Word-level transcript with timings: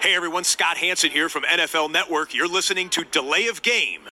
Hey 0.00 0.14
everyone, 0.14 0.44
Scott 0.44 0.76
Hanson 0.76 1.10
here 1.10 1.28
from 1.28 1.42
NFL 1.42 1.90
Network. 1.90 2.32
You're 2.32 2.46
listening 2.46 2.88
to 2.90 3.02
Delay 3.02 3.48
of 3.48 3.62
Game. 3.62 4.02
Delay 4.02 4.08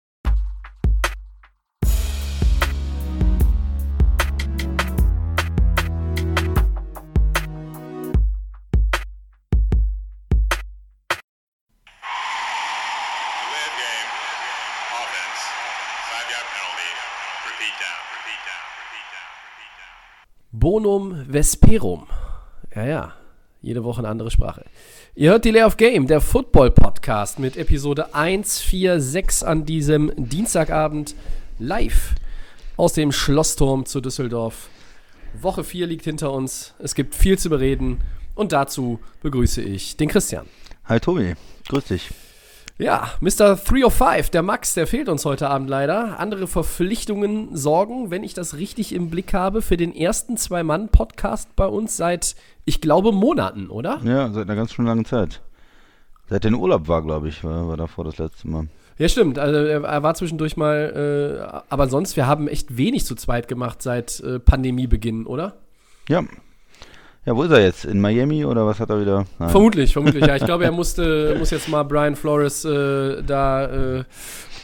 of 13.68 13.75
game. 13.75 14.09
Offense. 14.95 15.41
Five 16.07 16.31
yard 16.31 16.47
penalty. 16.55 16.91
Repeat 17.43 17.75
down. 17.84 18.00
Repeat 18.15 18.41
down. 18.47 18.63
Repeat 18.79 19.07
down. 19.11 19.31
Repeat 19.52 19.73
down. 19.84 19.91
Bonum 20.54 21.25
Vesperum. 21.27 22.07
Ja, 22.73 22.84
ja. 22.86 23.22
Jede 23.64 23.86
Woche 23.86 24.00
eine 24.00 24.09
andere 24.09 24.30
Sprache. 24.30 24.66
Ihr 25.16 25.32
hört 25.32 25.46
Delay 25.46 25.64
of 25.64 25.77
Game, 25.77 26.05
der 26.05 26.20
Football-Podcast 26.20 27.39
mit 27.39 27.56
Episode 27.56 28.14
146 28.14 29.47
an 29.47 29.64
diesem 29.64 30.11
Dienstagabend 30.18 31.15
live 31.60 32.14
aus 32.76 32.92
dem 32.92 33.14
Schlossturm 33.14 33.86
zu 33.86 34.02
Düsseldorf. 34.02 34.68
Woche 35.42 35.64
4 35.64 35.88
liegt 35.88 36.04
hinter 36.04 36.34
uns. 36.34 36.73
Es 36.78 36.94
gibt 36.94 37.16
viel 37.16 37.40
zu 37.40 37.50
bereden. 37.50 38.02
Und 38.36 38.52
dazu 38.52 39.00
begrüße 39.22 39.62
ich 39.62 39.95
den 39.95 40.09
Christian. 40.09 40.45
Hi 40.84 41.00
Tobi, 41.00 41.36
grüß 41.70 41.86
dich. 41.86 42.09
Ja, 42.80 43.12
Mr. 43.22 43.55
305, 43.55 44.32
der 44.32 44.41
Max, 44.41 44.73
der 44.73 44.88
fehlt 44.88 45.08
uns 45.08 45.26
heute 45.26 45.48
Abend 45.48 45.70
leider. 45.70 46.20
Andere 46.20 46.48
Verpflichtungen 46.48 47.55
sorgen, 47.55 48.09
wenn 48.09 48.23
ich 48.23 48.34
das 48.34 48.58
richtig 48.58 48.94
im 48.94 49.12
Blick 49.12 49.34
habe, 49.36 49.62
für 49.62 49.77
den 49.77 49.95
ersten 49.95 50.38
Zwei-Mann-Podcast 50.38 51.55
bei 51.55 51.67
uns 51.67 51.98
seit, 51.98 52.36
ich 52.66 52.81
glaube, 52.81 53.12
Monaten, 53.12 53.70
oder? 53.70 54.00
Ja, 54.04 54.31
seit 54.31 54.45
einer 54.45 54.55
ganz 54.55 54.73
schön 54.73 54.86
langen 54.86 55.05
Zeit. 55.05 55.41
Seit 56.30 56.45
den 56.45 56.55
Urlaub 56.55 56.88
war, 56.88 57.04
glaube 57.04 57.28
ich, 57.28 57.44
war, 57.44 57.67
war 57.67 57.78
davor 57.78 58.05
das 58.05 58.17
letzte 58.17 58.48
Mal. 58.48 58.67
Ja, 58.98 59.08
stimmt. 59.08 59.38
Also 59.38 59.59
er, 59.59 59.83
er 59.83 60.02
war 60.02 60.16
zwischendurch 60.16 60.58
mal, 60.58 61.53
äh, 61.53 61.61
aber 61.70 61.88
sonst, 61.88 62.16
wir 62.16 62.26
haben 62.26 62.48
echt 62.48 62.76
wenig 62.76 63.05
zu 63.05 63.14
zweit 63.14 63.48
gemacht 63.48 63.83
seit 63.83 64.20
äh, 64.22 64.39
Pandemiebeginn, 64.39 65.28
oder? 65.28 65.58
Ja. 66.09 66.23
Ja, 67.26 67.36
wo 67.36 67.44
ist 67.44 67.52
er 67.52 67.62
jetzt? 67.62 67.86
In 67.86 68.02
Miami 68.02 68.44
oder 68.44 68.66
was 68.66 68.80
hat 68.80 68.90
er 68.90 69.00
wieder? 69.00 69.26
Nein. 69.40 69.50
Vermutlich, 69.50 69.94
vermutlich, 69.94 70.26
ja. 70.26 70.36
Ich 70.36 70.46
glaube, 70.46 70.66
er 70.66 70.72
musste, 70.72 71.36
muss 71.40 71.52
jetzt 71.52 71.70
mal 71.70 71.84
Brian 71.84 72.16
Flores 72.16 72.66
äh, 72.66 73.24
da 73.24 73.98
äh, 74.00 74.04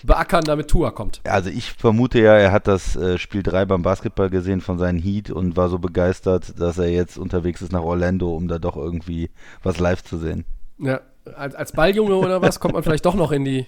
beackern, 0.03 0.43
damit 0.43 0.67
Tua 0.67 0.91
kommt. 0.91 1.21
Also 1.23 1.49
ich 1.49 1.71
vermute 1.71 2.19
ja, 2.19 2.33
er 2.35 2.51
hat 2.51 2.67
das 2.67 2.97
äh, 2.97 3.17
Spiel 3.17 3.43
3 3.43 3.65
beim 3.65 3.81
Basketball 3.81 4.29
gesehen 4.29 4.59
von 4.59 4.77
seinen 4.77 4.99
Heat 4.99 5.29
und 5.31 5.55
war 5.55 5.69
so 5.69 5.79
begeistert, 5.79 6.59
dass 6.59 6.77
er 6.77 6.89
jetzt 6.89 7.17
unterwegs 7.17 7.61
ist 7.61 7.71
nach 7.71 7.83
Orlando, 7.83 8.35
um 8.35 8.47
da 8.47 8.59
doch 8.59 8.75
irgendwie 8.75 9.29
was 9.63 9.79
live 9.79 10.03
zu 10.03 10.17
sehen. 10.17 10.43
Ja, 10.79 10.99
als, 11.35 11.55
als 11.55 11.71
Balljunge 11.71 12.15
oder 12.15 12.41
was 12.41 12.59
kommt 12.59 12.73
man 12.73 12.83
vielleicht 12.83 13.05
doch 13.05 13.15
noch 13.15 13.31
in 13.31 13.45
die, 13.45 13.65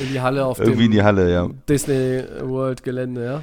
in 0.00 0.12
die 0.12 0.20
Halle 0.20 0.44
auf 0.44 0.58
Irgendwie 0.58 0.86
in 0.86 0.90
dem 0.90 0.96
die 0.96 1.02
Halle, 1.02 1.32
ja. 1.32 1.48
Disney 1.68 2.24
World 2.42 2.82
Gelände, 2.82 3.24
ja. 3.24 3.42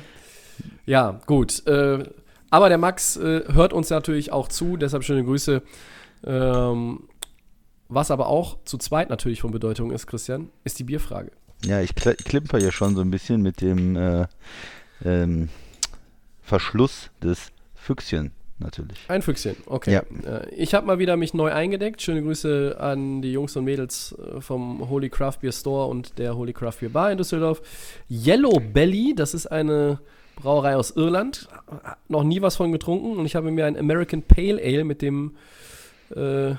Ja, 0.86 1.20
gut. 1.26 1.66
Äh, 1.68 2.04
aber 2.54 2.70
der 2.70 2.78
Max 2.78 3.18
äh, 3.18 3.46
hört 3.52 3.74
uns 3.74 3.90
natürlich 3.90 4.32
auch 4.32 4.48
zu, 4.48 4.78
deshalb 4.78 5.04
schöne 5.04 5.24
Grüße. 5.24 5.64
Ähm, 6.24 7.08
was 7.90 8.12
aber 8.12 8.28
auch 8.28 8.60
zu 8.64 8.78
zweit 8.78 9.10
natürlich 9.10 9.42
von 9.42 9.50
Bedeutung 9.50 9.90
ist, 9.90 10.06
Christian, 10.06 10.52
ist 10.64 10.78
die 10.78 10.84
Bierfrage. 10.84 11.32
Ja, 11.66 11.82
ich 11.82 11.96
kl 11.96 12.14
klimper 12.14 12.60
hier 12.60 12.72
schon 12.72 12.94
so 12.94 13.02
ein 13.02 13.10
bisschen 13.10 13.42
mit 13.42 13.60
dem 13.62 13.96
äh, 13.96 14.28
ähm, 15.04 15.50
Verschluss 16.44 17.10
des 17.24 17.48
Füchschen 17.74 18.34
natürlich. 18.60 19.00
Ein 19.08 19.24
Füchschen, 19.24 19.56
okay. 19.66 19.92
Ja. 19.92 20.02
Äh, 20.24 20.54
ich 20.54 20.76
habe 20.76 20.86
mal 20.86 21.00
wieder 21.00 21.18
mich 21.18 21.34
neu 21.34 21.52
eingedeckt. 21.52 22.04
Schöne 22.04 22.22
Grüße 22.22 22.78
an 22.80 23.24
die 23.24 23.32
Jungs 23.32 23.56
und 23.56 23.64
Mädels 23.64 24.14
äh, 24.14 24.42
vom 24.42 24.88
Holy 24.92 25.10
Craft 25.10 25.40
Beer 25.42 25.54
Store 25.54 25.88
und 25.88 26.20
der 26.20 26.38
Holy 26.38 26.54
Craft 26.54 26.82
Beer 26.82 26.90
Bar 26.90 27.12
in 27.12 27.18
Düsseldorf. 27.18 27.64
Yellow 28.12 28.60
Belly, 28.60 29.16
das 29.16 29.34
ist 29.34 29.48
eine 29.48 29.98
Brauerei 30.36 30.76
aus 30.76 30.92
Irland. 30.92 31.48
Noch 32.08 32.24
nie 32.24 32.42
was 32.42 32.56
von 32.56 32.72
getrunken 32.72 33.18
und 33.18 33.26
ich 33.26 33.36
habe 33.36 33.52
mir 33.52 33.66
ein 33.66 33.78
American 33.78 34.24
Pale 34.24 34.62
Ale 34.62 34.84
mit 34.84 35.02
dem 35.02 35.36
äh, 36.16 36.56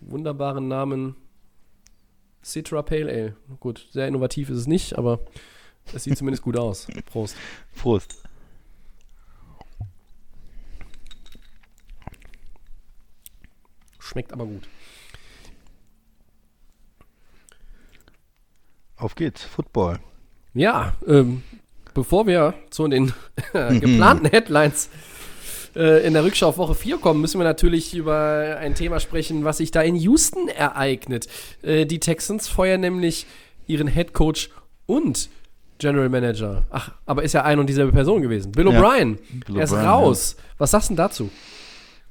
wunderbaren 0.00 0.68
Namen 0.68 1.16
Citra 2.42 2.82
Pale 2.82 3.10
Ale. 3.10 3.36
Gut, 3.60 3.86
sehr 3.90 4.08
innovativ 4.08 4.50
ist 4.50 4.58
es 4.58 4.66
nicht, 4.66 4.98
aber 4.98 5.20
es 5.92 6.04
sieht 6.04 6.18
zumindest 6.18 6.42
gut 6.42 6.56
aus. 6.56 6.88
Prost. 7.06 7.36
Prost. 7.76 8.22
Schmeckt 13.98 14.32
aber 14.32 14.44
gut. 14.44 14.68
Auf 18.96 19.14
geht's, 19.14 19.42
Football. 19.42 19.98
Ja, 20.54 20.94
ähm, 21.06 21.42
bevor 21.94 22.26
wir 22.26 22.54
zu 22.70 22.86
den 22.88 23.12
geplanten 23.52 24.26
Headlines 24.26 24.88
äh, 25.74 26.06
in 26.06 26.14
der 26.14 26.24
Rückschau 26.24 26.48
auf 26.48 26.58
Woche 26.58 26.74
4 26.74 26.98
kommen, 26.98 27.20
müssen 27.20 27.38
wir 27.40 27.44
natürlich 27.44 27.94
über 27.94 28.56
ein 28.60 28.74
Thema 28.74 29.00
sprechen, 29.00 29.44
was 29.44 29.58
sich 29.58 29.70
da 29.70 29.82
in 29.82 29.96
Houston 29.96 30.48
ereignet. 30.48 31.28
Äh, 31.62 31.86
die 31.86 32.00
Texans 32.00 32.48
feuern 32.48 32.80
nämlich 32.80 33.26
ihren 33.66 33.88
Head 33.88 34.12
Coach 34.12 34.50
und 34.86 35.28
General 35.78 36.08
Manager. 36.08 36.64
Ach, 36.70 36.92
aber 37.06 37.22
ist 37.22 37.32
ja 37.32 37.42
ein 37.42 37.58
und 37.58 37.66
dieselbe 37.66 37.92
Person 37.92 38.22
gewesen. 38.22 38.52
Bill 38.52 38.68
Ja, 38.68 38.80
O'Brien. 38.80 39.18
Bill 39.46 39.56
Er 39.56 39.64
ist 39.64 39.72
raus. 39.72 40.36
Was 40.58 40.70
sagst 40.70 40.90
du 40.90 40.92
denn 40.92 40.96
dazu? 40.98 41.30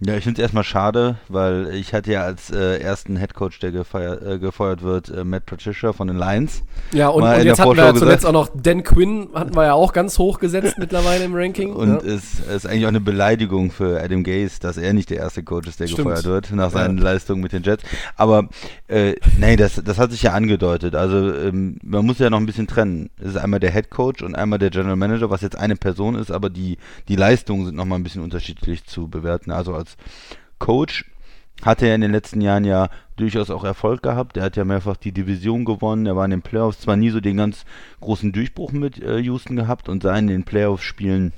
Ja, 0.04 0.16
ich 0.18 0.24
finde 0.24 0.42
es 0.42 0.44
erstmal 0.44 0.64
schade, 0.64 1.18
weil 1.28 1.76
ich 1.76 1.94
hatte 1.94 2.12
ja 2.12 2.24
als 2.24 2.50
äh, 2.50 2.80
ersten 2.80 3.18
Headcoach, 3.18 3.60
der 3.62 3.72
gefeiert, 3.72 4.24
äh, 4.26 4.40
gefeuert 4.40 4.82
wird, 4.82 5.10
äh, 5.10 5.24
Matt 5.24 5.46
Patricia 5.46 5.94
von 5.94 6.08
den 6.08 6.18
Lions. 6.18 6.64
Ja, 6.92 7.10
und, 7.10 7.22
und 7.22 7.44
jetzt 7.44 7.60
hatten 7.60 7.70
wir 7.72 7.78
ja 7.78 7.84
Vorschau 7.90 8.00
zuletzt 8.00 8.26
auch 8.26 8.32
noch 8.32 8.50
Dan 8.56 8.84
Quinn, 8.84 9.30
hatten 9.36 9.56
wir 9.56 9.66
ja 9.66 9.74
auch 9.74 9.94
ganz 9.94 10.18
hoch 10.18 10.40
gesetzt 10.40 10.80
mittlerweile 10.80 11.24
im 11.24 11.36
Ranking. 11.36 11.72
Und 11.74 12.04
ja. 12.04 12.14
es 12.14 12.40
ist 12.40 12.66
eigentlich 12.66 12.86
auch 12.86 12.90
eine 12.90 13.00
Beleidigung 13.00 13.70
für 13.70 14.02
Adam 14.02 14.24
Gaze, 14.24 14.60
dass 14.60 14.78
er 14.78 14.92
nicht 14.94 15.12
der 15.12 15.18
erste 15.18 15.44
Coach 15.44 15.68
ist, 15.68 15.80
der 15.80 15.86
Stimmt. 15.86 16.08
gefeuert 16.08 16.26
wird, 16.26 16.52
nach 16.52 16.72
Ja. 16.74 16.80
seinen 16.80 16.98
Leistungen 16.98 17.42
mit 17.44 17.52
den 17.54 17.62
Jets. 17.62 17.84
Aber 18.16 18.50
äh, 18.88 19.14
nee, 19.38 19.56
das, 19.56 19.84
das 19.86 20.00
hat 20.00 20.10
sich 20.10 20.24
ja 20.24 20.34
angedeutet. 20.34 20.96
Also 20.96 21.32
ähm, 21.32 21.78
man 21.84 22.04
muss 22.08 22.18
ja 22.18 22.32
noch 22.32 22.40
ein 22.40 22.48
bisschen 22.48 22.66
trennen. 22.66 23.12
Es 23.20 23.28
ist 23.28 23.38
einmal 23.38 23.60
der 23.60 23.72
Head 23.72 23.92
Coach 23.92 24.24
und 24.24 24.34
einmal 24.34 24.58
der 24.58 24.72
General 24.72 24.96
Manager, 24.96 25.30
was 25.30 25.42
jetzt 25.42 25.60
eine 25.60 25.76
Person 25.76 26.16
ist, 26.16 26.32
aber 26.32 26.50
die, 26.50 26.80
die 27.08 27.16
Leistungen 27.16 27.68
sind 27.68 27.76
nochmal 27.76 28.00
ein 28.00 28.04
bisschen 28.04 28.24
unterschiedlich 28.24 28.84
zu 28.86 29.08
bewerten. 29.08 29.52
Also 29.52 29.76
als 29.76 29.91
Coach 30.60 31.06
hatte 31.64 31.88
er 31.88 31.96
in 31.96 32.02
den 32.02 32.12
letzten 32.12 32.42
Jahren 32.42 32.66
ja 32.66 32.90
durchaus 33.18 33.50
auch 33.50 33.64
Erfolg 33.64 34.02
gehabt. 34.02 34.38
Er 34.38 34.44
hat 34.44 34.56
ja 34.56 34.66
mehrfach 34.66 34.98
die 34.98 35.12
Division 35.12 35.66
gewonnen. 35.66 36.06
Er 36.06 36.16
war 36.16 36.26
in 36.26 36.32
den 36.32 36.42
Playoffs 36.42 36.80
zwar 36.80 36.96
nie 36.96 37.10
so 37.12 37.20
den 37.20 37.38
ganz 37.38 37.66
großen 38.00 38.32
Durchbruch 38.32 38.72
mit 38.72 39.02
äh, 39.02 39.20
Houston 39.20 39.56
gehabt 39.56 39.90
und 39.90 40.04
sah 40.04 40.18
in 40.18 40.28
den 40.28 40.44
Playoffs-Spielen 40.44 41.34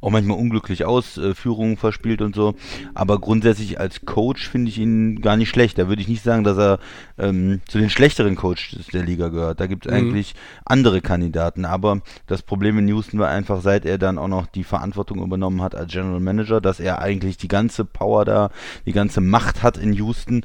auch 0.00 0.10
manchmal 0.10 0.38
unglücklich 0.38 0.84
aus, 0.84 1.16
äh, 1.18 1.34
Führungen 1.34 1.76
verspielt 1.76 2.22
und 2.22 2.34
so. 2.34 2.54
Aber 2.94 3.18
grundsätzlich 3.18 3.80
als 3.80 4.04
Coach 4.04 4.48
finde 4.48 4.70
ich 4.70 4.78
ihn 4.78 5.20
gar 5.20 5.36
nicht 5.36 5.48
schlecht. 5.48 5.78
Da 5.78 5.88
würde 5.88 6.02
ich 6.02 6.08
nicht 6.08 6.22
sagen, 6.22 6.44
dass 6.44 6.58
er 6.58 6.78
ähm, 7.18 7.60
zu 7.68 7.78
den 7.78 7.90
schlechteren 7.90 8.36
Coaches 8.36 8.86
der 8.92 9.02
Liga 9.02 9.28
gehört. 9.28 9.60
Da 9.60 9.66
gibt 9.66 9.86
es 9.86 9.92
Mhm. 9.92 9.98
eigentlich 9.98 10.34
andere 10.64 11.00
Kandidaten. 11.00 11.64
Aber 11.64 12.00
das 12.26 12.42
Problem 12.42 12.78
in 12.78 12.88
Houston 12.88 13.18
war 13.18 13.28
einfach, 13.28 13.60
seit 13.60 13.84
er 13.84 13.98
dann 13.98 14.18
auch 14.18 14.28
noch 14.28 14.46
die 14.46 14.64
Verantwortung 14.64 15.22
übernommen 15.22 15.62
hat 15.62 15.74
als 15.74 15.92
General 15.92 16.20
Manager, 16.20 16.60
dass 16.60 16.80
er 16.80 17.00
eigentlich 17.00 17.36
die 17.36 17.48
ganze 17.48 17.84
Power 17.84 18.24
da, 18.24 18.50
die 18.84 18.92
ganze 18.92 19.20
Macht 19.20 19.62
hat 19.62 19.76
in 19.76 19.92
Houston. 19.92 20.44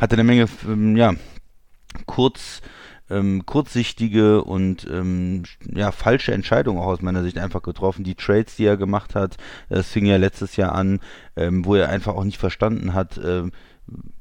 Hatte 0.00 0.14
eine 0.14 0.24
Menge, 0.24 0.46
ähm, 0.66 0.96
ja, 0.96 1.14
kurz 2.06 2.62
ähm, 3.10 3.46
kurzsichtige 3.46 4.42
und 4.44 4.86
ähm, 4.90 5.44
ja, 5.74 5.92
falsche 5.92 6.32
Entscheidungen 6.32 6.80
auch 6.80 6.86
aus 6.86 7.02
meiner 7.02 7.22
Sicht 7.22 7.38
einfach 7.38 7.62
getroffen. 7.62 8.04
Die 8.04 8.14
Trades, 8.14 8.56
die 8.56 8.66
er 8.66 8.76
gemacht 8.76 9.14
hat, 9.14 9.36
das 9.68 9.88
fing 9.88 10.06
ja 10.06 10.16
letztes 10.16 10.56
Jahr 10.56 10.74
an, 10.74 11.00
ähm, 11.36 11.64
wo 11.64 11.74
er 11.74 11.88
einfach 11.88 12.14
auch 12.14 12.24
nicht 12.24 12.38
verstanden 12.38 12.94
hat, 12.94 13.20
ähm, 13.22 13.52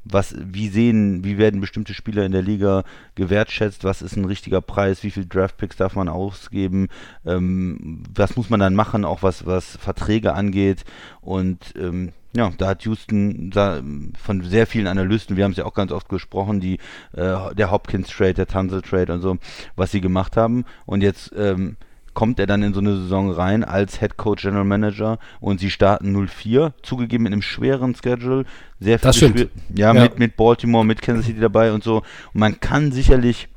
was, 0.05 0.35
wie 0.37 0.69
sehen, 0.69 1.25
wie 1.25 1.37
werden 1.37 1.59
bestimmte 1.59 1.93
Spieler 1.93 2.25
in 2.25 2.31
der 2.31 2.41
Liga 2.41 2.83
gewertschätzt, 3.15 3.83
was 3.83 4.01
ist 4.01 4.15
ein 4.15 4.23
richtiger 4.23 4.61
Preis, 4.61 5.03
wie 5.03 5.11
viel 5.11 5.25
Draftpicks 5.25 5.75
darf 5.75 5.95
man 5.95 6.07
ausgeben, 6.07 6.87
ähm, 7.25 8.03
was 8.13 8.37
muss 8.37 8.49
man 8.49 8.61
dann 8.61 8.75
machen, 8.75 9.03
auch 9.03 9.23
was, 9.23 9.45
was 9.45 9.75
Verträge 9.77 10.33
angeht? 10.33 10.85
Und 11.19 11.73
ähm, 11.77 12.13
ja, 12.37 12.51
da 12.57 12.67
hat 12.67 12.83
Houston 12.83 13.49
da, 13.51 13.81
von 14.17 14.41
sehr 14.43 14.67
vielen 14.67 14.87
Analysten, 14.87 15.35
wir 15.37 15.43
haben 15.43 15.51
es 15.51 15.57
ja 15.57 15.65
auch 15.65 15.73
ganz 15.73 15.91
oft 15.91 16.07
gesprochen, 16.09 16.59
die 16.59 16.75
äh, 17.13 17.53
der 17.55 17.71
Hopkins 17.71 18.09
Trade, 18.09 18.35
der 18.35 18.47
Tunzel 18.47 18.81
Trade 18.81 19.13
und 19.13 19.21
so, 19.21 19.37
was 19.75 19.91
sie 19.91 20.01
gemacht 20.01 20.37
haben 20.37 20.65
und 20.85 21.01
jetzt 21.01 21.31
ähm, 21.37 21.77
kommt 22.13 22.39
er 22.39 22.47
dann 22.47 22.63
in 22.63 22.73
so 22.73 22.79
eine 22.79 22.95
Saison 22.97 23.29
rein 23.31 23.63
als 23.63 23.99
Head 23.99 24.17
Coach 24.17 24.41
General 24.41 24.63
Manager 24.63 25.19
und 25.39 25.59
sie 25.59 25.69
starten 25.69 26.15
0-4, 26.15 26.73
zugegeben 26.81 27.23
mit 27.25 27.33
einem 27.33 27.43
schweren 27.43 27.93
Schedule, 27.93 28.45
sehr 28.79 28.97
viele 28.97 29.13
stimmt. 29.13 29.39
Spiel- 29.39 29.49
ja, 29.75 29.93
Ja. 29.93 30.01
Mit, 30.03 30.17
mit 30.17 30.35
Baltimore, 30.35 30.83
mit 30.83 31.01
Kansas 31.03 31.25
City 31.27 31.39
dabei 31.39 31.71
und 31.71 31.83
so. 31.83 31.97
Und 31.97 32.39
man 32.39 32.59
kann 32.59 32.91
sicherlich 32.91 33.49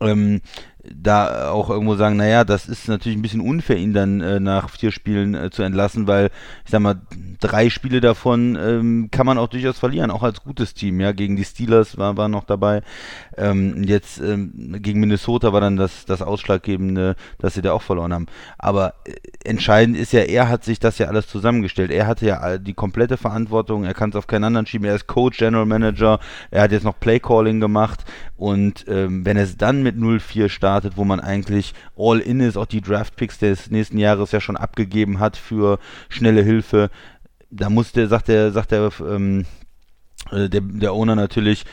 ähm, 0.00 0.42
da 0.84 1.50
auch 1.50 1.68
irgendwo 1.68 1.94
sagen, 1.96 2.16
naja, 2.16 2.44
das 2.44 2.66
ist 2.66 2.88
natürlich 2.88 3.18
ein 3.18 3.22
bisschen 3.22 3.42
unfair, 3.42 3.76
ihn 3.76 3.92
dann 3.92 4.20
äh, 4.20 4.40
nach 4.40 4.70
vier 4.70 4.92
Spielen 4.92 5.34
äh, 5.34 5.50
zu 5.50 5.62
entlassen, 5.62 6.06
weil 6.06 6.30
ich 6.64 6.70
sag 6.70 6.80
mal, 6.80 7.00
drei 7.40 7.68
Spiele 7.68 8.00
davon 8.00 8.56
ähm, 8.60 9.08
kann 9.10 9.26
man 9.26 9.36
auch 9.36 9.48
durchaus 9.48 9.78
verlieren, 9.78 10.10
auch 10.10 10.22
als 10.22 10.42
gutes 10.42 10.72
Team, 10.72 11.00
ja, 11.00 11.12
gegen 11.12 11.36
die 11.36 11.44
Steelers 11.44 11.98
war, 11.98 12.16
war 12.16 12.28
noch 12.28 12.44
dabei. 12.44 12.82
Ähm, 13.36 13.82
jetzt 13.84 14.20
ähm, 14.20 14.76
gegen 14.80 15.00
Minnesota 15.00 15.52
war 15.52 15.60
dann 15.60 15.76
das, 15.76 16.06
das 16.06 16.22
Ausschlaggebende, 16.22 17.16
dass 17.38 17.54
sie 17.54 17.62
da 17.62 17.72
auch 17.72 17.82
verloren 17.82 18.14
haben. 18.14 18.26
Aber 18.58 18.94
äh, 19.04 19.12
entscheidend 19.44 19.98
ist 19.98 20.12
ja, 20.12 20.20
er 20.20 20.48
hat 20.48 20.64
sich 20.64 20.80
das 20.80 20.98
ja 20.98 21.08
alles 21.08 21.28
zusammengestellt. 21.28 21.90
Er 21.90 22.06
hatte 22.06 22.26
ja 22.26 22.58
die 22.58 22.74
komplette 22.74 23.18
Verantwortung, 23.18 23.84
er 23.84 23.94
kann 23.94 24.10
es 24.10 24.16
auf 24.16 24.26
keinen 24.26 24.44
anderen 24.44 24.66
schieben, 24.66 24.86
er 24.86 24.94
ist 24.94 25.06
Coach, 25.06 25.38
General 25.38 25.66
Manager, 25.66 26.20
er 26.50 26.62
hat 26.62 26.72
jetzt 26.72 26.84
noch 26.84 26.98
Playcalling 26.98 27.60
gemacht 27.60 28.04
und 28.36 28.86
ähm, 28.88 29.26
wenn 29.26 29.36
es 29.36 29.58
dann 29.58 29.82
mit 29.82 29.96
0-4 29.96 30.48
startet, 30.48 30.69
wo 30.96 31.04
man 31.04 31.20
eigentlich 31.20 31.74
all 31.96 32.20
in 32.20 32.40
ist, 32.40 32.56
auch 32.56 32.66
die 32.66 32.80
Draft-Picks 32.80 33.38
des 33.38 33.70
nächsten 33.70 33.98
Jahres 33.98 34.32
ja 34.32 34.40
schon 34.40 34.56
abgegeben 34.56 35.18
hat 35.20 35.36
für 35.36 35.78
schnelle 36.08 36.42
Hilfe, 36.42 36.90
da 37.50 37.68
muss 37.68 37.92
der, 37.92 38.08
sagt 38.08 38.28
der, 38.28 38.52
sagt 38.52 38.72
der, 38.72 38.90
ähm, 39.00 39.44
äh, 40.30 40.48
der, 40.48 40.60
der 40.60 40.92
Owner 40.92 41.16
natürlich, 41.16 41.64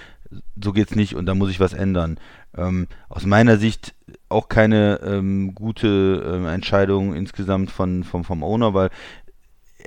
so 0.62 0.74
geht's 0.74 0.96
nicht 0.96 1.16
und 1.16 1.26
da 1.26 1.36
muss 1.36 1.50
ich 1.50 1.60
was 1.60 1.74
ändern. 1.74 2.20
Ähm, 2.56 2.88
aus 3.10 3.26
meiner 3.26 3.58
Sicht 3.58 3.94
auch 4.30 4.50
keine 4.50 5.00
ähm, 5.04 5.54
gute 5.54 6.24
ähm, 6.26 6.48
Entscheidung 6.48 7.14
insgesamt 7.14 7.72
von, 7.72 8.04
vom, 8.04 8.24
vom 8.24 8.44
Owner, 8.44 8.74
weil 8.74 8.90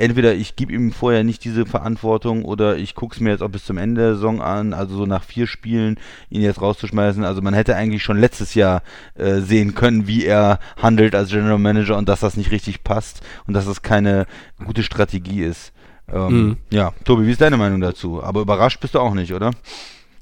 entweder 0.00 0.34
ich 0.34 0.56
gebe 0.56 0.72
ihm 0.72 0.92
vorher 0.92 1.24
nicht 1.24 1.44
diese 1.44 1.66
Verantwortung 1.66 2.44
oder 2.44 2.76
ich 2.76 2.94
gucke 2.94 3.14
es 3.14 3.20
mir 3.20 3.30
jetzt 3.30 3.42
auch 3.42 3.50
bis 3.50 3.64
zum 3.64 3.76
Ende 3.76 4.00
der 4.00 4.14
Saison 4.14 4.40
an, 4.40 4.72
also 4.72 4.96
so 4.96 5.06
nach 5.06 5.22
vier 5.22 5.46
Spielen 5.46 5.98
ihn 6.30 6.42
jetzt 6.42 6.60
rauszuschmeißen. 6.60 7.24
Also 7.24 7.42
man 7.42 7.54
hätte 7.54 7.76
eigentlich 7.76 8.02
schon 8.02 8.18
letztes 8.18 8.54
Jahr 8.54 8.82
äh, 9.14 9.40
sehen 9.40 9.74
können, 9.74 10.06
wie 10.06 10.24
er 10.24 10.58
handelt 10.76 11.14
als 11.14 11.30
General 11.30 11.58
Manager 11.58 11.98
und 11.98 12.08
dass 12.08 12.20
das 12.20 12.36
nicht 12.36 12.50
richtig 12.50 12.82
passt 12.82 13.20
und 13.46 13.54
dass 13.54 13.66
das 13.66 13.82
keine 13.82 14.26
gute 14.64 14.82
Strategie 14.82 15.42
ist. 15.42 15.72
Ähm, 16.08 16.32
mhm. 16.32 16.56
Ja, 16.70 16.92
Tobi, 17.04 17.26
wie 17.26 17.32
ist 17.32 17.40
deine 17.40 17.56
Meinung 17.56 17.80
dazu? 17.80 18.22
Aber 18.22 18.40
überrascht 18.40 18.80
bist 18.80 18.94
du 18.94 19.00
auch 19.00 19.14
nicht, 19.14 19.34
oder? 19.34 19.50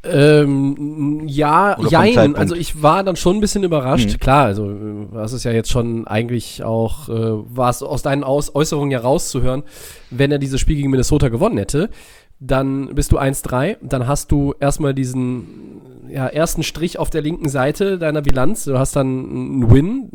Ähm, 0.04 1.24
ja, 1.26 1.76
jein. 1.88 2.36
Also 2.36 2.54
ich 2.54 2.82
war 2.82 3.02
dann 3.02 3.16
schon 3.16 3.36
ein 3.36 3.40
bisschen 3.40 3.64
überrascht. 3.64 4.12
Mhm. 4.12 4.20
Klar, 4.20 4.44
also 4.44 4.72
was 5.10 5.32
ist 5.32 5.44
ja 5.44 5.50
jetzt 5.50 5.70
schon 5.70 6.06
eigentlich 6.06 6.62
auch, 6.62 7.08
äh, 7.08 7.12
war 7.12 7.70
es 7.70 7.82
aus 7.82 8.02
deinen 8.02 8.22
aus 8.22 8.54
Äußerungen 8.54 8.92
ja 8.92 9.00
rauszuhören, 9.00 9.64
wenn 10.10 10.30
er 10.30 10.38
dieses 10.38 10.60
Spiel 10.60 10.76
gegen 10.76 10.90
Minnesota 10.90 11.28
gewonnen 11.28 11.58
hätte, 11.58 11.90
dann 12.38 12.94
bist 12.94 13.10
du 13.10 13.18
1-3, 13.18 13.78
dann 13.82 14.06
hast 14.06 14.30
du 14.30 14.54
erstmal 14.60 14.94
diesen 14.94 15.82
ja, 16.08 16.28
ersten 16.28 16.62
Strich 16.62 16.98
auf 16.98 17.10
der 17.10 17.20
linken 17.20 17.48
Seite 17.48 17.98
deiner 17.98 18.22
Bilanz. 18.22 18.64
Du 18.64 18.78
hast 18.78 18.94
dann 18.94 19.06
einen 19.06 19.70
Win, 19.70 20.08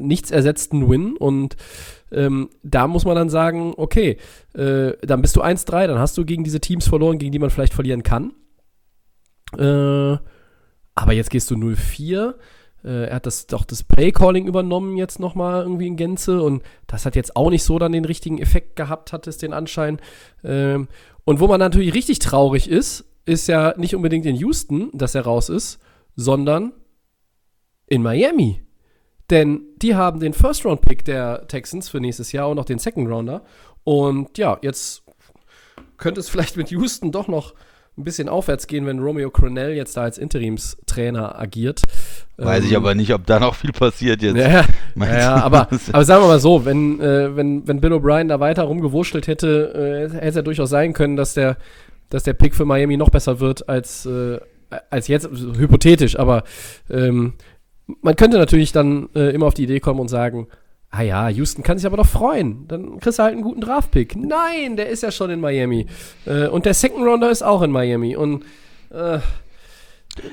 nichts 0.00 0.30
ersetzt 0.30 0.72
einen 0.72 0.88
Win 0.90 1.16
und 1.16 1.56
ähm, 2.12 2.50
da 2.62 2.86
muss 2.86 3.04
man 3.04 3.16
dann 3.16 3.30
sagen, 3.30 3.72
okay, 3.76 4.18
äh, 4.54 4.92
dann 5.02 5.22
bist 5.22 5.36
du 5.36 5.42
1-3, 5.42 5.86
dann 5.86 5.98
hast 5.98 6.18
du 6.18 6.24
gegen 6.24 6.44
diese 6.44 6.60
Teams 6.60 6.86
verloren, 6.86 7.18
gegen 7.18 7.32
die 7.32 7.38
man 7.38 7.50
vielleicht 7.50 7.74
verlieren 7.74 8.02
kann. 8.02 8.32
Äh, 9.58 10.18
aber 10.94 11.12
jetzt 11.12 11.30
gehst 11.30 11.50
du 11.50 11.54
0-4. 11.54 12.34
Äh, 12.84 13.06
er 13.06 13.16
hat 13.16 13.26
das 13.26 13.46
doch 13.46 13.64
das 13.64 13.82
Playcalling 13.82 14.46
übernommen 14.46 14.96
jetzt 14.96 15.20
nochmal 15.20 15.62
irgendwie 15.62 15.86
in 15.86 15.96
Gänze 15.96 16.42
und 16.42 16.62
das 16.86 17.06
hat 17.06 17.16
jetzt 17.16 17.36
auch 17.36 17.50
nicht 17.50 17.64
so 17.64 17.78
dann 17.78 17.92
den 17.92 18.04
richtigen 18.04 18.38
Effekt 18.38 18.76
gehabt, 18.76 19.12
hat 19.12 19.26
es 19.26 19.38
den 19.38 19.52
Anschein. 19.52 20.00
Ähm, 20.44 20.88
und 21.24 21.40
wo 21.40 21.46
man 21.46 21.60
natürlich 21.60 21.94
richtig 21.94 22.18
traurig 22.18 22.68
ist, 22.68 23.04
ist 23.26 23.48
ja 23.48 23.74
nicht 23.76 23.94
unbedingt 23.94 24.26
in 24.26 24.36
Houston, 24.36 24.90
dass 24.92 25.14
er 25.14 25.22
raus 25.22 25.48
ist, 25.48 25.78
sondern 26.16 26.72
in 27.86 28.02
Miami. 28.02 28.62
Denn 29.30 29.62
die 29.76 29.94
haben 29.94 30.18
den 30.18 30.32
First-Round-Pick 30.32 31.04
der 31.04 31.46
Texans 31.46 31.88
für 31.88 32.00
nächstes 32.00 32.32
Jahr 32.32 32.50
und 32.50 32.56
noch 32.56 32.64
den 32.64 32.78
Second-Rounder. 32.78 33.44
Und 33.84 34.36
ja, 34.38 34.58
jetzt 34.62 35.04
könnte 35.98 36.20
es 36.20 36.28
vielleicht 36.28 36.56
mit 36.56 36.70
Houston 36.70 37.12
doch 37.12 37.28
noch 37.28 37.54
ein 37.98 38.04
bisschen 38.04 38.28
aufwärts 38.28 38.66
gehen, 38.66 38.86
wenn 38.86 38.98
Romeo 38.98 39.30
Cronell 39.30 39.74
jetzt 39.74 39.96
da 39.96 40.02
als 40.02 40.18
Interimstrainer 40.18 41.38
agiert. 41.38 41.82
Weiß 42.36 42.62
ähm, 42.62 42.70
ich 42.70 42.76
aber 42.76 42.94
nicht, 42.94 43.12
ob 43.12 43.26
da 43.26 43.40
noch 43.40 43.54
viel 43.54 43.72
passiert 43.72 44.22
jetzt. 44.22 44.36
Ja, 44.96 45.18
ja 45.18 45.34
aber, 45.36 45.68
aber 45.92 46.04
sagen 46.04 46.22
wir 46.22 46.28
mal 46.28 46.40
so, 46.40 46.64
wenn, 46.64 47.00
äh, 47.00 47.36
wenn, 47.36 47.66
wenn 47.66 47.80
Bill 47.80 47.92
O'Brien 47.92 48.28
da 48.28 48.40
weiter 48.40 48.64
rumgewurschtelt 48.64 49.26
hätte, 49.26 50.08
äh, 50.10 50.14
hätte 50.14 50.26
es 50.26 50.34
ja 50.36 50.42
durchaus 50.42 50.70
sein 50.70 50.92
können, 50.92 51.16
dass 51.16 51.34
der, 51.34 51.56
dass 52.08 52.22
der 52.22 52.32
Pick 52.32 52.54
für 52.54 52.64
Miami 52.64 52.96
noch 52.96 53.10
besser 53.10 53.40
wird 53.40 53.68
als, 53.68 54.06
äh, 54.06 54.38
als 54.90 55.08
jetzt, 55.08 55.28
hypothetisch, 55.28 56.18
aber 56.18 56.44
ähm, 56.90 57.34
man 58.02 58.16
könnte 58.16 58.38
natürlich 58.38 58.72
dann 58.72 59.08
äh, 59.14 59.30
immer 59.30 59.46
auf 59.46 59.54
die 59.54 59.64
Idee 59.64 59.80
kommen 59.80 60.00
und 60.00 60.08
sagen, 60.08 60.46
Ah 60.92 61.02
ja, 61.02 61.28
Houston 61.28 61.62
kann 61.62 61.78
sich 61.78 61.86
aber 61.86 61.96
doch 61.96 62.06
freuen. 62.06 62.66
Dann 62.66 62.98
kriegst 62.98 63.20
du 63.20 63.22
halt 63.22 63.34
einen 63.34 63.42
guten 63.42 63.60
Draftpick. 63.60 64.16
Nein, 64.16 64.76
der 64.76 64.88
ist 64.88 65.02
ja 65.02 65.12
schon 65.12 65.30
in 65.30 65.40
Miami. 65.40 65.86
Äh, 66.26 66.48
und 66.48 66.66
der 66.66 66.74
Second 66.74 67.06
Rounder 67.06 67.30
ist 67.30 67.42
auch 67.42 67.62
in 67.62 67.70
Miami. 67.70 68.16
Und 68.16 68.44
äh, 68.90 69.20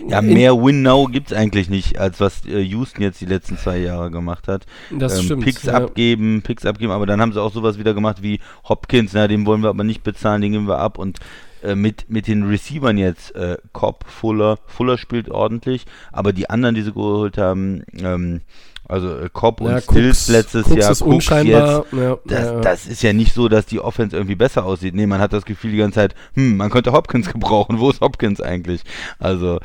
ja, 0.07 0.21
mehr 0.21 0.55
Win-Now 0.55 1.05
gibt 1.05 1.31
es 1.31 1.37
eigentlich 1.37 1.69
nicht, 1.69 1.99
als 1.99 2.19
was 2.19 2.45
äh, 2.45 2.59
Houston 2.59 3.03
jetzt 3.03 3.21
die 3.21 3.25
letzten 3.25 3.57
zwei 3.57 3.77
Jahre 3.77 4.09
gemacht 4.09 4.47
hat. 4.47 4.65
Das 4.91 5.19
ähm, 5.19 5.25
stimmt. 5.25 5.43
Picks 5.43 5.63
ja. 5.63 5.73
abgeben, 5.73 6.41
Picks 6.41 6.65
abgeben, 6.65 6.91
aber 6.91 7.05
dann 7.05 7.21
haben 7.21 7.33
sie 7.33 7.41
auch 7.41 7.53
sowas 7.53 7.77
wieder 7.77 7.93
gemacht 7.93 8.23
wie 8.23 8.39
Hopkins, 8.67 9.13
na, 9.13 9.27
den 9.27 9.45
wollen 9.45 9.61
wir 9.61 9.69
aber 9.69 9.83
nicht 9.83 10.03
bezahlen, 10.03 10.41
den 10.41 10.53
geben 10.53 10.67
wir 10.67 10.79
ab 10.79 10.97
und 10.97 11.19
äh, 11.63 11.75
mit, 11.75 12.09
mit 12.09 12.27
den 12.27 12.43
Receivern 12.43 12.97
jetzt, 12.97 13.35
äh, 13.35 13.57
Cobb, 13.73 14.05
Fuller, 14.07 14.57
Fuller 14.65 14.97
spielt 14.97 15.29
ordentlich, 15.29 15.85
aber 16.11 16.33
die 16.33 16.49
anderen, 16.49 16.75
die 16.75 16.81
sie 16.81 16.93
geholt 16.93 17.37
haben, 17.37 17.83
ähm, 17.99 18.41
also 18.87 19.17
äh, 19.17 19.29
Cobb 19.31 19.61
und 19.61 19.71
ja, 19.71 19.81
Stills 19.81 20.27
letztes 20.29 20.65
Cooks 20.65 20.77
Jahr, 20.77 20.91
ist 20.91 21.01
Cooks 21.01 21.13
unscheinbar. 21.13 21.85
Jetzt, 21.91 21.93
ja, 21.93 22.17
das, 22.25 22.45
ja. 22.45 22.61
das, 22.61 22.87
ist 22.87 23.03
ja 23.03 23.13
nicht 23.13 23.33
so, 23.33 23.49
dass 23.49 23.65
die 23.65 23.79
Offense 23.79 24.15
irgendwie 24.15 24.35
besser 24.35 24.65
aussieht. 24.65 24.95
Nee, 24.95 25.07
man 25.07 25.19
hat 25.19 25.33
das 25.33 25.45
Gefühl 25.45 25.71
die 25.71 25.77
ganze 25.77 25.95
Zeit, 25.95 26.15
hm, 26.33 26.57
man 26.57 26.69
könnte 26.69 26.93
Hopkins 26.93 27.29
gebrauchen. 27.31 27.79
Wo 27.79 27.89
ist 27.89 28.01
Hopkins 28.01 28.41
eigentlich? 28.41 28.81
Also, 29.19 29.57
äh, 29.57 29.59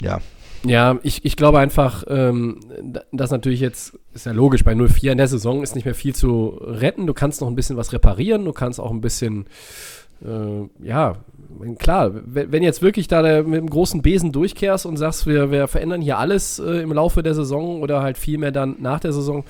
ja. 0.00 0.20
Ja, 0.64 1.00
ich, 1.02 1.24
ich 1.24 1.36
glaube 1.36 1.58
einfach, 1.58 2.04
ähm, 2.06 2.60
dass 3.10 3.32
natürlich 3.32 3.58
jetzt, 3.58 3.98
ist 4.14 4.26
ja 4.26 4.32
logisch, 4.32 4.62
bei 4.62 4.74
0-4 4.74 5.10
in 5.10 5.18
der 5.18 5.26
Saison 5.26 5.62
ist 5.64 5.74
nicht 5.74 5.84
mehr 5.84 5.94
viel 5.94 6.14
zu 6.14 6.56
retten. 6.60 7.08
Du 7.08 7.14
kannst 7.14 7.40
noch 7.40 7.48
ein 7.48 7.56
bisschen 7.56 7.76
was 7.76 7.92
reparieren, 7.92 8.44
du 8.44 8.52
kannst 8.52 8.78
auch 8.78 8.92
ein 8.92 9.00
bisschen, 9.00 9.46
äh, 10.24 10.86
ja, 10.86 11.16
klar, 11.78 12.10
wenn 12.12 12.62
jetzt 12.62 12.82
wirklich 12.82 13.08
da 13.08 13.22
mit 13.42 13.54
dem 13.54 13.70
großen 13.70 14.02
Besen 14.02 14.32
durchkehrst 14.32 14.86
und 14.86 14.96
sagst, 14.96 15.26
wir, 15.26 15.50
wir 15.50 15.68
verändern 15.68 16.00
hier 16.00 16.18
alles 16.18 16.58
äh, 16.58 16.82
im 16.82 16.92
Laufe 16.92 17.22
der 17.22 17.34
Saison 17.34 17.82
oder 17.82 18.02
halt 18.02 18.18
viel 18.18 18.38
mehr 18.38 18.52
dann 18.52 18.76
nach 18.80 19.00
der 19.00 19.12
Saison, 19.12 19.44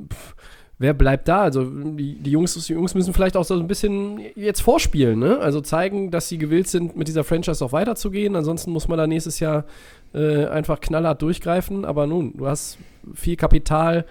pff, 0.00 0.34
wer 0.78 0.94
bleibt 0.94 1.28
da? 1.28 1.42
Also 1.42 1.64
die, 1.64 2.14
die, 2.16 2.30
Jungs, 2.30 2.54
die 2.54 2.72
Jungs 2.72 2.94
müssen 2.94 3.12
vielleicht 3.12 3.36
auch 3.36 3.44
so 3.44 3.54
ein 3.54 3.66
bisschen 3.66 4.20
jetzt 4.36 4.60
vorspielen, 4.60 5.18
ne? 5.18 5.38
Also 5.38 5.60
zeigen, 5.60 6.10
dass 6.10 6.28
sie 6.28 6.38
gewillt 6.38 6.68
sind, 6.68 6.96
mit 6.96 7.08
dieser 7.08 7.24
Franchise 7.24 7.64
auch 7.64 7.72
weiterzugehen. 7.72 8.36
Ansonsten 8.36 8.70
muss 8.70 8.88
man 8.88 8.98
da 8.98 9.06
nächstes 9.06 9.40
Jahr 9.40 9.64
äh, 10.14 10.46
einfach 10.46 10.80
knallhart 10.80 11.20
durchgreifen. 11.22 11.84
Aber 11.84 12.06
nun, 12.06 12.36
du 12.36 12.46
hast 12.46 12.78
viel 13.14 13.36
Kapital 13.36 14.04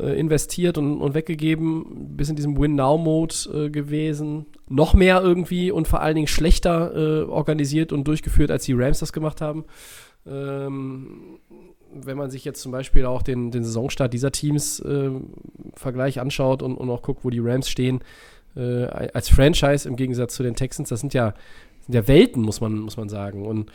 äh, 0.00 0.18
investiert 0.18 0.78
und, 0.78 1.00
und 1.00 1.14
weggegeben, 1.14 2.16
bis 2.16 2.28
in 2.28 2.36
diesem 2.36 2.58
Win-Now-Mode 2.58 3.34
äh, 3.52 3.70
gewesen. 3.70 4.46
Noch 4.68 4.94
mehr 4.94 5.22
irgendwie 5.22 5.70
und 5.70 5.88
vor 5.88 6.00
allen 6.00 6.14
Dingen 6.14 6.26
schlechter 6.26 6.94
äh, 6.94 7.22
organisiert 7.24 7.92
und 7.92 8.04
durchgeführt, 8.04 8.50
als 8.50 8.64
die 8.64 8.74
Rams 8.74 9.00
das 9.00 9.12
gemacht 9.12 9.40
haben. 9.40 9.64
Ähm, 10.26 11.38
wenn 11.92 12.18
man 12.18 12.30
sich 12.30 12.44
jetzt 12.44 12.60
zum 12.60 12.72
Beispiel 12.72 13.06
auch 13.06 13.22
den, 13.22 13.50
den 13.50 13.64
Saisonstart 13.64 14.12
dieser 14.12 14.32
Teams 14.32 14.80
äh, 14.80 15.10
Vergleich 15.74 16.20
anschaut 16.20 16.62
und, 16.62 16.76
und 16.76 16.90
auch 16.90 17.02
guckt, 17.02 17.24
wo 17.24 17.30
die 17.30 17.40
Rams 17.40 17.68
stehen, 17.68 18.00
äh, 18.56 18.84
als 18.84 19.28
Franchise 19.28 19.88
im 19.88 19.96
Gegensatz 19.96 20.34
zu 20.34 20.42
den 20.42 20.54
Texans, 20.54 20.88
das 20.88 21.00
sind 21.00 21.14
ja, 21.14 21.34
sind 21.86 21.94
ja 21.94 22.06
Welten, 22.08 22.42
muss 22.42 22.60
man, 22.60 22.78
muss 22.78 22.96
man 22.96 23.08
sagen. 23.08 23.46
Und 23.46 23.70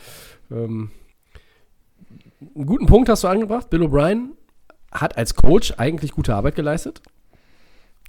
ähm, 0.51 0.91
einen 2.55 2.65
guten 2.65 2.85
Punkt 2.85 3.09
hast 3.09 3.23
du 3.23 3.27
angebracht. 3.27 3.69
Bill 3.69 3.83
O'Brien 3.83 4.31
hat 4.93 5.17
als 5.17 5.35
Coach 5.35 5.73
eigentlich 5.77 6.11
gute 6.11 6.35
Arbeit 6.35 6.55
geleistet. 6.55 7.01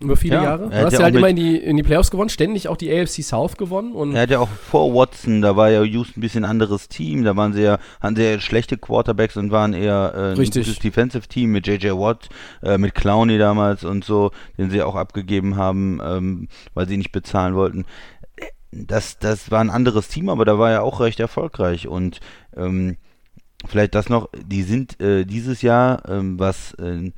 Über 0.00 0.16
viele 0.16 0.36
ja, 0.36 0.42
Jahre. 0.42 0.70
Du 0.70 0.76
hast 0.76 0.92
ja 0.94 1.04
halt 1.04 1.14
immer 1.14 1.28
in 1.28 1.36
die, 1.36 1.56
in 1.56 1.76
die 1.76 1.84
Playoffs 1.84 2.10
gewonnen, 2.10 2.28
ständig 2.28 2.66
auch 2.66 2.76
die 2.76 2.92
AFC 2.92 3.22
South 3.22 3.56
gewonnen. 3.56 3.92
Und 3.92 4.16
er 4.16 4.22
hat 4.22 4.30
ja 4.30 4.40
auch 4.40 4.48
vor 4.48 4.92
Watson, 4.92 5.40
da 5.40 5.54
war 5.54 5.70
ja 5.70 5.84
Houston 5.84 6.18
ein 6.18 6.20
bisschen 6.20 6.44
anderes 6.44 6.88
Team, 6.88 7.22
da 7.22 7.36
waren 7.36 7.52
sie 7.52 7.62
ja, 7.62 7.78
hatten 8.00 8.16
sehr 8.16 8.40
schlechte 8.40 8.76
Quarterbacks 8.76 9.36
und 9.36 9.52
waren 9.52 9.72
eher 9.72 10.12
äh, 10.14 10.30
ein 10.32 10.34
gutes 10.36 10.80
Defensive 10.80 11.28
Team 11.28 11.52
mit 11.52 11.68
JJ 11.68 11.90
Watt, 11.92 12.28
äh, 12.62 12.76
mit 12.76 12.96
Clowney 12.96 13.38
damals 13.38 13.84
und 13.84 14.04
so, 14.04 14.32
den 14.58 14.68
sie 14.68 14.82
auch 14.82 14.96
abgegeben 14.96 15.56
haben, 15.56 16.00
ähm, 16.04 16.48
weil 16.74 16.88
sie 16.88 16.96
nicht 16.96 17.12
bezahlen 17.12 17.54
wollten. 17.54 17.84
Das, 18.72 19.18
das 19.20 19.52
war 19.52 19.60
ein 19.60 19.70
anderes 19.70 20.08
Team, 20.08 20.28
aber 20.28 20.44
da 20.44 20.58
war 20.58 20.72
er 20.72 20.82
auch 20.82 20.98
recht 20.98 21.20
erfolgreich 21.20 21.86
und 21.86 22.18
ähm, 22.56 22.96
vielleicht 23.66 23.94
das 23.94 24.08
noch, 24.08 24.28
die 24.46 24.62
sind 24.62 25.00
äh, 25.00 25.24
dieses 25.24 25.62
Jahr, 25.62 26.08
ähm, 26.08 26.38
was 26.38 26.74
äh, 26.74 27.10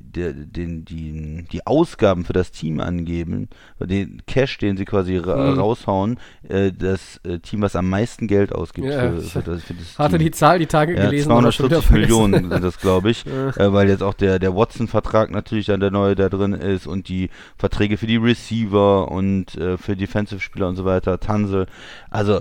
der, 0.00 0.32
den, 0.32 0.84
die, 0.84 1.44
die 1.50 1.66
Ausgaben 1.66 2.24
für 2.24 2.32
das 2.32 2.52
Team 2.52 2.78
angeben, 2.78 3.48
den 3.80 4.22
Cash, 4.26 4.58
den 4.58 4.76
sie 4.76 4.84
quasi 4.84 5.16
ra 5.16 5.52
Mhm. 5.52 5.58
raushauen, 5.58 6.20
äh, 6.48 6.70
das 6.72 7.20
äh, 7.24 7.38
Team, 7.40 7.62
was 7.62 7.74
am 7.74 7.88
meisten 7.88 8.28
Geld 8.28 8.54
ausgibt 8.54 8.86
Ja, 8.86 9.10
für, 9.10 9.22
für 9.22 9.42
das, 9.42 9.64
für 9.64 9.74
das 9.74 9.98
Hatte 9.98 10.16
Team. 10.18 10.26
die 10.26 10.30
Zahl 10.30 10.58
die 10.60 10.66
Tage 10.66 10.94
Ja, 10.94 11.06
gelesen. 11.06 11.32
aber 11.32 11.50
schon 11.50 11.66
wieder 11.66 11.80
240 11.82 11.86
vergessen. 11.86 12.30
Millionen 12.30 12.50
sind 12.50 12.62
das, 12.62 12.78
glaube 12.78 13.10
ich, 13.10 13.24
Ja. 13.24 13.48
äh, 13.56 13.72
weil 13.72 13.88
jetzt 13.88 14.02
auch 14.02 14.14
der, 14.14 14.38
der 14.38 14.54
Watson-Vertrag 14.54 15.30
natürlich 15.30 15.66
dann 15.66 15.80
der 15.80 15.90
neue 15.90 16.14
da 16.14 16.28
drin 16.28 16.52
ist 16.52 16.86
und 16.86 17.08
die 17.08 17.30
Verträge 17.56 17.96
für 17.96 18.06
die 18.06 18.16
Receiver 18.18 19.10
und 19.10 19.56
äh, 19.56 19.78
für 19.78 19.96
Defensive-Spieler 19.96 20.68
und 20.68 20.76
so 20.76 20.84
weiter, 20.84 21.18
Tansel. 21.18 21.66
Also, 22.10 22.40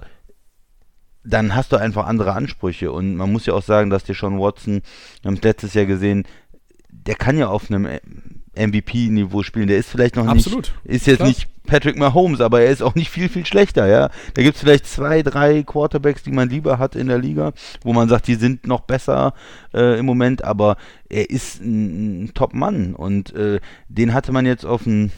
dann 1.28 1.56
hast 1.56 1.72
du 1.72 1.78
einfach 1.78 2.08
andere 2.08 2.34
Ansprüche 2.34 2.92
und 2.92 3.16
man 3.16 3.32
muss 3.32 3.46
ja 3.46 3.54
auch 3.54 3.64
sagen, 3.64 3.90
dass 3.90 4.04
der 4.04 4.16
Sean 4.16 4.40
Watson, 4.40 4.82
wir 5.22 5.30
haben 5.30 5.36
es 5.36 5.44
letztes 5.44 5.74
Jahr 5.74 5.86
gesehen, 5.86 6.26
der 6.90 7.16
kann 7.16 7.38
ja 7.38 7.48
auf 7.48 7.70
einem 7.70 7.88
MVP-Niveau 8.56 9.44
spielen. 9.44 9.68
Der 9.68 9.78
ist 9.78 9.90
vielleicht 9.90 10.16
noch 10.16 10.28
Absolut. 10.28 10.74
nicht, 10.84 10.96
ist 10.96 11.08
jetzt 11.08 11.18
Klar. 11.18 11.28
nicht 11.28 11.48
Patrick 11.66 11.98
Mahomes, 11.98 12.42
aber 12.42 12.62
er 12.62 12.72
ist 12.72 12.82
auch 12.82 12.96
nicht 12.96 13.10
viel, 13.10 13.30
viel 13.30 13.46
schlechter, 13.46 13.88
ja. 13.88 14.10
Da 14.34 14.42
gibt 14.42 14.56
es 14.56 14.62
vielleicht 14.62 14.88
zwei, 14.88 15.22
drei 15.22 15.64
Quarterbacks, 15.64 16.24
die 16.24 16.32
man 16.32 16.50
lieber 16.50 16.80
hat 16.80 16.96
in 16.96 17.08
der 17.08 17.18
Liga, 17.18 17.52
wo 17.84 17.94
man 17.94 18.08
sagt, 18.08 18.28
die 18.28 18.36
sind 18.36 18.66
noch 18.66 18.82
besser 18.82 19.34
äh, 19.74 20.00
im 20.00 20.06
Moment, 20.06 20.44
aber 20.44 20.78
er 21.10 21.30
ist 21.30 21.62
ein, 21.62 22.24
ein 22.24 22.34
Top-Mann 22.34 22.96
und 22.96 23.36
äh, 23.36 23.60
den 23.90 24.14
hatte 24.14 24.32
man 24.32 24.46
jetzt 24.46 24.66
auf 24.66 24.88
einen 24.88 25.12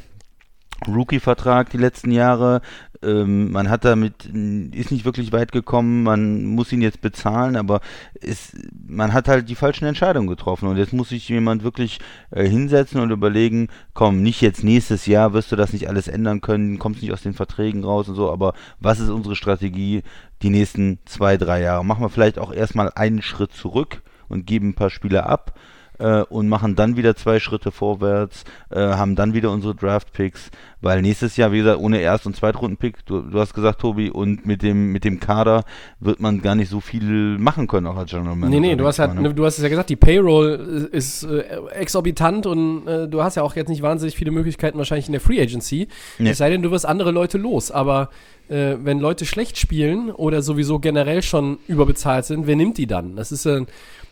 Rookie-Vertrag 0.88 1.70
die 1.70 1.78
letzten 1.78 2.12
Jahre. 2.12 2.62
Ähm, 3.02 3.52
man 3.52 3.70
hat 3.70 3.86
damit, 3.86 4.26
ist 4.26 4.92
nicht 4.92 5.06
wirklich 5.06 5.32
weit 5.32 5.54
gekommen, 5.54 6.04
man 6.04 6.44
muss 6.44 6.74
ihn 6.74 6.82
jetzt 6.82 7.00
bezahlen, 7.00 7.56
aber 7.56 7.80
es, 8.20 8.52
man 8.88 9.14
hat 9.14 9.30
halt 9.30 9.48
die 9.48 9.56
falschen 9.56 9.86
Entscheidungen 9.86 10.28
getroffen 10.28 10.68
und 10.68 10.76
jetzt 10.76 10.92
muss 10.92 11.10
sich 11.10 11.30
jemand 11.30 11.64
wirklich 11.64 12.00
äh, 12.32 12.46
hinsetzen 12.46 13.00
und 13.00 13.12
überlegen, 13.12 13.70
komm, 13.94 14.22
nicht 14.22 14.42
jetzt 14.42 14.66
nächstes 14.66 15.06
Jahr 15.06 15.32
wirst 15.32 15.50
du 15.52 15.56
das 15.56 15.72
nicht 15.72 15.88
alles 15.88 16.10
ändern 16.10 16.42
können, 16.42 16.78
kommst 16.78 17.02
nicht 17.02 17.14
aus 17.14 17.22
den 17.22 17.34
Verträgen 17.34 17.86
raus 17.86 18.10
und 18.10 18.16
so, 18.16 18.30
aber 18.30 18.54
was 18.82 19.00
ist 19.00 19.10
unsere 19.10 19.38
Strategie 19.38 20.04
die 20.42 20.50
nächsten 20.50 21.00
zwei, 21.06 21.38
drei 21.38 21.62
Jahre? 21.62 21.86
Machen 21.86 22.04
wir 22.04 22.10
vielleicht 22.10 22.38
auch 22.38 22.52
erstmal 22.52 22.92
einen 22.96 23.22
Schritt 23.22 23.54
zurück 23.54 24.02
und 24.28 24.46
geben 24.46 24.70
ein 24.70 24.76
paar 24.76 24.90
Spiele 24.90 25.26
ab 25.26 25.58
äh, 26.00 26.22
und 26.24 26.50
machen 26.50 26.76
dann 26.76 26.98
wieder 26.98 27.16
zwei 27.16 27.40
Schritte 27.40 27.72
vorwärts, 27.72 28.44
äh, 28.70 28.80
haben 28.80 29.16
dann 29.16 29.34
wieder 29.34 29.52
unsere 29.52 29.76
Draft-Picks, 29.76 30.50
weil 30.82 31.02
nächstes 31.02 31.38
Jahr, 31.38 31.52
wie 31.52 31.60
gesagt, 31.60 31.80
ohne 31.80 32.00
Erst- 32.00 32.26
und 32.26 32.36
Zweitrunden-Pick, 32.36 33.06
du, 33.06 33.22
du 33.22 33.40
hast 33.40 33.54
gesagt, 33.54 33.82
Tobi, 33.82 34.10
und 34.10 34.46
mit 34.46 34.64
dem, 34.64 34.92
mit 34.92 35.04
dem 35.04 35.20
Kader 35.20 35.64
wird 36.00 36.20
man 36.20 36.42
gar 36.42 36.56
nicht 36.56 36.70
so 36.70 36.80
viel 36.80 37.38
machen 37.38 37.68
können, 37.68 37.88
auch 37.88 37.98
als 37.98 38.10
General 38.10 38.36
Manager. 38.36 38.60
Nee, 38.60 38.68
nee, 38.70 38.76
du 38.76 38.88
hast, 38.88 39.00
halt, 39.00 39.16
mal, 39.16 39.22
ne? 39.22 39.34
du 39.34 39.46
hast 39.46 39.58
es 39.58 39.64
ja 39.64 39.70
gesagt, 39.70 39.90
die 39.90 39.96
Payroll 39.96 40.90
ist 40.92 41.24
äh, 41.24 41.44
exorbitant 41.72 42.46
und 42.46 42.88
äh, 42.88 43.08
du 43.08 43.22
hast 43.22 43.36
ja 43.36 43.44
auch 43.44 43.56
jetzt 43.56 43.70
nicht 43.70 43.82
wahnsinnig 43.82 44.16
viele 44.16 44.32
Möglichkeiten 44.32 44.78
wahrscheinlich 44.78 45.08
in 45.08 45.14
der 45.14 45.22
Free 45.22 45.42
Agency. 45.42 45.88
Nee. 46.18 46.30
Es 46.30 46.38
sei 46.38 46.50
denn, 46.50 46.62
du 46.62 46.72
wirst 46.72 46.86
andere 46.86 47.12
Leute 47.12 47.38
los. 47.38 47.72
Aber 47.72 48.10
äh, 48.50 48.76
wenn 48.84 49.00
Leute 49.00 49.26
schlecht 49.26 49.58
spielen 49.58 50.12
oder 50.12 50.42
sowieso 50.42 50.80
generell 50.80 51.22
schon 51.22 51.60
überbezahlt 51.68 52.26
sind, 52.26 52.48
wer 52.48 52.56
nimmt 52.56 52.78
die 52.78 52.88
dann? 52.88 53.16
Das 53.16 53.32
ist, 53.32 53.46
äh, 53.46 53.66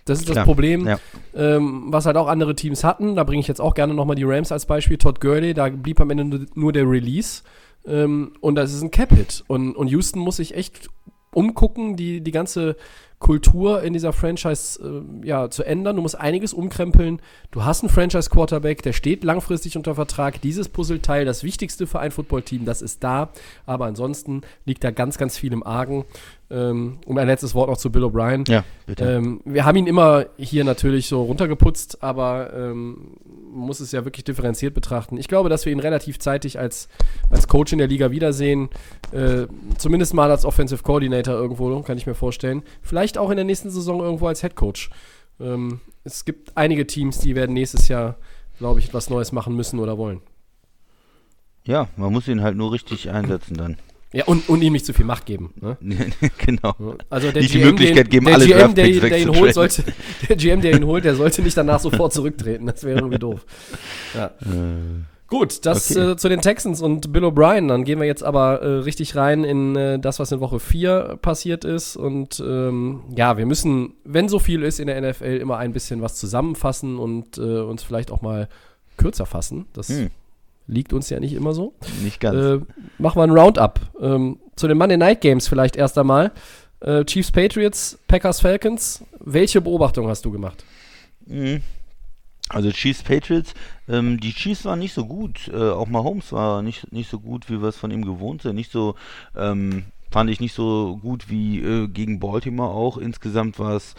das, 0.05 0.19
ist 0.19 0.29
das 0.29 0.35
Klar, 0.35 0.45
Problem, 0.45 0.87
ja. 0.87 0.99
ähm, 1.35 1.85
was 1.87 2.05
halt 2.05 2.15
auch 2.17 2.27
andere 2.27 2.55
Teams 2.55 2.83
hatten. 2.83 3.15
Da 3.15 3.23
bringe 3.23 3.41
ich 3.41 3.47
jetzt 3.47 3.59
auch 3.59 3.73
gerne 3.73 3.93
nochmal 3.93 4.15
die 4.15 4.23
Rams 4.23 4.51
als 4.51 4.65
Beispiel. 4.65 4.97
Todd 4.97 5.19
Gurley, 5.19 5.53
da 5.53 5.67
blieb 5.69 5.99
am 5.99 6.09
Ende 6.09 6.23
nur- 6.25 6.45
nur 6.55 6.71
der 6.73 6.89
Release. 6.89 7.41
Ähm, 7.85 8.31
und 8.41 8.55
das 8.55 8.73
ist 8.73 8.81
ein 8.81 8.91
Cap-Hit. 8.91 9.43
Und, 9.47 9.75
und 9.75 9.87
Houston 9.87 10.19
muss 10.19 10.37
sich 10.37 10.55
echt 10.55 10.89
umgucken, 11.37 11.95
die, 11.95 12.21
die 12.21 12.31
ganze 12.31 12.75
Kultur 13.19 13.81
in 13.81 13.93
dieser 13.93 14.11
Franchise 14.11 14.79
äh, 15.23 15.27
ja, 15.27 15.49
zu 15.49 15.63
ändern. 15.63 15.95
Du 15.95 16.01
musst 16.01 16.19
einiges 16.19 16.53
umkrempeln. 16.53 17.19
Du 17.51 17.63
hast 17.63 17.81
einen 17.81 17.89
Franchise-Quarterback, 17.89 18.81
der 18.83 18.93
steht 18.93 19.23
langfristig 19.23 19.75
unter 19.75 19.95
Vertrag. 19.95 20.41
Dieses 20.41 20.69
Puzzleteil, 20.69 21.25
das 21.25 21.43
wichtigste 21.43 21.87
für 21.87 21.99
ein 21.99 22.11
Footballteam, 22.11 22.65
das 22.65 22.81
ist 22.81 23.03
da. 23.03 23.29
Aber 23.65 23.85
ansonsten 23.85 24.41
liegt 24.65 24.83
da 24.83 24.91
ganz, 24.91 25.17
ganz 25.17 25.37
viel 25.37 25.53
im 25.53 25.63
Argen. 25.63 26.05
Ähm, 26.49 26.99
und 27.05 27.17
ein 27.17 27.27
letztes 27.27 27.53
Wort 27.55 27.69
noch 27.69 27.77
zu 27.77 27.91
Bill 27.91 28.03
O'Brien. 28.03 28.49
Ja, 28.49 28.63
bitte. 28.85 29.05
Ähm, 29.05 29.41
wir 29.45 29.65
haben 29.65 29.77
ihn 29.77 29.87
immer 29.87 30.25
hier 30.37 30.63
natürlich 30.63 31.07
so 31.07 31.23
runtergeputzt, 31.23 32.03
aber 32.03 32.53
ähm, 32.55 33.17
muss 33.57 33.79
es 33.79 33.91
ja 33.91 34.05
wirklich 34.05 34.23
differenziert 34.23 34.73
betrachten. 34.73 35.17
Ich 35.17 35.27
glaube, 35.27 35.49
dass 35.49 35.65
wir 35.65 35.71
ihn 35.71 35.79
relativ 35.79 36.19
zeitig 36.19 36.59
als, 36.59 36.87
als 37.29 37.47
Coach 37.47 37.73
in 37.73 37.79
der 37.79 37.87
Liga 37.87 38.11
wiedersehen. 38.11 38.69
Äh, 39.11 39.47
zumindest 39.77 40.13
mal 40.13 40.31
als 40.31 40.45
Offensive 40.45 40.83
Coordinator 40.83 41.35
irgendwo, 41.35 41.81
kann 41.81 41.97
ich 41.97 42.07
mir 42.07 42.15
vorstellen. 42.15 42.63
Vielleicht 42.81 43.17
auch 43.17 43.29
in 43.29 43.35
der 43.35 43.45
nächsten 43.45 43.69
Saison 43.69 43.99
irgendwo 43.99 44.27
als 44.27 44.41
Head 44.41 44.55
Coach. 44.55 44.89
Ähm, 45.39 45.79
es 46.03 46.25
gibt 46.25 46.55
einige 46.55 46.87
Teams, 46.87 47.19
die 47.19 47.35
werden 47.35 47.53
nächstes 47.53 47.87
Jahr, 47.87 48.17
glaube 48.57 48.79
ich, 48.79 48.87
etwas 48.87 49.09
Neues 49.09 49.31
machen 49.31 49.55
müssen 49.55 49.79
oder 49.79 49.97
wollen. 49.97 50.21
ja, 51.65 51.89
man 51.97 52.13
muss 52.13 52.27
ihn 52.27 52.41
halt 52.41 52.55
nur 52.55 52.71
richtig 52.71 53.09
einsetzen 53.09 53.57
dann. 53.57 53.77
Ja, 54.13 54.25
und, 54.25 54.47
und 54.47 54.61
ihm 54.61 54.73
nicht 54.73 54.85
zu 54.85 54.93
viel 54.93 55.05
Macht 55.05 55.25
geben. 55.25 55.53
Ne? 55.59 55.77
genau. 56.37 56.75
Also 57.09 57.31
der 57.31 57.41
Nicht 57.41 57.53
die 57.53 57.59
GM, 57.59 57.67
Möglichkeit 57.67 58.05
den, 58.05 58.09
geben, 58.09 58.25
der 58.25 58.35
alle 58.35 58.45
GM, 58.45 58.75
der, 58.75 59.09
der 59.09 59.19
ihn 59.19 59.35
holt, 59.35 59.53
sollte, 59.53 59.83
der 60.29 60.35
GM, 60.37 60.61
der 60.61 60.73
ihn 60.73 60.85
holt, 60.85 61.03
der 61.03 61.15
sollte 61.15 61.41
nicht 61.41 61.57
danach 61.57 61.79
sofort 61.79 62.13
zurücktreten. 62.13 62.65
Das 62.65 62.83
wäre 62.83 62.99
irgendwie 62.99 63.19
doof. 63.19 63.45
Ja. 64.15 64.31
Gut, 65.27 65.65
das 65.65 65.91
okay. 65.91 66.11
äh, 66.11 66.17
zu 66.17 66.29
den 66.29 66.39
Texans 66.41 66.81
und 66.81 67.11
Bill 67.11 67.25
O'Brien. 67.25 67.67
Dann 67.67 67.83
gehen 67.83 67.99
wir 67.99 68.07
jetzt 68.07 68.23
aber 68.23 68.61
äh, 68.61 68.67
richtig 68.79 69.15
rein 69.17 69.43
in 69.43 69.75
äh, 69.75 69.99
das, 69.99 70.19
was 70.19 70.31
in 70.31 70.39
Woche 70.39 70.61
4 70.61 71.19
passiert 71.21 71.65
ist. 71.65 71.97
Und 71.97 72.39
ähm, 72.39 73.01
ja, 73.13 73.37
wir 73.37 73.45
müssen, 73.45 73.95
wenn 74.05 74.29
so 74.29 74.39
viel 74.39 74.63
ist 74.63 74.79
in 74.79 74.87
der 74.87 75.01
NFL, 75.01 75.37
immer 75.41 75.57
ein 75.57 75.73
bisschen 75.73 76.01
was 76.01 76.15
zusammenfassen 76.15 76.97
und 76.97 77.37
äh, 77.37 77.41
uns 77.41 77.83
vielleicht 77.83 78.09
auch 78.09 78.21
mal 78.21 78.47
kürzer 78.95 79.25
fassen. 79.25 79.65
Das 79.73 79.89
Hm. 79.89 80.11
Liegt 80.67 80.93
uns 80.93 81.09
ja 81.09 81.19
nicht 81.19 81.33
immer 81.33 81.53
so. 81.53 81.73
Nicht 82.03 82.19
ganz. 82.19 82.37
Äh, 82.37 82.59
machen 82.97 83.19
wir 83.19 83.23
ein 83.23 83.31
Roundup. 83.31 83.79
Ähm, 83.99 84.39
zu 84.55 84.67
den 84.67 84.77
Monday 84.77 84.97
Night 84.97 85.21
Games 85.21 85.47
vielleicht 85.47 85.75
erst 85.75 85.97
einmal. 85.97 86.31
Äh, 86.79 87.05
Chiefs 87.05 87.31
Patriots, 87.31 87.97
Packers 88.07 88.41
Falcons. 88.41 89.03
Welche 89.19 89.61
Beobachtung 89.61 90.07
hast 90.07 90.25
du 90.25 90.31
gemacht? 90.31 90.63
Mhm. 91.25 91.61
Also 92.49 92.71
Chiefs 92.71 93.03
Patriots, 93.03 93.53
ähm, 93.89 94.21
die 94.21 94.33
Chiefs 94.33 94.63
waren 94.63 94.79
nicht 94.79 94.93
so 94.93 95.05
gut. 95.05 95.49
Äh, 95.53 95.57
auch 95.57 95.87
Mahomes 95.87 96.31
war 96.31 96.61
nicht, 96.61 96.93
nicht 96.93 97.09
so 97.09 97.19
gut, 97.19 97.49
wie 97.49 97.61
wir 97.61 97.67
es 97.67 97.75
von 97.75 97.91
ihm 97.91 98.05
gewohnt 98.05 98.43
sind. 98.43 98.55
Nicht 98.55 98.71
so, 98.71 98.95
ähm, 99.35 99.85
fand 100.11 100.29
ich 100.29 100.39
nicht 100.39 100.53
so 100.53 100.97
gut 101.01 101.29
wie 101.29 101.59
äh, 101.59 101.87
gegen 101.87 102.19
Baltimore 102.19 102.69
auch. 102.69 102.97
Insgesamt 102.97 103.59
war 103.59 103.75
es 103.75 103.95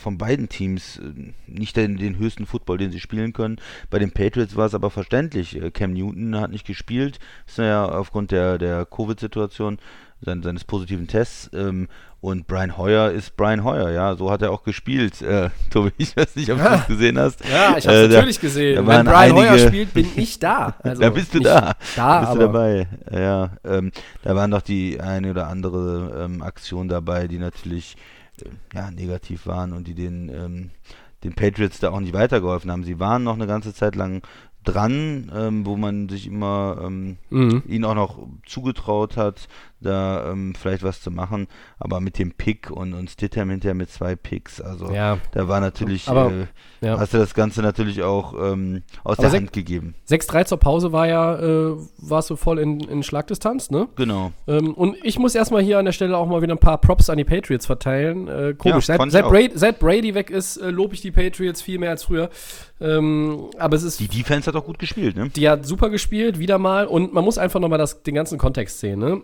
von 0.00 0.18
beiden 0.18 0.48
Teams 0.48 0.98
äh, 0.98 1.32
nicht 1.46 1.76
den, 1.76 1.96
den 1.96 2.18
höchsten 2.18 2.46
Football, 2.46 2.78
den 2.78 2.90
sie 2.90 3.00
spielen 3.00 3.32
können. 3.32 3.58
Bei 3.90 3.98
den 3.98 4.12
Patriots 4.12 4.56
war 4.56 4.66
es 4.66 4.74
aber 4.74 4.90
verständlich. 4.90 5.60
Äh, 5.60 5.70
Cam 5.70 5.92
Newton 5.92 6.38
hat 6.40 6.50
nicht 6.50 6.66
gespielt, 6.66 7.18
ist 7.46 7.58
ja 7.58 7.84
aufgrund 7.86 8.30
der, 8.30 8.58
der 8.58 8.86
Covid-Situation, 8.86 9.78
sein, 10.22 10.42
seines 10.42 10.64
positiven 10.64 11.06
Tests. 11.06 11.50
Ähm, 11.54 11.88
und 12.22 12.46
Brian 12.46 12.76
Hoyer 12.76 13.10
ist 13.10 13.34
Brian 13.38 13.64
Hoyer, 13.64 13.90
ja, 13.92 14.14
so 14.14 14.30
hat 14.30 14.42
er 14.42 14.50
auch 14.52 14.62
gespielt. 14.62 15.22
Äh, 15.22 15.48
Tobi, 15.70 15.90
ich 15.96 16.14
weiß 16.14 16.36
nicht, 16.36 16.50
ob 16.52 16.58
du 16.58 16.64
es 16.64 16.86
gesehen 16.86 17.18
hast. 17.18 17.42
Ja, 17.48 17.78
ich 17.78 17.86
habe 17.86 17.96
habe 17.96 18.04
Äh, 18.04 18.08
da- 18.08 18.14
natürlich 18.16 18.40
gesehen. 18.40 18.76
da 18.76 18.86
Wenn 18.86 19.06
Brian 19.06 19.32
Hoyer 19.32 19.50
einige- 19.52 19.68
spielt, 19.68 19.94
bin 19.94 20.06
ich 20.16 20.38
da. 20.38 20.74
Also 20.82 21.00
da 21.00 21.08
bist 21.08 21.34
du 21.34 21.40
da. 21.40 21.72
Da, 21.96 22.20
bist 22.20 22.34
du 22.34 22.38
dabei. 22.40 22.86
Ja, 23.10 23.52
ähm, 23.64 23.90
da 24.22 24.36
waren 24.36 24.50
doch 24.50 24.60
die 24.60 25.00
eine 25.00 25.30
oder 25.30 25.46
andere 25.48 26.24
ähm, 26.26 26.42
Aktion 26.42 26.88
dabei, 26.88 27.26
die 27.26 27.38
natürlich 27.38 27.96
ja, 28.74 28.90
negativ 28.90 29.46
waren 29.46 29.72
und 29.72 29.86
die 29.86 29.94
den, 29.94 30.28
ähm, 30.28 30.70
den 31.24 31.34
Patriots 31.34 31.80
da 31.80 31.90
auch 31.90 32.00
nicht 32.00 32.14
weitergeholfen 32.14 32.70
haben. 32.70 32.84
Sie 32.84 32.98
waren 32.98 33.24
noch 33.24 33.34
eine 33.34 33.46
ganze 33.46 33.74
Zeit 33.74 33.94
lang 33.94 34.22
dran, 34.64 35.30
ähm, 35.34 35.66
wo 35.66 35.76
man 35.76 36.08
sich 36.08 36.26
immer 36.26 36.78
ähm, 36.82 37.16
Mhm. 37.30 37.62
ihnen 37.66 37.84
auch 37.84 37.94
noch 37.94 38.18
zugetraut 38.46 39.16
hat, 39.16 39.48
da 39.80 40.30
ähm, 40.30 40.54
vielleicht 40.54 40.82
was 40.82 41.00
zu 41.00 41.10
machen. 41.10 41.46
Aber 41.78 42.00
mit 42.00 42.18
dem 42.18 42.32
Pick 42.32 42.70
und, 42.70 42.94
und 42.94 43.10
Stidham 43.10 43.50
hinterher 43.50 43.74
mit 43.74 43.90
zwei 43.90 44.16
Picks, 44.16 44.60
also 44.60 44.90
Ja. 44.90 45.18
da 45.32 45.48
war 45.48 45.60
natürlich, 45.60 46.08
Aber, 46.08 46.30
äh, 46.30 46.86
ja. 46.86 46.98
hast 46.98 47.14
du 47.14 47.18
das 47.18 47.34
Ganze 47.34 47.62
natürlich 47.62 48.02
auch 48.02 48.34
ähm, 48.34 48.82
aus 49.04 49.18
Aber 49.18 49.28
der 49.28 49.38
Hand 49.40 49.52
gegeben. 49.52 49.94
6-3 50.08 50.44
zur 50.46 50.58
Pause 50.58 50.92
war 50.92 51.06
ja, 51.06 51.38
äh, 51.38 51.76
warst 51.98 52.30
du 52.30 52.36
voll 52.36 52.58
in, 52.58 52.80
in 52.80 53.02
Schlagdistanz, 53.02 53.70
ne? 53.70 53.88
Genau. 53.96 54.32
Ähm, 54.46 54.74
und 54.74 54.96
ich 55.02 55.18
muss 55.18 55.34
erstmal 55.34 55.62
hier 55.62 55.78
an 55.78 55.84
der 55.84 55.92
Stelle 55.92 56.16
auch 56.16 56.26
mal 56.26 56.42
wieder 56.42 56.54
ein 56.54 56.58
paar 56.58 56.78
Props 56.78 57.10
an 57.10 57.18
die 57.18 57.24
Patriots 57.24 57.66
verteilen. 57.66 58.28
Äh, 58.28 58.54
komisch, 58.56 58.88
Ja, 58.88 58.96
seit, 58.98 59.10
seit. 59.12 59.28
Brady, 59.28 59.50
seit 59.54 59.78
Brady 59.78 60.14
weg 60.14 60.30
ist, 60.30 60.56
äh, 60.58 60.70
lobe 60.70 60.94
ich 60.94 61.00
die 61.00 61.10
Patriots 61.10 61.62
viel 61.62 61.78
mehr 61.78 61.90
als 61.90 62.04
früher. 62.04 62.30
Ähm, 62.80 63.46
aber 63.58 63.76
es 63.76 63.82
ist 63.82 64.00
Die 64.00 64.08
Defense 64.08 64.46
hat 64.46 64.56
auch 64.56 64.64
gut 64.64 64.78
gespielt, 64.78 65.16
ne? 65.16 65.28
Die 65.28 65.48
hat 65.48 65.66
super 65.66 65.90
gespielt, 65.90 66.38
wieder 66.38 66.58
mal. 66.58 66.86
Und 66.86 67.12
man 67.12 67.24
muss 67.24 67.36
einfach 67.36 67.60
nochmal 67.60 67.84
den 68.06 68.14
ganzen 68.14 68.38
Kontext 68.38 68.80
sehen. 68.80 68.98
Ne? 69.00 69.22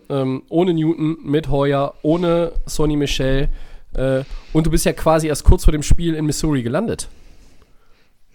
Ohne 0.49 0.73
Newton, 0.73 1.17
mit 1.23 1.49
Hoyer, 1.49 1.93
ohne 2.01 2.53
Sonny 2.65 2.95
Michel. 2.95 3.49
Äh, 3.93 4.23
und 4.53 4.65
du 4.67 4.71
bist 4.71 4.85
ja 4.85 4.93
quasi 4.93 5.27
erst 5.27 5.43
kurz 5.43 5.63
vor 5.63 5.71
dem 5.71 5.83
Spiel 5.83 6.15
in 6.15 6.25
Missouri 6.25 6.63
gelandet. 6.63 7.09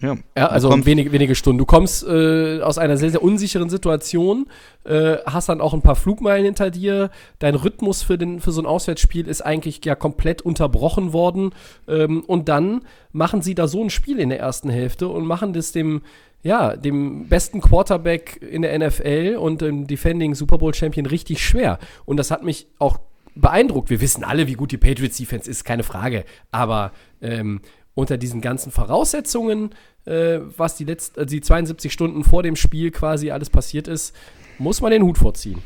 Ja, 0.03 0.17
Ja, 0.37 0.47
also 0.47 0.69
wenige, 0.85 1.13
wenige 1.13 1.33
Stunden. 1.33 1.59
Du 1.59 1.65
kommst 1.65 2.05
äh, 2.05 2.59
aus 2.59 2.77
einer 2.77 2.97
sehr, 2.97 3.09
sehr 3.09 3.23
unsicheren 3.23 3.69
Situation, 3.69 4.47
äh, 4.83 5.15
hast 5.25 5.47
dann 5.47 5.61
auch 5.61 5.73
ein 5.73 5.81
paar 5.81 5.95
Flugmeilen 5.95 6.43
hinter 6.43 6.71
dir. 6.71 7.09
Dein 7.39 7.55
Rhythmus 7.55 8.03
für, 8.03 8.17
den, 8.17 8.41
für 8.41 8.51
so 8.51 8.61
ein 8.61 8.65
Auswärtsspiel 8.65 9.29
ist 9.29 9.41
eigentlich 9.41 9.83
ja 9.85 9.95
komplett 9.95 10.41
unterbrochen 10.41 11.13
worden. 11.13 11.51
Ähm, 11.87 12.21
und 12.27 12.49
dann 12.49 12.81
machen 13.13 13.41
sie 13.41 13.55
da 13.55 13.69
so 13.69 13.81
ein 13.81 13.89
Spiel 13.89 14.19
in 14.19 14.27
der 14.27 14.39
ersten 14.39 14.69
Hälfte 14.69 15.07
und 15.07 15.25
machen 15.25 15.53
das 15.53 15.71
dem, 15.71 16.01
ja, 16.43 16.75
dem 16.75 17.29
besten 17.29 17.61
Quarterback 17.61 18.41
in 18.41 18.61
der 18.61 18.77
NFL 18.77 19.37
und 19.39 19.61
dem 19.61 19.87
Defending 19.87 20.35
Super 20.35 20.57
Bowl 20.57 20.73
Champion 20.73 21.05
richtig 21.05 21.43
schwer. 21.43 21.79
Und 22.05 22.17
das 22.17 22.31
hat 22.31 22.43
mich 22.43 22.67
auch 22.79 22.99
beeindruckt. 23.35 23.89
Wir 23.89 24.01
wissen 24.01 24.23
alle, 24.23 24.47
wie 24.47 24.53
gut 24.53 24.71
die 24.71 24.77
Patriots 24.77 25.17
Defense 25.17 25.49
ist, 25.49 25.63
keine 25.63 25.83
Frage. 25.83 26.25
Aber 26.51 26.91
ähm, 27.21 27.61
unter 27.95 28.17
diesen 28.17 28.41
ganzen 28.41 28.71
Voraussetzungen, 28.71 29.71
äh, 30.05 30.39
was 30.57 30.75
die, 30.75 30.83
letzt, 30.83 31.17
äh, 31.17 31.25
die 31.25 31.41
72 31.41 31.91
Stunden 31.91 32.23
vor 32.23 32.43
dem 32.43 32.57
Spiel 32.57 32.91
quasi 32.91 33.31
alles 33.31 33.49
passiert 33.49 33.87
ist, 33.87 34.13
muss 34.59 34.81
man 34.81 34.91
den 34.91 35.03
Hut 35.03 35.17
vorziehen. 35.17 35.61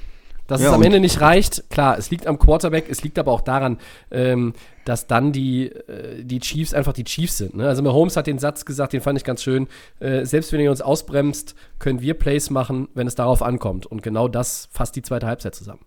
Dass 0.46 0.62
Ja, 0.62 0.70
es 0.70 0.74
am 0.74 0.84
Ende 0.84 1.02
nicht 1.02 1.20
reicht, 1.20 1.70
klar, 1.70 1.98
es 1.98 2.10
liegt 2.10 2.26
am 2.26 2.40
Quarterback, 2.40 2.86
es 2.90 3.04
liegt 3.04 3.20
aber 3.20 3.34
auch 3.34 3.42
daran, 3.42 3.80
ähm, 4.12 4.54
dass 4.88 5.08
dann 5.08 5.32
die, 5.32 5.68
äh, 5.68 6.24
die 6.24 6.40
Chiefs 6.40 6.74
einfach 6.74 6.94
die 6.94 7.04
Chiefs 7.04 7.38
sind. 7.38 7.56
Ne? 7.56 7.68
Also 7.68 7.84
Mahomes 7.84 8.16
hat 8.16 8.28
den 8.28 8.40
Satz 8.40 8.66
gesagt, 8.66 8.94
den 8.94 9.02
fand 9.02 9.18
ich 9.18 9.24
ganz 9.26 9.44
schön, 9.44 9.68
äh, 10.00 10.26
selbst 10.26 10.52
wenn 10.54 10.62
ihr 10.62 10.72
uns 10.72 10.82
ausbremst, 10.82 11.56
können 11.80 12.02
wir 12.02 12.14
Plays 12.14 12.50
machen, 12.50 12.88
wenn 12.94 13.08
es 13.08 13.16
darauf 13.16 13.42
ankommt. 13.42 13.86
Und 13.86 14.02
genau 14.04 14.28
das 14.28 14.70
fasst 14.72 14.96
die 14.96 15.02
zweite 15.02 15.28
Halbzeit 15.28 15.56
zusammen. 15.56 15.82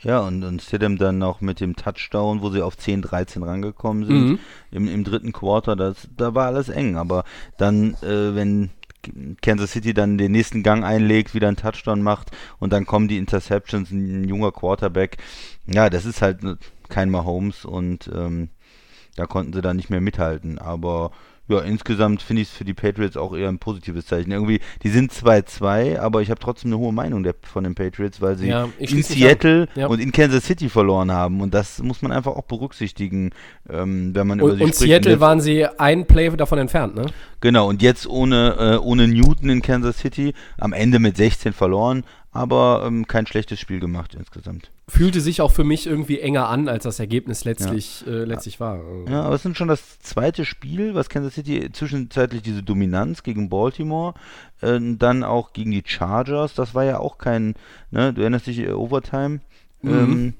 Ja, 0.00 0.20
und, 0.20 0.42
und 0.42 0.62
Stidham 0.62 0.98
dann 0.98 1.22
auch 1.22 1.40
mit 1.40 1.60
dem 1.60 1.76
Touchdown, 1.76 2.42
wo 2.42 2.50
sie 2.50 2.60
auf 2.62 2.76
10, 2.76 3.02
13 3.02 3.42
rangekommen 3.42 4.04
sind, 4.04 4.28
Mhm. 4.30 4.38
im, 4.72 4.88
im 4.88 5.04
dritten 5.04 5.32
Quarter, 5.32 5.76
das, 5.76 6.08
da 6.16 6.34
war 6.34 6.46
alles 6.46 6.68
eng. 6.68 6.96
Aber 6.96 7.24
dann, 7.56 7.94
äh, 8.02 8.34
wenn 8.34 8.70
Kansas 9.40 9.72
City 9.72 9.94
dann 9.94 10.18
den 10.18 10.32
nächsten 10.32 10.62
Gang 10.62 10.84
einlegt, 10.84 11.34
wieder 11.34 11.48
einen 11.48 11.56
Touchdown 11.56 12.02
macht 12.02 12.30
und 12.58 12.72
dann 12.72 12.86
kommen 12.86 13.08
die 13.08 13.18
Interceptions, 13.18 13.90
ein 13.90 14.24
junger 14.28 14.52
Quarterback, 14.52 15.18
ja, 15.66 15.90
das 15.90 16.04
ist 16.04 16.22
halt 16.22 16.42
kein 16.92 17.10
Mahomes 17.10 17.64
und 17.64 18.08
ähm, 18.14 18.50
da 19.16 19.26
konnten 19.26 19.52
sie 19.52 19.62
dann 19.62 19.76
nicht 19.76 19.90
mehr 19.90 20.00
mithalten. 20.00 20.58
Aber 20.58 21.10
ja, 21.48 21.58
insgesamt 21.58 22.22
finde 22.22 22.42
ich 22.42 22.48
es 22.48 22.54
für 22.54 22.64
die 22.64 22.72
Patriots 22.72 23.16
auch 23.16 23.34
eher 23.34 23.48
ein 23.48 23.58
positives 23.58 24.06
Zeichen. 24.06 24.30
Irgendwie, 24.30 24.60
die 24.84 24.88
sind 24.90 25.12
2-2, 25.12 25.98
aber 25.98 26.22
ich 26.22 26.30
habe 26.30 26.38
trotzdem 26.40 26.70
eine 26.72 26.78
hohe 26.78 26.92
Meinung 26.92 27.24
der, 27.24 27.34
von 27.42 27.64
den 27.64 27.74
Patriots, 27.74 28.20
weil 28.20 28.36
sie 28.36 28.48
Ja, 28.48 28.68
in. 28.78 29.02
Seattle 29.02 29.68
Ja. 29.74 29.88
und 29.88 29.98
in 30.00 30.12
Kansas 30.12 30.44
City 30.46 30.68
verloren 30.68 31.10
haben. 31.10 31.40
Und 31.40 31.52
das 31.52 31.82
muss 31.82 32.00
man 32.00 32.12
einfach 32.12 32.32
auch 32.32 32.44
berücksichtigen, 32.44 33.30
ähm, 33.68 34.14
wenn 34.14 34.26
man 34.28 34.38
über 34.38 34.50
Und, 34.52 34.56
sie 34.58 34.62
und 34.64 34.68
spricht. 34.74 34.88
Seattle 34.90 35.10
jetzt, 35.12 35.20
waren 35.20 35.40
sie 35.40 35.66
ein 35.66 36.06
Play 36.06 36.30
davon 36.30 36.58
entfernt, 36.58 36.94
ne? 36.94 37.06
Genau, 37.40 37.68
und 37.68 37.82
jetzt 37.82 38.06
ohne, 38.06 38.56
äh, 38.58 38.76
ohne 38.78 39.08
Newton 39.08 39.50
in 39.50 39.62
Kansas 39.62 39.98
City, 39.98 40.34
am 40.58 40.72
Ende 40.72 41.00
mit 41.00 41.16
16 41.16 41.52
verloren, 41.52 42.04
aber 42.32 42.82
ähm, 42.86 43.06
kein 43.06 43.26
schlechtes 43.26 43.60
Spiel 43.60 43.78
gemacht 43.78 44.14
insgesamt. 44.18 44.70
Fühlte 44.88 45.20
sich 45.20 45.40
auch 45.40 45.52
für 45.52 45.64
mich 45.64 45.86
irgendwie 45.86 46.18
enger 46.20 46.48
an, 46.48 46.68
als 46.68 46.84
das 46.84 46.98
Ergebnis 46.98 47.44
letztlich, 47.44 48.04
äh, 48.06 48.24
letztlich 48.24 48.58
war. 48.58 48.80
Ja, 49.08 49.22
aber 49.22 49.34
es 49.34 49.44
ist 49.44 49.56
schon 49.56 49.68
das 49.68 49.98
zweite 50.00 50.44
Spiel, 50.44 50.94
was 50.94 51.08
Kansas 51.08 51.34
City 51.34 51.70
zwischenzeitlich 51.72 52.42
diese 52.42 52.62
Dominanz 52.62 53.22
gegen 53.22 53.48
Baltimore, 53.48 54.14
äh, 54.60 54.78
dann 54.80 55.24
auch 55.24 55.52
gegen 55.52 55.70
die 55.70 55.82
Chargers, 55.84 56.54
das 56.54 56.74
war 56.74 56.84
ja 56.84 56.98
auch 56.98 57.18
kein, 57.18 57.54
ne, 57.90 58.12
du 58.12 58.22
erinnerst 58.22 58.46
dich, 58.46 58.58
äh, 58.60 58.72
Overtime, 58.72 59.40
Mhm. 59.84 59.90
ähm, 59.90 60.34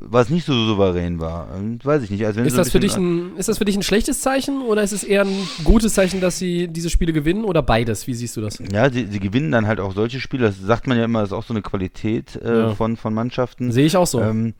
was 0.00 0.30
nicht 0.30 0.44
so 0.46 0.52
souverän 0.52 1.18
war. 1.20 1.48
Weiß 1.82 2.02
ich 2.02 2.10
nicht. 2.10 2.24
Also 2.24 2.40
Ist 2.40 2.52
so 2.52 2.58
das, 2.58 2.70
für 2.70 2.80
dich 2.80 2.96
ein, 2.96 3.36
ist 3.36 3.48
das 3.48 3.58
für 3.58 3.64
dich 3.64 3.76
ein 3.76 3.82
schlechtes 3.82 4.20
Zeichen 4.20 4.62
oder 4.62 4.82
ist 4.82 4.92
es 4.92 5.04
eher 5.04 5.22
ein 5.22 5.48
gutes 5.64 5.94
Zeichen, 5.94 6.20
dass 6.20 6.38
sie 6.38 6.68
diese 6.68 6.90
Spiele 6.90 7.12
gewinnen 7.12 7.44
oder 7.44 7.62
beides? 7.62 8.06
Wie 8.06 8.14
siehst 8.14 8.36
du 8.36 8.40
das? 8.40 8.58
Ja, 8.72 8.90
sie, 8.90 9.06
sie 9.06 9.20
gewinnen 9.20 9.52
dann 9.52 9.66
halt 9.66 9.80
auch 9.80 9.94
solche 9.94 10.20
Spiele, 10.20 10.46
das 10.46 10.58
sagt 10.60 10.86
man 10.86 10.98
ja 10.98 11.04
immer, 11.04 11.20
das 11.20 11.30
ist 11.30 11.32
auch 11.34 11.44
so 11.44 11.54
eine 11.54 11.62
Qualität 11.62 12.36
äh, 12.36 12.58
Ja. 12.58 12.74
von, 12.74 12.96
von 12.96 13.14
Mannschaften. 13.14 13.72
Sehe 13.72 13.86
ich 13.86 13.96
auch 13.96 14.06
so. 14.06 14.20
Ähm, 14.20 14.54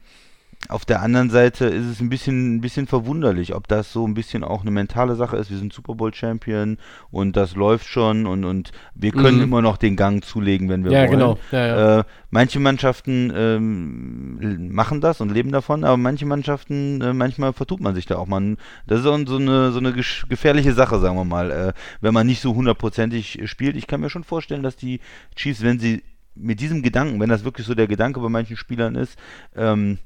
auf 0.68 0.84
der 0.84 1.02
anderen 1.02 1.30
Seite 1.30 1.66
ist 1.66 1.86
es 1.86 2.00
ein 2.00 2.08
bisschen, 2.08 2.56
ein 2.56 2.60
bisschen 2.60 2.86
verwunderlich, 2.86 3.54
ob 3.54 3.68
das 3.68 3.92
so 3.92 4.06
ein 4.06 4.14
bisschen 4.14 4.44
auch 4.44 4.62
eine 4.62 4.70
mentale 4.70 5.14
Sache 5.16 5.36
ist. 5.36 5.50
Wir 5.50 5.58
sind 5.58 5.72
Super 5.72 5.94
Bowl 5.94 6.12
Champion 6.14 6.78
und 7.10 7.36
das 7.36 7.54
läuft 7.56 7.86
schon 7.86 8.26
und, 8.26 8.44
und 8.44 8.72
wir 8.94 9.12
können 9.12 9.38
Mhm. 9.38 9.42
immer 9.44 9.62
noch 9.62 9.76
den 9.76 9.96
Gang 9.96 10.24
zulegen, 10.24 10.68
wenn 10.68 10.84
wir 10.84 10.92
Ja, 10.92 11.00
wollen. 11.00 11.10
genau. 11.10 11.38
Ja, 11.52 11.66
ja. 11.66 11.98
Äh, 12.00 12.04
manche 12.30 12.60
Mannschaften 12.60 13.32
ähm, 13.34 14.72
machen 14.72 15.00
das 15.00 15.20
und 15.20 15.30
leben 15.32 15.52
davon, 15.52 15.84
aber 15.84 15.96
manche 15.96 16.26
Mannschaften, 16.26 17.00
äh, 17.00 17.12
manchmal 17.12 17.52
vertut 17.52 17.80
man 17.80 17.94
sich 17.94 18.06
da 18.06 18.16
auch. 18.16 18.26
Man, 18.26 18.56
das 18.86 18.98
ist 19.00 19.04
so, 19.04 19.12
eine, 19.12 19.72
so 19.72 19.78
eine 19.78 19.92
gefährliche 19.92 20.72
Sache, 20.72 20.98
sagen 20.98 21.16
wir 21.16 21.24
mal, 21.24 21.50
äh, 21.50 21.72
wenn 22.00 22.14
man 22.14 22.26
nicht 22.26 22.40
so 22.40 22.54
hundertprozentig 22.54 23.40
spielt. 23.46 23.76
Ich 23.76 23.86
kann 23.86 24.00
mir 24.00 24.10
schon 24.10 24.24
vorstellen, 24.24 24.62
dass 24.62 24.76
die 24.76 25.00
Chiefs, 25.34 25.62
wenn 25.62 25.78
sie 25.78 26.02
mit 26.34 26.60
diesem 26.60 26.82
Gedanken, 26.82 27.18
wenn 27.18 27.30
das 27.30 27.44
wirklich 27.44 27.66
so 27.66 27.74
der 27.74 27.86
Gedanke 27.86 28.20
bei 28.20 28.28
manchen 28.28 28.58
Spielern 28.58 28.94
ist, 28.94 29.18
ähm, 29.56 29.98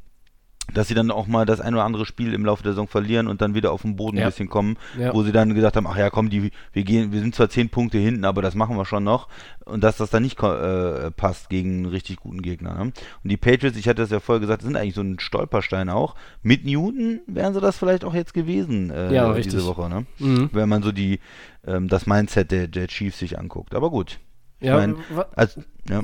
dass 0.75 0.89
sie 0.89 0.95
dann 0.95 1.11
auch 1.11 1.27
mal 1.27 1.47
das 1.47 1.61
ein 1.61 1.75
oder 1.75 1.85
andere 1.85 2.07
Spiel 2.07 2.33
im 2.35 2.45
Laufe 2.45 2.63
der 2.63 2.73
Saison 2.73 2.89
verlieren 2.89 3.27
und 3.29 3.41
dann 3.43 3.55
wieder 3.55 3.73
auf 3.73 3.83
den 3.83 3.97
Boden 3.97 4.17
Ja. 4.17 4.25
ein 4.25 4.31
bisschen 4.31 4.49
kommen, 4.49 4.77
Ja. 4.99 5.13
wo 5.15 5.23
sie 5.23 5.33
dann 5.33 5.55
gesagt 5.55 5.77
haben, 5.77 5.87
ach 5.87 5.97
ja, 5.97 6.11
komm, 6.11 6.31
die, 6.31 6.51
wir 6.73 6.83
gehen, 6.85 7.13
wir 7.13 7.21
sind 7.21 7.35
zwar 7.35 7.49
zehn 7.49 7.69
Punkte 7.71 7.99
hinten, 7.99 8.25
aber 8.25 8.43
das 8.43 8.55
machen 8.55 8.77
wir 8.77 8.85
schon 8.85 9.05
noch 9.05 9.29
und 9.65 9.83
dass 9.85 9.97
das 9.97 10.11
dann 10.11 10.23
nicht 10.23 10.43
äh, 10.43 11.11
passt 11.13 11.49
gegen 11.51 11.71
einen 11.79 11.87
richtig 11.87 12.17
guten 12.17 12.43
Gegner. 12.43 12.75
Ne? 12.75 12.81
Und 12.81 12.95
die 13.25 13.37
Patriots, 13.37 13.77
ich 13.79 13.89
hatte 13.89 14.03
das 14.03 14.11
ja 14.11 14.21
vorher 14.21 14.41
gesagt, 14.41 14.63
sind 14.63 14.77
eigentlich 14.77 14.95
so 14.95 15.03
ein 15.03 15.19
Stolperstein 15.21 15.89
auch. 15.89 16.15
Mit 16.43 16.65
Newton 16.65 17.21
wären 17.27 17.55
sie 17.55 17.61
das 17.61 17.77
vielleicht 17.79 18.05
auch 18.05 18.15
jetzt 18.15 18.35
gewesen 18.35 18.91
äh, 18.91 19.13
Ja, 19.13 19.33
diese 19.35 19.57
richtig. 19.57 19.67
Woche, 19.67 19.89
ne? 19.89 20.07
Mhm. 20.19 20.51
wenn 20.53 20.69
man 20.69 20.83
so 20.83 20.93
die 20.93 21.21
ähm, 21.67 21.89
das 21.89 22.07
Mindset 22.07 22.51
der, 22.51 22.67
der 22.69 22.89
Chiefs 22.89 23.19
sich 23.19 23.39
anguckt. 23.39 23.75
Aber 23.75 23.91
gut. 23.91 24.19
Ich 24.61 24.67
Ja, 24.69 24.77
mein, 24.77 24.97
als, 25.37 25.59
ja. 25.89 26.03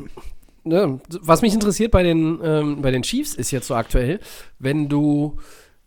Ne, 0.67 1.01
was 1.21 1.43
mich 1.43 1.55
interessiert 1.55 1.91
bei 1.91 2.03
den, 2.03 2.41
ähm, 2.43 2.83
bei 2.83 2.91
den 2.91 3.03
Chiefs 3.03 3.35
ist 3.35 3.51
jetzt 3.51 3.67
so 3.67 3.75
aktuell, 3.75 4.21
wenn 4.59 4.89
du 4.89 5.39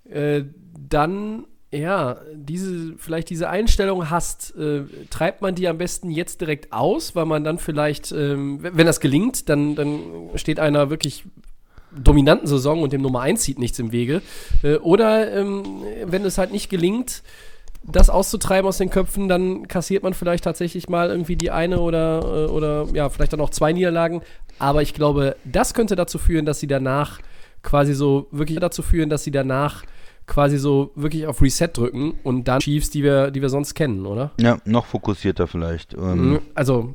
äh, 0.09 0.43
dann 0.89 1.45
ja, 1.71 2.17
diese, 2.33 2.95
vielleicht 2.97 3.29
diese 3.29 3.47
Einstellung 3.47 4.09
hast, 4.09 4.55
äh, 4.55 4.85
treibt 5.11 5.43
man 5.43 5.53
die 5.53 5.67
am 5.67 5.77
besten 5.77 6.09
jetzt 6.09 6.41
direkt 6.41 6.73
aus, 6.73 7.15
weil 7.15 7.25
man 7.25 7.43
dann 7.43 7.59
vielleicht, 7.59 8.11
ähm, 8.11 8.57
wenn 8.61 8.87
das 8.87 8.99
gelingt, 8.99 9.49
dann, 9.49 9.75
dann 9.75 9.99
steht 10.35 10.59
einer 10.59 10.89
wirklich 10.89 11.25
dominanten 11.95 12.47
Saison 12.47 12.81
und 12.81 12.91
dem 12.91 13.01
Nummer 13.01 13.21
1 13.21 13.41
zieht 13.41 13.59
nichts 13.59 13.77
im 13.77 13.91
Wege. 13.91 14.23
Äh, 14.63 14.77
oder 14.77 15.31
ähm, 15.31 15.83
wenn 16.05 16.25
es 16.25 16.39
halt 16.39 16.51
nicht 16.51 16.69
gelingt, 16.69 17.21
das 17.83 18.09
auszutreiben 18.09 18.67
aus 18.67 18.77
den 18.77 18.89
Köpfen, 18.89 19.29
dann 19.29 19.67
kassiert 19.67 20.03
man 20.03 20.13
vielleicht 20.13 20.43
tatsächlich 20.43 20.89
mal 20.89 21.09
irgendwie 21.09 21.35
die 21.35 21.51
eine 21.51 21.79
oder, 21.81 22.47
äh, 22.47 22.51
oder 22.51 22.87
ja, 22.93 23.09
vielleicht 23.09 23.33
dann 23.33 23.41
auch 23.41 23.51
zwei 23.51 23.73
Niederlagen. 23.73 24.21
Aber 24.59 24.81
ich 24.81 24.93
glaube, 24.93 25.35
das 25.45 25.73
könnte 25.73 25.95
dazu 25.95 26.17
führen, 26.17 26.45
dass 26.45 26.59
sie 26.59 26.67
danach 26.67 27.19
quasi 27.63 27.93
so 27.93 28.27
wirklich 28.31 28.59
dazu 28.59 28.81
führen, 28.81 29.09
dass 29.09 29.23
sie 29.23 29.31
danach 29.31 29.83
quasi 30.27 30.57
so 30.57 30.91
wirklich 30.95 31.25
auf 31.27 31.41
Reset 31.41 31.69
drücken 31.73 32.13
und 32.23 32.47
dann 32.47 32.59
Chiefs, 32.59 32.89
die 32.91 33.03
wir, 33.03 33.31
die 33.31 33.41
wir 33.41 33.49
sonst 33.49 33.73
kennen, 33.73 34.05
oder? 34.05 34.31
ja, 34.39 34.59
noch 34.65 34.85
fokussierter 34.85 35.47
vielleicht. 35.47 35.93
Ähm, 35.95 36.39
Also, 36.53 36.93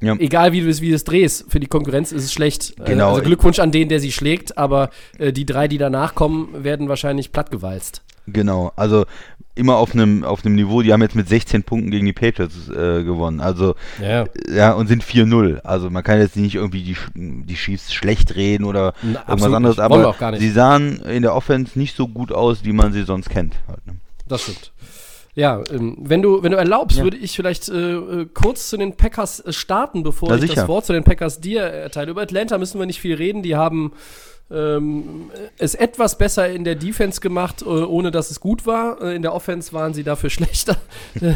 ja. 0.00 0.14
egal 0.16 0.52
wie 0.52 0.60
du 0.60 0.68
es 0.68 0.80
wie 0.80 0.90
du 0.90 0.94
es 0.96 1.04
drehst, 1.04 1.50
für 1.50 1.60
die 1.60 1.68
Konkurrenz 1.68 2.12
ist 2.12 2.24
es 2.24 2.32
schlecht. 2.32 2.74
Äh, 2.80 2.84
Genau. 2.84 3.10
Also 3.10 3.22
Glückwunsch 3.22 3.60
an 3.60 3.70
den, 3.70 3.88
der 3.88 4.00
sie 4.00 4.12
schlägt, 4.12 4.58
aber 4.58 4.90
äh, 5.18 5.32
die 5.32 5.46
drei, 5.46 5.68
die 5.68 5.78
danach 5.78 6.14
kommen, 6.14 6.64
werden 6.64 6.88
wahrscheinlich 6.88 7.32
plattgewalzt. 7.32 8.02
Genau, 8.26 8.72
also 8.76 9.04
immer 9.56 9.76
auf 9.76 9.94
einem 9.94 10.24
auf 10.24 10.44
einem 10.44 10.56
Niveau, 10.56 10.82
die 10.82 10.92
haben 10.92 11.02
jetzt 11.02 11.14
mit 11.14 11.28
16 11.28 11.62
Punkten 11.62 11.90
gegen 11.90 12.06
die 12.06 12.12
Patriots 12.12 12.68
äh, 12.68 13.04
gewonnen. 13.04 13.40
Also 13.40 13.74
Ja. 14.02 14.24
ja, 14.52 14.72
und 14.72 14.88
sind 14.88 15.04
4-0. 15.04 15.60
Also 15.62 15.90
man 15.90 16.02
kann 16.02 16.18
jetzt 16.18 16.36
nicht 16.36 16.54
irgendwie 16.56 16.82
die, 16.82 16.96
die 17.14 17.54
Chiefs 17.54 17.92
schlecht 17.92 18.34
reden 18.34 18.64
oder 18.64 18.94
Na, 19.02 19.20
irgendwas 19.28 19.52
anderes, 19.52 19.78
aber 19.78 20.14
sie 20.38 20.50
sahen 20.50 20.96
in 21.02 21.22
der 21.22 21.34
Offense 21.34 21.78
nicht 21.78 21.96
so 21.96 22.08
gut 22.08 22.32
aus, 22.32 22.64
wie 22.64 22.72
man 22.72 22.92
sie 22.92 23.04
sonst 23.04 23.30
kennt. 23.30 23.54
Halt, 23.68 23.86
ne? 23.86 23.94
Das 24.26 24.42
stimmt. 24.42 24.72
Ja, 25.36 25.62
ähm, 25.70 25.96
wenn 26.00 26.22
du, 26.22 26.44
wenn 26.44 26.52
du 26.52 26.58
erlaubst, 26.58 26.98
Ja. 26.98 27.04
würde 27.04 27.16
ich 27.16 27.34
vielleicht 27.34 27.68
äh, 27.68 27.94
äh, 27.94 28.26
kurz 28.32 28.70
zu 28.70 28.76
den 28.76 28.96
Packers 28.96 29.40
äh, 29.40 29.52
starten, 29.52 30.04
bevor 30.04 30.28
Na, 30.28 30.36
ich 30.36 30.42
sicher. 30.42 30.54
das 30.54 30.68
Wort 30.68 30.86
zu 30.86 30.92
den 30.92 31.02
Packers 31.02 31.40
dir 31.40 31.62
erteile. 31.62 32.12
Über 32.12 32.22
Atlanta 32.22 32.56
müssen 32.56 32.78
wir 32.78 32.86
nicht 32.86 33.00
viel 33.00 33.16
reden. 33.16 33.42
Die 33.42 33.56
haben 33.56 33.92
ähm, 34.50 35.30
es 35.58 35.74
etwas 35.74 36.18
besser 36.18 36.48
in 36.50 36.64
der 36.64 36.74
Defense 36.74 37.20
gemacht, 37.20 37.62
äh, 37.62 37.64
ohne 37.64 38.10
dass 38.10 38.30
es 38.30 38.40
gut 38.40 38.66
war. 38.66 39.00
Äh, 39.00 39.16
in 39.16 39.22
der 39.22 39.34
Offense 39.34 39.72
waren 39.72 39.94
sie 39.94 40.04
dafür 40.04 40.30
schlechter. 40.30 40.76
Äh, 41.20 41.34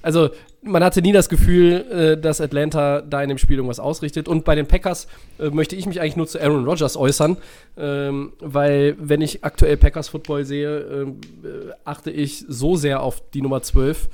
also 0.00 0.30
man 0.62 0.84
hatte 0.84 1.02
nie 1.02 1.12
das 1.12 1.28
Gefühl, 1.28 2.18
dass 2.22 2.40
Atlanta 2.40 3.00
da 3.00 3.20
in 3.20 3.28
dem 3.28 3.38
Spiel 3.38 3.56
irgendwas 3.56 3.80
ausrichtet. 3.80 4.28
Und 4.28 4.44
bei 4.44 4.54
den 4.54 4.68
Packers 4.68 5.08
möchte 5.38 5.74
ich 5.74 5.86
mich 5.86 6.00
eigentlich 6.00 6.14
nur 6.14 6.28
zu 6.28 6.40
Aaron 6.40 6.64
Rodgers 6.64 6.96
äußern, 6.96 7.36
ähm, 7.76 8.32
weil 8.38 8.94
wenn 9.00 9.22
ich 9.22 9.42
aktuell 9.42 9.76
Packers 9.76 10.10
Football 10.10 10.44
sehe, 10.44 10.78
ähm, 10.78 11.20
äh, 11.42 11.72
achte 11.84 12.12
ich 12.12 12.44
so 12.46 12.76
sehr 12.76 13.02
auf 13.02 13.22
die 13.30 13.42
Nummer 13.42 13.62
12. 13.62 14.08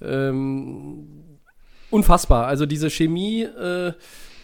Ähm, 0.00 1.06
unfassbar. 1.90 2.46
Also 2.46 2.66
diese 2.66 2.90
Chemie 2.90 3.46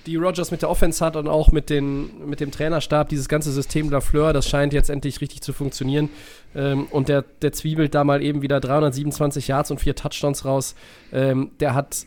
die 0.07 0.17
Rogers 0.17 0.51
mit 0.51 0.63
der 0.63 0.71
Offense 0.71 1.05
hat 1.05 1.17
und 1.17 1.29
auch 1.29 1.53
mit, 1.53 1.71
den, 1.71 2.29
mit 2.29 2.41
dem 2.41 2.51
Trainerstab, 2.51 3.09
dieses 3.09 3.29
ganze 3.29 3.53
System 3.53 3.91
Lafleur, 3.91 4.33
das 4.33 4.49
scheint 4.49 4.73
jetzt 4.73 4.91
endlich 4.91 5.21
richtig 5.21 5.43
zu 5.43 5.53
funktionieren. 5.53 6.09
Ähm, 6.55 6.87
und 6.91 7.09
der, 7.09 7.23
der 7.43 7.53
zwiebelt 7.53 7.95
da 7.95 8.05
mal 8.05 8.23
eben 8.23 8.43
wieder 8.43 8.61
327 8.61 9.49
Yards 9.49 9.71
und 9.71 9.81
vier 9.81 9.95
Touchdowns 9.95 10.45
raus. 10.45 10.75
Ähm, 11.13 11.51
der 11.61 11.75
hat 11.75 12.07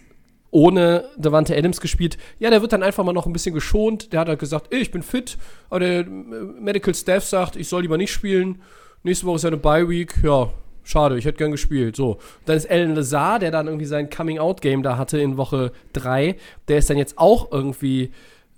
ohne 0.52 1.06
Devante 1.16 1.56
Adams 1.56 1.80
gespielt. 1.80 2.18
Ja, 2.40 2.50
der 2.50 2.62
wird 2.62 2.74
dann 2.74 2.84
einfach 2.84 3.04
mal 3.04 3.14
noch 3.14 3.26
ein 3.26 3.34
bisschen 3.34 3.56
geschont. 3.56 4.12
Der 4.14 4.20
hat 4.20 4.28
halt 4.28 4.40
gesagt, 4.40 4.74
ich 4.74 4.92
bin 4.92 5.02
fit, 5.02 5.38
aber 5.70 5.80
der 5.80 6.00
äh, 6.02 6.04
Medical 6.04 6.94
Staff 6.94 7.26
sagt, 7.26 7.56
ich 7.56 7.68
soll 7.70 7.84
lieber 7.84 7.98
nicht 7.98 8.12
spielen. 8.12 8.62
Nächste 9.04 9.26
Woche 9.26 9.38
ist 9.38 9.44
ja 9.44 9.48
eine 9.48 9.58
Bye 9.58 9.90
Week. 9.90 10.14
Ja, 10.24 10.52
schade, 10.84 11.18
ich 11.18 11.26
hätte 11.26 11.38
gern 11.38 11.52
gespielt. 11.52 11.96
So. 11.96 12.18
Dann 12.46 12.58
ist 12.58 12.70
Alan 12.70 12.96
Lazar, 12.96 13.40
der 13.40 13.52
dann 13.52 13.68
irgendwie 13.68 13.86
sein 13.86 14.10
Coming-out-Game 14.10 14.84
da 14.84 14.98
hatte 14.98 15.20
in 15.20 15.38
Woche 15.38 15.72
3. 15.94 16.36
Der 16.68 16.78
ist 16.78 16.90
dann 16.90 16.98
jetzt 16.98 17.18
auch 17.18 17.52
irgendwie 17.52 18.12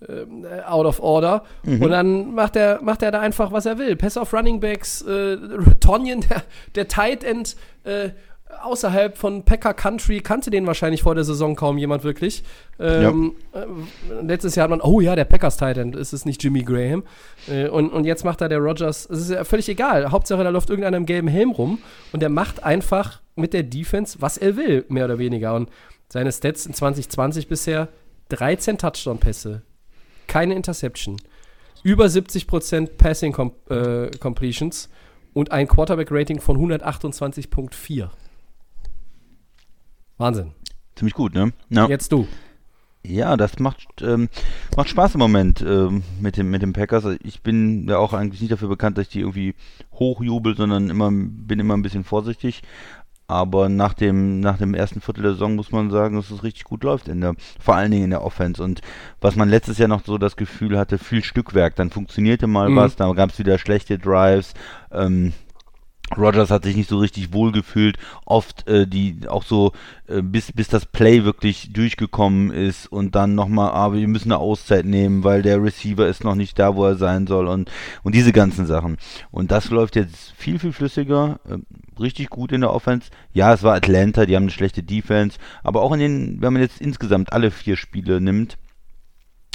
äh, 0.07 0.61
out 0.65 0.85
of 0.85 0.99
order. 1.01 1.43
Und 1.65 1.89
dann 1.89 2.33
macht 2.33 2.55
er, 2.55 2.81
macht 2.81 3.01
er 3.03 3.11
da 3.11 3.19
einfach, 3.19 3.51
was 3.51 3.65
er 3.65 3.77
will. 3.77 3.95
Pass 3.95 4.17
auf 4.17 4.33
Running 4.33 4.59
Backs, 4.59 5.01
äh, 5.01 5.37
Tonyan, 5.79 6.21
der, 6.29 6.43
der 6.75 6.87
Tight 6.87 7.23
End, 7.23 7.55
äh, 7.83 8.09
außerhalb 8.61 9.17
von 9.17 9.43
Packer 9.43 9.73
Country 9.73 10.19
kannte 10.19 10.49
den 10.49 10.67
wahrscheinlich 10.67 11.03
vor 11.03 11.15
der 11.15 11.23
Saison 11.23 11.55
kaum 11.55 11.77
jemand 11.77 12.03
wirklich. 12.03 12.43
Ähm, 12.79 13.35
äh, 13.53 13.65
letztes 14.21 14.55
Jahr 14.55 14.65
hat 14.65 14.69
man, 14.69 14.81
oh 14.81 15.01
ja, 15.01 15.15
der 15.15 15.25
Packers 15.25 15.57
Tight 15.57 15.77
End, 15.77 15.95
ist 15.95 16.13
es 16.13 16.25
nicht 16.25 16.43
Jimmy 16.43 16.63
Graham. 16.63 17.03
Äh, 17.47 17.67
und, 17.67 17.89
und 17.89 18.05
jetzt 18.05 18.23
macht 18.23 18.41
da 18.41 18.47
der 18.47 18.59
Rogers, 18.59 19.07
es 19.09 19.19
ist 19.21 19.31
ja 19.31 19.43
völlig 19.43 19.69
egal. 19.69 20.11
Hauptsache, 20.11 20.43
da 20.43 20.49
läuft 20.49 20.69
irgendeiner 20.69 20.97
im 20.97 21.05
gelben 21.05 21.27
Helm 21.27 21.51
rum 21.51 21.79
und 22.11 22.21
der 22.21 22.29
macht 22.29 22.63
einfach 22.63 23.21
mit 23.35 23.53
der 23.53 23.63
Defense, 23.63 24.17
was 24.19 24.37
er 24.37 24.55
will, 24.57 24.85
mehr 24.89 25.05
oder 25.05 25.19
weniger. 25.19 25.55
Und 25.55 25.69
seine 26.09 26.31
Stats 26.31 26.65
in 26.65 26.73
2020 26.73 27.47
bisher 27.47 27.89
13 28.29 28.77
Touchdown-Pässe, 28.77 29.63
keine 30.27 30.55
Interception, 30.55 31.17
über 31.83 32.05
70% 32.05 32.97
Passing 32.97 33.33
Com 33.33 33.53
äh, 33.69 34.09
Completions 34.19 34.89
und 35.33 35.51
ein 35.51 35.67
Quarterback-Rating 35.67 36.39
von 36.39 36.57
128.4. 36.57 38.09
Wahnsinn. 40.17 40.51
Ziemlich 40.95 41.13
gut, 41.15 41.33
ne? 41.33 41.53
Ja. 41.69 41.87
Jetzt 41.87 42.11
du. 42.11 42.27
Ja, 43.05 43.35
das 43.35 43.59
macht, 43.59 43.85
ähm, 44.01 44.29
macht 44.77 44.87
Spaß 44.87 45.15
im 45.15 45.19
Moment 45.19 45.61
ähm, 45.61 46.03
mit, 46.21 46.37
dem, 46.37 46.49
mit 46.49 46.61
dem 46.61 46.71
Packers. 46.71 47.03
Ich 47.21 47.41
bin 47.41 47.89
ja 47.89 47.97
auch 47.97 48.13
eigentlich 48.13 48.39
nicht 48.39 48.53
dafür 48.53 48.69
bekannt, 48.69 48.97
dass 48.97 49.07
ich 49.07 49.11
die 49.11 49.19
irgendwie 49.19 49.55
hochjubel, 49.93 50.55
sondern 50.55 50.89
immer, 50.89 51.09
bin 51.11 51.59
immer 51.59 51.75
ein 51.75 51.81
bisschen 51.81 52.05
vorsichtig. 52.05 52.61
Aber 53.27 53.67
nach 53.67 53.93
dem, 53.93 54.39
nach 54.41 54.57
dem 54.57 54.73
ersten 54.73 55.01
Viertel 55.01 55.23
der 55.23 55.31
Saison 55.33 55.55
muss 55.55 55.71
man 55.71 55.89
sagen, 55.89 56.15
dass 56.15 56.29
es 56.29 56.43
richtig 56.43 56.65
gut 56.65 56.83
läuft, 56.83 57.07
in 57.07 57.19
der, 57.21 57.35
vor 57.59 57.75
allen 57.75 57.91
Dingen 57.91 58.03
in 58.05 58.09
der 58.11 58.23
Offense. 58.23 58.61
Und 58.63 58.81
was 59.21 59.35
man 59.35 59.49
letztes 59.49 59.77
Jahr 59.77 59.87
noch 59.87 60.05
so 60.05 60.17
das 60.17 60.35
Gefühl 60.35 60.77
hatte, 60.77 60.97
viel 60.97 61.23
Stückwerk, 61.23 61.75
dann 61.75 61.89
funktionierte 61.89 62.47
mal 62.47 62.69
Mhm. 62.69 62.75
was, 62.75 62.95
dann 62.95 63.13
gab 63.15 63.31
es 63.31 63.39
wieder 63.39 63.57
schlechte 63.57 63.97
Drives. 63.97 64.53
Ähm, 64.91 65.33
Rogers 66.17 66.51
hat 66.51 66.63
sich 66.63 66.75
nicht 66.75 66.89
so 66.89 66.97
richtig 66.97 67.33
wohlgefühlt, 67.33 67.97
oft 68.25 68.67
äh, 68.67 68.87
die 68.87 69.17
auch 69.27 69.43
so 69.43 69.71
äh, 70.07 70.21
bis 70.21 70.51
bis 70.51 70.67
das 70.67 70.85
Play 70.85 71.23
wirklich 71.23 71.73
durchgekommen 71.73 72.51
ist 72.51 72.87
und 72.87 73.15
dann 73.15 73.35
nochmal, 73.35 73.71
aber 73.71 73.95
wir 73.95 74.07
müssen 74.07 74.31
eine 74.31 74.39
Auszeit 74.39 74.85
nehmen, 74.85 75.23
weil 75.23 75.41
der 75.41 75.63
Receiver 75.63 76.07
ist 76.07 76.23
noch 76.23 76.35
nicht 76.35 76.57
da, 76.59 76.75
wo 76.75 76.85
er 76.85 76.95
sein 76.95 77.27
soll 77.27 77.47
und 77.47 77.71
und 78.03 78.15
diese 78.15 78.31
ganzen 78.31 78.65
Sachen. 78.65 78.97
Und 79.31 79.51
das 79.51 79.69
läuft 79.69 79.95
jetzt 79.95 80.33
viel 80.37 80.59
viel 80.59 80.73
flüssiger, 80.73 81.39
äh, 81.49 81.57
richtig 82.01 82.29
gut 82.29 82.51
in 82.51 82.61
der 82.61 82.73
Offense. 82.73 83.09
Ja, 83.33 83.53
es 83.53 83.63
war 83.63 83.75
Atlanta, 83.75 84.25
die 84.25 84.35
haben 84.35 84.43
eine 84.43 84.51
schlechte 84.51 84.83
Defense, 84.83 85.37
aber 85.63 85.81
auch 85.81 85.93
in 85.93 85.99
den, 85.99 86.41
wenn 86.41 86.53
man 86.53 86.61
jetzt 86.61 86.81
insgesamt 86.81 87.33
alle 87.33 87.51
vier 87.51 87.77
Spiele 87.77 88.21
nimmt, 88.21 88.57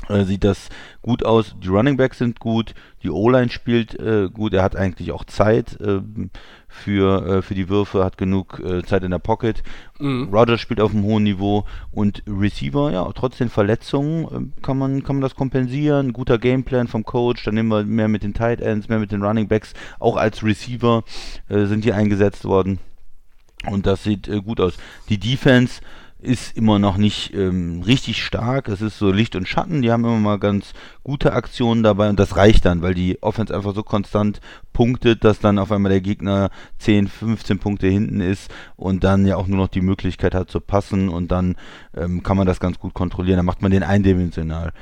äh, 0.08 0.24
sieht 0.24 0.44
das 0.44 0.68
gut 1.02 1.24
aus. 1.24 1.54
Die 1.62 1.68
Running 1.68 1.96
Backs 1.96 2.18
sind 2.18 2.40
gut, 2.40 2.74
die 3.02 3.10
O-Line 3.10 3.50
spielt 3.50 3.98
äh, 3.98 4.28
gut, 4.32 4.54
er 4.54 4.62
hat 4.62 4.76
eigentlich 4.76 5.12
auch 5.12 5.24
Zeit 5.24 5.78
ähm, 5.80 6.30
für, 6.68 7.26
äh, 7.26 7.42
für 7.42 7.54
die 7.54 7.68
Würfe, 7.68 8.04
hat 8.04 8.18
genug 8.18 8.60
äh, 8.60 8.82
Zeit 8.82 9.02
in 9.02 9.10
der 9.10 9.18
Pocket. 9.18 9.62
Mhm. 9.98 10.28
Rogers 10.32 10.60
spielt 10.60 10.80
auf 10.80 10.92
einem 10.92 11.04
hohen 11.04 11.24
Niveau 11.24 11.64
und 11.92 12.22
Receiver, 12.26 12.90
ja, 12.92 13.10
trotz 13.14 13.38
den 13.38 13.50
Verletzungen 13.50 14.24
äh, 14.24 14.62
kann, 14.62 14.78
man, 14.78 15.02
kann 15.02 15.16
man 15.16 15.22
das 15.22 15.34
kompensieren. 15.34 16.12
Guter 16.12 16.38
Gameplan 16.38 16.88
vom 16.88 17.04
Coach, 17.04 17.44
dann 17.44 17.54
nehmen 17.54 17.68
wir 17.68 17.84
mehr 17.84 18.08
mit 18.08 18.22
den 18.22 18.34
Tight 18.34 18.60
Ends, 18.60 18.88
mehr 18.88 18.98
mit 18.98 19.12
den 19.12 19.22
Running 19.22 19.48
Backs, 19.48 19.74
auch 19.98 20.16
als 20.16 20.42
Receiver 20.42 21.04
äh, 21.48 21.64
sind 21.66 21.84
die 21.84 21.92
eingesetzt 21.92 22.44
worden. 22.44 22.78
Und 23.66 23.86
das 23.86 24.04
sieht 24.04 24.30
gut 24.44 24.60
aus. 24.60 24.76
Die 25.08 25.18
Defense 25.18 25.80
ist 26.20 26.56
immer 26.56 26.78
noch 26.78 26.96
nicht 26.96 27.32
ähm, 27.34 27.82
richtig 27.82 28.22
stark. 28.24 28.68
Es 28.68 28.80
ist 28.80 28.98
so 28.98 29.12
Licht 29.12 29.36
und 29.36 29.46
Schatten. 29.46 29.82
Die 29.82 29.92
haben 29.92 30.04
immer 30.04 30.16
mal 30.16 30.38
ganz 30.38 30.72
gute 31.04 31.32
Aktionen 31.32 31.82
dabei 31.82 32.08
und 32.08 32.18
das 32.18 32.36
reicht 32.36 32.64
dann, 32.64 32.82
weil 32.82 32.94
die 32.94 33.22
Offense 33.22 33.54
einfach 33.54 33.74
so 33.74 33.82
konstant 33.82 34.40
punktet, 34.72 35.22
dass 35.22 35.38
dann 35.38 35.58
auf 35.58 35.70
einmal 35.70 35.90
der 35.90 36.00
Gegner 36.00 36.50
10, 36.78 37.08
15 37.08 37.58
Punkte 37.60 37.86
hinten 37.86 38.20
ist 38.20 38.50
und 38.76 39.04
dann 39.04 39.26
ja 39.26 39.36
auch 39.36 39.46
nur 39.46 39.58
noch 39.58 39.68
die 39.68 39.80
Möglichkeit 39.80 40.34
hat 40.34 40.50
zu 40.50 40.60
passen 40.60 41.08
und 41.08 41.30
dann 41.30 41.56
ähm, 41.96 42.22
kann 42.22 42.36
man 42.36 42.46
das 42.46 42.58
ganz 42.58 42.78
gut 42.78 42.94
kontrollieren. 42.94 43.36
Dann 43.36 43.46
macht 43.46 43.62
man 43.62 43.70
den 43.70 43.84
eindimensional. 43.84 44.72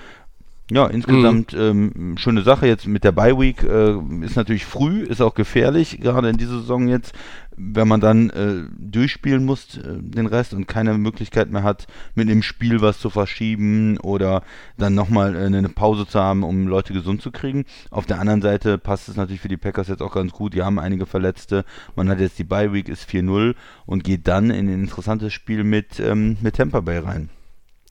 Ja, 0.68 0.86
insgesamt 0.88 1.54
ähm, 1.54 2.16
schöne 2.18 2.42
Sache 2.42 2.66
jetzt 2.66 2.88
mit 2.88 3.04
der 3.04 3.12
Bye 3.12 3.38
Week. 3.38 3.62
Äh, 3.62 3.98
ist 4.24 4.34
natürlich 4.34 4.64
früh, 4.64 5.02
ist 5.04 5.20
auch 5.22 5.34
gefährlich, 5.34 6.00
gerade 6.00 6.28
in 6.28 6.38
dieser 6.38 6.58
Saison 6.58 6.88
jetzt, 6.88 7.14
wenn 7.56 7.86
man 7.86 8.00
dann 8.00 8.30
äh, 8.30 8.64
durchspielen 8.76 9.44
muss, 9.44 9.76
äh, 9.78 9.82
den 10.00 10.26
Rest 10.26 10.54
und 10.54 10.66
keine 10.66 10.98
Möglichkeit 10.98 11.50
mehr 11.52 11.62
hat, 11.62 11.86
mit 12.16 12.28
einem 12.28 12.42
Spiel 12.42 12.80
was 12.80 12.98
zu 12.98 13.10
verschieben 13.10 13.98
oder 13.98 14.42
dann 14.76 14.94
nochmal 14.96 15.36
äh, 15.36 15.46
eine 15.46 15.68
Pause 15.68 16.04
zu 16.04 16.18
haben, 16.18 16.42
um 16.42 16.66
Leute 16.66 16.92
gesund 16.92 17.22
zu 17.22 17.30
kriegen. 17.30 17.64
Auf 17.92 18.06
der 18.06 18.18
anderen 18.18 18.42
Seite 18.42 18.76
passt 18.76 19.08
es 19.08 19.14
natürlich 19.16 19.40
für 19.40 19.48
die 19.48 19.56
Packers 19.56 19.86
jetzt 19.86 20.02
auch 20.02 20.12
ganz 20.14 20.32
gut. 20.32 20.52
Die 20.52 20.62
haben 20.62 20.80
einige 20.80 21.06
Verletzte. 21.06 21.64
Man 21.94 22.08
hat 22.08 22.18
jetzt 22.18 22.40
die 22.40 22.44
Bye 22.44 22.72
Week, 22.72 22.88
ist 22.88 23.08
4-0 23.08 23.54
und 23.86 24.02
geht 24.02 24.26
dann 24.26 24.50
in 24.50 24.66
ein 24.68 24.80
interessantes 24.80 25.32
Spiel 25.32 25.62
mit, 25.62 26.00
ähm, 26.00 26.38
mit 26.40 26.56
Tampa 26.56 26.80
Bay 26.80 26.98
rein. 26.98 27.28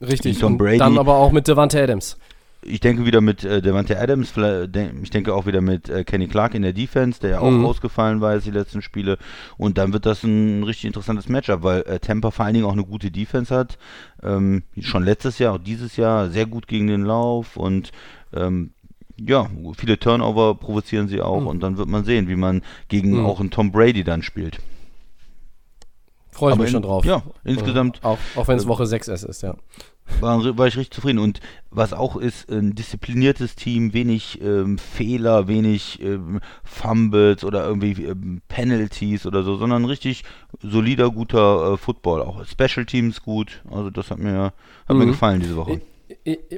Richtig. 0.02 0.38
Tom 0.40 0.52
und 0.52 0.58
Brady- 0.58 0.76
Dann 0.76 0.98
aber 0.98 1.16
auch 1.16 1.32
mit 1.32 1.48
Devante 1.48 1.82
Adams. 1.82 2.18
Ich 2.68 2.80
denke 2.80 3.04
wieder 3.06 3.20
mit 3.20 3.44
äh, 3.44 3.62
Devante 3.62 3.98
Adams, 4.00 4.32
ich 5.02 5.10
denke 5.10 5.34
auch 5.34 5.46
wieder 5.46 5.60
mit 5.60 5.88
äh, 5.88 6.04
Kenny 6.04 6.26
Clark 6.26 6.54
in 6.54 6.62
der 6.62 6.72
Defense, 6.72 7.20
der 7.20 7.30
ja 7.30 7.38
auch 7.40 7.50
Mhm. 7.50 7.64
ausgefallen 7.64 8.20
war 8.20 8.34
jetzt 8.34 8.46
die 8.46 8.50
letzten 8.50 8.82
Spiele. 8.82 9.18
Und 9.56 9.78
dann 9.78 9.92
wird 9.92 10.04
das 10.06 10.22
ein 10.24 10.62
richtig 10.64 10.86
interessantes 10.86 11.28
Matchup, 11.28 11.62
weil 11.62 11.82
äh, 11.82 12.00
Tampa 12.00 12.30
vor 12.30 12.44
allen 12.44 12.54
Dingen 12.54 12.66
auch 12.66 12.72
eine 12.72 12.84
gute 12.84 13.10
Defense 13.10 13.54
hat. 13.54 13.78
Ähm, 14.22 14.64
schon 14.80 15.04
letztes 15.04 15.38
Jahr, 15.38 15.54
auch 15.54 15.58
dieses 15.58 15.96
Jahr 15.96 16.28
sehr 16.30 16.46
gut 16.46 16.66
gegen 16.66 16.88
den 16.88 17.02
Lauf 17.04 17.56
und 17.56 17.92
ähm, 18.34 18.72
ja, 19.18 19.48
viele 19.76 19.98
Turnover 19.98 20.54
provozieren 20.56 21.08
sie 21.08 21.20
auch 21.22 21.40
Mhm. 21.40 21.46
und 21.46 21.60
dann 21.62 21.78
wird 21.78 21.88
man 21.88 22.04
sehen, 22.04 22.28
wie 22.28 22.36
man 22.36 22.62
gegen 22.88 23.20
Mhm. 23.20 23.26
auch 23.26 23.40
einen 23.40 23.50
Tom 23.50 23.70
Brady 23.72 24.02
dann 24.04 24.22
spielt. 24.22 24.58
Freue 26.32 26.50
ich 26.50 26.54
Aber 26.54 26.62
mich 26.64 26.68
in- 26.70 26.72
schon 26.74 26.82
drauf. 26.82 27.04
ja, 27.04 27.22
insgesamt- 27.44 28.04
Auch, 28.04 28.18
auch 28.34 28.48
wenn 28.48 28.58
es 28.58 28.64
äh, 28.64 28.68
Woche 28.68 28.86
6 28.86 29.08
erst 29.08 29.24
ist, 29.24 29.42
ja. 29.42 29.54
War, 30.20 30.58
war 30.58 30.66
ich 30.66 30.76
richtig 30.76 30.94
zufrieden. 30.94 31.18
Und 31.18 31.40
was 31.70 31.92
auch 31.92 32.16
ist, 32.16 32.50
ein 32.50 32.74
diszipliniertes 32.74 33.54
Team, 33.54 33.92
wenig 33.92 34.40
ähm, 34.42 34.78
Fehler, 34.78 35.48
wenig 35.48 36.00
ähm, 36.02 36.40
Fumbles 36.64 37.44
oder 37.44 37.66
irgendwie 37.66 38.04
ähm, 38.04 38.40
Penalties 38.48 39.26
oder 39.26 39.42
so, 39.42 39.56
sondern 39.56 39.84
richtig 39.84 40.24
solider, 40.62 41.10
guter 41.10 41.72
äh, 41.72 41.76
Football. 41.76 42.22
Auch 42.22 42.44
Special 42.44 42.86
Teams 42.86 43.22
gut. 43.22 43.62
Also 43.70 43.90
das 43.90 44.10
hat 44.10 44.18
mir, 44.18 44.52
hat 44.88 44.96
mir 44.96 45.04
Mhm. 45.04 45.10
gefallen 45.10 45.40
diese 45.40 45.56
Woche. 45.56 45.80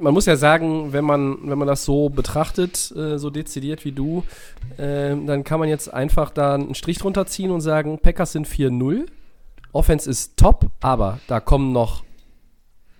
Man 0.03 0.13
muss 0.13 0.27
ja 0.27 0.37
sagen, 0.37 0.93
wenn 0.93 1.07
man, 1.07 1.39
wenn 1.45 1.59
man 1.59 1.67
das 1.69 1.85
so 1.87 2.11
betrachtet, 2.11 2.93
äh, 2.95 3.19
so 3.19 3.31
dezidiert 3.31 3.85
wie 3.87 3.93
du, 3.93 4.23
ähm, 4.79 5.27
dann 5.27 5.43
kann 5.43 5.59
man 5.59 5.71
jetzt 5.71 5.93
einfach 5.93 6.31
da 6.31 6.55
einen 6.55 6.75
Strich 6.75 6.99
drunter 6.99 7.27
ziehen 7.27 7.51
und 7.51 7.63
sagen, 7.63 7.99
Packers 7.99 8.33
sind 8.33 8.47
4-0. 8.47 9.07
Offense 9.73 10.09
ist 10.09 10.37
top, 10.37 10.67
aber 10.81 11.19
da 11.29 11.41
kommen 11.41 11.73
noch 11.73 12.03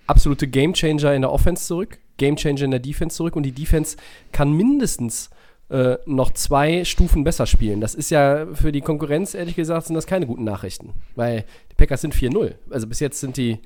absolute 0.09 0.49
Gamechanger 0.49 1.15
in 1.15 1.23
der 1.23 1.33
Offense 1.33 1.67
zurück, 1.67 1.99
Gamechanger 2.17 2.63
in 2.63 2.71
der 2.73 2.81
Defense 2.81 3.17
zurück 3.17 3.37
und 3.37 3.45
die 3.45 3.53
Defense 3.53 3.97
kann 4.33 4.53
mindestens 4.53 5.31
äh, 5.71 5.97
noch 6.07 6.33
zwei 6.33 6.85
Stufen 6.85 7.25
besser 7.25 7.47
spielen. 7.47 7.81
Das 7.81 7.95
ist 7.95 8.11
ja 8.11 8.47
für 8.55 8.73
die 8.73 8.81
Konkurrenz, 8.81 9.35
ehrlich 9.35 9.55
gesagt, 9.55 9.87
sind 9.87 9.95
das 9.95 10.07
keine 10.07 10.27
guten 10.27 10.45
Nachrichten, 10.45 10.95
weil 11.15 11.45
die 11.71 11.75
Packers 11.77 12.01
sind 12.01 12.15
4-0. 12.15 12.55
Also 12.71 12.87
bis 12.87 13.01
jetzt 13.01 13.21
sind 13.21 13.37
die 13.37 13.59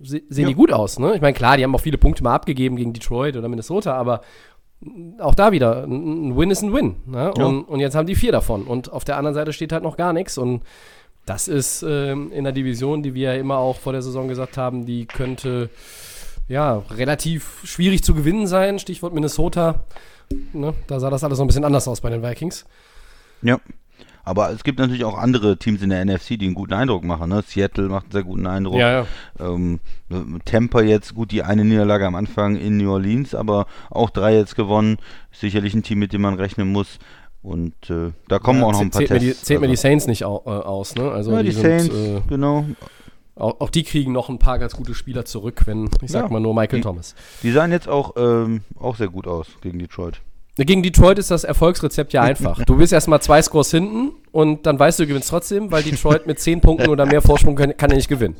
se 0.00 0.20
sehen 0.28 0.42
Ja. 0.42 0.48
die 0.48 0.54
gut 0.54 0.72
aus, 0.72 0.98
ne? 0.98 1.14
Ich 1.14 1.20
meine, 1.20 1.34
klar, 1.34 1.56
die 1.56 1.62
haben 1.62 1.74
auch 1.74 1.80
viele 1.80 1.98
Punkte 1.98 2.24
mal 2.24 2.34
abgegeben 2.34 2.76
gegen 2.76 2.92
Detroit 2.92 3.36
oder 3.36 3.48
Minnesota, 3.48 3.94
aber 3.94 4.20
auch 5.18 5.34
da 5.34 5.52
wieder, 5.52 5.84
ein 5.84 6.28
ein 6.30 6.36
Win 6.36 6.50
ist 6.50 6.62
ein 6.62 6.74
Win. 6.74 6.96
Ne? 7.06 7.32
Ja. 7.38 7.44
Und, 7.44 7.62
und 7.62 7.80
jetzt 7.80 7.94
haben 7.94 8.06
die 8.06 8.16
vier 8.16 8.32
davon. 8.32 8.64
Und 8.64 8.92
auf 8.92 9.04
der 9.04 9.16
anderen 9.16 9.34
Seite 9.34 9.52
steht 9.52 9.72
halt 9.72 9.82
noch 9.84 9.96
gar 9.96 10.12
nichts. 10.12 10.36
Und 10.36 10.62
das 11.26 11.48
ist 11.48 11.82
ähm, 11.82 12.30
in 12.32 12.44
der 12.44 12.52
Division, 12.52 13.02
die 13.02 13.14
wir 13.14 13.34
ja 13.34 13.40
immer 13.40 13.56
auch 13.56 13.78
vor 13.78 13.92
der 13.92 14.02
Saison 14.02 14.28
gesagt 14.28 14.56
haben, 14.56 14.84
die 14.84 15.06
könnte 15.06 15.70
ja 16.48 16.82
relativ 16.90 17.62
schwierig 17.64 18.02
zu 18.02 18.14
gewinnen 18.14 18.46
sein. 18.46 18.78
Stichwort 18.78 19.14
Minnesota. 19.14 19.84
Ne? 20.52 20.74
Da 20.86 21.00
sah 21.00 21.10
das 21.10 21.24
alles 21.24 21.38
noch 21.38 21.44
ein 21.44 21.48
bisschen 21.48 21.64
anders 21.64 21.88
aus 21.88 22.00
bei 22.00 22.10
den 22.10 22.22
Vikings. 22.22 22.66
Ja. 23.42 23.58
Aber 24.26 24.50
es 24.50 24.64
gibt 24.64 24.78
natürlich 24.78 25.04
auch 25.04 25.18
andere 25.18 25.58
Teams 25.58 25.82
in 25.82 25.90
der 25.90 26.02
NFC, 26.02 26.38
die 26.38 26.46
einen 26.46 26.54
guten 26.54 26.72
Eindruck 26.72 27.04
machen. 27.04 27.28
Ne? 27.28 27.42
Seattle 27.46 27.90
macht 27.90 28.04
einen 28.04 28.12
sehr 28.12 28.22
guten 28.22 28.46
Eindruck. 28.46 28.76
Ja, 28.76 29.00
ja. 29.00 29.06
Ähm, 29.38 29.80
Tampa 30.46 30.80
jetzt, 30.80 31.14
gut, 31.14 31.30
die 31.30 31.42
eine 31.42 31.62
Niederlage 31.64 32.06
am 32.06 32.14
Anfang 32.14 32.56
in 32.56 32.78
New 32.78 32.90
Orleans, 32.90 33.34
aber 33.34 33.66
auch 33.90 34.08
drei 34.08 34.34
jetzt 34.34 34.56
gewonnen. 34.56 34.96
Sicherlich 35.30 35.74
ein 35.74 35.82
Team, 35.82 35.98
mit 35.98 36.14
dem 36.14 36.22
man 36.22 36.34
rechnen 36.34 36.72
muss. 36.72 36.98
Und 37.44 37.74
äh, 37.90 38.10
da 38.28 38.38
kommen 38.38 38.60
Ja, 38.60 38.66
auch 38.66 38.72
noch 38.72 38.80
ein 38.80 38.90
paar 38.90 39.00
zählt, 39.00 39.10
mir 39.10 39.18
die, 39.20 39.26
Tests. 39.28 39.44
zählt 39.44 39.60
mir 39.60 39.66
die 39.66 39.72
Also- 39.72 39.82
Saints 39.82 40.06
nicht 40.06 40.24
au, 40.24 40.42
äh, 40.46 40.48
aus, 40.48 40.94
ne? 40.94 41.10
Also 41.12 41.30
ja, 41.30 41.42
die, 41.42 41.52
sind, 41.52 41.62
Saints, 41.62 41.94
äh, 41.94 42.20
genau. 42.26 42.64
auch, 43.36 43.60
auch 43.60 43.68
die 43.70 43.82
kriegen 43.82 44.12
noch 44.12 44.30
ein 44.30 44.38
paar 44.38 44.58
ganz 44.58 44.74
gute 44.74 44.94
Spieler 44.94 45.26
zurück, 45.26 45.60
wenn, 45.66 45.90
ich 46.00 46.10
sag 46.10 46.24
Ja. 46.24 46.28
mal 46.30 46.40
nur 46.40 46.54
Michael 46.54 46.78
Die- 46.78 46.82
Thomas. 46.82 47.14
Die 47.42 47.52
sahen 47.52 47.70
jetzt 47.70 47.86
auch, 47.86 48.14
ähm, 48.16 48.62
auch 48.80 48.96
sehr 48.96 49.08
gut 49.08 49.26
aus 49.26 49.46
gegen 49.60 49.78
Detroit. 49.78 50.22
Gegen 50.56 50.84
Detroit 50.84 51.18
ist 51.18 51.32
das 51.32 51.42
Erfolgsrezept 51.42 52.12
ja 52.12 52.22
einfach. 52.22 52.64
Du 52.64 52.76
bist 52.76 52.92
erstmal 52.92 53.20
zwei 53.20 53.42
Scores 53.42 53.72
hinten 53.72 54.12
und 54.30 54.66
dann 54.66 54.78
weißt 54.78 55.00
du, 55.00 55.02
du 55.02 55.08
gewinnst 55.08 55.28
trotzdem, 55.30 55.72
weil 55.72 55.82
Detroit 55.82 56.28
mit 56.28 56.38
zehn 56.38 56.60
Punkten 56.60 56.90
oder 56.90 57.06
mehr 57.06 57.22
Vorsprung 57.22 57.56
kann, 57.56 57.76
kann 57.76 57.90
ja 57.90 57.96
nicht 57.96 58.08
gewinnen. 58.08 58.36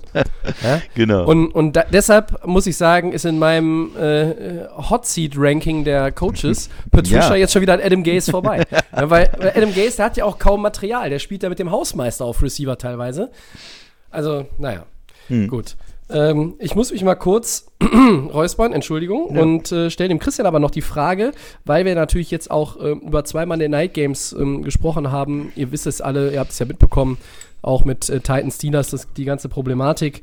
Ja? 0.62 0.80
Genau. 0.94 1.26
Und, 1.26 1.48
und 1.50 1.74
da, 1.74 1.82
deshalb 1.92 2.46
muss 2.46 2.68
ich 2.68 2.76
sagen, 2.76 3.10
ist 3.10 3.24
in 3.24 3.40
meinem 3.40 3.96
äh, 3.96 4.64
Hot 4.90 5.06
Seat 5.06 5.32
Ranking 5.36 5.82
der 5.82 6.12
Coaches 6.12 6.70
Patricia 6.92 7.30
Ja. 7.30 7.34
jetzt 7.34 7.52
schon 7.52 7.62
wieder 7.62 7.74
an 7.74 7.80
Adam 7.80 8.04
Gaze 8.04 8.30
vorbei. 8.30 8.62
ja, 8.96 9.10
weil, 9.10 9.30
weil 9.38 9.50
Adam 9.50 9.74
Gaze, 9.74 9.96
der 9.96 10.04
hat 10.06 10.16
ja 10.16 10.24
auch 10.24 10.38
kaum 10.38 10.62
Material. 10.62 11.10
Der 11.10 11.18
spielt 11.18 11.42
ja 11.42 11.48
mit 11.48 11.58
dem 11.58 11.72
Hausmeister 11.72 12.24
auf 12.24 12.40
Receiver 12.44 12.78
teilweise. 12.78 13.30
Also, 14.12 14.46
naja, 14.58 14.86
Hm. 15.28 15.48
gut. 15.48 15.74
Ähm, 16.10 16.54
ich 16.58 16.74
muss 16.74 16.92
mich 16.92 17.02
mal 17.02 17.14
kurz 17.14 17.66
räuspern, 17.82 18.72
Entschuldigung, 18.72 19.34
Ja. 19.34 19.42
und 19.42 19.72
äh, 19.72 19.90
stelle 19.90 20.08
dem 20.08 20.18
Christian 20.18 20.46
aber 20.46 20.58
noch 20.58 20.70
die 20.70 20.82
Frage, 20.82 21.32
weil 21.64 21.84
wir 21.86 21.94
natürlich 21.94 22.30
jetzt 22.30 22.50
auch 22.50 22.76
ähm, 22.82 23.00
über 23.00 23.24
zwei 23.24 23.46
Monday 23.46 23.68
Night 23.68 23.94
Games 23.94 24.32
ähm, 24.38 24.62
gesprochen 24.62 25.10
haben. 25.10 25.52
Ihr 25.56 25.72
wisst 25.72 25.86
es 25.86 26.00
alle, 26.00 26.32
ihr 26.32 26.40
habt 26.40 26.50
es 26.52 26.58
ja 26.58 26.66
mitbekommen, 26.66 27.16
auch 27.62 27.84
mit 27.84 28.08
äh, 28.10 28.20
Titans 28.20 28.56
Steelers, 28.56 28.90
das, 28.90 29.08
die 29.16 29.24
ganze 29.24 29.48
Problematik. 29.48 30.22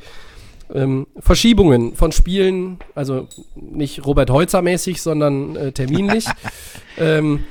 Ähm, 0.73 1.07
Verschiebungen 1.19 1.95
von 1.95 2.11
Spielen, 2.11 2.77
also 2.95 3.27
nicht 3.55 4.05
Robert 4.05 4.29
Holzer 4.29 4.61
mäßig, 4.61 5.01
sondern 5.01 5.55
äh, 5.55 5.71
terminlich. 5.71 6.25
ähm, 6.97 7.43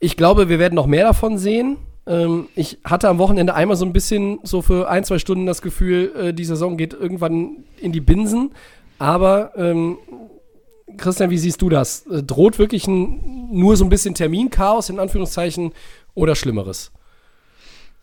ich 0.00 0.16
glaube, 0.16 0.48
wir 0.48 0.58
werden 0.58 0.74
noch 0.74 0.86
mehr 0.86 1.04
davon 1.04 1.38
sehen. 1.38 1.78
Ähm, 2.06 2.48
ich 2.54 2.78
hatte 2.84 3.08
am 3.08 3.18
Wochenende 3.18 3.54
einmal 3.54 3.76
so 3.76 3.84
ein 3.84 3.92
bisschen 3.92 4.38
so 4.42 4.62
für 4.62 4.88
ein, 4.88 5.04
zwei 5.04 5.18
Stunden 5.18 5.46
das 5.46 5.62
Gefühl, 5.62 6.12
äh, 6.16 6.34
die 6.34 6.44
Saison 6.44 6.76
geht 6.76 6.92
irgendwann 6.92 7.64
in 7.78 7.92
die 7.92 8.00
Binsen. 8.00 8.50
Aber 8.98 9.52
ähm, 9.56 9.98
Christian, 10.96 11.30
wie 11.30 11.38
siehst 11.38 11.62
du 11.62 11.68
das? 11.68 12.06
Äh, 12.06 12.22
droht 12.22 12.58
wirklich 12.58 12.86
ein, 12.86 13.48
nur 13.52 13.76
so 13.76 13.84
ein 13.84 13.90
bisschen 13.90 14.14
Terminchaos 14.14 14.90
in 14.90 14.98
Anführungszeichen 14.98 15.72
oder 16.14 16.34
Schlimmeres? 16.34 16.92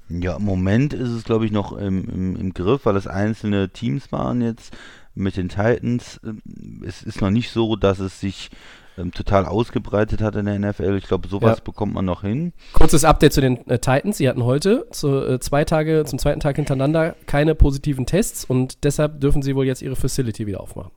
Ja, 0.09 0.35
im 0.35 0.43
Moment 0.43 0.93
ist 0.93 1.09
es, 1.09 1.23
glaube 1.23 1.45
ich, 1.45 1.51
noch 1.51 1.71
im, 1.71 2.09
im, 2.09 2.35
im 2.35 2.53
Griff, 2.53 2.85
weil 2.85 2.97
es 2.97 3.07
einzelne 3.07 3.69
Teams 3.69 4.11
waren 4.11 4.41
jetzt 4.41 4.75
mit 5.15 5.37
den 5.37 5.47
Titans. 5.49 6.19
Ähm, 6.25 6.83
Es 6.85 7.03
ist 7.03 7.21
noch 7.21 7.29
nicht 7.29 7.51
so, 7.51 7.75
dass 7.75 7.99
es 7.99 8.19
sich 8.19 8.49
ähm, 8.97 9.12
total 9.12 9.45
ausgebreitet 9.45 10.21
hat 10.21 10.36
in 10.36 10.45
der 10.45 10.60
NFL. 10.60 10.95
Ich 10.97 11.06
glaube, 11.08 11.27
sowas 11.27 11.58
Ja. 11.58 11.63
bekommt 11.63 11.93
man 11.93 12.06
noch 12.06 12.21
hin. 12.21 12.54
Kurzes 12.73 13.04
Update 13.06 13.34
zu 13.34 13.41
den 13.41 13.65
äh, 13.67 13.80
Titans. 13.80 14.17
Sie 14.17 14.27
hatten 14.27 14.43
heute 14.43 14.88
zu, 14.91 15.08
äh, 15.25 15.39
zwei 15.39 15.63
Tage, 15.65 16.04
zum 16.06 16.19
zweiten 16.19 16.39
Tag 16.39 16.56
hintereinander 16.58 17.15
keine 17.25 17.56
positiven 17.56 18.06
Tests 18.06 18.43
und 18.45 18.84
deshalb 18.84 19.21
dürfen 19.21 19.41
sie 19.41 19.56
wohl 19.56 19.65
jetzt 19.65 19.82
ihre 19.82 19.95
Facility 19.95 20.47
wieder 20.47 20.62
aufmachen. 20.62 20.91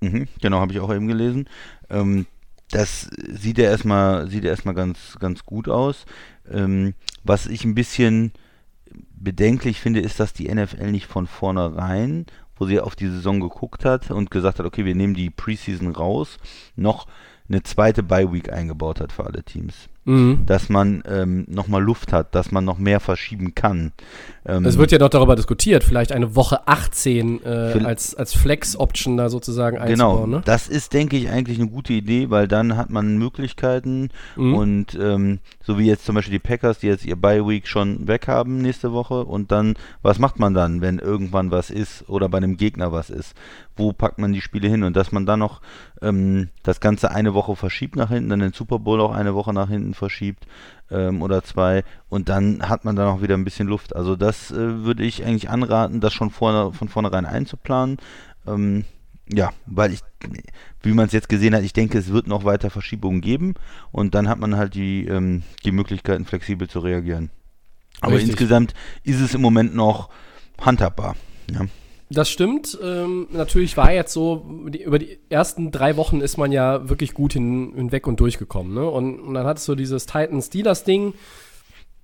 Mhm, 0.00 0.28
genau, 0.40 0.60
habe 0.60 0.72
ich 0.72 0.80
auch 0.80 0.92
eben 0.94 1.08
gelesen. 1.08 1.48
Ähm, 1.90 2.26
das 2.70 3.08
sieht 3.28 3.58
ja 3.58 3.64
erstmal, 3.64 4.28
sieht 4.28 4.44
ja 4.44 4.50
erstmal 4.50 4.74
ganz, 4.74 5.16
ganz 5.18 5.44
gut 5.44 5.68
aus. 5.68 6.04
Ähm, 6.50 6.94
was 7.24 7.46
ich 7.46 7.64
ein 7.64 7.74
bisschen 7.74 8.32
bedenklich 9.20 9.80
finde, 9.80 10.00
ist, 10.00 10.20
dass 10.20 10.32
die 10.32 10.52
NFL 10.54 10.90
nicht 10.90 11.06
von 11.06 11.26
vornherein, 11.26 12.26
wo 12.58 12.66
sie 12.66 12.80
auf 12.80 12.96
die 12.96 13.08
Saison 13.08 13.40
geguckt 13.40 13.84
hat 13.84 14.10
und 14.10 14.30
gesagt 14.30 14.58
hat, 14.58 14.66
okay, 14.66 14.84
wir 14.84 14.94
nehmen 14.94 15.14
die 15.14 15.30
Preseason 15.30 15.90
raus, 15.90 16.38
noch 16.76 17.06
eine 17.48 17.62
zweite 17.62 18.02
Bye-Week 18.02 18.52
eingebaut 18.52 19.00
hat 19.00 19.12
für 19.12 19.24
alle 19.24 19.42
Teams. 19.42 19.88
Mhm. 20.04 20.46
Dass 20.46 20.68
man 20.70 21.02
ähm, 21.06 21.44
nochmal 21.48 21.82
Luft 21.82 22.12
hat, 22.14 22.34
dass 22.34 22.50
man 22.50 22.64
noch 22.64 22.78
mehr 22.78 22.98
verschieben 23.00 23.54
kann. 23.54 23.92
Ähm, 24.46 24.64
Es 24.64 24.78
wird 24.78 24.90
ja 24.90 24.98
noch 24.98 25.10
darüber 25.10 25.36
diskutiert, 25.36 25.84
vielleicht 25.84 26.12
eine 26.12 26.34
Woche 26.34 26.66
18 26.66 27.44
äh, 27.44 27.48
als, 27.84 28.14
als 28.14 28.32
Flex-Option 28.32 29.18
da 29.18 29.28
sozusagen 29.28 29.76
Genau, 29.76 30.12
einzubauen. 30.12 30.30
Ne? 30.30 30.42
das 30.46 30.68
ist, 30.68 30.94
denke 30.94 31.16
ich, 31.18 31.28
eigentlich 31.28 31.58
eine 31.58 31.68
gute 31.68 31.92
Idee, 31.92 32.30
weil 32.30 32.48
dann 32.48 32.76
hat 32.78 32.88
man 32.88 33.18
Möglichkeiten 33.18 34.08
Mhm. 34.36 34.54
und 34.54 34.98
ähm, 35.00 35.40
so 35.62 35.78
wie 35.78 35.86
jetzt 35.86 36.06
zum 36.06 36.14
Beispiel 36.14 36.32
die 36.32 36.38
Packers, 36.38 36.78
die 36.78 36.86
jetzt 36.86 37.04
ihr 37.04 37.16
Bye-Week 37.16 37.66
schon 37.66 38.08
weg 38.08 38.28
haben 38.28 38.62
nächste 38.62 38.92
Woche 38.92 39.24
und 39.24 39.52
dann, 39.52 39.74
was 40.02 40.18
macht 40.18 40.38
man 40.38 40.54
dann, 40.54 40.80
wenn 40.80 40.98
irgendwann 40.98 41.50
was 41.50 41.68
ist 41.70 42.08
oder 42.08 42.28
bei 42.28 42.38
einem 42.38 42.56
Gegner 42.56 42.92
was 42.92 43.10
ist? 43.10 43.34
Wo 43.76 43.92
packt 43.92 44.18
man 44.18 44.32
die 44.32 44.40
Spiele 44.40 44.68
hin 44.68 44.82
und 44.82 44.96
dass 44.96 45.12
man 45.12 45.24
dann 45.26 45.38
noch 45.40 45.60
ähm, 46.02 46.48
das 46.62 46.80
Ganze 46.80 47.10
eine 47.10 47.34
Woche 47.34 47.54
verschiebt 47.54 47.94
nach 47.96 48.08
hinten, 48.08 48.30
dann 48.30 48.40
den 48.40 48.52
Super 48.52 48.78
Bowl 48.78 49.00
auch 49.00 49.12
eine 49.12 49.34
Woche 49.34 49.52
nach 49.52 49.68
hinten 49.68 49.94
verschiebt 49.98 50.46
ähm, 50.90 51.22
oder 51.22 51.42
zwei 51.42 51.84
und 52.08 52.28
dann 52.28 52.68
hat 52.68 52.84
man 52.84 52.96
dann 52.96 53.08
auch 53.08 53.22
wieder 53.22 53.34
ein 53.34 53.44
bisschen 53.44 53.68
Luft. 53.68 53.94
Also 53.94 54.16
das 54.16 54.50
äh, 54.50 54.84
würde 54.84 55.04
ich 55.04 55.24
eigentlich 55.24 55.50
anraten, 55.50 56.00
das 56.00 56.14
schon 56.14 56.30
vorne, 56.30 56.72
von 56.72 56.88
vornherein 56.88 57.26
einzuplanen. 57.26 57.98
Ähm, 58.46 58.84
ja, 59.30 59.52
weil 59.66 59.92
ich, 59.92 60.00
wie 60.82 60.92
man 60.92 61.06
es 61.06 61.12
jetzt 61.12 61.28
gesehen 61.28 61.54
hat, 61.54 61.62
ich 61.62 61.74
denke, 61.74 61.98
es 61.98 62.12
wird 62.12 62.26
noch 62.26 62.44
weiter 62.44 62.70
Verschiebungen 62.70 63.20
geben 63.20 63.54
und 63.92 64.14
dann 64.14 64.28
hat 64.28 64.38
man 64.38 64.56
halt 64.56 64.74
die, 64.74 65.06
ähm, 65.06 65.42
die 65.64 65.72
Möglichkeiten, 65.72 66.24
flexibel 66.24 66.68
zu 66.68 66.78
reagieren. 66.80 67.30
Aber 68.00 68.14
Richtig. 68.14 68.30
insgesamt 68.30 68.74
ist 69.02 69.20
es 69.20 69.34
im 69.34 69.42
Moment 69.42 69.74
noch 69.74 70.08
handhabbar. 70.60 71.16
Ja. 71.50 71.66
Das 72.10 72.30
stimmt. 72.30 72.78
Ähm, 72.82 73.26
natürlich 73.30 73.76
war 73.76 73.92
jetzt 73.92 74.12
so, 74.12 74.46
die, 74.68 74.82
über 74.82 74.98
die 74.98 75.18
ersten 75.28 75.70
drei 75.70 75.96
Wochen 75.96 76.20
ist 76.20 76.38
man 76.38 76.52
ja 76.52 76.88
wirklich 76.88 77.12
gut 77.12 77.34
hin, 77.34 77.72
hinweg 77.74 78.06
und 78.06 78.18
durchgekommen. 78.18 78.72
Ne? 78.74 78.88
Und, 78.88 79.20
und 79.20 79.34
dann 79.34 79.46
hattest 79.46 79.68
du 79.68 79.74
dieses 79.74 80.06
Titans-Steelers-Ding. 80.06 81.12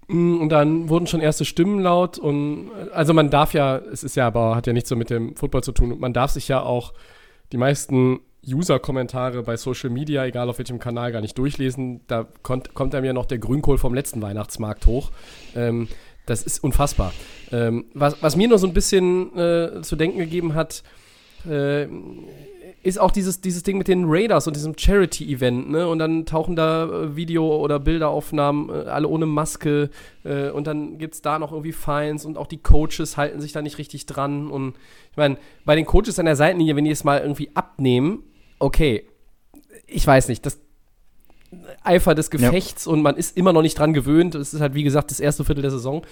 Mm, 0.08 0.40
Und 0.40 0.50
dann 0.50 0.88
wurden 0.90 1.06
schon 1.06 1.20
erste 1.20 1.46
Stimmen 1.46 1.80
laut. 1.80 2.18
Und 2.18 2.70
also 2.92 3.14
man 3.14 3.30
darf 3.30 3.54
ja, 3.54 3.78
es 3.78 4.04
ist 4.04 4.16
ja 4.16 4.26
aber, 4.26 4.56
hat 4.56 4.66
ja 4.66 4.74
nichts 4.74 4.90
so 4.90 4.96
mit 4.96 5.08
dem 5.08 5.36
Football 5.36 5.62
zu 5.62 5.72
tun. 5.72 5.98
Man 5.98 6.12
darf 6.12 6.32
sich 6.32 6.48
ja 6.48 6.62
auch 6.62 6.92
die 7.52 7.56
meisten 7.58 8.20
User-Kommentare 8.46 9.42
bei 9.42 9.56
Social 9.56 9.88
Media, 9.88 10.26
egal 10.26 10.50
auf 10.50 10.58
welchem 10.58 10.78
Kanal, 10.78 11.12
gar 11.12 11.22
nicht 11.22 11.38
durchlesen. 11.38 12.02
Da 12.08 12.26
kommt, 12.42 12.74
kommt 12.74 12.94
einem 12.94 13.06
ja 13.06 13.12
noch 13.14 13.24
der 13.24 13.38
Grünkohl 13.38 13.78
vom 13.78 13.94
letzten 13.94 14.20
Weihnachtsmarkt 14.20 14.84
hoch. 14.84 15.10
Ähm, 15.56 15.88
das 16.26 16.42
ist 16.42 16.62
unfassbar. 16.62 17.12
Ähm, 17.52 17.86
was, 17.94 18.22
was 18.22 18.36
mir 18.36 18.48
nur 18.48 18.58
so 18.58 18.66
ein 18.66 18.74
bisschen 18.74 19.36
äh, 19.36 19.82
zu 19.82 19.96
denken 19.96 20.18
gegeben 20.18 20.54
hat, 20.54 20.82
äh, 21.48 21.86
ist 22.82 23.00
auch 23.00 23.10
dieses, 23.10 23.40
dieses 23.40 23.62
Ding 23.62 23.78
mit 23.78 23.88
den 23.88 24.04
Raiders 24.06 24.46
und 24.46 24.56
diesem 24.56 24.76
Charity-Event, 24.76 25.70
ne? 25.70 25.88
Und 25.88 25.98
dann 25.98 26.26
tauchen 26.26 26.54
da 26.54 26.84
äh, 26.84 27.16
Video- 27.16 27.56
oder 27.56 27.78
Bilderaufnahmen, 27.80 28.68
äh, 28.68 28.88
alle 28.88 29.08
ohne 29.08 29.24
Maske, 29.24 29.88
äh, 30.22 30.50
und 30.50 30.66
dann 30.66 30.98
gibt's 30.98 31.22
da 31.22 31.38
noch 31.38 31.52
irgendwie 31.52 31.72
Fines 31.72 32.26
und 32.26 32.36
auch 32.36 32.46
die 32.46 32.58
Coaches 32.58 33.16
halten 33.16 33.40
sich 33.40 33.52
da 33.52 33.62
nicht 33.62 33.78
richtig 33.78 34.04
dran. 34.04 34.50
Und 34.50 34.74
ich 35.10 35.16
meine, 35.16 35.38
bei 35.64 35.76
den 35.76 35.86
Coaches 35.86 36.18
an 36.18 36.26
der 36.26 36.36
Seitenlinie, 36.36 36.76
wenn 36.76 36.84
die 36.84 36.90
es 36.90 37.04
mal 37.04 37.20
irgendwie 37.20 37.50
abnehmen, 37.54 38.22
okay, 38.58 39.08
ich 39.86 40.06
weiß 40.06 40.28
nicht, 40.28 40.44
das 40.44 40.60
Eifer 41.82 42.14
des 42.14 42.30
Gefechts 42.30 42.86
und 42.86 43.02
man 43.02 43.16
ist 43.16 43.36
immer 43.36 43.52
noch 43.52 43.62
nicht 43.62 43.78
dran 43.78 43.92
gewöhnt. 43.92 44.34
Es 44.34 44.54
ist 44.54 44.60
halt, 44.60 44.74
wie 44.74 44.82
gesagt, 44.82 45.10
das 45.10 45.20
erste 45.20 45.44
Viertel 45.44 45.62
der 45.62 45.70
Saison. 45.70 46.02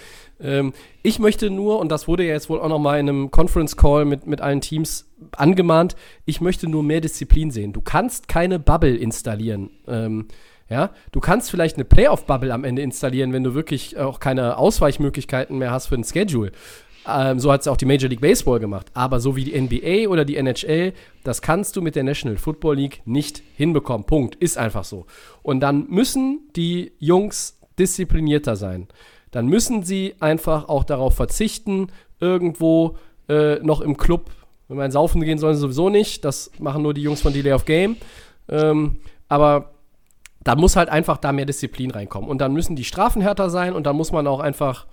Ähm, 0.40 0.72
ich 1.02 1.18
möchte 1.18 1.50
nur, 1.50 1.78
und 1.78 1.90
das 1.90 2.08
wurde 2.08 2.24
ja 2.24 2.32
jetzt 2.32 2.48
wohl 2.50 2.60
auch 2.60 2.68
noch 2.68 2.78
mal 2.78 2.98
in 2.98 3.08
einem 3.08 3.30
Conference 3.30 3.76
Call 3.76 4.04
mit, 4.04 4.26
mit 4.26 4.40
allen 4.40 4.60
Teams 4.60 5.08
angemahnt, 5.36 5.96
ich 6.24 6.40
möchte 6.40 6.68
nur 6.68 6.82
mehr 6.82 7.00
Disziplin 7.00 7.50
sehen. 7.50 7.72
Du 7.72 7.80
kannst 7.80 8.28
keine 8.28 8.58
Bubble 8.58 8.96
installieren. 8.96 9.70
Ähm, 9.86 10.28
ja, 10.68 10.90
du 11.12 11.20
kannst 11.20 11.50
vielleicht 11.50 11.76
eine 11.76 11.84
Playoff-Bubble 11.84 12.52
am 12.52 12.64
Ende 12.64 12.80
installieren, 12.82 13.32
wenn 13.32 13.44
du 13.44 13.54
wirklich 13.54 13.98
auch 13.98 14.20
keine 14.20 14.56
Ausweichmöglichkeiten 14.56 15.58
mehr 15.58 15.70
hast 15.70 15.88
für 15.88 15.96
den 15.96 16.04
Schedule. 16.04 16.52
Ähm, 17.08 17.38
so 17.40 17.52
hat 17.52 17.62
es 17.62 17.68
auch 17.68 17.76
die 17.76 17.84
Major 17.84 18.08
League 18.08 18.20
Baseball 18.20 18.60
gemacht. 18.60 18.86
Aber 18.94 19.20
so 19.20 19.36
wie 19.36 19.44
die 19.44 19.60
NBA 19.60 20.08
oder 20.08 20.24
die 20.24 20.36
NHL, 20.36 20.92
das 21.24 21.42
kannst 21.42 21.76
du 21.76 21.82
mit 21.82 21.96
der 21.96 22.04
National 22.04 22.38
Football 22.38 22.76
League 22.76 23.02
nicht 23.04 23.42
hinbekommen. 23.56 24.06
Punkt. 24.06 24.36
Ist 24.36 24.58
einfach 24.58 24.84
so. 24.84 25.06
Und 25.42 25.60
dann 25.60 25.86
müssen 25.88 26.48
die 26.54 26.92
Jungs 26.98 27.58
disziplinierter 27.78 28.56
sein. 28.56 28.88
Dann 29.30 29.46
müssen 29.46 29.82
sie 29.82 30.14
einfach 30.20 30.68
auch 30.68 30.84
darauf 30.84 31.14
verzichten, 31.14 31.88
irgendwo 32.20 32.96
äh, 33.28 33.56
noch 33.56 33.80
im 33.80 33.96
Club, 33.96 34.30
wenn 34.68 34.76
man 34.76 34.90
saufen 34.90 35.22
gehen 35.22 35.38
sollen, 35.38 35.54
sie 35.54 35.60
sowieso 35.60 35.88
nicht. 35.88 36.24
Das 36.24 36.50
machen 36.58 36.82
nur 36.82 36.94
die 36.94 37.02
Jungs 37.02 37.20
von 37.20 37.32
Delay 37.32 37.52
of 37.52 37.64
Game. 37.64 37.96
Ähm, 38.48 38.96
aber 39.28 39.72
da 40.44 40.56
muss 40.56 40.76
halt 40.76 40.88
einfach 40.88 41.18
da 41.18 41.32
mehr 41.32 41.46
Disziplin 41.46 41.90
reinkommen. 41.90 42.28
Und 42.28 42.40
dann 42.40 42.52
müssen 42.52 42.76
die 42.76 42.84
Strafen 42.84 43.22
härter 43.22 43.48
sein 43.50 43.74
und 43.74 43.86
dann 43.86 43.96
muss 43.96 44.12
man 44.12 44.26
auch 44.26 44.40
einfach 44.40 44.86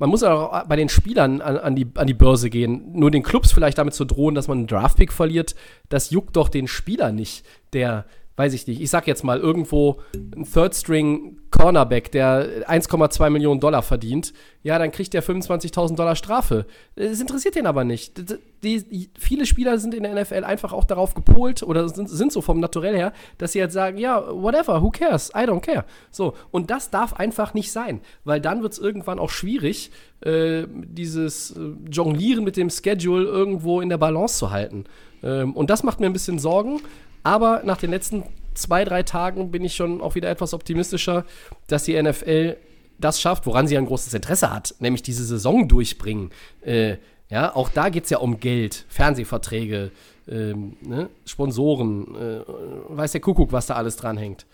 man 0.00 0.08
muss 0.08 0.22
auch 0.22 0.64
bei 0.64 0.76
den 0.76 0.88
Spielern 0.88 1.42
an, 1.42 1.58
an, 1.58 1.76
die, 1.76 1.86
an 1.94 2.06
die 2.06 2.14
Börse 2.14 2.48
gehen. 2.48 2.90
Nur 2.94 3.10
den 3.10 3.22
Clubs 3.22 3.52
vielleicht 3.52 3.76
damit 3.76 3.92
zu 3.92 4.06
drohen, 4.06 4.34
dass 4.34 4.48
man 4.48 4.58
einen 4.58 4.66
Draftpick 4.66 5.12
verliert, 5.12 5.54
das 5.90 6.10
juckt 6.10 6.36
doch 6.36 6.48
den 6.48 6.66
Spieler 6.66 7.12
nicht, 7.12 7.44
der, 7.74 8.06
weiß 8.40 8.54
ich 8.54 8.66
nicht, 8.66 8.80
ich 8.80 8.88
sag 8.88 9.06
jetzt 9.06 9.22
mal 9.22 9.38
irgendwo 9.38 10.00
ein 10.14 10.46
Third 10.50 10.74
String 10.74 11.36
Cornerback, 11.50 12.10
der 12.10 12.66
1,2 12.66 13.28
Millionen 13.28 13.60
Dollar 13.60 13.82
verdient, 13.82 14.32
ja, 14.62 14.78
dann 14.78 14.90
kriegt 14.92 15.12
der 15.12 15.22
25.000 15.22 15.94
Dollar 15.94 16.16
Strafe. 16.16 16.64
Das 16.96 17.20
interessiert 17.20 17.54
den 17.54 17.66
aber 17.66 17.84
nicht. 17.84 18.16
Die, 18.62 18.82
die, 18.82 19.10
viele 19.18 19.44
Spieler 19.44 19.78
sind 19.78 19.92
in 19.92 20.04
der 20.04 20.18
NFL 20.18 20.44
einfach 20.44 20.72
auch 20.72 20.84
darauf 20.84 21.12
gepolt 21.12 21.62
oder 21.62 21.86
sind, 21.90 22.08
sind 22.08 22.32
so 22.32 22.40
vom 22.40 22.60
Naturell 22.60 22.96
her, 22.96 23.12
dass 23.36 23.52
sie 23.52 23.60
halt 23.60 23.72
sagen, 23.72 23.98
ja, 23.98 24.24
whatever, 24.32 24.80
who 24.80 24.90
cares, 24.90 25.30
I 25.36 25.40
don't 25.40 25.60
care. 25.60 25.84
So, 26.10 26.32
und 26.50 26.70
das 26.70 26.88
darf 26.88 27.12
einfach 27.12 27.52
nicht 27.52 27.70
sein, 27.70 28.00
weil 28.24 28.40
dann 28.40 28.62
wird 28.62 28.72
es 28.72 28.78
irgendwann 28.78 29.18
auch 29.18 29.30
schwierig, 29.30 29.90
äh, 30.22 30.64
dieses 30.70 31.50
äh, 31.50 31.74
Jonglieren 31.90 32.44
mit 32.44 32.56
dem 32.56 32.70
Schedule 32.70 33.26
irgendwo 33.26 33.82
in 33.82 33.90
der 33.90 33.98
Balance 33.98 34.38
zu 34.38 34.50
halten. 34.50 34.84
Ähm, 35.22 35.52
und 35.54 35.68
das 35.68 35.82
macht 35.82 36.00
mir 36.00 36.06
ein 36.06 36.14
bisschen 36.14 36.38
Sorgen. 36.38 36.80
Aber 37.22 37.62
nach 37.64 37.76
den 37.76 37.90
letzten 37.90 38.24
zwei, 38.54 38.84
drei 38.84 39.02
Tagen 39.02 39.50
bin 39.50 39.64
ich 39.64 39.74
schon 39.74 40.00
auch 40.00 40.14
wieder 40.14 40.30
etwas 40.30 40.54
optimistischer, 40.54 41.24
dass 41.66 41.84
die 41.84 42.00
NFL 42.00 42.56
das 42.98 43.20
schafft, 43.20 43.46
woran 43.46 43.66
sie 43.66 43.78
ein 43.78 43.86
großes 43.86 44.12
Interesse 44.14 44.52
hat, 44.52 44.74
nämlich 44.78 45.02
diese 45.02 45.24
Saison 45.24 45.68
durchbringen. 45.68 46.30
Äh, 46.62 46.96
ja, 47.30 47.54
auch 47.54 47.68
da 47.70 47.88
geht 47.88 48.04
es 48.04 48.10
ja 48.10 48.18
um 48.18 48.40
Geld, 48.40 48.84
Fernsehverträge, 48.88 49.90
ähm, 50.28 50.76
ne? 50.82 51.08
Sponsoren, 51.24 52.14
äh, 52.14 52.40
weiß 52.88 53.12
der 53.12 53.20
Kuckuck, 53.20 53.52
was 53.52 53.66
da 53.66 53.74
alles 53.74 53.96
dranhängt. 53.96 54.46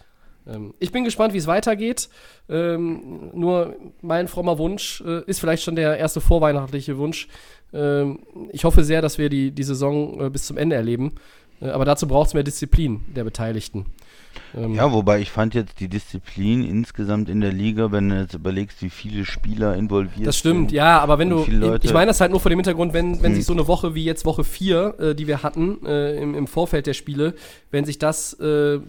Ähm, 0.46 0.74
ich 0.78 0.92
bin 0.92 1.04
gespannt, 1.04 1.32
wie 1.32 1.38
es 1.38 1.46
weitergeht. 1.46 2.08
Ähm, 2.48 3.30
nur 3.34 3.76
mein 4.02 4.28
frommer 4.28 4.58
Wunsch 4.58 5.02
äh, 5.06 5.22
ist 5.26 5.40
vielleicht 5.40 5.62
schon 5.62 5.76
der 5.76 5.96
erste 5.98 6.20
vorweihnachtliche 6.20 6.98
Wunsch. 6.98 7.28
Ähm, 7.72 8.20
ich 8.52 8.64
hoffe 8.64 8.84
sehr, 8.84 9.02
dass 9.02 9.18
wir 9.18 9.28
die, 9.28 9.50
die 9.50 9.64
Saison 9.64 10.20
äh, 10.20 10.30
bis 10.30 10.46
zum 10.46 10.56
Ende 10.56 10.76
erleben. 10.76 11.14
Äh, 11.60 11.68
aber 11.68 11.84
dazu 11.84 12.06
braucht 12.06 12.28
es 12.28 12.34
mehr 12.34 12.42
Disziplin 12.42 13.00
der 13.14 13.24
Beteiligten. 13.24 13.86
Ähm 14.54 14.74
ja, 14.74 14.92
wobei 14.92 15.20
ich 15.20 15.30
fand 15.30 15.54
jetzt 15.54 15.80
die 15.80 15.88
Disziplin 15.88 16.62
insgesamt 16.62 17.28
in 17.28 17.40
der 17.40 17.52
Liga, 17.52 17.92
wenn 17.92 18.08
du 18.08 18.20
jetzt 18.20 18.34
überlegst, 18.34 18.82
wie 18.82 18.90
viele 18.90 19.24
Spieler 19.24 19.74
involviert 19.74 20.16
sind. 20.16 20.26
Das 20.26 20.38
stimmt, 20.38 20.70
sind, 20.70 20.76
ja, 20.76 21.00
aber 21.00 21.18
wenn 21.18 21.30
du, 21.30 21.44
ich 21.82 21.92
meine 21.92 22.06
das 22.06 22.20
halt 22.20 22.30
nur 22.30 22.40
vor 22.40 22.50
dem 22.50 22.58
Hintergrund, 22.58 22.92
wenn, 22.92 23.22
wenn 23.22 23.32
hm. 23.32 23.36
sich 23.36 23.44
so 23.44 23.52
eine 23.52 23.66
Woche 23.66 23.94
wie 23.94 24.04
jetzt 24.04 24.24
Woche 24.24 24.44
4, 24.44 24.94
äh, 24.98 25.14
die 25.14 25.26
wir 25.26 25.42
hatten 25.42 25.84
äh, 25.86 26.16
im, 26.16 26.34
im 26.34 26.46
Vorfeld 26.46 26.86
der 26.86 26.94
Spiele, 26.94 27.34
wenn 27.70 27.84
sich 27.84 27.98
das 27.98 28.34
äh, 28.34 28.80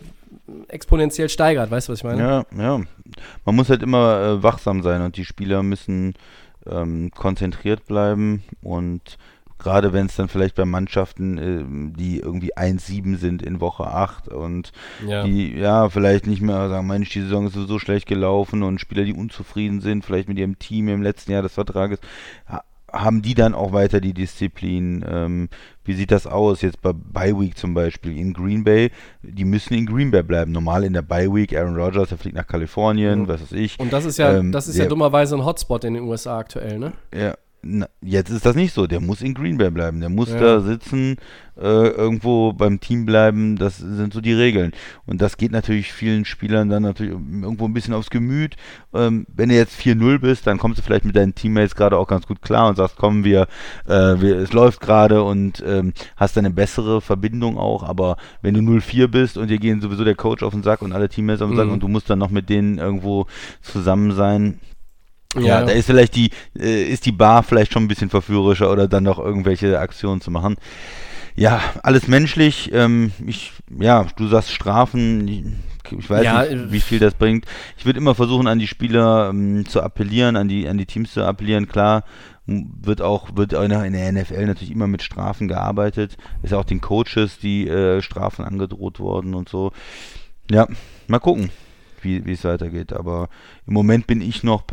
exponentiell 0.67 1.29
steigert, 1.29 1.71
weißt 1.71 1.87
du, 1.87 1.93
was 1.93 1.99
ich 1.99 2.03
meine? 2.03 2.21
Ja, 2.21 2.45
ja. 2.57 2.81
Man 3.45 3.55
muss 3.55 3.69
halt 3.69 3.83
immer 3.83 4.21
äh, 4.21 4.43
wachsam 4.43 4.83
sein 4.83 5.01
und 5.01 5.17
die 5.17 5.25
Spieler 5.25 5.63
müssen 5.63 6.13
ähm, 6.69 7.11
konzentriert 7.15 7.85
bleiben 7.85 8.43
und 8.61 9.17
Gerade 9.59 9.93
wenn 9.93 10.05
es 10.05 10.15
dann 10.15 10.27
vielleicht 10.27 10.55
bei 10.55 10.65
Mannschaften, 10.65 11.37
äh, 11.37 11.95
die 11.97 12.19
irgendwie 12.19 12.55
1-7 12.55 13.17
sind 13.17 13.41
in 13.41 13.59
Woche 13.59 13.87
8 13.87 14.29
und 14.29 14.71
ja. 15.07 15.23
die 15.23 15.53
ja 15.53 15.89
vielleicht 15.89 16.27
nicht 16.27 16.41
mehr 16.41 16.69
sagen, 16.69 16.87
Mensch, 16.87 17.09
die 17.09 17.21
Saison 17.21 17.47
ist 17.47 17.53
so 17.53 17.79
schlecht 17.79 18.07
gelaufen 18.07 18.63
und 18.63 18.79
Spieler, 18.79 19.03
die 19.03 19.13
unzufrieden 19.13 19.81
sind, 19.81 20.05
vielleicht 20.05 20.29
mit 20.29 20.37
ihrem 20.37 20.59
Team 20.59 20.87
im 20.87 21.01
letzten 21.01 21.31
Jahr 21.31 21.41
des 21.41 21.53
Vertrages, 21.53 21.99
haben 22.91 23.21
die 23.21 23.33
dann 23.33 23.53
auch 23.53 23.73
weiter 23.73 23.99
die 23.99 24.13
Disziplin? 24.13 25.03
Ähm, 25.07 25.49
wie 25.83 25.93
sieht 25.93 26.11
das 26.11 26.25
aus 26.25 26.61
jetzt 26.61 26.81
bei 26.81 26.93
Bye 26.93 27.39
Week 27.39 27.57
zum 27.57 27.73
Beispiel 27.73 28.17
in 28.17 28.33
Green 28.33 28.63
Bay? 28.63 28.91
Die 29.21 29.45
müssen 29.45 29.73
in 29.73 29.85
Green 29.85 30.11
Bay 30.11 30.23
bleiben. 30.23 30.51
Normal 30.51 30.83
in 30.83 30.93
der 30.93 31.01
Bye 31.01 31.33
Week, 31.33 31.55
Aaron 31.55 31.75
Rodgers, 31.75 32.09
der 32.09 32.17
fliegt 32.17 32.35
nach 32.35 32.47
Kalifornien, 32.47 33.21
mhm. 33.21 33.27
was 33.27 33.41
weiß 33.41 33.51
ich. 33.53 33.79
Und 33.79 33.91
das 33.91 34.05
ist 34.05 34.17
ja, 34.17 34.37
ähm, 34.37 34.51
das 34.51 34.67
ist 34.67 34.77
ja 34.77 34.85
dummerweise 34.85 35.35
ein 35.35 35.45
Hotspot 35.45 35.83
in 35.83 35.95
den 35.95 36.03
USA 36.03 36.37
aktuell, 36.37 36.79
ne? 36.79 36.93
Ja, 37.13 37.35
na, 37.61 37.87
jetzt 38.01 38.29
ist 38.29 38.45
das 38.45 38.55
nicht 38.55 38.73
so. 38.73 38.87
Der 38.87 38.99
muss 38.99 39.21
in 39.21 39.33
Green 39.33 39.57
Bay 39.57 39.69
bleiben. 39.69 39.99
Der 39.99 40.09
muss 40.09 40.29
ja. 40.29 40.39
da 40.39 40.59
sitzen, 40.61 41.17
äh, 41.57 41.87
irgendwo 41.89 42.53
beim 42.53 42.79
Team 42.79 43.05
bleiben. 43.05 43.57
Das 43.57 43.77
sind 43.77 44.13
so 44.13 44.21
die 44.21 44.33
Regeln. 44.33 44.71
Und 45.05 45.21
das 45.21 45.37
geht 45.37 45.51
natürlich 45.51 45.91
vielen 45.91 46.23
Spielern 46.25 46.69
dann 46.69 46.83
natürlich 46.83 47.13
irgendwo 47.13 47.65
ein 47.65 47.73
bisschen 47.73 47.93
aufs 47.93 48.09
Gemüt. 48.09 48.55
Ähm, 48.93 49.25
wenn 49.33 49.49
du 49.49 49.55
jetzt 49.55 49.79
4-0 49.79 50.19
bist, 50.19 50.47
dann 50.47 50.59
kommst 50.59 50.79
du 50.79 50.83
vielleicht 50.83 51.05
mit 51.05 51.15
deinen 51.15 51.35
Teammates 51.35 51.75
gerade 51.75 51.97
auch 51.97 52.07
ganz 52.07 52.27
gut 52.27 52.41
klar 52.41 52.69
und 52.69 52.75
sagst, 52.75 52.95
komm, 52.97 53.23
wir, 53.23 53.47
äh, 53.85 53.91
wir 53.91 54.37
es 54.37 54.53
läuft 54.53 54.79
gerade 54.79 55.23
und 55.23 55.63
ähm, 55.65 55.93
hast 56.15 56.37
dann 56.37 56.45
eine 56.45 56.53
bessere 56.53 57.01
Verbindung 57.01 57.57
auch. 57.57 57.83
Aber 57.83 58.17
wenn 58.41 58.53
du 58.53 58.61
0-4 58.61 59.07
bist 59.07 59.37
und 59.37 59.49
dir 59.49 59.57
gehen 59.57 59.81
sowieso 59.81 60.03
der 60.03 60.15
Coach 60.15 60.43
auf 60.43 60.53
den 60.53 60.63
Sack 60.63 60.81
und 60.81 60.93
alle 60.93 61.09
Teammates 61.09 61.41
auf 61.41 61.49
den 61.49 61.57
Sack 61.57 61.67
mhm. 61.67 61.73
und 61.73 61.83
du 61.83 61.87
musst 61.87 62.09
dann 62.09 62.19
noch 62.19 62.29
mit 62.29 62.49
denen 62.49 62.77
irgendwo 62.77 63.25
zusammen 63.61 64.11
sein, 64.11 64.59
ja, 65.41 65.59
ja, 65.59 65.65
da 65.65 65.71
ist 65.71 65.85
vielleicht 65.85 66.15
die, 66.15 66.29
äh, 66.57 66.83
ist 66.83 67.05
die 67.05 67.11
Bar 67.11 67.43
vielleicht 67.43 67.73
schon 67.73 67.83
ein 67.83 67.87
bisschen 67.87 68.09
verführerischer 68.09 68.71
oder 68.71 68.87
dann 68.87 69.03
noch 69.03 69.19
irgendwelche 69.19 69.79
Aktionen 69.79 70.21
zu 70.21 70.31
machen. 70.31 70.55
Ja, 71.35 71.61
alles 71.83 72.07
menschlich. 72.07 72.71
Ähm, 72.73 73.11
ich, 73.25 73.53
ja, 73.79 74.07
du 74.15 74.27
sagst 74.27 74.51
Strafen. 74.51 75.27
Ich, 75.27 75.43
ich 75.97 76.09
weiß 76.09 76.23
ja, 76.23 76.41
nicht, 76.41 76.51
äh, 76.51 76.71
wie 76.71 76.81
viel 76.81 76.99
das 76.99 77.13
bringt. 77.13 77.45
Ich 77.77 77.85
würde 77.85 77.99
immer 77.99 78.15
versuchen, 78.15 78.47
an 78.47 78.59
die 78.59 78.67
Spieler 78.67 79.29
ähm, 79.29 79.65
zu 79.67 79.81
appellieren, 79.81 80.35
an 80.35 80.47
die, 80.47 80.67
an 80.67 80.77
die 80.77 80.87
Teams 80.87 81.13
zu 81.13 81.23
appellieren. 81.23 81.67
Klar, 81.67 82.03
wird 82.47 83.01
auch, 83.01 83.35
wird 83.35 83.53
auch 83.53 83.63
in 83.63 83.93
der 83.93 84.11
NFL 84.11 84.47
natürlich 84.47 84.71
immer 84.71 84.87
mit 84.87 85.03
Strafen 85.03 85.47
gearbeitet. 85.47 86.17
Ist 86.41 86.55
auch 86.55 86.65
den 86.65 86.81
Coaches 86.81 87.37
die 87.39 87.67
äh, 87.67 88.01
Strafen 88.01 88.43
angedroht 88.43 88.99
worden 88.99 89.35
und 89.35 89.47
so. 89.47 89.71
Ja, 90.49 90.67
mal 91.07 91.19
gucken 91.19 91.51
wie 92.03 92.31
es 92.31 92.43
weitergeht. 92.43 92.93
Aber 92.93 93.29
im 93.65 93.73
Moment 93.73 94.07
bin 94.07 94.21
ich 94.21 94.43
noch 94.43 94.63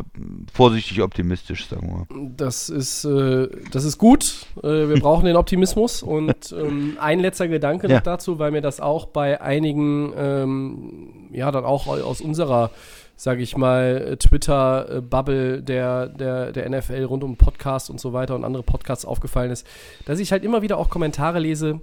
vorsichtig 0.53 1.01
optimistisch, 1.01 1.67
sagen 1.67 2.05
wir. 2.09 2.29
Das 2.35 2.69
ist, 2.69 3.05
äh, 3.05 3.47
das 3.71 3.83
ist 3.83 3.97
gut. 3.97 4.45
Äh, 4.63 4.89
wir 4.89 4.99
brauchen 4.99 5.25
den 5.25 5.35
Optimismus. 5.35 6.03
Und 6.03 6.53
ähm, 6.57 6.97
ein 6.99 7.19
letzter 7.19 7.47
Gedanke 7.47 7.87
ja. 7.87 7.95
noch 7.95 8.03
dazu, 8.03 8.39
weil 8.39 8.51
mir 8.51 8.61
das 8.61 8.79
auch 8.79 9.07
bei 9.07 9.41
einigen, 9.41 10.13
ähm, 10.17 11.29
ja, 11.31 11.51
dann 11.51 11.65
auch 11.65 11.87
aus 11.87 12.21
unserer 12.21 12.71
sage 13.17 13.41
ich 13.41 13.55
mal, 13.55 14.17
Twitter-Bubble 14.19 15.61
der, 15.63 16.07
der, 16.07 16.51
der 16.51 16.69
NFL 16.69 17.03
rund 17.05 17.23
um 17.23 17.37
Podcasts 17.37 17.89
und 17.89 17.99
so 17.99 18.13
weiter 18.13 18.35
und 18.35 18.43
andere 18.43 18.63
Podcasts 18.63 19.05
aufgefallen 19.05 19.51
ist, 19.51 19.65
dass 20.05 20.19
ich 20.19 20.31
halt 20.31 20.43
immer 20.43 20.61
wieder 20.61 20.77
auch 20.77 20.89
Kommentare 20.89 21.39
lese, 21.39 21.79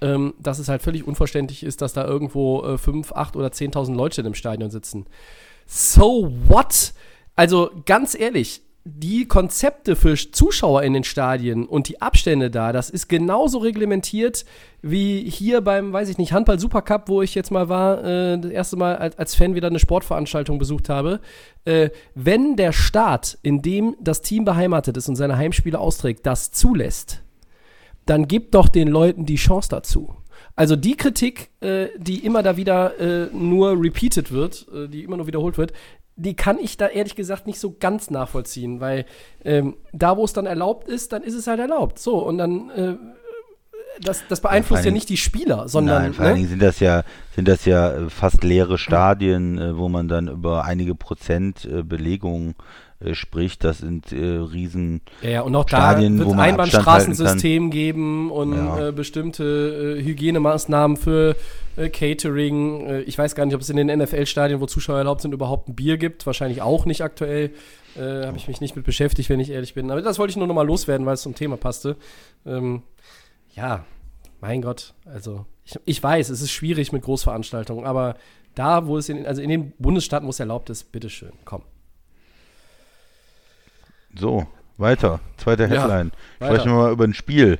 ähm, 0.00 0.34
dass 0.38 0.58
es 0.58 0.68
halt 0.68 0.82
völlig 0.82 1.06
unverständlich 1.06 1.62
ist, 1.62 1.82
dass 1.82 1.92
da 1.92 2.04
irgendwo 2.04 2.64
äh, 2.64 2.78
5, 2.78 3.12
8 3.12 3.36
oder 3.36 3.48
10.000 3.48 3.94
Leute 3.94 4.22
im 4.22 4.34
Stadion 4.34 4.70
sitzen. 4.70 5.06
So 5.66 6.32
what? 6.46 6.92
Also 7.36 7.70
ganz 7.84 8.18
ehrlich, 8.18 8.62
die 8.86 9.26
Konzepte 9.26 9.96
für 9.96 10.14
Zuschauer 10.14 10.82
in 10.82 10.92
den 10.92 11.04
Stadien 11.04 11.64
und 11.66 11.88
die 11.88 12.02
Abstände 12.02 12.50
da, 12.50 12.70
das 12.70 12.90
ist 12.90 13.08
genauso 13.08 13.58
reglementiert 13.58 14.44
wie 14.82 15.28
hier 15.28 15.62
beim, 15.62 15.94
weiß 15.94 16.10
ich 16.10 16.18
nicht, 16.18 16.34
Handball 16.34 16.58
Supercup, 16.58 17.08
wo 17.08 17.22
ich 17.22 17.34
jetzt 17.34 17.50
mal 17.50 17.70
war, 17.70 18.04
äh, 18.04 18.38
das 18.38 18.50
erste 18.50 18.76
Mal 18.76 18.96
als, 18.96 19.18
als, 19.18 19.34
Fan 19.34 19.54
wieder 19.54 19.68
eine 19.68 19.78
Sportveranstaltung 19.78 20.58
besucht 20.58 20.90
habe. 20.90 21.20
Äh, 21.64 21.88
wenn 22.14 22.56
der 22.56 22.72
Staat, 22.72 23.38
in 23.40 23.62
dem 23.62 23.96
das 24.00 24.20
Team 24.20 24.44
beheimatet 24.44 24.98
ist 24.98 25.08
und 25.08 25.16
seine 25.16 25.38
Heimspiele 25.38 25.78
austrägt, 25.78 26.26
das 26.26 26.50
zulässt, 26.50 27.23
dann 28.06 28.28
gib 28.28 28.52
doch 28.52 28.68
den 28.68 28.88
Leuten 28.88 29.26
die 29.26 29.36
Chance 29.36 29.68
dazu. 29.70 30.14
Also 30.56 30.76
die 30.76 30.96
Kritik, 30.96 31.50
äh, 31.60 31.88
die 31.98 32.24
immer 32.24 32.42
da 32.42 32.56
wieder 32.56 32.98
äh, 33.00 33.28
nur 33.34 33.80
repeated 33.80 34.30
wird, 34.30 34.66
äh, 34.72 34.88
die 34.88 35.02
immer 35.02 35.16
nur 35.16 35.26
wiederholt 35.26 35.58
wird, 35.58 35.72
die 36.16 36.34
kann 36.34 36.58
ich 36.60 36.76
da 36.76 36.86
ehrlich 36.86 37.16
gesagt 37.16 37.46
nicht 37.46 37.58
so 37.58 37.74
ganz 37.78 38.10
nachvollziehen, 38.10 38.80
weil 38.80 39.04
ähm, 39.44 39.76
da, 39.92 40.16
wo 40.16 40.24
es 40.24 40.32
dann 40.32 40.46
erlaubt 40.46 40.88
ist, 40.88 41.12
dann 41.12 41.24
ist 41.24 41.34
es 41.34 41.48
halt 41.48 41.58
erlaubt. 41.58 41.98
So, 41.98 42.18
und 42.18 42.38
dann 42.38 42.70
äh, 42.70 42.94
das, 44.00 44.22
das 44.28 44.40
beeinflusst 44.40 44.84
ja, 44.84 44.90
ja, 44.90 44.94
nicht 44.94 45.08
die 45.08 45.16
Spieler, 45.16 45.68
sondern. 45.68 46.02
Nein, 46.02 46.12
vor 46.12 46.24
allen 46.24 46.34
ne? 46.34 46.38
Dingen 46.38 46.50
sind 46.50 46.62
das 46.62 46.80
ja, 46.80 47.02
sind 47.34 47.48
das 47.48 47.64
ja 47.64 47.92
äh, 47.92 48.10
fast 48.10 48.44
leere 48.44 48.78
Stadien, 48.78 49.58
äh, 49.58 49.76
wo 49.76 49.88
man 49.88 50.06
dann 50.06 50.28
über 50.28 50.64
einige 50.64 50.94
Prozent 50.94 51.68
Belegung 51.84 52.54
äh, 53.04 53.14
spricht, 53.14 53.64
das 53.64 53.78
sind 53.78 54.12
äh, 54.12 54.16
riesen 54.16 55.00
ja, 55.22 55.30
ja, 55.30 55.40
und 55.42 55.54
auch 55.54 55.68
Stadien, 55.68 56.18
da 56.18 56.24
wird 56.24 56.34
ein 56.34 56.40
Einbahnstraßensystem 56.40 57.70
geben 57.70 58.30
und 58.30 58.52
ja. 58.52 58.88
äh, 58.88 58.92
bestimmte 58.92 59.96
äh, 59.98 60.02
Hygienemaßnahmen 60.02 60.96
für 60.96 61.36
äh, 61.76 61.88
Catering. 61.88 63.04
Ich 63.06 63.18
weiß 63.18 63.34
gar 63.34 63.46
nicht, 63.46 63.54
ob 63.54 63.60
es 63.60 63.70
in 63.70 63.76
den 63.76 63.98
NFL-Stadien, 63.98 64.60
wo 64.60 64.66
Zuschauer 64.66 64.98
erlaubt 64.98 65.20
sind, 65.20 65.32
überhaupt 65.32 65.68
ein 65.68 65.74
Bier 65.74 65.96
gibt. 65.98 66.26
Wahrscheinlich 66.26 66.62
auch 66.62 66.86
nicht 66.86 67.02
aktuell. 67.02 67.50
Habe 67.96 68.36
ich 68.36 68.48
mich 68.48 68.60
nicht 68.60 68.74
mit 68.74 68.84
beschäftigt, 68.84 69.30
wenn 69.30 69.38
ich 69.38 69.50
ehrlich 69.50 69.74
bin. 69.74 69.88
Aber 69.88 70.02
das 70.02 70.18
wollte 70.18 70.32
ich 70.32 70.36
nur 70.36 70.48
noch 70.48 70.54
mal 70.54 70.66
loswerden, 70.66 71.06
weil 71.06 71.14
es 71.14 71.22
zum 71.22 71.36
Thema 71.36 71.56
passte. 71.56 71.94
Ähm, 72.44 72.82
ja, 73.54 73.84
mein 74.40 74.62
Gott, 74.62 74.94
also 75.04 75.46
ich, 75.64 75.78
ich 75.84 76.02
weiß, 76.02 76.28
es 76.28 76.42
ist 76.42 76.50
schwierig 76.50 76.92
mit 76.92 77.02
Großveranstaltungen, 77.02 77.86
aber 77.86 78.16
da, 78.54 78.86
wo 78.86 78.98
es 78.98 79.08
in, 79.08 79.26
also 79.26 79.40
in 79.40 79.48
den 79.48 79.72
Bundesstaaten, 79.78 80.26
wo 80.26 80.30
es 80.30 80.40
erlaubt 80.40 80.70
ist, 80.70 80.92
bitteschön, 80.92 81.32
komm. 81.44 81.62
So, 84.16 84.46
weiter. 84.76 85.20
Zweite 85.36 85.66
Headline. 85.68 86.12
Ja, 86.40 86.46
Sprechen 86.46 86.70
wir 86.70 86.76
mal 86.76 86.92
über 86.92 87.04
ein 87.04 87.14
Spiel. 87.14 87.58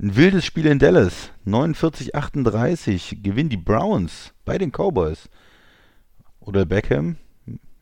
Ein 0.00 0.16
wildes 0.16 0.44
Spiel 0.44 0.66
in 0.66 0.78
Dallas. 0.78 1.30
49-38 1.46 3.22
gewinnen 3.22 3.50
die 3.50 3.56
Browns 3.56 4.32
bei 4.44 4.58
den 4.58 4.70
Cowboys. 4.72 5.28
Oder 6.40 6.64
Beckham 6.64 7.16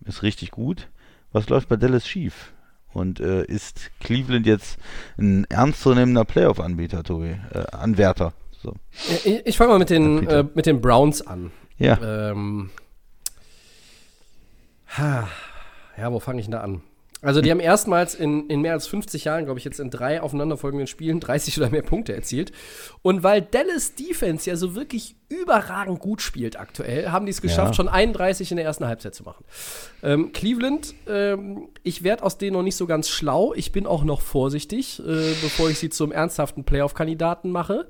ist 0.04 0.22
richtig 0.22 0.50
gut. 0.50 0.88
Was 1.32 1.48
läuft 1.48 1.68
bei 1.68 1.76
Dallas 1.76 2.06
schief? 2.06 2.52
Und 2.92 3.20
äh, 3.20 3.44
ist 3.44 3.90
Cleveland 4.00 4.46
jetzt 4.46 4.78
ein 5.16 5.44
ernstzunehmender 5.48 6.24
Playoff-Anbieter, 6.24 7.04
Tobi? 7.04 7.36
Äh, 7.54 7.64
Anwärter, 7.70 8.32
So. 8.60 8.74
Ich, 9.24 9.46
ich 9.46 9.56
fange 9.56 9.70
mal 9.72 9.78
mit 9.78 9.90
den, 9.90 10.26
äh, 10.26 10.44
mit 10.54 10.66
den 10.66 10.80
Browns 10.80 11.24
an. 11.24 11.52
Ja, 11.78 11.98
Ähm, 12.02 12.70
ha, 14.98 15.28
ja, 15.96 16.12
wo 16.12 16.18
fange 16.20 16.40
ich 16.40 16.46
denn 16.46 16.52
da 16.52 16.60
an? 16.60 16.82
Also, 17.22 17.40
die 17.42 17.50
haben 17.50 17.60
erstmals 17.60 18.14
in, 18.14 18.48
in 18.48 18.62
mehr 18.62 18.72
als 18.72 18.86
50 18.86 19.24
Jahren, 19.24 19.44
glaube 19.44 19.58
ich, 19.58 19.64
jetzt 19.64 19.78
in 19.78 19.90
drei 19.90 20.22
aufeinanderfolgenden 20.22 20.86
Spielen 20.86 21.20
30 21.20 21.58
oder 21.58 21.68
mehr 21.68 21.82
Punkte 21.82 22.14
erzielt. 22.14 22.52
Und 23.02 23.22
weil 23.22 23.42
Dallas 23.42 23.94
Defense 23.94 24.48
ja 24.48 24.56
so 24.56 24.74
wirklich 24.74 25.16
überragend 25.28 25.98
gut 26.00 26.22
spielt 26.22 26.58
aktuell, 26.58 27.10
haben 27.10 27.26
die 27.26 27.30
es 27.30 27.42
geschafft, 27.42 27.72
Ja. 27.72 27.74
schon 27.74 27.88
31 27.88 28.50
in 28.50 28.56
der 28.56 28.64
ersten 28.66 28.86
Halbzeit 28.86 29.14
zu 29.14 29.22
machen. 29.22 29.44
Ähm, 30.02 30.32
Cleveland, 30.32 30.94
ähm, 31.06 31.68
ich 31.82 32.02
werde 32.02 32.22
aus 32.24 32.38
denen 32.38 32.54
noch 32.54 32.62
nicht 32.62 32.76
so 32.76 32.86
ganz 32.86 33.08
schlau. 33.08 33.52
Ich 33.54 33.70
bin 33.70 33.86
auch 33.86 34.02
noch 34.02 34.22
vorsichtig, 34.22 34.98
äh, 35.00 35.02
bevor 35.42 35.68
ich 35.70 35.78
sie 35.78 35.90
zum 35.90 36.12
ernsthaften 36.12 36.64
Playoff-Kandidaten 36.64 37.50
mache. 37.50 37.86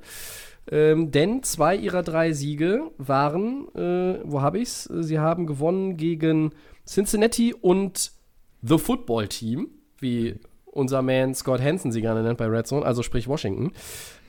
Ähm, 0.69 1.09
denn 1.11 1.41
zwei 1.41 1.75
ihrer 1.75 2.03
drei 2.03 2.33
Siege 2.33 2.91
waren, 2.97 3.67
äh, 3.75 4.19
wo 4.23 4.41
habe 4.41 4.59
ich's? 4.59 4.83
Sie 4.83 5.17
haben 5.17 5.47
gewonnen 5.47 5.97
gegen 5.97 6.51
Cincinnati 6.85 7.53
und 7.53 8.11
The 8.63 8.77
Football 8.77 9.27
Team, 9.27 9.69
wie 9.99 10.35
unser 10.65 11.01
Man 11.01 11.35
Scott 11.35 11.61
Hansen 11.61 11.91
sie 11.91 12.01
gerne 12.01 12.23
nennt 12.23 12.37
bei 12.37 12.45
Red 12.45 12.65
Zone, 12.65 12.85
also 12.85 13.03
sprich 13.03 13.27
Washington. 13.27 13.73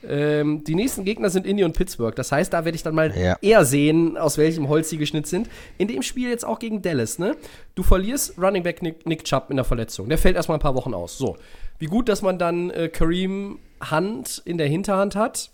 Ähm, 0.05 0.63
die 0.65 0.75
nächsten 0.75 1.05
Gegner 1.05 1.29
sind 1.29 1.47
Indy 1.47 1.63
und 1.63 1.71
Pittsburgh. 1.77 2.13
Das 2.13 2.33
heißt, 2.33 2.51
da 2.51 2.65
werde 2.65 2.75
ich 2.75 2.83
dann 2.83 2.93
mal 2.95 3.15
Ja. 3.17 3.37
eher 3.41 3.63
sehen, 3.63 4.17
aus 4.17 4.37
welchem 4.37 4.67
Holz 4.67 4.89
sie 4.89 4.97
geschnitzt 4.97 5.29
sind. 5.29 5.49
In 5.77 5.87
dem 5.87 6.01
Spiel 6.01 6.27
jetzt 6.29 6.43
auch 6.43 6.59
gegen 6.59 6.81
Dallas, 6.81 7.17
ne? 7.19 7.37
Du 7.75 7.83
verlierst 7.83 8.37
Running 8.37 8.63
Back 8.63 8.81
Nick, 8.81 9.05
Nick 9.05 9.23
Chubb 9.23 9.45
in 9.49 9.55
der 9.55 9.63
Verletzung. 9.63 10.09
Der 10.09 10.17
fällt 10.17 10.35
erstmal 10.35 10.57
ein 10.57 10.61
paar 10.61 10.75
Wochen 10.75 10.93
aus. 10.93 11.17
So. 11.17 11.37
Wie 11.79 11.85
gut, 11.85 12.09
dass 12.09 12.21
man 12.21 12.37
dann 12.37 12.69
äh, 12.71 12.89
Kareem 12.89 13.59
Hunt 13.89 14.41
in 14.43 14.57
der 14.57 14.67
Hinterhand 14.67 15.15
hat. 15.15 15.51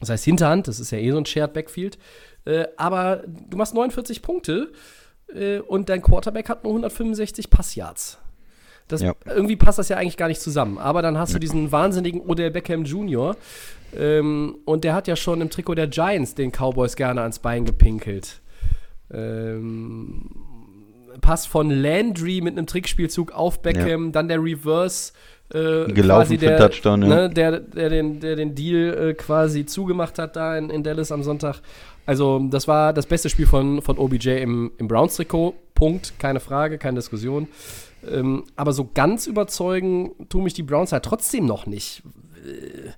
Das 0.00 0.08
heißt 0.08 0.24
Hinterhand, 0.24 0.68
das 0.68 0.80
ist 0.80 0.90
ja 0.90 0.98
eh 0.98 1.10
so 1.10 1.18
ein 1.18 1.26
Shared 1.26 1.52
Backfield. 1.52 1.98
Äh, 2.46 2.64
aber 2.78 3.24
du 3.50 3.58
machst 3.58 3.74
49 3.74 4.22
Punkte 4.22 4.72
äh, 5.34 5.58
und 5.58 5.88
dein 5.88 6.02
Quarterback 6.02 6.48
hat 6.48 6.64
nur 6.64 6.72
165 6.72 7.50
Passyards. 7.50 8.18
Das, 8.88 9.02
Ja. 9.02 9.14
Irgendwie 9.26 9.56
passt 9.56 9.78
das 9.78 9.90
ja 9.90 9.98
eigentlich 9.98 10.16
gar 10.16 10.28
nicht 10.28 10.40
zusammen. 10.40 10.78
Aber 10.78 11.02
dann 11.02 11.18
hast 11.18 11.34
du 11.34 11.38
diesen 11.38 11.70
wahnsinnigen 11.70 12.22
Odell 12.22 12.50
Beckham 12.50 12.84
Jr. 12.84 13.36
Ähm, 13.94 14.56
und 14.64 14.84
der 14.84 14.94
hat 14.94 15.06
ja 15.06 15.16
schon 15.16 15.40
im 15.40 15.50
Trikot 15.50 15.74
der 15.74 15.88
Giants 15.88 16.34
den 16.34 16.50
Cowboys 16.50 16.96
gerne 16.96 17.20
ans 17.20 17.38
Bein 17.38 17.64
gepinkelt. 17.64 18.40
Ähm, 19.12 20.30
Pass 21.20 21.46
von 21.46 21.70
Landry 21.70 22.40
mit 22.40 22.56
einem 22.56 22.66
Trickspielzug 22.66 23.32
auf 23.32 23.60
Beckham, 23.60 24.12
dann 24.12 24.28
der 24.28 24.42
Reverse. 24.42 25.12
Äh, 25.52 25.92
Gelaufen 25.92 26.38
für 26.38 26.46
der, 26.46 26.58
Touchdown, 26.58 27.02
ja. 27.02 27.08
ne, 27.08 27.30
der, 27.30 27.60
der, 27.60 27.88
den, 27.88 28.20
der 28.20 28.36
den 28.36 28.54
Deal 28.54 29.10
äh, 29.10 29.14
quasi 29.14 29.64
zugemacht 29.64 30.18
hat 30.18 30.36
da 30.36 30.56
in, 30.58 30.68
in 30.70 30.82
Dallas 30.82 31.10
am 31.10 31.22
Sonntag. 31.22 31.60
Also, 32.04 32.38
das 32.50 32.68
war 32.68 32.92
das 32.92 33.06
beste 33.06 33.28
Spiel 33.28 33.46
von, 33.46 33.82
von 33.82 33.98
OBJ 33.98 34.30
im, 34.42 34.72
im 34.78 34.88
Browns-Trikot. 34.88 35.54
Punkt, 35.74 36.18
keine 36.18 36.40
Frage, 36.40 36.78
keine 36.78 36.96
Diskussion. 36.98 37.48
Ähm, 38.10 38.44
aber 38.56 38.72
so 38.72 38.88
ganz 38.92 39.26
überzeugen 39.26 40.12
tun 40.28 40.44
mich 40.44 40.54
die 40.54 40.62
Browns 40.62 40.92
halt 40.92 41.04
trotzdem 41.04 41.46
noch 41.46 41.66
nicht. 41.66 42.02
Äh, 42.44 42.90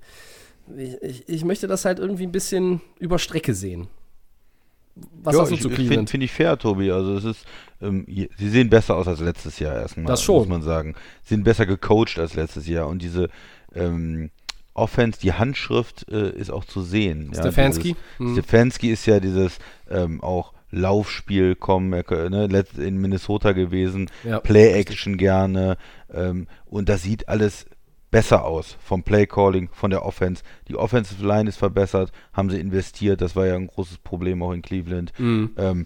Ich, 1.01 1.27
ich 1.27 1.43
möchte 1.43 1.67
das 1.67 1.83
halt 1.85 1.99
irgendwie 1.99 2.23
ein 2.23 2.31
bisschen 2.31 2.81
über 2.99 3.19
Strecke 3.19 3.53
sehen. 3.53 3.87
Was 5.23 5.35
ja, 5.35 5.41
hast 5.41 5.49
du 5.51 5.55
ich, 5.55 5.61
zu 5.61 5.69
Cleveland? 5.69 5.89
finde 5.93 6.11
find 6.11 6.23
ich 6.23 6.31
fair, 6.31 6.57
Tobi. 6.57 6.91
Also 6.91 7.15
es 7.15 7.23
ist, 7.23 7.45
ähm, 7.81 8.05
sie 8.07 8.49
sehen 8.49 8.69
besser 8.69 8.95
aus 8.95 9.07
als 9.07 9.19
letztes 9.19 9.59
Jahr 9.59 9.75
erstmal. 9.75 10.05
Das 10.05 10.21
schon. 10.21 10.37
Muss 10.39 10.47
man 10.47 10.61
sagen. 10.61 10.95
Sie 11.23 11.35
sind 11.35 11.43
besser 11.43 11.65
gecoacht 11.65 12.17
als 12.19 12.33
letztes 12.35 12.67
Jahr. 12.67 12.87
Und 12.87 13.01
diese 13.01 13.29
ähm, 13.73 14.31
Offense, 14.73 15.19
die 15.19 15.33
Handschrift 15.33 16.09
äh, 16.11 16.29
ist 16.31 16.49
auch 16.51 16.65
zu 16.65 16.81
sehen. 16.81 17.31
ja, 17.33 17.39
Stefanski? 17.41 17.95
dieses- 17.95 18.19
Mhm. 18.19 18.33
Stefanski 18.33 18.89
ist 18.91 19.05
ja 19.05 19.19
dieses 19.19 19.59
ähm, 19.89 20.21
auch 20.21 20.53
Laufspiel 20.71 21.55
kommen, 21.55 21.89
ne, 21.89 22.63
in 22.77 22.97
Minnesota 22.97 23.51
gewesen, 23.51 24.09
Ja, 24.23 24.39
Play-Action 24.39 25.17
gerne 25.17 25.77
ähm, 26.13 26.47
und 26.65 26.87
das 26.87 27.03
sieht 27.03 27.27
alles 27.27 27.65
besser 28.11 28.43
aus 28.45 28.77
vom 28.83 29.03
Play-Calling, 29.03 29.69
von 29.71 29.89
der 29.89 30.05
Offense. 30.05 30.43
Die 30.67 30.75
Offensive 30.75 31.25
Line 31.25 31.49
ist 31.49 31.57
verbessert, 31.57 32.11
haben 32.33 32.49
sie 32.49 32.59
investiert, 32.59 33.21
das 33.21 33.35
war 33.35 33.47
ja 33.47 33.55
ein 33.55 33.67
großes 33.67 33.97
Problem 33.99 34.43
auch 34.43 34.51
in 34.51 34.61
Cleveland. 34.61 35.13
Mhm. 35.17 35.51
Ähm, 35.57 35.85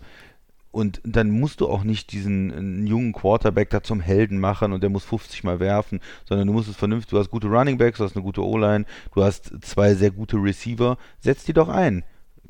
und 0.71 0.99
dann 1.05 1.29
musst 1.29 1.61
du 1.61 1.69
auch 1.69 1.85
nicht 1.85 2.11
diesen 2.11 2.83
äh, 2.85 2.89
jungen 2.89 3.13
Quarterback 3.13 3.69
da 3.69 3.81
zum 3.81 4.01
Helden 4.01 4.39
machen 4.39 4.73
und 4.73 4.81
der 4.81 4.89
muss 4.89 5.05
50 5.05 5.45
Mal 5.45 5.61
werfen, 5.61 6.01
sondern 6.27 6.47
du 6.47 6.53
musst 6.53 6.67
es 6.67 6.75
vernünftig, 6.75 7.11
du 7.11 7.19
hast 7.19 7.29
gute 7.31 7.47
Running 7.47 7.77
Backs, 7.77 7.99
du 7.99 8.03
hast 8.03 8.15
eine 8.15 8.23
gute 8.23 8.43
O-Line, 8.43 8.83
du 9.13 9.23
hast 9.23 9.53
zwei 9.61 9.93
sehr 9.95 10.11
gute 10.11 10.35
Receiver, 10.35 10.97
setz 11.21 11.45
die 11.45 11.53
doch 11.53 11.69
ein. 11.69 12.03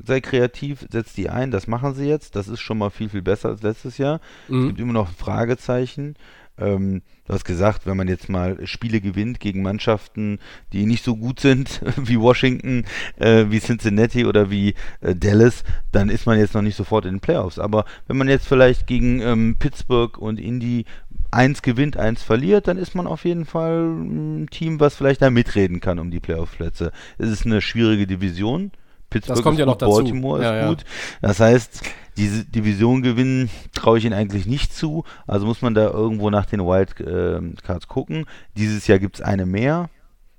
Sei 0.04 0.20
kreativ, 0.20 0.86
setz 0.90 1.14
die 1.14 1.30
ein, 1.30 1.50
das 1.50 1.68
machen 1.68 1.94
sie 1.94 2.06
jetzt, 2.08 2.34
das 2.34 2.48
ist 2.48 2.60
schon 2.60 2.78
mal 2.78 2.90
viel, 2.90 3.08
viel 3.08 3.22
besser 3.22 3.50
als 3.50 3.62
letztes 3.62 3.96
Jahr. 3.96 4.20
Es 4.46 4.50
Mhm. 4.54 4.66
gibt 4.68 4.80
immer 4.80 4.92
noch 4.92 5.08
Fragezeichen. 5.08 6.16
Ähm, 6.58 7.02
du 7.26 7.34
hast 7.34 7.44
gesagt, 7.44 7.86
wenn 7.86 7.96
man 7.96 8.08
jetzt 8.08 8.28
mal 8.28 8.66
Spiele 8.66 9.00
gewinnt 9.00 9.40
gegen 9.40 9.62
Mannschaften, 9.62 10.38
die 10.72 10.86
nicht 10.86 11.04
so 11.04 11.16
gut 11.16 11.40
sind 11.40 11.80
wie 11.96 12.18
Washington, 12.18 12.84
äh, 13.16 13.46
wie 13.48 13.60
Cincinnati 13.60 14.24
oder 14.24 14.50
wie 14.50 14.74
äh, 15.00 15.14
Dallas, 15.14 15.64
dann 15.92 16.08
ist 16.08 16.26
man 16.26 16.38
jetzt 16.38 16.54
noch 16.54 16.62
nicht 16.62 16.76
sofort 16.76 17.04
in 17.04 17.14
den 17.16 17.20
Playoffs. 17.20 17.58
Aber 17.58 17.84
wenn 18.06 18.16
man 18.16 18.28
jetzt 18.28 18.46
vielleicht 18.46 18.86
gegen 18.86 19.20
ähm, 19.20 19.56
Pittsburgh 19.58 20.16
und 20.18 20.40
Indy 20.40 20.84
eins 21.30 21.62
gewinnt, 21.62 21.96
eins 21.96 22.22
verliert, 22.22 22.68
dann 22.68 22.78
ist 22.78 22.94
man 22.94 23.06
auf 23.06 23.24
jeden 23.24 23.44
Fall 23.44 23.84
ein 23.84 24.48
Team, 24.50 24.80
was 24.80 24.96
vielleicht 24.96 25.22
da 25.22 25.30
mitreden 25.30 25.80
kann 25.80 25.98
um 25.98 26.10
die 26.10 26.20
Playoff-Plätze. 26.20 26.92
Es 27.18 27.28
ist 27.28 27.46
eine 27.46 27.60
schwierige 27.60 28.06
Division. 28.06 28.70
Pittsburgh 29.10 29.42
kommt 29.42 29.54
ist 29.54 29.60
ja 29.60 29.66
noch 29.66 29.74
gut, 29.74 29.82
dazu. 29.82 29.94
Baltimore 29.96 30.42
Ja, 30.42 30.54
ist 30.54 30.62
ja. 30.62 30.68
gut. 30.68 30.84
Das 31.22 31.40
heißt, 31.40 31.82
diese 32.16 32.44
Division 32.44 33.02
gewinnen 33.02 33.50
traue 33.72 33.98
ich 33.98 34.04
ihnen 34.04 34.14
eigentlich 34.14 34.46
nicht 34.46 34.74
zu. 34.74 35.04
Also 35.26 35.46
muss 35.46 35.62
man 35.62 35.74
da 35.74 35.90
irgendwo 35.90 36.30
nach 36.30 36.46
den 36.46 36.60
Wildcards 36.60 37.88
gucken. 37.88 38.26
Dieses 38.56 38.86
Jahr 38.86 38.98
gibt 38.98 39.16
es 39.16 39.22
eine 39.22 39.46
mehr. 39.46 39.90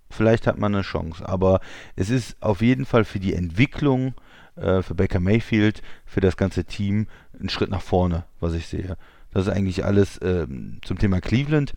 Vielleicht 0.09 0.47
hat 0.47 0.57
man 0.57 0.73
eine 0.73 0.83
Chance. 0.83 1.27
Aber 1.27 1.59
es 1.95 2.09
ist 2.09 2.37
auf 2.41 2.61
jeden 2.61 2.85
Fall 2.85 3.05
für 3.05 3.19
die 3.19 3.33
Entwicklung, 3.33 4.13
äh, 4.55 4.81
für 4.81 4.95
Baker 4.95 5.19
Mayfield, 5.19 5.81
für 6.05 6.21
das 6.21 6.37
ganze 6.37 6.63
Team 6.63 7.07
ein 7.39 7.49
Schritt 7.49 7.69
nach 7.69 7.81
vorne, 7.81 8.25
was 8.39 8.53
ich 8.53 8.67
sehe. 8.67 8.97
Das 9.31 9.47
ist 9.47 9.53
eigentlich 9.53 9.85
alles 9.85 10.19
ähm, 10.23 10.79
zum 10.83 10.97
Thema 10.97 11.21
Cleveland. 11.21 11.73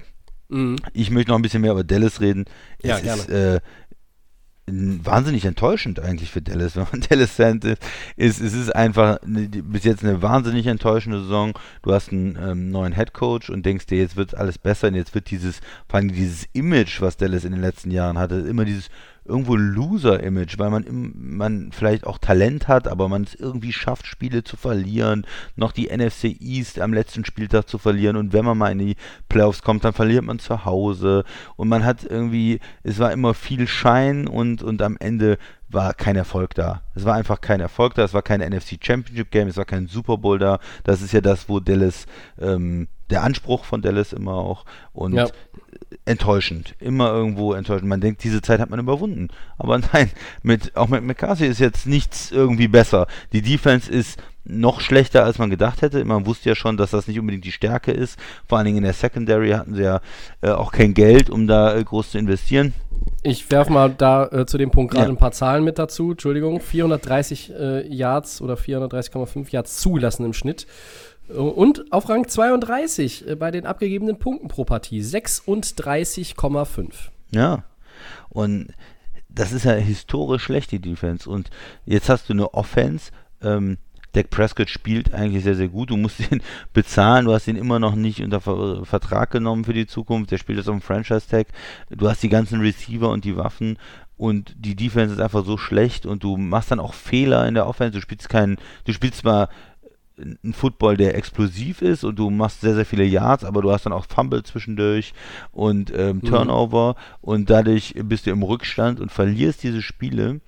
Mhm. 0.48 0.76
Ich 0.92 1.10
möchte 1.10 1.30
noch 1.30 1.38
ein 1.38 1.42
bisschen 1.42 1.62
mehr 1.62 1.72
über 1.72 1.84
Dallas 1.84 2.20
reden. 2.20 2.46
Ja, 2.82 2.96
es 2.96 3.02
gerne. 3.02 3.20
ist 3.22 3.30
äh, 3.30 3.60
wahnsinnig 4.66 5.44
enttäuschend 5.44 6.00
eigentlich 6.00 6.30
für 6.30 6.42
Dallas, 6.42 6.76
wenn 6.76 6.86
man 6.92 7.00
Dallas-Fan 7.00 7.58
ist. 7.60 7.82
ist. 8.16 8.40
Es 8.40 8.52
ist 8.54 8.74
einfach 8.74 9.18
die- 9.24 9.62
bis 9.62 9.84
jetzt 9.84 10.04
eine 10.04 10.22
wahnsinnig 10.22 10.66
enttäuschende 10.66 11.20
Saison. 11.22 11.52
Du 11.82 11.92
hast 11.92 12.12
einen 12.12 12.36
ähm, 12.40 12.70
neuen 12.70 12.92
Headcoach 12.92 13.50
und 13.50 13.66
denkst 13.66 13.86
dir, 13.86 13.98
jetzt 13.98 14.16
wird 14.16 14.36
alles 14.36 14.58
besser 14.58 14.88
und 14.88 14.94
jetzt 14.94 15.14
wird 15.14 15.30
dieses, 15.30 15.60
vor 15.88 15.98
allem 15.98 16.12
dieses 16.12 16.46
Image, 16.52 17.00
was 17.00 17.16
Dallas 17.16 17.44
in 17.44 17.52
den 17.52 17.60
letzten 17.60 17.90
Jahren 17.90 18.18
hatte, 18.18 18.36
immer 18.36 18.64
dieses 18.64 18.88
irgendwo 19.24 19.56
Loser-Image, 19.56 20.58
weil 20.58 20.70
man, 20.70 21.12
man 21.14 21.72
vielleicht 21.72 22.06
auch 22.06 22.18
Talent 22.18 22.68
hat, 22.68 22.88
aber 22.88 23.08
man 23.08 23.22
es 23.22 23.34
irgendwie 23.34 23.72
schafft, 23.72 24.06
Spiele 24.06 24.44
zu 24.44 24.56
verlieren, 24.56 25.26
noch 25.56 25.72
die 25.72 25.88
NFC 25.94 26.36
East 26.40 26.80
am 26.80 26.92
letzten 26.92 27.24
Spieltag 27.24 27.68
zu 27.68 27.78
verlieren 27.78 28.16
und 28.16 28.32
wenn 28.32 28.44
man 28.44 28.58
mal 28.58 28.72
in 28.72 28.78
die 28.78 28.96
Playoffs 29.28 29.62
kommt, 29.62 29.84
dann 29.84 29.92
verliert 29.92 30.24
man 30.24 30.38
zu 30.38 30.64
Hause 30.64 31.24
und 31.56 31.68
man 31.68 31.84
hat 31.84 32.04
irgendwie, 32.04 32.60
es 32.82 32.98
war 32.98 33.12
immer 33.12 33.34
viel 33.34 33.66
Schein 33.66 34.26
und, 34.26 34.62
und 34.62 34.82
am 34.82 34.96
Ende 34.98 35.38
war 35.68 35.94
kein 35.94 36.16
Erfolg 36.16 36.54
da. 36.54 36.82
Es 36.94 37.04
war 37.04 37.14
einfach 37.14 37.40
kein 37.40 37.60
Erfolg 37.60 37.94
da, 37.94 38.04
es 38.04 38.14
war 38.14 38.22
kein 38.22 38.40
NFC 38.40 38.78
Championship 38.82 39.30
Game, 39.30 39.48
es 39.48 39.56
war 39.56 39.64
kein 39.64 39.86
Super 39.86 40.18
Bowl 40.18 40.38
da. 40.38 40.58
Das 40.84 41.00
ist 41.02 41.12
ja 41.12 41.20
das, 41.20 41.48
wo 41.48 41.60
Dallas, 41.60 42.06
ähm, 42.40 42.88
der 43.10 43.22
Anspruch 43.22 43.64
von 43.64 43.82
Dallas 43.82 44.12
immer 44.12 44.34
auch 44.34 44.64
und 44.92 45.14
Ja. 45.14 45.26
enttäuschend. 46.04 46.74
Immer 46.80 47.10
irgendwo 47.12 47.52
enttäuschend. 47.54 47.88
Man 47.88 48.00
denkt, 48.00 48.24
diese 48.24 48.42
Zeit 48.42 48.60
hat 48.60 48.70
man 48.70 48.80
überwunden. 48.80 49.28
Aber 49.58 49.78
nein, 49.92 50.10
mit, 50.42 50.76
auch 50.76 50.88
mit 50.88 51.02
McCarthy 51.04 51.46
ist 51.46 51.60
jetzt 51.60 51.86
nichts 51.86 52.30
irgendwie 52.30 52.68
besser. 52.68 53.06
Die 53.32 53.42
Defense 53.42 53.90
ist 53.90 54.20
noch 54.44 54.80
schlechter, 54.80 55.24
als 55.24 55.38
man 55.38 55.50
gedacht 55.50 55.82
hätte. 55.82 56.02
Man 56.04 56.26
wusste 56.26 56.48
ja 56.48 56.54
schon, 56.56 56.76
dass 56.76 56.90
das 56.90 57.06
nicht 57.06 57.20
unbedingt 57.20 57.44
die 57.44 57.52
Stärke 57.52 57.92
ist. 57.92 58.18
Vor 58.48 58.58
allen 58.58 58.64
Dingen 58.64 58.78
in 58.78 58.84
der 58.84 58.94
Secondary 58.94 59.50
hatten 59.50 59.74
sie 59.74 59.82
ja 59.82 60.00
äh, 60.40 60.50
auch 60.50 60.72
kein 60.72 60.94
Geld, 60.94 61.28
um 61.30 61.46
da 61.46 61.76
äh, 61.76 61.84
groß 61.84 62.12
zu 62.12 62.18
investieren. 62.18 62.72
Ich 63.22 63.50
werfe 63.50 63.72
mal 63.72 63.90
da 63.90 64.26
äh, 64.26 64.46
zu 64.46 64.58
dem 64.58 64.70
Punkt 64.70 64.92
gerade 64.92 65.06
Ja. 65.06 65.10
ein 65.12 65.18
paar 65.18 65.32
Zahlen 65.32 65.62
mit 65.62 65.78
dazu. 65.78 66.12
Entschuldigung, 66.12 66.60
430 66.60 67.52
äh, 67.52 67.86
Yards 67.94 68.40
oder 68.40 68.54
430,5 68.54 69.50
Yards 69.52 69.76
zugelassen 69.76 70.24
im 70.24 70.32
Schnitt. 70.32 70.66
Und 71.36 71.92
auf 71.92 72.08
Rang 72.08 72.26
32 72.28 73.28
äh, 73.28 73.36
bei 73.36 73.50
den 73.50 73.66
abgegebenen 73.66 74.18
Punkten 74.18 74.48
pro 74.48 74.64
Partie 74.64 75.00
36,5. 75.00 76.92
Ja. 77.30 77.64
Und 78.28 78.68
das 79.28 79.52
ist 79.52 79.64
ja 79.64 79.72
historisch 79.72 80.42
schlecht, 80.42 80.72
die 80.72 80.80
Defense. 80.80 81.28
Und 81.28 81.50
jetzt 81.86 82.08
hast 82.08 82.28
du 82.28 82.32
eine 82.32 82.54
Offense. 82.54 83.12
Ähm, 83.42 83.78
Dak 84.12 84.30
Prescott 84.30 84.68
spielt 84.68 85.14
eigentlich 85.14 85.44
sehr, 85.44 85.54
sehr 85.54 85.68
gut. 85.68 85.90
Du 85.90 85.96
musst 85.96 86.20
ihn 86.32 86.42
bezahlen. 86.72 87.26
Du 87.26 87.32
hast 87.32 87.46
ihn 87.46 87.56
immer 87.56 87.78
noch 87.78 87.94
nicht 87.94 88.20
unter 88.22 88.40
Ver 88.40 88.84
Vertrag 88.84 89.30
genommen 89.30 89.64
für 89.64 89.74
die 89.74 89.86
Zukunft. 89.86 90.30
Der 90.32 90.38
spielt 90.38 90.58
jetzt 90.58 90.68
auf 90.68 90.76
dem 90.76 90.82
Franchise-Tag. 90.82 91.46
Du 91.90 92.08
hast 92.08 92.22
die 92.22 92.28
ganzen 92.28 92.60
Receiver 92.60 93.08
und 93.08 93.24
die 93.24 93.36
Waffen. 93.36 93.78
und 94.16 94.54
die 94.58 94.76
Defense 94.76 95.14
ist 95.14 95.20
einfach 95.20 95.46
so 95.46 95.56
schlecht 95.56 96.04
und 96.04 96.22
du 96.22 96.36
machst 96.36 96.70
dann 96.70 96.78
auch 96.78 96.92
Fehler 96.92 97.48
in 97.48 97.54
der 97.54 97.66
Offense. 97.66 97.92
Du 97.92 98.02
spielst 98.02 98.28
keinen, 98.28 98.58
du 98.84 98.92
spielst 98.92 99.20
zwar 99.20 99.48
ein 100.44 100.52
Football, 100.52 100.96
der 100.96 101.14
explosiv 101.14 101.82
ist 101.82 102.04
und 102.04 102.18
du 102.18 102.30
machst 102.30 102.60
sehr, 102.60 102.74
sehr 102.74 102.86
viele 102.86 103.04
Yards, 103.04 103.44
aber 103.44 103.62
du 103.62 103.70
hast 103.70 103.86
dann 103.86 103.92
auch 103.92 104.06
Fumble 104.06 104.42
zwischendurch 104.42 105.12
und 105.52 105.92
ähm, 105.96 106.20
Mhm. 106.22 106.28
Turnover 106.28 106.96
und 107.20 107.50
dadurch 107.50 107.94
bist 108.04 108.26
du 108.26 108.30
im 108.30 108.42
Rückstand 108.42 109.00
und 109.00 109.10
verlierst 109.12 109.62
diese 109.62 109.82
Spiele. 109.82 110.40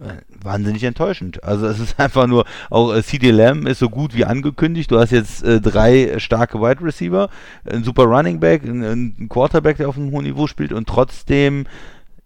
Äh, 0.00 0.22
Wahnsinnig 0.42 0.82
enttäuschend. 0.84 1.44
Also 1.44 1.66
es 1.66 1.78
ist 1.78 1.98
einfach 2.00 2.26
nur, 2.26 2.44
auch 2.70 2.94
äh, 2.94 3.02
CD 3.02 3.30
Lamb 3.30 3.68
ist 3.68 3.78
so 3.78 3.90
gut 3.90 4.14
wie 4.16 4.24
angekündigt. 4.24 4.90
Du 4.90 4.98
hast 4.98 5.10
jetzt 5.12 5.44
äh, 5.44 5.60
drei 5.60 6.18
starke 6.18 6.60
Wide 6.60 6.82
Receiver, 6.82 7.28
ein 7.64 7.84
super 7.84 8.04
Running 8.04 8.40
Back, 8.40 8.64
ein, 8.64 8.82
ein 8.82 9.28
Quarterback, 9.28 9.76
der 9.76 9.88
auf 9.88 9.96
einem 9.96 10.10
hohen 10.10 10.24
Niveau 10.24 10.46
spielt 10.46 10.72
und 10.72 10.88
trotzdem 10.88 11.66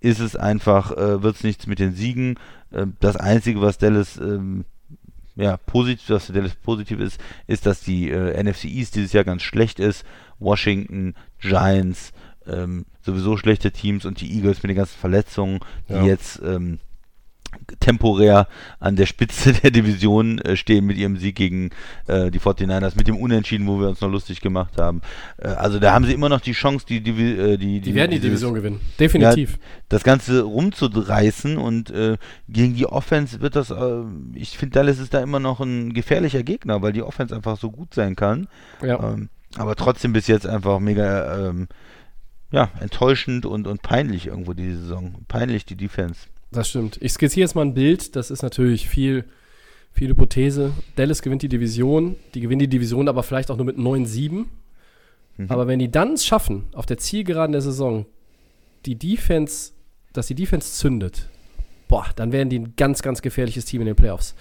ist 0.01 0.21
es 0.21 0.37
einfach, 0.37 0.93
äh, 0.93 1.23
wird 1.23 1.37
es 1.37 1.43
nichts 1.45 1.67
mit 1.67 1.79
den 1.81 1.93
Siegen. 1.95 2.39
Äh, 2.71 2.87
das 3.01 3.17
Einzige, 3.17 3.61
was 3.61 3.79
Dallas 3.79 4.17
ähm, 4.19 4.65
ja, 5.37 5.57
positiv, 5.59 6.09
was 6.11 6.55
positiv 6.57 6.99
ist, 7.01 7.21
ist, 7.47 7.67
dass 7.67 7.81
die 7.81 8.11
äh, 8.11 8.43
NFC 8.43 8.65
East 8.65 8.97
dieses 8.97 9.13
Jahr 9.13 9.25
ganz 9.25 9.43
schlecht 9.43 9.79
ist. 9.79 10.05
Washington, 10.39 11.15
Giants, 11.41 12.13
ähm, 12.47 12.87
sowieso 13.03 13.37
schlechte 13.37 13.71
Teams 13.71 14.05
und 14.05 14.21
die 14.21 14.35
Eagles 14.35 14.63
mit 14.63 14.71
den 14.71 14.77
ganzen 14.77 14.99
Verletzungen, 14.99 15.61
die 15.89 15.95
Ja. 15.95 16.05
jetzt 16.05 16.41
ähm, 16.45 16.79
temporär 17.81 18.49
an 18.81 18.97
der 18.97 19.07
Spitze 19.07 19.53
der 19.63 19.71
Division 19.71 20.39
äh, 20.39 20.57
stehen 20.57 20.87
mit 20.87 20.97
ihrem 20.97 21.17
Sieg 21.17 21.37
gegen 21.37 21.71
äh, 22.07 22.31
die 22.31 22.41
49ers, 22.41 22.97
mit 22.97 23.09
dem 23.09 23.17
Unentschieden, 23.17 23.67
wo 23.67 23.81
wir 23.81 23.89
uns 23.89 24.01
noch 24.01 24.11
lustig 24.11 24.41
gemacht 24.41 24.79
haben. 24.79 25.01
Äh, 25.39 25.49
also 25.49 25.79
da 25.79 25.93
haben 25.93 26.05
sie 26.05 26.13
immer 26.13 26.29
noch 26.29 26.41
die 26.41 26.53
Chance, 26.53 26.87
die, 26.87 27.01
die, 27.01 27.11
äh, 27.13 27.57
die, 27.57 27.81
Die 27.81 27.95
werden 27.95 28.11
die 28.11 28.17
dieses- 28.19 28.31
Division 28.41 28.55
gewinnen. 28.55 28.81
Definitiv. 28.99 29.59
das 29.89 30.05
Ganze 30.05 30.43
rumzureißen 30.43 31.57
und 31.59 31.91
äh, 31.91 32.17
gegen 32.49 32.75
die 32.75 32.87
Offense 32.87 33.41
wird 33.41 33.57
das, 33.57 33.71
äh, 33.71 34.03
ich 34.35 34.57
finde, 34.59 34.75
Dallas 34.75 34.99
ist 34.99 35.15
da 35.15 35.21
immer 35.21 35.39
noch 35.41 35.61
ein 35.61 35.93
gefährlicher 35.93 36.43
Gegner, 36.43 36.83
weil 36.83 36.93
die 36.93 37.03
Offense 37.03 37.35
einfach 37.35 37.59
so 37.59 37.71
gut 37.71 37.95
sein 37.95 38.17
kann. 38.17 38.49
Ja. 38.83 39.13
Ähm, 39.13 39.29
aber 39.57 39.75
trotzdem 39.77 40.13
bis 40.13 40.27
jetzt 40.27 40.47
einfach 40.47 40.81
mega, 40.81 41.49
ähm, 41.49 41.69
ja, 42.51 42.71
enttäuschend 42.81 43.47
und, 43.47 43.67
und 43.67 43.83
peinlich 43.83 44.27
irgendwo 44.27 44.53
die 44.53 44.73
Saison. 44.73 45.15
Peinlich 45.29 45.65
die 45.65 45.77
Defense. 45.77 46.27
Das 46.51 46.69
stimmt. 46.69 46.99
Ich 47.01 47.13
skizziere 47.13 47.45
jetzt 47.45 47.55
mal 47.55 47.63
ein 47.63 47.75
Bild. 47.75 48.17
Das 48.17 48.31
ist 48.31 48.43
natürlich 48.43 48.89
viel, 48.89 49.25
viel 49.93 50.11
Hypothese. 50.11 50.73
Dallas 50.95 51.23
gewinnt 51.23 51.43
die 51.43 51.49
Division. 51.49 52.17
Die 52.35 52.41
gewinnen 52.41 52.61
die 52.61 52.69
Division 52.69 53.09
aber 53.09 53.23
vielleicht 53.23 53.51
auch 53.51 53.57
nur 53.57 53.67
mit 53.67 53.77
9-7. 53.77 54.47
Mhm. 55.37 55.47
Aber 55.49 55.67
wenn 55.67 55.79
die 55.79 55.91
dann 55.91 56.15
es 56.15 56.25
schaffen, 56.25 56.65
auf 56.73 56.87
der 56.87 56.99
Zielgeraden 56.99 57.53
der 57.53 57.63
Saison, 57.63 58.07
die 58.87 58.97
Defense, 58.97 59.73
dass 60.13 60.29
die 60.29 60.35
Defense 60.35 60.73
zündet, 60.75 61.29
boah, 61.89 62.07
dann 62.17 62.33
wären 62.33 62.49
die 62.49 62.59
ein 62.59 62.75
ganz, 62.77 63.03
ganz 63.03 63.23
gefährliches 63.23 63.65
Team 63.65 63.81
in 63.81 63.87
den 63.87 63.97
Playoffs. 63.97 64.35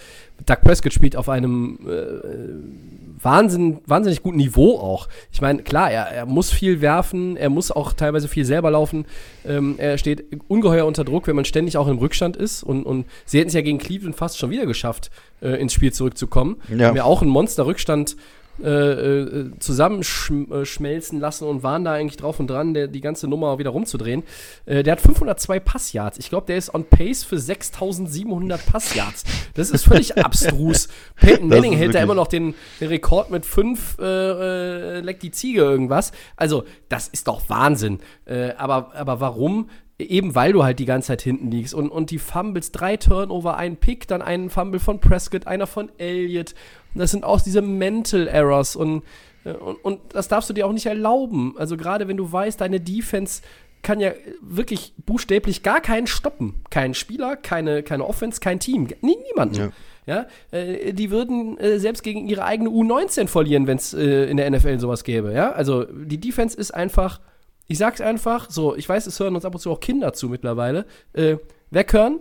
Doug 0.46 0.58
Prescott 0.62 0.94
spielt 0.94 1.16
auf 1.16 1.30
einem 1.30 1.80
äh, 1.88 3.24
Wahnsinn, 3.24 3.80
wahnsinnig 3.86 4.22
guten 4.22 4.38
Niveau 4.38 4.78
auch. 4.80 5.08
Ich 5.32 5.42
meine, 5.42 5.64
klar, 5.64 5.92
er, 5.92 6.08
er 6.08 6.26
muss 6.26 6.52
viel 6.52 6.82
werfen, 6.82 7.38
er 7.38 7.50
muss 7.50 7.72
auch 7.72 7.94
teilweise 7.94 8.28
viel 8.28 8.46
selber 8.46 8.72
laufen. 8.72 9.06
Ähm, 9.46 9.76
er 9.78 9.98
steht 9.98 10.26
ungeheuer 10.48 10.86
unter 10.86 11.04
Druck, 11.04 11.28
wenn 11.28 11.36
man 11.36 11.46
ständig 11.46 11.78
auch 11.78 11.88
im 11.88 11.98
Rückstand 11.98 12.36
ist. 12.36 12.64
Und, 12.64 12.84
und 12.84 13.06
sie 13.26 13.40
hätten 13.40 13.48
es 13.48 13.54
ja 13.54 13.62
gegen 13.62 13.78
Cleveland 13.78 14.16
fast 14.16 14.38
schon 14.38 14.50
wieder 14.50 14.66
geschafft, 14.66 15.10
äh, 15.42 15.60
ins 15.62 15.74
Spiel 15.74 15.94
zurückzukommen. 15.94 16.58
Ja. 16.76 16.88
Haben 16.88 16.98
ja 16.98 17.04
auch 17.04 17.22
einen 17.22 17.32
Monster-Rückstand 17.32 18.18
äh, 18.64 18.70
äh, 18.70 19.52
zusammenschmelzen 19.60 21.20
lassen 21.20 21.46
und 21.46 21.62
waren 21.64 21.84
da 21.84 21.94
eigentlich 21.94 22.16
drauf 22.16 22.40
und 22.40 22.50
dran, 22.50 22.74
der, 22.74 22.88
die 22.88 23.02
ganze 23.02 23.28
Nummer 23.28 23.60
wieder 23.60 23.72
rumzudrehen. 23.72 24.24
Äh, 24.66 24.84
der 24.84 24.94
hat 24.94 25.02
502 25.02 25.60
Passyards. 25.60 26.18
Ich 26.20 26.30
glaube, 26.30 26.48
der 26.48 26.56
ist 26.56 26.74
on 26.74 26.86
pace 26.86 27.24
für 27.24 27.38
6700 27.38 28.66
Passyards. 28.66 29.26
Das 29.56 29.72
ist 29.72 29.84
völlig 29.84 30.18
abstrus. 30.24 30.88
Peyton 31.18 31.50
Manning 31.50 31.74
hält 31.74 31.96
da 31.96 32.00
immer 32.00 32.16
noch 32.16 32.28
den, 32.28 32.56
den 32.80 32.88
Rekord 32.88 33.30
mit 33.30 33.46
5 33.46 33.98
äh, 34.00 34.04
äh, 34.06 35.00
leckt 35.02 35.24
die 35.24 35.32
Ziege 35.32 35.62
irgendwas. 35.62 36.14
Also, 36.38 36.64
das 36.88 37.10
ist 37.10 37.28
doch 37.28 37.50
Wahnsinn. 37.50 38.00
Äh, 38.26 38.52
aber, 38.58 38.96
aber 38.96 39.20
warum? 39.20 39.70
Eben 39.98 40.36
weil 40.36 40.52
du 40.52 40.64
halt 40.64 40.80
die 40.80 40.86
ganze 40.86 41.08
Zeit 41.08 41.22
hinten 41.22 41.52
liegst 41.52 41.74
und, 41.74 41.90
und 41.90 42.12
die 42.12 42.20
Fumbles, 42.20 42.72
drei 42.72 42.98
Turnover, 42.98 43.56
ein 43.56 43.78
Pick, 43.78 44.08
dann 44.08 44.22
einen 44.22 44.50
Fumble 44.50 44.80
von 44.80 45.00
Prescott, 45.00 45.48
einer 45.48 45.68
von 45.68 45.90
Elliott. 45.98 46.54
Das 46.96 47.12
sind 47.12 47.24
auch 47.24 47.42
diese 47.42 47.62
Mental 47.62 48.28
Errors 48.28 48.76
und, 48.76 49.04
äh, 49.44 49.52
und, 49.52 49.76
und 49.84 50.00
das 50.14 50.28
darfst 50.28 50.50
du 50.50 50.54
dir 50.54 50.66
auch 50.66 50.74
nicht 50.74 50.86
erlauben. 50.86 51.56
Also 51.58 51.78
gerade 51.78 52.08
wenn 52.08 52.18
du 52.18 52.32
weißt, 52.32 52.60
deine 52.60 52.80
Defense 52.80 53.42
kann 53.86 54.00
ja 54.00 54.14
wirklich 54.42 54.94
buchstäblich 55.06 55.62
gar 55.62 55.80
keinen 55.80 56.08
stoppen. 56.08 56.64
Kein 56.72 56.96
Spieler, 56.96 57.36
keine, 57.36 57.84
keine 57.84 58.06
Offense, 58.06 58.40
kein 58.40 58.60
Team. 58.60 58.88
Nie, 59.02 59.18
niemanden. 59.32 59.72
Ja. 60.08 60.26
äh, 60.52 60.92
die 60.92 61.12
würden 61.12 61.58
äh, 61.60 61.80
selbst 61.80 62.02
gegen 62.04 62.28
ihre 62.28 62.46
eigene 62.46 62.70
U19 62.70 63.28
verlieren, 63.28 63.68
wenn 63.68 63.78
es 63.78 63.94
äh, 63.94 64.26
in 64.26 64.38
der 64.38 64.50
NFL 64.50 64.80
sowas 64.80 65.04
gäbe. 65.04 65.34
Ja, 65.34 65.52
also 65.52 65.84
die 65.84 66.20
Defense 66.20 66.58
ist 66.58 66.74
einfach, 66.74 67.22
ich 67.68 67.78
sag's 67.78 68.02
einfach, 68.02 68.50
so, 68.50 68.76
ich 68.76 68.90
weiß, 68.90 69.06
es 69.06 69.20
hören 69.20 69.36
uns 69.36 69.46
ab 69.46 69.54
und 69.54 69.62
zu 69.62 69.72
auch 69.72 69.80
Kinder 69.80 70.14
zu 70.14 70.30
mittlerweile. 70.30 70.86
Äh, 71.14 71.38
weghören, 71.70 72.20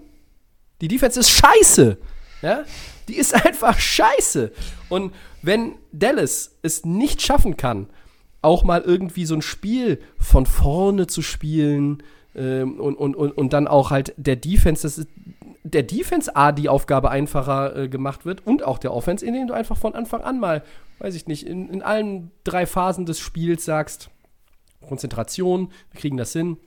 die 0.83 0.89
Defense 0.89 1.21
ist 1.21 1.31
scheiße. 1.31 1.97
Ja? 2.43 2.65
Die 3.09 3.17
ist 3.17 3.35
einfach 3.47 3.79
scheiße. 3.79 4.53
Und 4.89 5.13
wenn 5.43 5.77
Dallas 5.93 6.57
es 6.63 6.85
nicht 6.85 7.23
schaffen 7.23 7.57
kann, 7.57 7.89
auch 8.43 8.65
mal 8.65 8.83
irgendwie 8.83 9.25
so 9.25 9.35
ein 9.35 9.43
Spiel 9.43 10.01
von 10.19 10.47
vorne 10.47 11.07
zu 11.07 11.23
spielen 11.23 12.03
ähm, 12.35 12.79
und, 12.79 12.95
und, 12.97 13.17
und, 13.17 13.33
und 13.33 13.53
dann 13.53 13.67
auch 13.67 13.91
halt 13.91 14.13
der 14.17 14.37
Defense, 14.37 14.83
das 14.83 14.99
ist 14.99 15.09
der 15.65 15.83
Defense 15.83 16.37
A 16.37 16.53
die 16.53 16.69
Aufgabe 16.69 17.11
einfacher 17.11 17.75
äh, 17.75 17.89
gemacht 17.89 18.27
wird 18.27 18.47
und 18.47 18.63
auch 18.63 18.79
der 18.79 18.93
Offense, 18.93 19.25
indem 19.25 19.47
du 19.47 19.55
einfach 19.55 19.79
von 19.79 19.95
Anfang 19.95 20.23
an 20.23 20.39
mal, 20.39 20.63
weiß 20.99 21.15
ich 21.15 21.27
nicht, 21.27 21.47
in, 21.47 21.71
in 21.71 21.83
allen 21.83 22.31
drei 22.45 22.67
Phasen 22.67 23.07
des 23.07 23.19
Spiels 23.19 23.65
sagst, 23.65 24.11
Konzentration, 24.87 25.71
wir 25.91 26.01
kriegen 26.01 26.19
das 26.19 26.35
hin, 26.35 26.59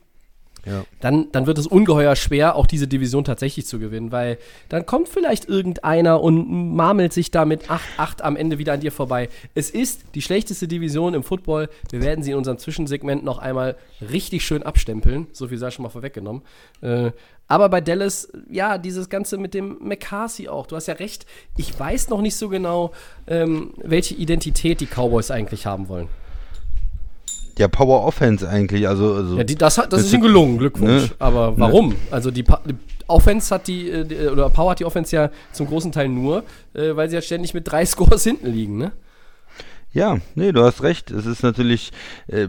Ja. 0.66 0.84
dann, 1.00 1.30
dann 1.32 1.46
wird 1.46 1.58
es 1.58 1.66
ungeheuer 1.66 2.16
schwer, 2.16 2.56
auch 2.56 2.66
diese 2.66 2.86
Division 2.86 3.24
tatsächlich 3.24 3.66
zu 3.66 3.78
gewinnen, 3.78 4.12
weil 4.12 4.38
dann 4.68 4.86
kommt 4.86 5.08
vielleicht 5.08 5.48
irgendeiner 5.48 6.20
und 6.20 6.74
marmelt 6.74 7.12
sich 7.12 7.30
da 7.30 7.44
mit 7.44 7.70
8-8 7.70 8.22
am 8.22 8.36
Ende 8.36 8.58
wieder 8.58 8.74
an 8.74 8.80
dir 8.80 8.92
vorbei. 8.92 9.28
Es 9.54 9.70
ist 9.70 10.02
die 10.14 10.22
schlechteste 10.22 10.68
Division 10.68 11.14
im 11.14 11.22
Football. 11.22 11.68
Wir 11.90 12.02
werden 12.02 12.22
sie 12.22 12.32
in 12.32 12.36
unserem 12.36 12.58
Zwischensegment 12.58 13.24
noch 13.24 13.38
einmal 13.38 13.76
richtig 14.00 14.44
schön 14.44 14.62
abstempeln. 14.62 15.28
So 15.32 15.48
viel 15.48 15.58
sei 15.58 15.70
schon 15.70 15.84
mal 15.84 15.90
vorweggenommen. 15.90 16.42
Äh, 16.80 17.12
aber 17.48 17.70
bei 17.70 17.80
Dallas, 17.80 18.30
ja, 18.50 18.76
dieses 18.76 19.08
Ganze 19.08 19.38
mit 19.38 19.54
dem 19.54 19.78
McCarthy 19.80 20.48
auch. 20.48 20.66
Du 20.66 20.76
hast 20.76 20.86
ja 20.86 20.94
recht. 20.94 21.24
Ich 21.56 21.78
weiß 21.78 22.10
noch 22.10 22.20
nicht 22.20 22.36
so 22.36 22.50
genau, 22.50 22.92
ähm, 23.26 23.72
welche 23.78 24.14
Identität 24.14 24.80
die 24.80 24.86
Cowboys 24.86 25.30
eigentlich 25.30 25.64
haben 25.64 25.88
wollen. 25.88 26.08
Ja, 27.58 27.68
Power 27.68 28.04
Offense 28.04 28.48
eigentlich, 28.48 28.86
also, 28.88 29.14
also 29.14 29.36
Ja, 29.36 29.44
die, 29.44 29.56
das, 29.56 29.78
hat, 29.78 29.92
das 29.92 30.02
ist 30.02 30.12
ihnen 30.12 30.22
ist- 30.22 30.28
gelungen, 30.28 30.58
Glückwunsch. 30.58 31.10
ne? 31.10 31.16
Aber 31.18 31.58
warum? 31.58 31.94
Also 32.10 32.30
die, 32.30 32.42
Pa- 32.44 32.62
die 32.64 32.74
Offense 33.08 33.54
hat 33.54 33.66
die, 33.66 33.90
äh, 33.90 34.04
die, 34.04 34.16
oder 34.28 34.48
Power 34.50 34.70
hat 34.70 34.80
die 34.80 34.84
Offense 34.84 35.14
ja 35.16 35.30
zum 35.52 35.66
großen 35.66 35.90
Teil 35.92 36.08
nur, 36.08 36.44
äh, 36.74 36.94
weil 36.94 37.08
sie 37.08 37.16
ja 37.16 37.22
ständig 37.22 37.54
mit 37.54 37.70
drei 37.70 37.84
Scores 37.86 38.22
hinten 38.24 38.46
liegen, 38.48 38.78
ne? 38.78 38.92
Ja, 39.92 40.18
nee, 40.34 40.52
du 40.52 40.62
hast 40.62 40.82
recht. 40.82 41.10
Es 41.10 41.24
ist 41.26 41.42
natürlich, 41.42 41.92
äh, 42.26 42.48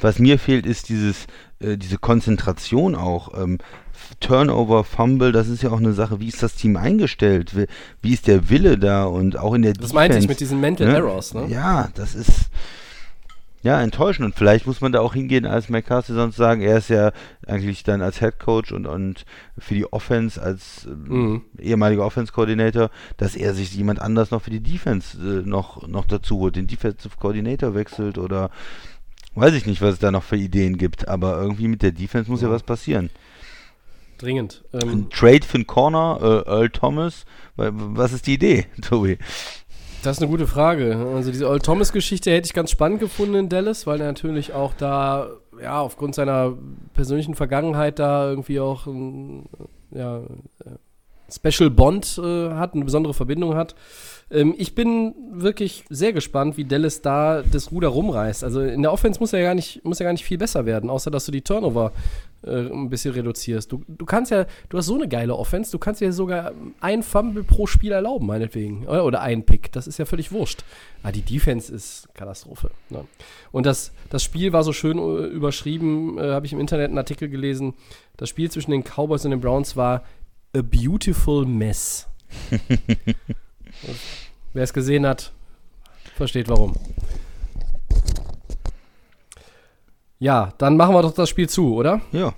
was 0.00 0.18
mir 0.20 0.38
fehlt, 0.38 0.64
ist 0.66 0.88
dieses, 0.88 1.26
äh, 1.58 1.76
diese 1.76 1.98
Konzentration 1.98 2.94
auch. 2.94 3.36
Ähm, 3.36 3.58
Turnover, 4.20 4.84
Fumble, 4.84 5.32
das 5.32 5.48
ist 5.48 5.62
ja 5.64 5.70
auch 5.70 5.78
eine 5.78 5.92
Sache, 5.92 6.20
wie 6.20 6.28
ist 6.28 6.42
das 6.42 6.54
Team 6.54 6.76
eingestellt? 6.76 7.56
Wie, 7.56 7.66
wie 8.02 8.12
ist 8.12 8.28
der 8.28 8.48
Wille 8.50 8.78
da 8.78 9.04
und 9.04 9.36
auch 9.36 9.54
in 9.54 9.62
der 9.62 9.72
Das 9.72 9.92
meinte 9.92 10.16
ich 10.16 10.22
Defense, 10.24 10.28
mit 10.28 10.40
diesen 10.40 10.60
Mental 10.60 10.86
Errors, 10.88 11.34
ne? 11.34 11.46
Ja, 11.48 11.88
das 11.94 12.14
ist 12.14 12.30
ja 13.62 13.80
enttäuschend 13.82 14.24
und 14.26 14.34
vielleicht 14.36 14.66
muss 14.66 14.80
man 14.80 14.92
da 14.92 15.00
auch 15.00 15.14
hingehen 15.14 15.44
als 15.46 15.68
McCarthy 15.68 16.12
sonst 16.12 16.36
sagen, 16.36 16.60
er 16.62 16.78
ist 16.78 16.88
ja 16.88 17.10
eigentlich 17.46 17.82
dann 17.82 18.00
als 18.02 18.20
Head 18.20 18.38
Coach 18.38 18.70
und, 18.70 18.86
und 18.86 19.24
für 19.58 19.74
die 19.74 19.92
Offense 19.92 20.40
als 20.40 20.86
ähm, 20.86 21.04
Mhm. 21.08 21.42
ehemaliger 21.58 22.04
Offense 22.04 22.32
Coordinator, 22.32 22.90
dass 23.16 23.34
er 23.34 23.54
sich 23.54 23.74
jemand 23.74 24.00
anders 24.00 24.30
noch 24.30 24.42
für 24.42 24.50
die 24.50 24.60
Defense 24.60 25.18
äh, 25.18 25.48
noch, 25.48 25.86
noch 25.88 26.06
dazu 26.06 26.38
holt, 26.38 26.54
den 26.56 26.66
Defensive 26.68 27.16
Coordinator 27.18 27.74
wechselt 27.74 28.18
oder 28.18 28.50
weiß 29.34 29.52
ich 29.54 29.66
nicht, 29.66 29.82
was 29.82 29.94
es 29.94 29.98
da 29.98 30.10
noch 30.10 30.22
für 30.22 30.36
Ideen 30.36 30.78
gibt, 30.78 31.08
aber 31.08 31.40
irgendwie 31.40 31.68
mit 31.68 31.82
der 31.82 31.92
Defense 31.92 32.30
muss 32.30 32.42
ja, 32.42 32.48
Ja. 32.48 32.54
was 32.54 32.62
passieren. 32.62 33.10
Dringend. 34.18 34.64
Ähm, 34.72 34.88
Ein 34.90 35.10
Trade 35.10 35.42
für 35.44 35.56
einen 35.56 35.66
Corner, 35.66 36.18
äh, 36.46 36.48
Earl 36.50 36.70
Thomas, 36.70 37.26
wa- 37.56 37.70
was 37.72 38.12
ist 38.14 38.26
die 38.26 38.34
Idee, 38.34 38.66
Tobi? 38.82 39.18
Das 40.02 40.16
ist 40.16 40.22
eine 40.22 40.30
gute 40.30 40.46
Frage. 40.46 40.96
Also 41.14 41.30
diese 41.30 41.48
Old 41.48 41.64
Thomas-Geschichte 41.64 42.30
hätte 42.30 42.46
ich 42.46 42.54
ganz 42.54 42.70
spannend 42.70 43.00
gefunden 43.00 43.34
in 43.34 43.48
Dallas, 43.48 43.86
weil 43.86 44.00
er 44.00 44.06
natürlich 44.06 44.52
auch 44.52 44.74
da, 44.74 45.28
ja, 45.60 45.80
aufgrund 45.80 46.14
seiner 46.14 46.54
persönlichen 46.94 47.34
Vergangenheit 47.34 47.98
da 47.98 48.28
irgendwie 48.28 48.60
auch, 48.60 48.86
ähm, 48.86 49.46
ja, 49.90 50.18
äh, 50.18 50.70
Special 51.28 51.70
Bond 51.70 52.18
äh, 52.18 52.50
hat, 52.50 52.74
eine 52.74 52.84
besondere 52.84 53.14
Verbindung 53.14 53.56
hat. 53.56 53.74
Ähm, 54.30 54.54
ich 54.58 54.74
bin 54.74 55.14
wirklich 55.30 55.84
sehr 55.88 56.12
gespannt, 56.12 56.56
wie 56.56 56.64
Dallas 56.64 57.00
da 57.00 57.42
das 57.42 57.70
Ruder 57.70 57.88
rumreißt. 57.88 58.42
Also 58.42 58.60
in 58.60 58.82
der 58.82 58.92
Offense 58.92 59.20
muss 59.20 59.32
ja 59.32 59.40
gar 59.40 59.54
nicht, 59.54 59.84
muss 59.84 59.98
ja 59.98 60.04
gar 60.04 60.12
nicht 60.12 60.24
viel 60.24 60.38
besser 60.38 60.66
werden, 60.66 60.90
außer 60.90 61.10
dass 61.10 61.26
du 61.26 61.32
die 61.32 61.42
Turnover 61.42 61.92
äh, 62.42 62.66
ein 62.66 62.90
bisschen 62.90 63.14
reduzierst. 63.14 63.70
Du, 63.70 63.84
du 63.86 64.04
kannst 64.04 64.32
ja, 64.32 64.46
du 64.68 64.78
hast 64.78 64.86
so 64.86 64.96
eine 64.96 65.06
geile 65.06 65.36
Offense, 65.36 65.70
du 65.70 65.78
kannst 65.78 66.00
ja 66.00 66.10
sogar 66.10 66.52
ein 66.80 67.02
Fumble 67.02 67.44
pro 67.44 67.66
Spiel 67.66 67.92
erlauben, 67.92 68.26
meinetwegen. 68.26 68.86
Oder, 68.86 69.04
oder 69.04 69.20
ein 69.20 69.46
Pick. 69.46 69.70
Das 69.72 69.86
ist 69.86 69.98
ja 69.98 70.06
völlig 70.06 70.32
wurscht. 70.32 70.64
Aber 71.02 71.12
die 71.12 71.22
Defense 71.22 71.72
ist 71.72 72.08
Katastrophe. 72.14 72.70
Ne? 72.90 73.04
Und 73.52 73.64
das, 73.64 73.92
das 74.10 74.24
Spiel 74.24 74.52
war 74.52 74.64
so 74.64 74.72
schön 74.72 74.98
äh, 74.98 75.26
überschrieben, 75.26 76.18
äh, 76.18 76.32
habe 76.32 76.46
ich 76.46 76.52
im 76.52 76.60
Internet 76.60 76.88
einen 76.88 76.98
Artikel 76.98 77.28
gelesen. 77.28 77.74
Das 78.16 78.28
Spiel 78.28 78.50
zwischen 78.50 78.72
den 78.72 78.82
Cowboys 78.82 79.24
und 79.24 79.30
den 79.30 79.40
Browns 79.40 79.76
war 79.76 80.02
A 80.56 80.62
Beautiful 80.62 81.46
Mess. 81.46 82.08
Wer 84.52 84.64
es 84.64 84.72
gesehen 84.72 85.06
hat, 85.06 85.32
versteht 86.16 86.48
warum. 86.48 86.74
Ja, 90.18 90.52
dann 90.58 90.76
machen 90.76 90.94
wir 90.94 91.02
doch 91.02 91.12
das 91.14 91.28
Spiel 91.28 91.48
zu, 91.48 91.74
oder? 91.74 92.00
Ja. 92.12 92.32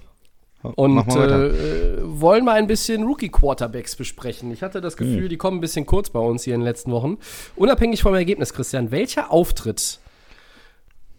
Und 0.63 0.97
weiter. 0.97 1.55
äh, 1.55 1.99
wollen 2.03 2.45
mal 2.45 2.55
ein 2.57 2.67
bisschen 2.67 3.05
Rookie-Quarterbacks 3.05 3.95
besprechen. 3.95 4.51
Ich 4.53 4.63
hatte 4.63 4.81
das 4.81 4.97
Gefühl, 4.97 5.23
Hm. 5.23 5.29
die 5.29 5.37
kommen 5.37 5.59
ein 5.59 5.61
bisschen 5.61 5.87
kurz 5.87 6.11
bei 6.11 6.19
uns 6.19 6.43
hier 6.43 6.55
in 6.55 6.61
den 6.61 6.65
letzten 6.67 6.91
Wochen. 6.91 7.19
Unabhängig 7.55 8.03
vom 8.03 8.15
Ergebnis, 8.15 8.53
Christian, 8.53 8.91
welcher 8.91 9.31
Auftritt 9.31 10.01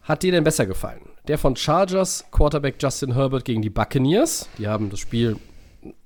hat 0.01 0.23
dir 0.23 0.33
denn 0.33 0.43
besser 0.43 0.65
gefallen? 0.65 0.99
Der 1.29 1.37
von 1.37 1.55
Chargers 1.55 2.25
Quarterback 2.31 2.75
Justin 2.81 3.13
Herbert 3.13 3.45
gegen 3.45 3.61
die 3.61 3.69
Buccaneers. 3.69 4.49
Die 4.57 4.67
haben 4.67 4.89
das 4.89 4.99
Spiel 4.99 5.37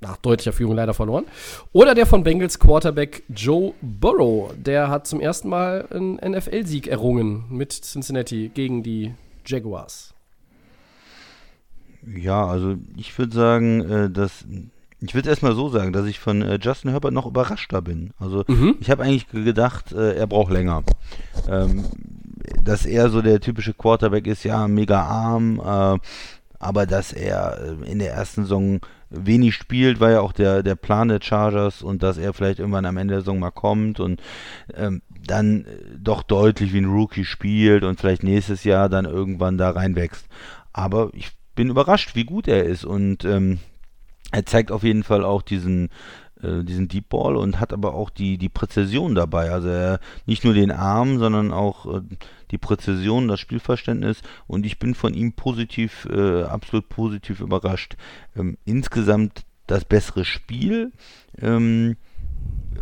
nach 0.01 0.17
deutlicher 0.17 0.53
Führung 0.53 0.75
leider 0.75 0.93
verloren. 0.93 1.25
Oder 1.71 1.95
der 1.95 2.05
von 2.05 2.23
Bengals 2.23 2.59
Quarterback 2.59 3.23
Joe 3.29 3.73
Burrow. 3.81 4.53
Der 4.57 4.89
hat 4.89 5.07
zum 5.07 5.19
ersten 5.19 5.49
Mal 5.49 5.87
einen 5.91 6.15
NFL-Sieg 6.15 6.87
errungen 6.87 7.45
mit 7.49 7.71
Cincinnati 7.73 8.51
gegen 8.53 8.83
die 8.83 9.13
Jaguars. 9.45 10.13
Ja, 12.05 12.45
also 12.45 12.75
ich 12.97 13.17
würde 13.17 13.33
sagen, 13.33 13.81
äh, 13.89 14.09
dass 14.09 14.45
ich 15.05 15.15
würde 15.15 15.29
erstmal 15.29 15.53
so 15.55 15.67
sagen, 15.69 15.91
dass 15.91 16.05
ich 16.05 16.19
von 16.19 16.41
äh, 16.41 16.59
Justin 16.61 16.91
Herbert 16.91 17.13
noch 17.13 17.25
überraschter 17.25 17.81
bin. 17.81 18.11
Also 18.19 18.43
Mhm. 18.47 18.75
ich 18.79 18.89
habe 18.89 19.03
eigentlich 19.03 19.27
gedacht, 19.29 19.91
äh, 19.91 20.13
er 20.15 20.27
braucht 20.27 20.51
länger. 20.51 20.83
Ähm, 21.49 21.83
dass 22.61 22.85
er 22.85 23.09
so 23.09 23.21
der 23.21 23.39
typische 23.41 23.73
Quarterback 23.73 24.27
ist, 24.27 24.43
ja, 24.43 24.67
mega 24.67 25.01
arm, 25.01 25.59
äh, 25.59 25.99
aber 26.59 26.85
dass 26.85 27.11
er 27.13 27.77
in 27.85 27.99
der 27.99 28.13
ersten 28.13 28.43
Saison 28.43 28.79
wenig 29.13 29.55
spielt, 29.55 29.99
war 29.99 30.11
ja 30.11 30.21
auch 30.21 30.33
der, 30.33 30.63
der 30.63 30.75
Plan 30.75 31.07
der 31.07 31.21
Chargers 31.21 31.81
und 31.81 32.03
dass 32.03 32.17
er 32.17 32.33
vielleicht 32.33 32.59
irgendwann 32.59 32.85
am 32.85 32.97
Ende 32.97 33.13
der 33.13 33.21
Saison 33.21 33.39
mal 33.39 33.51
kommt 33.51 33.99
und 33.99 34.21
ähm, 34.75 35.01
dann 35.25 35.65
äh, 35.65 35.77
doch 35.97 36.23
deutlich 36.23 36.73
wie 36.73 36.79
ein 36.79 36.91
Rookie 36.91 37.25
spielt 37.25 37.83
und 37.83 37.99
vielleicht 37.99 38.23
nächstes 38.23 38.63
Jahr 38.63 38.89
dann 38.89 39.05
irgendwann 39.05 39.57
da 39.57 39.69
reinwächst. 39.69 40.27
Aber 40.73 41.09
ich 41.13 41.31
bin 41.55 41.69
überrascht, 41.69 42.15
wie 42.15 42.25
gut 42.25 42.47
er 42.47 42.65
ist 42.65 42.83
und 42.83 43.23
ähm, 43.23 43.59
er 44.31 44.45
zeigt 44.45 44.71
auf 44.71 44.83
jeden 44.83 45.03
Fall 45.03 45.23
auch 45.23 45.43
diesen 45.43 45.89
äh, 46.43 46.63
diesen 46.63 46.87
Deep 46.87 47.09
Ball 47.09 47.35
und 47.35 47.59
hat 47.59 47.73
aber 47.73 47.93
auch 47.93 48.09
die 48.09 48.37
die 48.37 48.49
Präzision 48.49 49.15
dabei. 49.15 49.51
Also 49.51 49.69
er 49.69 49.99
nicht 50.25 50.43
nur 50.43 50.53
den 50.53 50.71
Arm, 50.71 51.17
sondern 51.19 51.51
auch 51.51 51.85
äh, 51.97 52.01
die 52.51 52.57
Präzision, 52.57 53.27
das 53.27 53.39
Spielverständnis 53.39 54.21
und 54.47 54.65
ich 54.65 54.77
bin 54.79 54.93
von 54.95 55.13
ihm 55.13 55.33
positiv, 55.33 56.07
äh, 56.11 56.43
absolut 56.43 56.89
positiv 56.89 57.39
überrascht. 57.39 57.95
Ähm, 58.35 58.57
insgesamt 58.65 59.43
das 59.67 59.85
bessere 59.85 60.25
Spiel 60.25 60.91
ähm, 61.41 61.95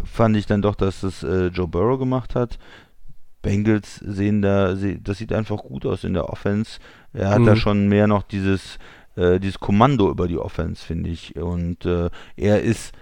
fand 0.04 0.36
ich 0.36 0.46
dann 0.46 0.62
doch, 0.62 0.76
dass 0.76 1.04
es 1.04 1.24
äh, 1.24 1.48
Joe 1.48 1.68
Burrow 1.68 2.00
gemacht 2.00 2.36
hat. 2.36 2.58
Bengals 3.42 3.96
sehen 3.96 4.42
da, 4.42 4.76
das 4.76 5.18
sieht 5.18 5.34
einfach 5.34 5.58
gut 5.58 5.86
aus 5.86 6.04
in 6.04 6.14
der 6.14 6.30
Offense. 6.30 6.80
Er 7.14 7.30
hat 7.30 7.46
da 7.46 7.56
Mhm. 7.56 7.56
schon 7.56 7.88
mehr 7.88 8.08
noch 8.08 8.24
dieses, 8.24 8.78
äh, 9.16 9.40
dieses 9.40 9.60
Kommando 9.60 10.10
über 10.10 10.28
die 10.28 10.38
Offense, 10.38 10.86
finde 10.86 11.10
ich. 11.10 11.36
Und 11.38 11.86
äh, 11.86 12.10
er 12.36 12.62
ist, 12.62 12.94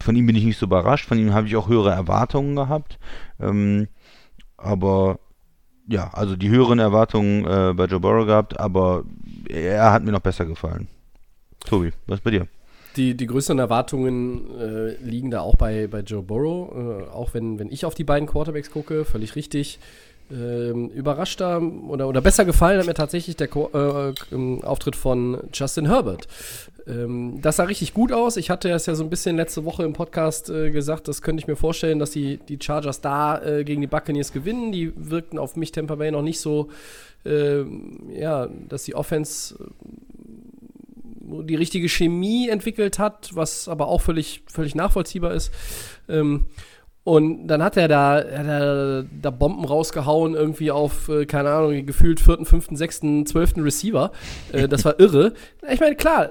von 0.00 0.16
ihm 0.16 0.26
bin 0.26 0.36
ich 0.36 0.44
nicht 0.44 0.58
so 0.58 0.66
überrascht, 0.66 1.06
von 1.06 1.18
ihm 1.18 1.34
habe 1.34 1.46
ich 1.46 1.56
auch 1.56 1.68
höhere 1.68 1.90
Erwartungen 1.90 2.56
gehabt. 2.56 2.98
Ähm, 3.40 3.88
aber 4.56 5.18
ja, 5.88 6.10
also 6.12 6.36
die 6.36 6.50
höheren 6.50 6.78
Erwartungen 6.78 7.44
äh, 7.44 7.72
bei 7.74 7.86
Joe 7.86 8.00
Burrow 8.00 8.26
gehabt, 8.26 8.58
aber 8.60 9.04
er 9.48 9.92
hat 9.92 10.04
mir 10.04 10.12
noch 10.12 10.20
besser 10.20 10.44
gefallen. 10.44 10.88
Tobi, 11.64 11.92
was 12.06 12.20
bei 12.20 12.30
dir? 12.30 12.46
Die, 12.96 13.16
die 13.16 13.26
größeren 13.26 13.58
Erwartungen 13.58 14.50
äh, 14.58 14.96
liegen 15.02 15.30
da 15.30 15.40
auch 15.40 15.56
bei, 15.56 15.86
bei 15.86 16.00
Joe 16.00 16.22
Burrow. 16.22 16.72
Äh, 16.72 17.10
auch 17.10 17.32
wenn, 17.32 17.58
wenn 17.58 17.70
ich 17.70 17.84
auf 17.84 17.94
die 17.94 18.04
beiden 18.04 18.28
Quarterbacks 18.28 18.70
gucke, 18.70 19.04
völlig 19.04 19.36
richtig. 19.36 19.78
Ähm, 20.30 20.90
überraschter 20.90 21.62
oder, 21.62 22.06
oder 22.06 22.20
besser 22.20 22.44
gefallen 22.44 22.78
hat 22.78 22.86
mir 22.86 22.92
tatsächlich 22.92 23.36
der 23.36 23.48
Ko 23.48 23.70
äh, 23.72 24.12
ähm, 24.30 24.62
Auftritt 24.62 24.94
von 24.94 25.38
Justin 25.54 25.86
Herbert. 25.86 26.28
Ähm, 26.86 27.38
das 27.40 27.56
sah 27.56 27.64
richtig 27.64 27.94
gut 27.94 28.12
aus. 28.12 28.36
Ich 28.36 28.50
hatte 28.50 28.68
es 28.70 28.84
ja 28.84 28.94
so 28.94 29.04
ein 29.04 29.08
bisschen 29.08 29.36
letzte 29.36 29.64
Woche 29.64 29.84
im 29.84 29.94
Podcast 29.94 30.50
äh, 30.50 30.70
gesagt, 30.70 31.08
das 31.08 31.22
könnte 31.22 31.40
ich 31.40 31.46
mir 31.46 31.56
vorstellen, 31.56 31.98
dass 31.98 32.10
die, 32.10 32.36
die 32.46 32.58
Chargers 32.60 33.00
da 33.00 33.42
äh, 33.42 33.64
gegen 33.64 33.80
die 33.80 33.86
Buccaneers 33.86 34.32
gewinnen. 34.32 34.70
Die 34.70 34.92
wirkten 34.96 35.38
auf 35.38 35.56
mich 35.56 35.72
Tampa 35.72 35.94
Bay 35.94 36.10
noch 36.10 36.20
nicht 36.20 36.40
so, 36.40 36.68
ähm, 37.24 38.10
ja, 38.14 38.48
dass 38.68 38.84
die 38.84 38.94
Offense 38.94 39.54
die 41.30 41.54
richtige 41.54 41.88
Chemie 41.88 42.48
entwickelt 42.48 42.98
hat, 42.98 43.30
was 43.34 43.68
aber 43.68 43.88
auch 43.88 44.00
völlig, 44.00 44.42
völlig 44.46 44.74
nachvollziehbar 44.74 45.32
ist. 45.32 45.52
Ähm, 46.08 46.46
und 47.08 47.46
dann 47.48 47.62
hat 47.62 47.78
er 47.78 47.88
da, 47.88 48.16
hat 48.16 48.46
er 48.46 49.06
da 49.22 49.30
Bomben 49.30 49.64
rausgehauen, 49.64 50.34
irgendwie 50.34 50.70
auf, 50.70 51.08
äh, 51.08 51.24
keine 51.24 51.48
Ahnung, 51.48 51.86
gefühlt 51.86 52.20
vierten, 52.20 52.44
fünften, 52.44 52.76
sechsten, 52.76 53.24
zwölften 53.24 53.62
Receiver. 53.62 54.12
Äh, 54.52 54.68
das 54.68 54.84
war 54.84 55.00
irre. 55.00 55.32
Ich 55.72 55.80
meine, 55.80 55.96
klar, 55.96 56.28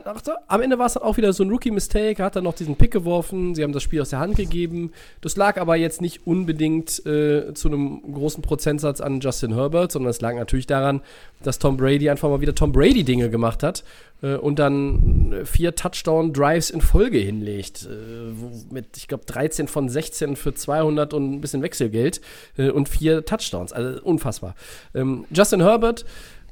am 0.48 0.62
Ende 0.62 0.78
war 0.78 0.86
es 0.86 0.94
dann 0.94 1.02
auch 1.02 1.18
wieder 1.18 1.34
so 1.34 1.44
ein 1.44 1.50
Rookie-Mistake, 1.50 2.22
er 2.22 2.26
hat 2.26 2.36
dann 2.36 2.44
noch 2.44 2.54
diesen 2.54 2.76
Pick 2.76 2.92
geworfen, 2.92 3.56
sie 3.56 3.64
haben 3.64 3.74
das 3.74 3.82
Spiel 3.82 4.02
aus 4.02 4.12
der 4.12 4.20
Hand 4.20 4.36
gegeben. 4.36 4.92
Das 5.22 5.36
lag 5.36 5.60
aber 5.60 5.78
jetzt 5.78 6.00
nicht 6.00 6.28
unbedingt 6.28 7.04
äh, 7.08 7.56
zu 7.56 7.70
einem 7.70 8.14
großen 8.14 8.44
Prozentsatz 8.44 9.02
an 9.02 9.20
Justin 9.20 9.56
Herbert, 9.56 9.92
sondern 9.92 10.12
es 10.12 10.22
lag 10.22 10.36
natürlich 10.36 10.68
daran, 10.68 11.02
dass 11.42 11.58
Tom 11.58 11.78
Brady 11.78 12.08
einfach 12.08 12.30
mal 12.30 12.42
wieder 12.42 12.54
Tom 12.54 12.72
Brady-Dinge 12.72 13.32
gemacht 13.32 13.64
hat 13.64 13.84
und 14.22 14.60
dann 14.60 15.32
äh, 15.32 15.46
vier 15.46 15.76
Touchdown-Drives 15.76 16.70
in 16.70 16.82
Folge 16.82 17.20
hinlegt. 17.20 17.88
Äh, 17.90 18.74
mit, 18.74 18.98
ich 18.98 19.08
glaube, 19.08 19.26
13 19.26 19.68
von 19.68 19.90
16 19.90 20.36
für 20.36 20.54
200 20.54 21.14
und 21.14 21.34
ein 21.34 21.42
bisschen 21.42 21.62
Wechselgeld 21.62 22.22
äh, 22.58 22.70
und 22.70 22.90
vier 22.90 23.26
Touchdowns. 23.26 23.74
Also 23.74 24.02
unfassbar. 24.02 24.56
Ähm, 24.96 25.26
Justin 25.32 25.62
Herbert, 25.62 26.06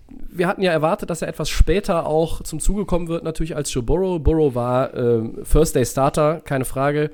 wir 0.07 0.47
hatten 0.47 0.61
ja 0.61 0.71
erwartet, 0.71 1.09
dass 1.09 1.21
er 1.23 1.27
etwas 1.27 1.49
später 1.49 2.05
auch 2.05 2.43
zum 2.43 2.59
Zuge 2.59 2.85
kommen 2.85 3.07
wird, 3.07 3.23
natürlich 3.23 3.55
als 3.55 3.73
Joe 3.73 3.83
Burrow. 3.83 4.21
Burrow 4.21 4.53
war 4.53 4.93
ähm, 4.93 5.39
First-Day-Starter, 5.43 6.41
keine 6.41 6.65
Frage. 6.65 7.09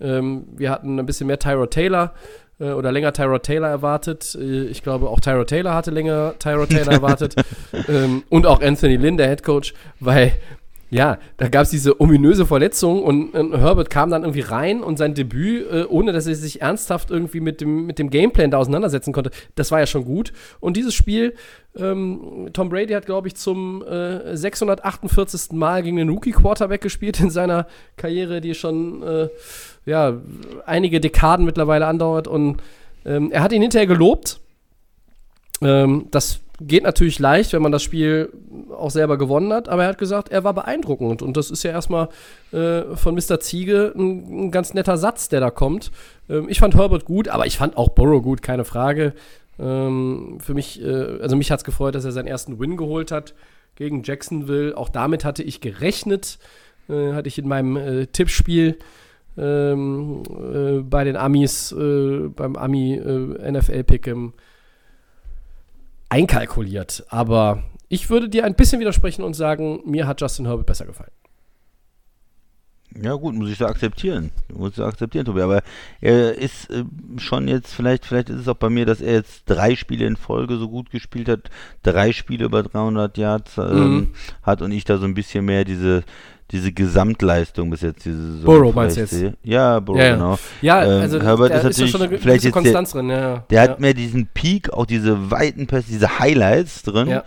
Ähm, 0.00 0.46
wir 0.56 0.70
hatten 0.70 0.98
ein 0.98 1.06
bisschen 1.06 1.26
mehr 1.26 1.38
Tyrod 1.38 1.70
Taylor 1.70 2.12
äh, 2.58 2.70
oder 2.70 2.92
länger 2.92 3.12
Tyrod 3.12 3.42
Taylor 3.42 3.68
erwartet. 3.68 4.36
Äh, 4.40 4.64
ich 4.64 4.82
glaube, 4.82 5.08
auch 5.08 5.20
Tyrod 5.20 5.48
Taylor 5.48 5.74
hatte 5.74 5.90
länger 5.90 6.34
Tyrod 6.38 6.70
Taylor 6.70 6.92
erwartet. 6.92 7.36
ähm, 7.88 8.24
und 8.28 8.46
auch 8.46 8.60
Anthony 8.62 8.96
Lynn, 8.96 9.16
der 9.16 9.28
Head 9.28 9.42
Coach, 9.42 9.74
weil 10.00 10.32
ja, 10.90 11.18
da 11.36 11.48
gab 11.48 11.62
es 11.62 11.70
diese 11.70 12.00
ominöse 12.00 12.46
Verletzung 12.46 13.02
und, 13.02 13.30
und 13.34 13.56
Herbert 13.56 13.90
kam 13.90 14.10
dann 14.10 14.22
irgendwie 14.22 14.40
rein 14.40 14.82
und 14.82 14.96
sein 14.96 15.14
Debüt, 15.14 15.70
äh, 15.70 15.84
ohne 15.88 16.12
dass 16.12 16.26
er 16.26 16.34
sich 16.34 16.62
ernsthaft 16.62 17.10
irgendwie 17.10 17.40
mit 17.40 17.60
dem, 17.60 17.86
mit 17.86 17.98
dem 17.98 18.10
Gameplan 18.10 18.50
da 18.50 18.58
auseinandersetzen 18.58 19.12
konnte, 19.12 19.30
das 19.54 19.70
war 19.70 19.80
ja 19.80 19.86
schon 19.86 20.04
gut. 20.04 20.32
Und 20.60 20.76
dieses 20.76 20.94
Spiel, 20.94 21.34
ähm, 21.76 22.50
Tom 22.52 22.68
Brady 22.68 22.92
hat, 22.92 23.06
glaube 23.06 23.28
ich, 23.28 23.34
zum 23.34 23.82
äh, 23.82 24.36
648. 24.36 25.52
Mal 25.52 25.82
gegen 25.82 25.96
den 25.96 26.08
Rookie-Quarterback 26.08 26.80
gespielt 26.80 27.20
in 27.20 27.30
seiner 27.30 27.66
Karriere, 27.96 28.40
die 28.40 28.54
schon 28.54 29.02
äh, 29.02 29.28
ja, 29.84 30.14
einige 30.66 31.00
Dekaden 31.00 31.44
mittlerweile 31.44 31.86
andauert. 31.86 32.28
Und 32.28 32.62
ähm, 33.04 33.30
er 33.32 33.42
hat 33.42 33.52
ihn 33.52 33.62
hinterher 33.62 33.86
gelobt. 33.86 34.40
Ähm, 35.60 36.06
das 36.10 36.40
geht 36.60 36.84
natürlich 36.84 37.18
leicht, 37.18 37.52
wenn 37.52 37.62
man 37.62 37.72
das 37.72 37.82
Spiel 37.82 38.32
auch 38.76 38.90
selber 38.90 39.18
gewonnen 39.18 39.52
hat, 39.52 39.68
aber 39.68 39.82
er 39.82 39.88
hat 39.88 39.98
gesagt, 39.98 40.28
er 40.30 40.44
war 40.44 40.54
beeindruckend 40.54 41.22
und 41.22 41.36
das 41.36 41.50
ist 41.50 41.64
ja 41.64 41.72
erstmal 41.72 42.08
äh, 42.52 42.94
von 42.94 43.14
Mr. 43.14 43.40
Ziege 43.40 43.92
ein, 43.96 44.46
ein, 44.46 44.50
ganz 44.50 44.72
netter 44.74 44.96
Satz, 44.96 45.28
der 45.28 45.40
da 45.40 45.50
kommt. 45.50 45.90
Ähm, 46.28 46.46
ich 46.48 46.60
fand 46.60 46.76
Herbert 46.76 47.04
gut, 47.04 47.28
aber 47.28 47.46
ich 47.46 47.58
fand 47.58 47.76
auch 47.76 47.88
Burrow 47.88 48.22
gut, 48.22 48.42
keine 48.42 48.64
Frage. 48.64 49.14
Ähm, 49.58 50.38
für 50.40 50.54
mich, 50.54 50.82
äh, 50.82 51.20
also 51.20 51.36
mich 51.36 51.50
hat 51.50 51.60
es 51.60 51.64
gefreut, 51.64 51.94
dass 51.94 52.04
er 52.04 52.12
seinen 52.12 52.28
ersten 52.28 52.60
Win 52.60 52.76
geholt 52.76 53.10
hat 53.10 53.34
gegen 53.74 54.02
Jacksonville. 54.04 54.76
Auch 54.76 54.88
damit 54.88 55.24
hatte 55.24 55.42
ich 55.42 55.60
gerechnet, 55.60 56.38
äh, 56.88 57.12
hatte 57.12 57.28
ich 57.28 57.38
in 57.38 57.48
meinem 57.48 57.76
äh, 57.76 58.06
Tippspiel 58.06 58.78
ähm, 59.36 60.22
äh, 60.28 60.82
bei 60.82 61.02
den 61.02 61.16
Amis, 61.16 61.72
äh, 61.72 62.28
beim 62.28 62.54
Ami 62.54 63.00
NFL-Pick'em 63.00 64.32
einkalkuliert. 66.14 67.04
Aber 67.08 67.62
ich 67.88 68.08
würde 68.10 68.28
dir 68.28 68.44
ein 68.44 68.54
bisschen 68.54 68.80
widersprechen 68.80 69.22
und 69.24 69.34
sagen, 69.34 69.80
mir 69.84 70.06
hat 70.06 70.20
Justin 70.20 70.46
Herbert 70.46 70.66
besser 70.66 70.86
gefallen. 70.86 71.10
Ja 73.02 73.14
gut, 73.14 73.34
muss 73.34 73.50
ich 73.50 73.58
so 73.58 73.66
akzeptieren. 73.66 74.30
Muss 74.54 74.70
ich 74.70 74.76
so 74.76 74.84
akzeptieren, 74.84 75.24
Tobi. 75.24 75.40
Aber 75.40 75.62
er 76.00 76.38
ist 76.38 76.70
äh, 76.70 76.84
schon 77.16 77.48
jetzt, 77.48 77.74
vielleicht, 77.74 78.04
vielleicht 78.06 78.28
ist 78.30 78.38
es 78.42 78.46
auch 78.48 78.54
bei 78.54 78.70
mir, 78.70 78.86
dass 78.86 79.00
er 79.00 79.14
jetzt 79.14 79.42
drei 79.46 79.74
Spiele 79.74 80.06
in 80.06 80.14
Folge 80.16 80.56
so 80.58 80.68
gut 80.68 80.90
gespielt 80.90 81.28
hat, 81.28 81.50
drei 81.82 82.12
Spiele 82.12 82.44
über 82.44 82.62
300 82.62 83.18
Yards 83.18 83.58
ähm, 83.58 83.64
Mhm. 83.96 84.08
hat 84.44 84.62
und 84.62 84.70
ich 84.70 84.84
da 84.84 84.98
so 84.98 85.06
ein 85.06 85.14
bisschen 85.14 85.44
mehr 85.44 85.64
diese 85.64 86.04
diese 86.50 86.72
Gesamtleistung 86.72 87.70
bis 87.70 87.80
jetzt 87.80 88.04
diese 88.04 88.32
Saison. 88.36 88.44
Burrow 88.44 88.74
meinst 88.74 88.96
du 88.96 89.00
jetzt? 89.00 89.16
Ja, 89.42 89.80
Burrow, 89.80 89.98
Ja, 89.98 90.04
ja. 90.06 90.14
genau. 90.14 90.38
Ja, 90.62 90.84
Ähm, 90.84 91.00
also 91.00 91.20
Herbert 91.22 91.50
ist 91.50 91.56
ist 91.56 91.62
ja 91.62 91.68
natürlich 91.68 91.90
schon 91.90 92.02
eine 92.02 92.18
vielleicht 92.18 92.44
jetzt 92.44 92.44
der- 92.44 92.52
Konstanz 92.52 92.92
drin. 92.92 93.08
Ja, 93.10 93.44
Der 93.50 93.60
hat 93.62 93.80
mehr 93.80 93.94
diesen 93.94 94.26
Peak, 94.34 94.72
auch 94.72 94.86
diese 94.86 95.30
weiten 95.30 95.66
Pässe, 95.66 95.86
diese 95.88 96.18
Highlights 96.18 96.82
drin. 96.82 97.20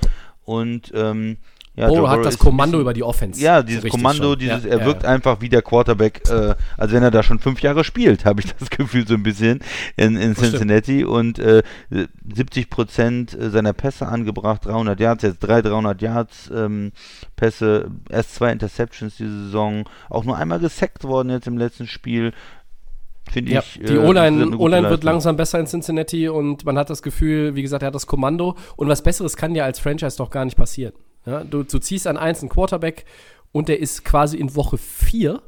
Und 0.45 0.91
ähm, 0.95 1.37
ja, 1.77 1.87
Burrow 1.87 2.09
hat 2.09 2.25
das 2.25 2.37
Kommando 2.39 2.71
bisschen- 2.77 2.81
über 2.81 2.93
die 2.93 3.03
Offense. 3.03 3.41
Ja, 3.41 3.57
So 3.57 3.63
dieses 3.67 3.83
richtig 3.83 4.01
Kommando, 4.01 4.29
schon. 4.31 4.39
dieses, 4.39 4.63
Ja, 4.63 4.69
er 4.71 4.85
wirkt 4.85 5.03
ja. 5.03 5.09
einfach 5.09 5.41
wie 5.41 5.49
der 5.49 5.61
Quarterback, 5.61 6.21
äh, 6.29 6.55
als 6.75 6.91
wenn 6.91 7.03
er 7.03 7.11
da 7.11 7.23
schon 7.23 7.39
fünf 7.39 7.61
Jahre 7.61 7.83
spielt, 7.83 8.25
habe 8.25 8.41
ich 8.41 8.53
das 8.55 8.69
Gefühl 8.69 9.07
so 9.07 9.13
ein 9.13 9.23
bisschen 9.23 9.59
in, 9.95 10.17
in 10.17 10.29
Das 10.29 10.37
stimmt. 10.39 10.51
Cincinnati 10.57 11.05
und 11.05 11.39
äh, 11.39 11.61
70 12.33 12.69
Prozent 12.69 13.37
seiner 13.39 13.73
Pässe 13.73 14.07
angebracht, 14.07 14.65
300 14.65 14.99
Yards, 14.99 15.23
jetzt 15.23 15.39
drei 15.39 15.61
300 15.61 16.01
Yards 16.01 16.51
ähm, 16.53 16.91
Pässe, 17.35 17.91
erst 18.09 18.35
zwei 18.35 18.51
Interceptions 18.51 19.17
diese 19.17 19.45
Saison, 19.45 19.87
auch 20.09 20.23
nur 20.23 20.35
einmal 20.37 20.59
gesackt 20.59 21.03
worden 21.03 21.29
jetzt 21.29 21.47
im 21.47 21.57
letzten 21.57 21.87
Spiel. 21.87 22.33
Finde 23.29 23.51
Ja, 23.51 23.59
ich. 23.59 23.79
die 23.85 23.93
äh, 23.93 23.97
O-Line 23.97 24.57
O-Line 24.57 24.89
wird 24.89 25.03
langsam 25.03 25.35
besser 25.35 25.59
in 25.59 25.65
Cincinnati 25.67 26.29
und 26.29 26.63
man 26.65 26.77
hat 26.77 26.89
das 26.89 27.01
Gefühl, 27.03 27.55
wie 27.55 27.61
gesagt, 27.61 27.83
er 27.83 27.87
hat 27.87 27.95
das 27.95 28.07
Kommando 28.07 28.55
und 28.77 28.87
was 28.87 29.03
Besseres 29.03 29.35
kann 29.35 29.53
ja 29.53 29.65
als 29.65 29.79
Franchise 29.79 30.15
doch 30.17 30.29
gar 30.29 30.45
nicht 30.45 30.55
passieren. 30.57 30.93
Ja, 31.27 31.43
du, 31.43 31.63
du 31.63 31.77
ziehst 31.79 32.07
an 32.07 32.17
eins 32.17 32.39
einen 32.41 32.49
Quarterback 32.49 33.05
und 33.51 33.67
der 33.67 33.79
ist 33.79 34.03
quasi 34.05 34.37
in 34.37 34.55
Woche 34.55 34.77
4 34.77 35.41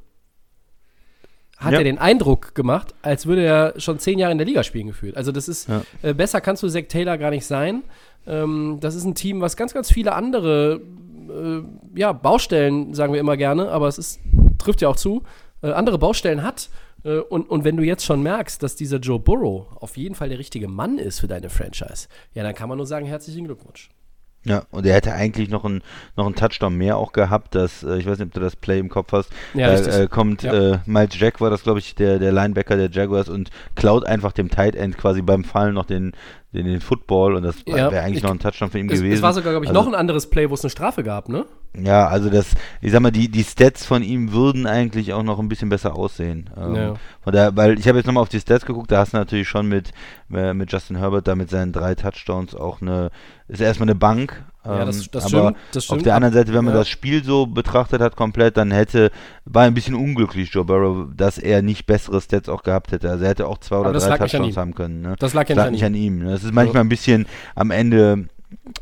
hat 1.57 1.73
Ja. 1.73 1.79
er 1.79 1.83
den 1.83 1.97
Eindruck 1.97 2.55
gemacht, 2.55 2.93
als 3.01 3.25
würde 3.25 3.43
er 3.43 3.73
schon 3.79 3.99
zehn 3.99 4.17
Jahre 4.19 4.31
in 4.31 4.37
der 4.37 4.47
Liga 4.47 4.63
spielen 4.63 4.87
gefühlt. 4.87 5.17
Also 5.17 5.31
das 5.31 5.47
ist, 5.49 5.67
Ja. 5.67 5.81
äh, 6.01 6.13
besser 6.13 6.39
kannst 6.41 6.63
du 6.63 6.69
Zach 6.69 6.83
Taylor 6.87 7.17
gar 7.17 7.31
nicht 7.31 7.45
sein. 7.45 7.83
Ähm, 8.27 8.77
das 8.79 8.95
ist 8.95 9.03
ein 9.05 9.15
Team, 9.15 9.41
was 9.41 9.57
ganz, 9.57 9.73
ganz 9.73 9.91
viele 9.91 10.13
andere 10.13 10.81
äh, 11.29 11.61
ja, 11.99 12.11
Baustellen, 12.13 12.93
sagen 12.93 13.13
wir 13.13 13.19
immer 13.19 13.37
gerne, 13.37 13.69
aber 13.69 13.87
es 13.87 13.97
ist, 13.97 14.19
trifft 14.57 14.81
ja 14.81 14.87
auch 14.89 14.95
zu, 14.95 15.23
äh, 15.61 15.71
andere 15.71 15.97
Baustellen 15.99 16.43
hat. 16.43 16.69
Äh, 17.03 17.17
und, 17.19 17.49
und 17.49 17.63
wenn 17.65 17.77
du 17.77 17.83
jetzt 17.83 18.03
schon 18.05 18.23
merkst, 18.23 18.63
dass 18.63 18.75
dieser 18.75 18.97
Joe 18.97 19.19
Burrow 19.19 19.67
auf 19.75 19.95
jeden 19.97 20.15
Fall 20.15 20.29
der 20.29 20.39
richtige 20.39 20.67
Mann 20.67 20.97
ist 20.97 21.19
für 21.19 21.27
deine 21.27 21.49
Franchise, 21.49 22.07
ja, 22.33 22.43
dann 22.43 22.55
kann 22.55 22.67
man 22.69 22.77
nur 22.77 22.87
sagen, 22.87 23.05
herzlichen 23.05 23.45
Glückwunsch. 23.45 23.89
Ja, 24.45 24.63
und 24.71 24.85
er 24.85 24.93
hätte 24.95 25.13
eigentlich 25.13 25.49
noch 25.49 25.65
einen 25.65 25.81
noch 26.15 26.25
einen 26.25 26.33
Touchdown 26.35 26.73
mehr 26.75 26.95
auch 26.97 27.11
gehabt, 27.11 27.55
dass, 27.55 27.83
äh, 27.83 27.97
ich 27.97 28.05
weiß 28.07 28.19
nicht, 28.19 28.27
ob 28.27 28.33
du 28.33 28.39
das 28.39 28.55
Play 28.55 28.79
im 28.79 28.87
Kopf 28.87 29.11
hast, 29.11 29.29
Ja, 29.53 29.73
äh, 29.73 30.07
kommt 30.07 30.43
Ja. 30.43 30.53
äh, 30.53 30.79
Miles 30.85 31.19
Jack 31.19 31.41
war 31.41 31.49
das, 31.49 31.63
glaube 31.63 31.79
ich, 31.79 31.93
der, 31.95 32.19
der 32.19 32.31
Linebacker 32.31 32.77
der 32.77 32.89
Jaguars 32.89 33.27
und 33.27 33.49
klaut 33.75 34.05
einfach 34.05 34.31
dem 34.31 34.49
Tight 34.49 34.75
End 34.75 34.97
quasi 34.97 35.21
beim 35.21 35.43
Fallen 35.43 35.73
noch 35.73 35.85
den, 35.85 36.13
den, 36.53 36.65
den 36.65 36.79
Football 36.79 37.35
und 37.35 37.43
das 37.43 37.57
Ja, 37.67 37.91
wäre 37.91 38.01
eigentlich 38.01 38.17
ich- 38.19 38.23
noch 38.23 38.31
ein 38.31 38.39
Touchdown 38.39 38.71
für 38.71 38.79
ihn 38.79 38.89
Es, 38.89 38.99
gewesen. 38.99 39.15
es 39.17 39.21
war 39.21 39.33
sogar, 39.33 39.51
glaube 39.51 39.65
ich, 39.65 39.69
Also- 39.71 39.81
noch 39.81 39.87
ein 39.87 39.95
anderes 39.95 40.29
Play, 40.29 40.49
wo 40.49 40.53
es 40.53 40.63
eine 40.63 40.69
Strafe 40.71 41.03
gab, 41.03 41.27
ne? 41.27 41.45
Ja, 41.77 42.07
also 42.07 42.29
das, 42.31 42.47
ich 42.81 42.91
sag 42.91 42.99
mal, 43.01 43.11
die, 43.11 43.29
die 43.29 43.43
Stats 43.43 43.85
von 43.85 44.01
ihm 44.01 44.31
würden 44.31 44.65
eigentlich 44.65 45.13
auch 45.13 45.21
noch 45.21 45.37
ein 45.39 45.49
bisschen 45.49 45.69
besser 45.69 45.95
aussehen. 45.95 46.49
Ähm, 46.57 46.75
Ja. 46.75 46.93
Von 47.21 47.33
daher, 47.33 47.55
weil 47.55 47.77
ich 47.77 47.87
habe 47.87 47.97
jetzt 47.99 48.07
nochmal 48.07 48.23
auf 48.23 48.29
die 48.29 48.39
Stats 48.39 48.65
geguckt, 48.65 48.91
da 48.91 48.97
hast 48.99 49.13
du 49.13 49.17
natürlich 49.17 49.47
schon 49.47 49.67
mit, 49.67 49.91
äh, 50.33 50.53
mit 50.55 50.71
Justin 50.71 50.97
Herbert 50.97 51.27
da 51.27 51.35
mit 51.35 51.49
seinen 51.51 51.71
drei 51.71 51.93
Touchdowns 51.93 52.55
auch 52.55 52.81
eine, 52.81 53.11
ist 53.47 53.61
erstmal 53.61 53.87
eine 53.87 53.95
Bank. 53.95 54.43
Ja, 54.65 54.83
das- 54.83 54.97
ähm, 55.03 55.07
das 55.11 55.23
aber 55.33 55.41
stimmt, 55.43 55.57
das 55.71 55.77
Auf 55.77 55.83
stimmt. 55.85 56.05
der 56.07 56.15
anderen 56.15 56.33
Seite, 56.33 56.53
wenn 56.53 56.65
man 56.65 56.73
Ja. 56.73 56.79
das 56.79 56.89
Spiel 56.89 57.23
so 57.23 57.45
betrachtet 57.45 58.01
hat 58.01 58.15
komplett, 58.15 58.57
dann 58.57 58.71
hätte, 58.71 59.11
war 59.45 59.63
ein 59.63 59.73
bisschen 59.75 59.95
unglücklich 59.95 60.51
Joe 60.51 60.65
Burrow, 60.65 61.07
dass 61.15 61.37
er 61.37 61.61
nicht 61.61 61.85
bessere 61.85 62.19
Stats 62.19 62.49
auch 62.49 62.63
gehabt 62.63 62.91
hätte. 62.91 63.09
Also 63.11 63.23
er 63.25 63.29
hätte 63.29 63.47
auch 63.47 63.59
zwei 63.59 63.77
oder 63.77 63.93
drei 63.93 64.17
Touchdowns 64.17 64.57
haben 64.57 64.73
können. 64.73 65.01
Ne? 65.01 65.15
Das 65.19 65.33
lag 65.35 65.47
ja 65.47 65.69
nicht 65.69 65.81
ihm. 65.81 65.85
an 65.85 65.93
ihm. 65.93 66.19
ne? 66.19 66.31
Das 66.31 66.43
ist 66.43 66.53
manchmal 66.53 66.81
ein 66.83 66.89
bisschen, 66.89 67.27
am 67.55 67.69
Ende 67.71 68.27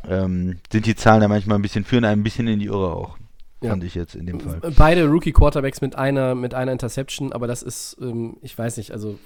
ähm, 0.08 0.58
sind 0.70 0.86
die 0.86 0.94
Zahlen 0.94 1.20
da 1.20 1.28
manchmal 1.28 1.58
ein 1.58 1.62
bisschen, 1.62 1.84
führen 1.84 2.04
ein 2.04 2.22
bisschen 2.22 2.46
in 2.46 2.58
die 2.58 2.66
Irre 2.66 2.94
auch. 2.94 3.18
Ja. 3.62 3.70
Fand 3.70 3.82
ich 3.84 3.94
jetzt 3.94 4.14
in 4.14 4.26
dem 4.26 4.40
Fall. 4.40 4.60
Beide 4.76 5.06
Rookie-Quarterbacks 5.06 5.80
mit 5.80 5.96
einer, 5.96 6.34
mit 6.34 6.54
einer 6.54 6.70
Interception, 6.70 7.32
aber 7.32 7.46
das 7.46 7.62
ist, 7.62 7.96
ähm, 8.00 8.36
ich 8.40 8.56
weiß 8.56 8.76
nicht, 8.76 8.92
also 8.92 9.18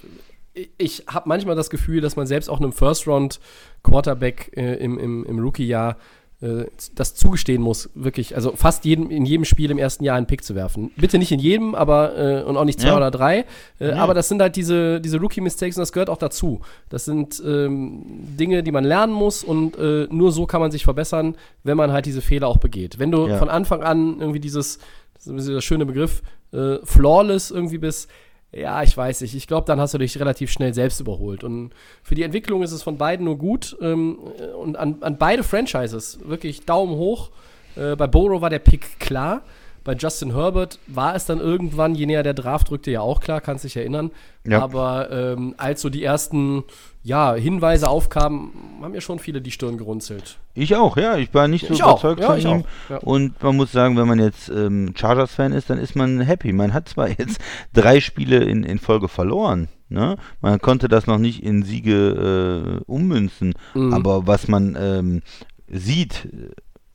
ich, 0.55 0.71
ich 0.79 1.05
habe 1.07 1.29
manchmal 1.29 1.55
das 1.55 1.69
Gefühl, 1.69 2.01
dass 2.01 2.17
man 2.17 2.27
selbst 2.27 2.49
auch 2.49 2.59
einem 2.59 2.73
First-Round-Quarterback 2.73 4.53
äh, 4.57 4.75
im, 4.77 4.99
im, 4.99 5.25
im 5.25 5.39
Rookie-Jahr 5.39 5.99
äh, 6.43 6.67
das 6.97 7.15
zugestehen 7.15 7.63
muss, 7.63 7.89
wirklich, 7.95 8.35
also 8.35 8.53
fast 8.57 8.85
jedem, 8.85 9.11
in 9.11 9.25
jedem 9.25 9.45
Spiel 9.45 9.71
im 9.71 9.79
ersten 9.79 10.05
Jahr 10.05 10.17
einen 10.17 10.27
Pick 10.27 10.45
zu 10.45 10.55
werfen. 10.55 10.91
Bitte 10.97 11.19
nicht 11.19 11.33
in 11.33 11.39
jedem, 11.41 11.75
aber 11.75 12.19
äh, 12.19 12.43
und 12.43 12.57
auch 12.57 12.65
nicht 12.65 12.81
zwei 12.81 12.89
Ja. 12.89 12.97
oder 12.97 13.11
drei. 13.11 13.45
Äh, 13.81 13.91
Ja. 13.91 13.97
Aber 13.97 14.13
das 14.13 14.29
sind 14.29 14.43
halt 14.43 14.57
diese, 14.57 15.01
diese 15.01 15.19
Rookie-Mistakes 15.21 15.77
und 15.77 15.81
das 15.83 15.93
gehört 15.93 16.11
auch 16.11 16.19
dazu. 16.19 16.61
Das 16.89 17.05
sind 17.05 17.43
ähm, 17.47 18.03
Dinge, 18.39 18.63
die 18.63 18.73
man 18.73 18.85
lernen 18.85 19.13
muss 19.13 19.45
und 19.45 19.79
äh, 19.79 20.09
nur 20.11 20.33
so 20.33 20.47
kann 20.47 20.61
man 20.61 20.71
sich 20.71 20.85
verbessern, 20.85 21.37
wenn 21.65 21.77
man 21.77 21.93
halt 21.93 22.07
diese 22.07 22.21
Fehler 22.21 22.49
auch 22.49 22.59
begeht. 22.59 22.99
Wenn 22.99 23.11
du 23.13 23.27
Ja. 23.29 23.39
von 23.39 23.49
Anfang 23.49 23.83
an 23.83 24.19
irgendwie 24.21 24.41
dieses, 24.41 24.79
das 25.15 25.27
ist 25.29 25.47
dieser 25.49 25.61
schöne 25.63 25.87
Begriff, 25.87 26.23
äh, 26.53 26.77
flawless 26.85 27.51
irgendwie 27.51 27.79
bist, 27.79 28.11
ja, 28.53 28.83
ich 28.83 28.95
weiß 28.95 29.23
nicht. 29.23 29.35
Ich 29.35 29.47
glaube, 29.47 29.67
dann 29.67 29.81
hast 29.81 29.95
du 29.95 29.99
dich 29.99 30.19
relativ 30.21 30.51
schnell 30.51 30.75
selbst 30.75 31.01
überholt. 31.01 31.43
Und 31.43 31.71
für 32.03 32.15
die 32.15 32.23
Entwicklung 32.23 32.63
ist 32.63 32.73
es 32.73 32.83
von 32.83 32.99
beiden 32.99 33.25
nur 33.25 33.39
gut. 33.39 33.77
Ähm, 33.81 34.19
und 34.61 34.77
an, 34.77 34.97
an 35.01 35.17
beide 35.17 35.43
Franchises 35.43 36.19
wirklich 36.25 36.67
Daumen 36.67 36.97
hoch. 36.97 37.31
Äh, 37.77 37.97
bei 37.97 38.07
Burrow 38.07 38.43
war 38.43 38.51
der 38.51 38.59
Pick 38.59 39.01
klar. 39.01 39.43
Bei 39.85 39.95
Justin 39.95 40.35
Herbert 40.35 40.79
war 40.87 41.15
es 41.15 41.27
dann 41.27 41.41
irgendwann, 41.41 41.95
je 41.95 42.07
näher 42.07 42.23
der 42.23 42.35
Draft 42.35 42.71
rückte, 42.71 42.91
ja 42.91 43.01
auch 43.01 43.21
klar, 43.21 43.41
kannst 43.41 43.65
dich 43.65 43.77
erinnern. 43.77 44.11
Ja. 44.45 44.63
Aber 44.63 45.11
ähm, 45.11 45.55
als 45.57 45.83
so 45.83 45.89
die 45.89 46.03
ersten 46.03 46.65
ja, 47.05 47.35
Hinweise 47.35 47.89
aufkamen, 47.89 48.53
haben 48.81 48.95
ja 48.95 49.01
schon 49.01 49.19
viele 49.19 49.41
die 49.41 49.51
Stirn 49.51 49.77
gerunzelt. 49.77 50.39
Ich 50.55 50.77
auch, 50.77 50.97
ja. 50.97 51.17
Ich 51.17 51.35
war 51.35 51.49
nicht 51.49 51.67
so 51.67 51.75
Ich 51.75 51.83
auch, 51.83 52.03
überzeugt 52.03 52.21
ja, 52.21 52.27
von 52.29 52.39
ich 52.39 52.45
ihm. 52.45 52.51
auch, 52.51 52.91
ja. 52.91 52.97
Und 52.99 53.43
man 53.43 53.57
muss 53.57 53.73
sagen, 53.73 53.97
wenn 53.97 54.07
man 54.07 54.21
jetzt 54.21 54.49
ähm, 54.49 54.93
Chargers-Fan 54.95 55.53
ist, 55.53 55.69
dann 55.69 55.79
ist 55.79 55.97
man 55.97 56.21
happy. 56.21 56.53
Man 56.53 56.73
hat 56.73 56.89
zwar 56.89 57.09
jetzt 57.19 57.41
drei 57.73 58.01
Spiele 58.01 58.39
in, 58.45 58.63
in 58.63 58.79
Folge 58.79 59.09
verloren. 59.09 59.69
Ne? 59.89 60.17
Man 60.41 60.61
konnte 60.61 60.89
das 60.89 61.07
noch 61.07 61.19
nicht 61.19 61.43
in 61.43 61.65
Siege 61.65 62.81
äh, 62.81 62.91
ummünzen. 62.91 63.55
Mhm. 63.75 63.93
Aber 63.93 64.27
was 64.27 64.47
man 64.47 64.77
ähm, 64.79 65.23
sieht, 65.69 66.29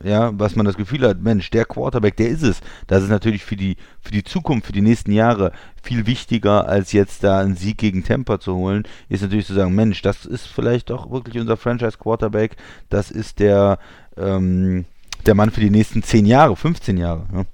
ja, 0.04 0.32
was 0.38 0.56
man 0.56 0.66
das 0.66 0.78
Gefühl 0.78 1.02
hat, 1.08 1.22
Mensch, 1.22 1.50
der 1.50 1.66
Quarterback, 1.66 2.16
der 2.18 2.30
ist 2.30 2.43
es. 2.43 2.62
Das 2.86 3.04
ist 3.04 3.10
natürlich 3.10 3.43
für 3.43 3.56
die, 3.56 3.78
für 4.02 4.12
die 4.12 4.24
Zukunft, 4.24 4.68
für 4.68 4.74
die 4.74 4.82
nächsten 4.82 5.12
Jahre 5.12 5.52
viel 5.82 6.06
wichtiger, 6.06 6.68
als 6.68 6.91
jetzt 6.91 7.24
da 7.24 7.39
einen 7.39 7.56
Sieg 7.56 7.78
gegen 7.78 8.04
Tampa 8.04 8.39
zu 8.39 8.56
holen, 8.56 8.84
ist 9.10 9.22
natürlich 9.22 9.48
zu 9.48 9.54
sagen, 9.54 9.74
Mensch, 9.74 10.02
das 10.02 10.26
ist 10.26 10.45
vielleicht 10.45 10.89
doch 10.91 11.10
wirklich 11.10 11.39
unser 11.39 11.58
Franchise-Quarterback, 11.58 12.58
das 12.89 13.10
ist 13.10 13.39
der, 13.39 13.80
ähm, 14.18 14.86
der 15.26 15.34
Mann 15.34 15.50
für 15.50 15.62
die 15.62 15.72
nächsten 15.72 16.04
10 16.04 16.26
Jahre, 16.26 16.56
15 16.56 16.98
Jahre. 16.98 17.26
Ja. 17.34 17.45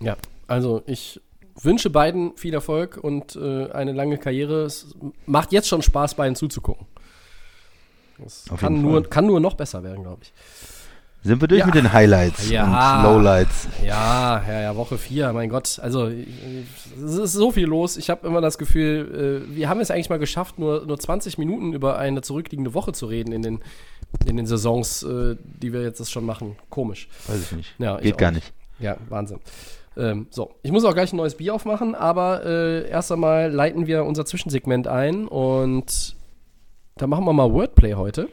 Ja, 0.00 0.16
also 0.46 0.82
ich 0.86 1.20
wünsche 1.60 1.90
beiden 1.90 2.36
viel 2.36 2.54
Erfolg 2.54 2.98
und 3.02 3.36
äh, 3.36 3.70
eine 3.72 3.92
lange 3.92 4.18
Karriere. 4.18 4.64
Es 4.64 4.94
macht 5.26 5.52
jetzt 5.52 5.68
schon 5.68 5.82
Spaß, 5.82 6.14
beiden 6.14 6.36
zuzugucken. 6.36 6.86
Es 8.24 8.46
kann 8.58 8.82
nur, 8.82 9.00
Fall. 9.00 9.10
kann 9.10 9.26
nur 9.26 9.40
noch 9.40 9.54
besser 9.54 9.82
werden, 9.82 10.02
glaube 10.02 10.22
ich. 10.22 10.32
Sind 11.24 11.40
wir 11.40 11.48
durch 11.48 11.58
Ja. 11.60 11.66
mit 11.66 11.74
den 11.74 11.92
Highlights 11.92 12.48
Ja. 12.48 12.98
und 12.98 13.02
Lowlights? 13.04 13.68
Ja, 13.84 14.42
ja, 14.46 14.60
ja, 14.60 14.76
Woche 14.76 14.96
4, 14.98 15.32
mein 15.32 15.48
Gott. 15.48 15.78
Also, 15.82 16.06
es 16.06 17.14
ist 17.16 17.32
so 17.32 17.50
viel 17.50 17.66
los. 17.66 17.96
Ich 17.96 18.08
habe 18.08 18.26
immer 18.26 18.40
das 18.40 18.56
Gefühl, 18.56 19.44
äh, 19.50 19.56
wir 19.56 19.68
haben 19.68 19.80
es 19.80 19.90
eigentlich 19.90 20.10
mal 20.10 20.18
geschafft, 20.20 20.58
nur, 20.58 20.86
nur 20.86 20.98
20 20.98 21.36
Minuten 21.36 21.72
über 21.72 21.98
eine 21.98 22.22
zurückliegende 22.22 22.72
Woche 22.72 22.92
zu 22.92 23.06
reden 23.06 23.32
in 23.32 23.42
den, 23.42 23.60
in 24.26 24.36
den 24.36 24.46
Saisons, 24.46 25.02
äh, 25.02 25.36
die 25.42 25.72
wir 25.72 25.82
jetzt 25.82 25.98
das 25.98 26.10
schon 26.10 26.24
machen. 26.24 26.56
Komisch. 26.70 27.08
Weiß 27.26 27.42
ich 27.42 27.52
nicht. 27.52 27.74
Ja, 27.78 27.96
ich 27.96 28.04
Geht 28.04 28.14
auch 28.14 28.18
gar 28.18 28.30
nicht. 28.30 28.52
nicht. 28.78 28.84
Ja, 28.86 28.96
Wahnsinn. 29.08 29.40
Ähm, 29.96 30.28
so, 30.30 30.54
ich 30.62 30.70
muss 30.70 30.84
auch 30.84 30.94
gleich 30.94 31.12
ein 31.12 31.16
neues 31.16 31.34
Bier 31.34 31.52
aufmachen, 31.52 31.96
aber 31.96 32.46
äh, 32.46 32.88
erst 32.88 33.10
einmal 33.10 33.50
leiten 33.50 33.88
wir 33.88 34.04
unser 34.04 34.24
Zwischensegment 34.24 34.86
ein 34.86 35.26
und 35.26 36.14
da 36.96 37.08
machen 37.08 37.24
wir 37.24 37.32
mal 37.32 37.52
Wordplay 37.52 37.94
heute. 37.94 38.28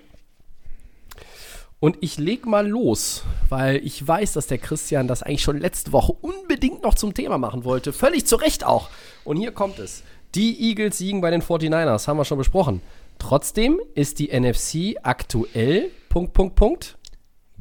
Und 1.86 1.98
ich 2.02 2.18
leg 2.18 2.48
mal 2.48 2.68
los, 2.68 3.24
weil 3.48 3.76
ich 3.86 4.08
weiß, 4.08 4.34
dass 4.34 4.48
der 4.48 4.58
Christian 4.58 5.08
das 5.08 5.22
eigentlich 5.22 5.44
schon 5.44 5.60
letzte 5.60 5.92
Woche 5.92 6.14
unbedingt 6.14 6.82
noch 6.82 6.96
zum 6.96 7.14
Thema 7.14 7.38
machen 7.38 7.64
wollte. 7.64 7.94
Völlig 7.94 8.26
zu 8.26 8.38
Recht 8.38 8.66
auch. 8.66 8.90
Und 9.24 9.38
hier 9.38 9.52
kommt 9.52 9.78
es. 9.78 10.02
Die 10.34 10.68
Eagles 10.68 10.98
siegen 10.98 11.22
bei 11.22 11.30
den 11.30 11.44
49ers, 11.44 12.08
haben 12.08 12.18
wir 12.18 12.26
schon 12.26 12.40
besprochen. 12.40 12.82
Trotzdem 13.20 13.80
ist 13.94 14.18
die 14.18 14.36
NFC 14.36 14.96
aktuell, 15.04 15.92
Punkt, 16.10 16.34
Punkt, 16.34 16.56
Punkt. 16.56 16.98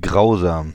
Grausam. 0.00 0.72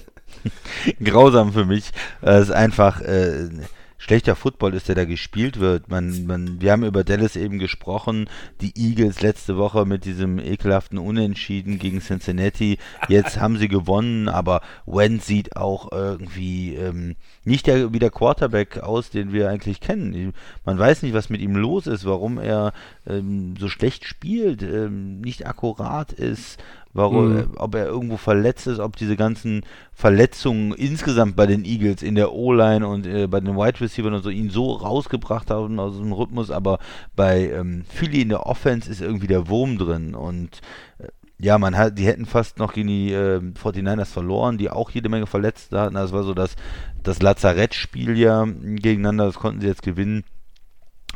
Grausam 1.04 1.52
für 1.52 1.64
mich. 1.64 1.92
Es 2.22 2.48
ist 2.48 2.50
einfach, 2.50 3.00
äh, 3.02 3.50
schlechter 3.98 4.36
Football 4.36 4.74
ist, 4.74 4.88
der 4.88 4.94
da 4.94 5.04
gespielt 5.04 5.58
wird. 5.58 5.90
Man, 5.90 6.24
man, 6.26 6.60
wir 6.60 6.72
haben 6.72 6.84
über 6.84 7.04
Dallas 7.04 7.36
eben 7.36 7.58
gesprochen, 7.58 8.30
die 8.60 8.72
Eagles 8.76 9.20
letzte 9.20 9.56
Woche 9.56 9.84
mit 9.84 10.04
diesem 10.04 10.38
ekelhaften 10.38 10.98
Unentschieden 10.98 11.78
gegen 11.78 12.00
Cincinnati. 12.00 12.78
Jetzt 13.08 13.40
haben 13.40 13.58
sie 13.58 13.68
gewonnen, 13.68 14.28
aber 14.28 14.62
Wentz 14.86 15.26
sieht 15.26 15.56
auch 15.56 15.90
irgendwie 15.92 16.76
ähm, 16.76 17.16
nicht 17.44 17.66
der, 17.66 17.92
wie 17.92 17.98
der 17.98 18.10
Quarterback 18.10 18.78
aus, 18.78 19.10
den 19.10 19.32
wir 19.32 19.50
eigentlich 19.50 19.80
kennen. 19.80 20.32
Man 20.64 20.78
weiß 20.78 21.02
nicht, 21.02 21.12
was 21.12 21.28
mit 21.28 21.40
ihm 21.40 21.56
los 21.56 21.86
ist, 21.86 22.04
warum 22.04 22.38
er 22.38 22.72
ähm, 23.06 23.54
so 23.58 23.68
schlecht 23.68 24.04
spielt, 24.04 24.62
ähm, 24.62 25.20
nicht 25.20 25.46
akkurat 25.46 26.12
ist, 26.12 26.58
warum, 26.92 27.32
Mhm. 27.32 27.38
äh, 27.38 27.46
ob 27.56 27.74
er 27.74 27.86
irgendwo 27.86 28.16
verletzt 28.16 28.66
ist, 28.66 28.78
ob 28.78 28.96
diese 28.96 29.16
ganzen 29.16 29.62
Verletzungen 29.92 30.72
insgesamt 30.72 31.36
bei 31.36 31.46
den 31.46 31.64
Eagles 31.64 32.02
in 32.02 32.14
der 32.14 32.32
O-Line 32.32 32.86
und 32.86 33.06
äh, 33.06 33.26
bei 33.26 33.40
den 33.40 33.56
Wide 33.56 33.80
Receivers 33.80 34.14
und 34.14 34.22
so 34.22 34.30
ihn 34.30 34.50
so 34.50 34.72
rausgebracht 34.72 35.50
haben 35.50 35.78
aus 35.80 35.96
dem 35.96 36.12
Rhythmus, 36.12 36.50
aber 36.50 36.78
bei 37.14 37.50
ähm, 37.50 37.84
Philly 37.88 38.22
in 38.22 38.30
der 38.30 38.46
Offense 38.46 38.90
ist 38.90 39.00
irgendwie 39.00 39.26
der 39.26 39.48
Wurm 39.48 39.78
drin 39.78 40.14
und 40.14 40.60
äh, 40.98 41.08
ja, 41.40 41.56
man 41.56 41.76
hat, 41.76 41.96
die 41.98 42.04
hätten 42.06 42.26
fast 42.26 42.58
noch 42.58 42.72
gegen 42.72 42.88
die 42.88 43.12
äh, 43.12 43.38
49ers 43.38 44.06
verloren, 44.06 44.58
die 44.58 44.70
auch 44.70 44.90
jede 44.90 45.08
Menge 45.08 45.28
Verletzte 45.28 45.78
hatten. 45.78 45.94
Das 45.94 46.10
war 46.10 46.24
so 46.24 46.34
das, 46.34 46.56
das 47.04 47.22
Lazarettspiel 47.22 48.18
ja 48.18 48.44
gegeneinander, 48.44 49.26
das 49.26 49.36
konnten 49.36 49.60
sie 49.60 49.68
jetzt 49.68 49.82
gewinnen. 49.82 50.24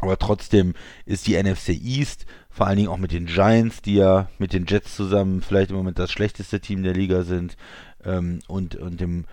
Aber 0.01 0.17
trotzdem 0.19 0.75
ist 1.07 1.27
die 1.27 1.41
NFC 1.41 1.71
East, 1.71 2.27
vor 2.53 2.67
allen 2.67 2.77
Dingen 2.77 2.89
auch 2.89 2.99
mit 2.99 3.13
den 3.13 3.27
Giants, 3.27 3.83
die 3.83 3.95
ja 3.95 4.29
mit 4.39 4.53
den 4.53 4.67
Jets 4.67 4.95
zusammen 4.95 5.43
vielleicht 5.43 5.71
im 5.71 5.77
Moment 5.77 5.99
das 5.99 6.13
schlechteste 6.13 6.61
Team 6.61 6.83
der 6.83 6.93
Liga 6.93 7.23
sind, 7.23 7.57
ähm, 8.05 8.41
und, 8.47 8.77
und 8.77 9.01
dem 9.01 9.25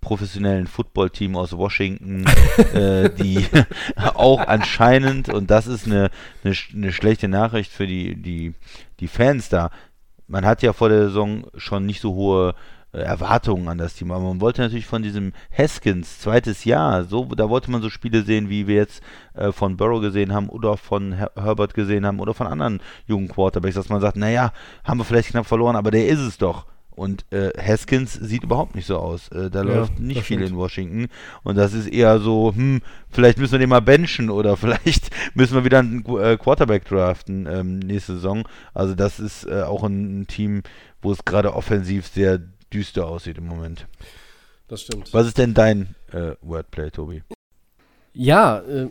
professionellen 0.00 0.66
Footballteam 0.66 1.36
aus 1.36 1.56
Washington, 1.56 2.26
äh, 2.74 3.10
die 3.18 3.46
auch 3.96 4.40
anscheinend, 4.40 5.28
und 5.28 5.50
das 5.50 5.66
ist 5.66 5.86
eine, 5.86 6.10
eine, 6.42 6.54
eine 6.74 6.92
schlechte 6.92 7.28
Nachricht 7.28 7.72
für 7.72 7.86
die, 7.86 8.16
die, 8.16 8.54
die 9.00 9.08
Fans 9.08 9.48
da, 9.48 9.70
man 10.26 10.44
hat 10.44 10.62
ja 10.62 10.72
vor 10.72 10.88
der 10.88 11.06
Saison 11.06 11.46
schon 11.56 11.86
nicht 11.86 12.00
so 12.00 12.14
hohe 12.14 12.54
Erwartungen 13.02 13.68
an 13.68 13.78
das 13.78 13.94
Team, 13.94 14.10
aber 14.12 14.24
man 14.24 14.40
wollte 14.40 14.62
natürlich 14.62 14.86
von 14.86 15.02
diesem 15.02 15.32
Haskins 15.56 16.20
zweites 16.20 16.64
Jahr, 16.64 17.04
so 17.04 17.24
da 17.26 17.48
wollte 17.48 17.70
man 17.70 17.82
so 17.82 17.90
Spiele 17.90 18.22
sehen, 18.22 18.48
wie 18.48 18.66
wir 18.66 18.76
jetzt 18.76 19.02
äh, 19.34 19.52
von 19.52 19.76
Burrow 19.76 20.00
gesehen 20.00 20.32
haben 20.32 20.48
oder 20.48 20.76
von 20.76 21.12
Her 21.12 21.30
Herbert 21.36 21.74
gesehen 21.74 22.06
haben 22.06 22.20
oder 22.20 22.34
von 22.34 22.46
anderen 22.46 22.80
jungen 23.06 23.28
Quarterbacks, 23.28 23.74
dass 23.74 23.88
man 23.88 24.00
sagt, 24.00 24.16
naja, 24.16 24.52
haben 24.84 24.98
wir 24.98 25.04
vielleicht 25.04 25.30
knapp 25.30 25.46
verloren, 25.46 25.76
aber 25.76 25.90
der 25.90 26.06
ist 26.08 26.20
es 26.20 26.38
doch. 26.38 26.66
Und 26.96 27.24
äh, 27.32 27.50
Haskins 27.60 28.12
sieht 28.12 28.44
überhaupt 28.44 28.76
nicht 28.76 28.86
so 28.86 28.98
aus. 28.98 29.26
Äh, 29.30 29.50
da 29.50 29.64
Ja, 29.64 29.78
läuft 29.78 29.98
nicht 29.98 30.22
viel 30.22 30.36
stimmt. 30.38 30.50
in 30.52 30.56
Washington. 30.56 31.06
Und 31.42 31.56
das 31.56 31.72
ist 31.74 31.88
eher 31.88 32.20
so, 32.20 32.52
hm, 32.54 32.82
vielleicht 33.10 33.36
müssen 33.38 33.50
wir 33.50 33.58
den 33.58 33.68
mal 33.70 33.80
benchen 33.82 34.30
oder 34.30 34.56
vielleicht 34.58 35.10
müssen 35.34 35.54
wir 35.54 35.64
wieder 35.64 35.80
einen 35.80 36.04
äh, 36.20 36.36
Quarterback 36.36 36.84
draften 36.84 37.48
ähm, 37.50 37.80
nächste 37.80 38.14
Saison. 38.14 38.46
Also 38.74 38.94
das 38.94 39.18
ist 39.18 39.44
äh, 39.44 39.62
auch 39.62 39.82
ein 39.82 40.28
Team, 40.28 40.62
wo 41.02 41.10
es 41.10 41.24
gerade 41.24 41.54
offensiv 41.54 42.06
sehr 42.06 42.38
düster 42.72 43.06
aussieht 43.06 43.38
im 43.38 43.46
Moment. 43.46 43.86
Das 44.68 44.82
stimmt. 44.82 45.12
Was 45.12 45.26
ist 45.26 45.38
denn 45.38 45.54
dein 45.54 45.94
äh, 46.12 46.32
Wordplay, 46.40 46.90
Tobi? 46.90 47.22
Ja, 48.12 48.60
äh, 48.60 48.88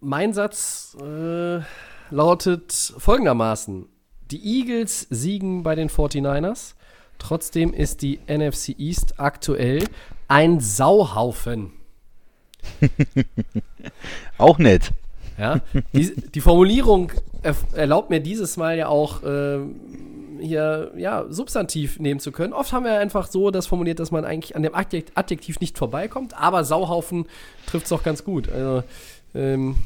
mein 0.00 0.32
Satz 0.32 0.96
äh, 1.00 1.60
lautet 2.10 2.72
folgendermaßen. 2.72 3.86
Die 4.30 4.60
Eagles 4.60 5.06
siegen 5.10 5.62
bei 5.62 5.74
den 5.74 5.90
49ers. 5.90 6.74
Trotzdem 7.18 7.74
ist 7.74 8.02
die 8.02 8.20
NFC 8.28 8.70
East 8.78 9.18
aktuell 9.18 9.84
ein 10.28 10.60
Sauhaufen. 10.60 11.72
Auch 14.38 14.58
nett. 14.58 14.92
Ja, 15.38 15.60
die, 15.94 16.14
die 16.14 16.40
Formulierung 16.40 17.12
er, 17.42 17.56
erlaubt 17.72 18.10
mir 18.10 18.20
dieses 18.20 18.56
Mal 18.56 18.76
ja 18.76 18.88
auch 18.88 19.22
ähm, 19.24 19.80
hier 20.40 20.92
ja, 20.96 21.26
Substantiv 21.30 21.98
nehmen 22.00 22.20
zu 22.20 22.32
können. 22.32 22.52
Oft 22.52 22.72
haben 22.72 22.84
wir 22.84 22.98
einfach 22.98 23.28
so 23.28 23.50
das 23.50 23.66
formuliert, 23.66 23.98
dass 23.98 24.10
man 24.10 24.24
eigentlich 24.24 24.56
an 24.56 24.62
dem 24.62 24.74
Adjekt- 24.74 25.12
Adjektiv 25.14 25.60
nicht 25.60 25.78
vorbeikommt, 25.78 26.34
aber 26.34 26.64
Sauhaufen 26.64 27.26
trifft 27.66 27.84
es 27.84 27.90
doch 27.90 28.02
ganz 28.02 28.24
gut. 28.24 28.48
Also, 28.50 28.82
ähm, 29.34 29.76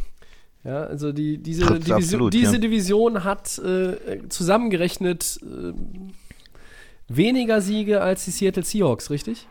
ja, 0.65 0.85
also 0.85 1.13
die, 1.13 1.39
diese, 1.39 1.67
Division, 1.67 1.97
absolut, 1.97 2.33
diese 2.33 2.55
ja. 2.55 2.59
Division 2.59 3.25
hat 3.25 3.59
äh, 3.59 4.29
zusammengerechnet 4.29 5.39
äh, 5.43 5.73
weniger 7.09 7.61
Siege 7.61 8.01
als 8.01 8.25
die 8.25 8.31
Seattle 8.31 8.65
Seahawks, 8.65 9.11
richtig? 9.11 9.47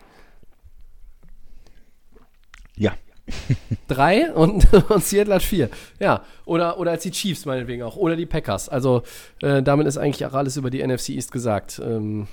Ja. 2.76 2.93
Drei 3.88 4.32
und, 4.34 4.67
und 4.89 5.03
Seattle 5.03 5.36
hat 5.36 5.43
vier. 5.43 5.69
Ja, 5.99 6.24
oder, 6.45 6.78
oder 6.78 6.91
als 6.91 7.03
die 7.03 7.11
Chiefs 7.11 7.45
meinetwegen 7.45 7.84
auch. 7.84 7.95
Oder 7.95 8.15
die 8.15 8.26
Packers. 8.26 8.69
Also 8.69 9.03
äh, 9.41 9.63
damit 9.63 9.88
ist 9.88 9.97
eigentlich 9.97 10.26
auch 10.26 10.34
alles 10.34 10.57
über 10.57 10.69
die 10.69 10.86
NFC 10.86 11.09
East 11.09 11.32
gesagt. 11.32 11.82
Ähm, 11.84 12.28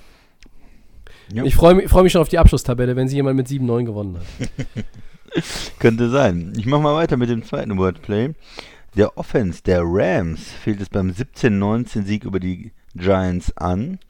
Ja. 1.32 1.44
Ich 1.44 1.54
freue 1.54 1.74
mich, 1.74 1.88
freu 1.88 2.02
mich 2.02 2.12
schon 2.12 2.22
auf 2.22 2.28
die 2.28 2.38
Abschlusstabelle, 2.38 2.96
wenn 2.96 3.06
sie 3.08 3.16
jemand 3.16 3.36
mit 3.36 3.46
7-9 3.46 3.84
gewonnen 3.84 4.18
hat. 4.18 4.48
Könnte 5.78 6.10
sein. 6.10 6.52
Ich 6.58 6.66
mache 6.66 6.80
mal 6.82 6.96
weiter 6.96 7.16
mit 7.16 7.30
dem 7.30 7.44
zweiten 7.44 7.78
Wordplay. 7.78 8.34
Der 8.96 9.16
Offense 9.16 9.62
der 9.62 9.82
Rams 9.84 10.40
fehlt 10.64 10.80
es 10.80 10.88
beim 10.88 11.10
17-19 11.10 12.04
Sieg 12.04 12.24
über 12.24 12.40
die 12.40 12.72
Giants 12.96 13.56
an. 13.56 14.00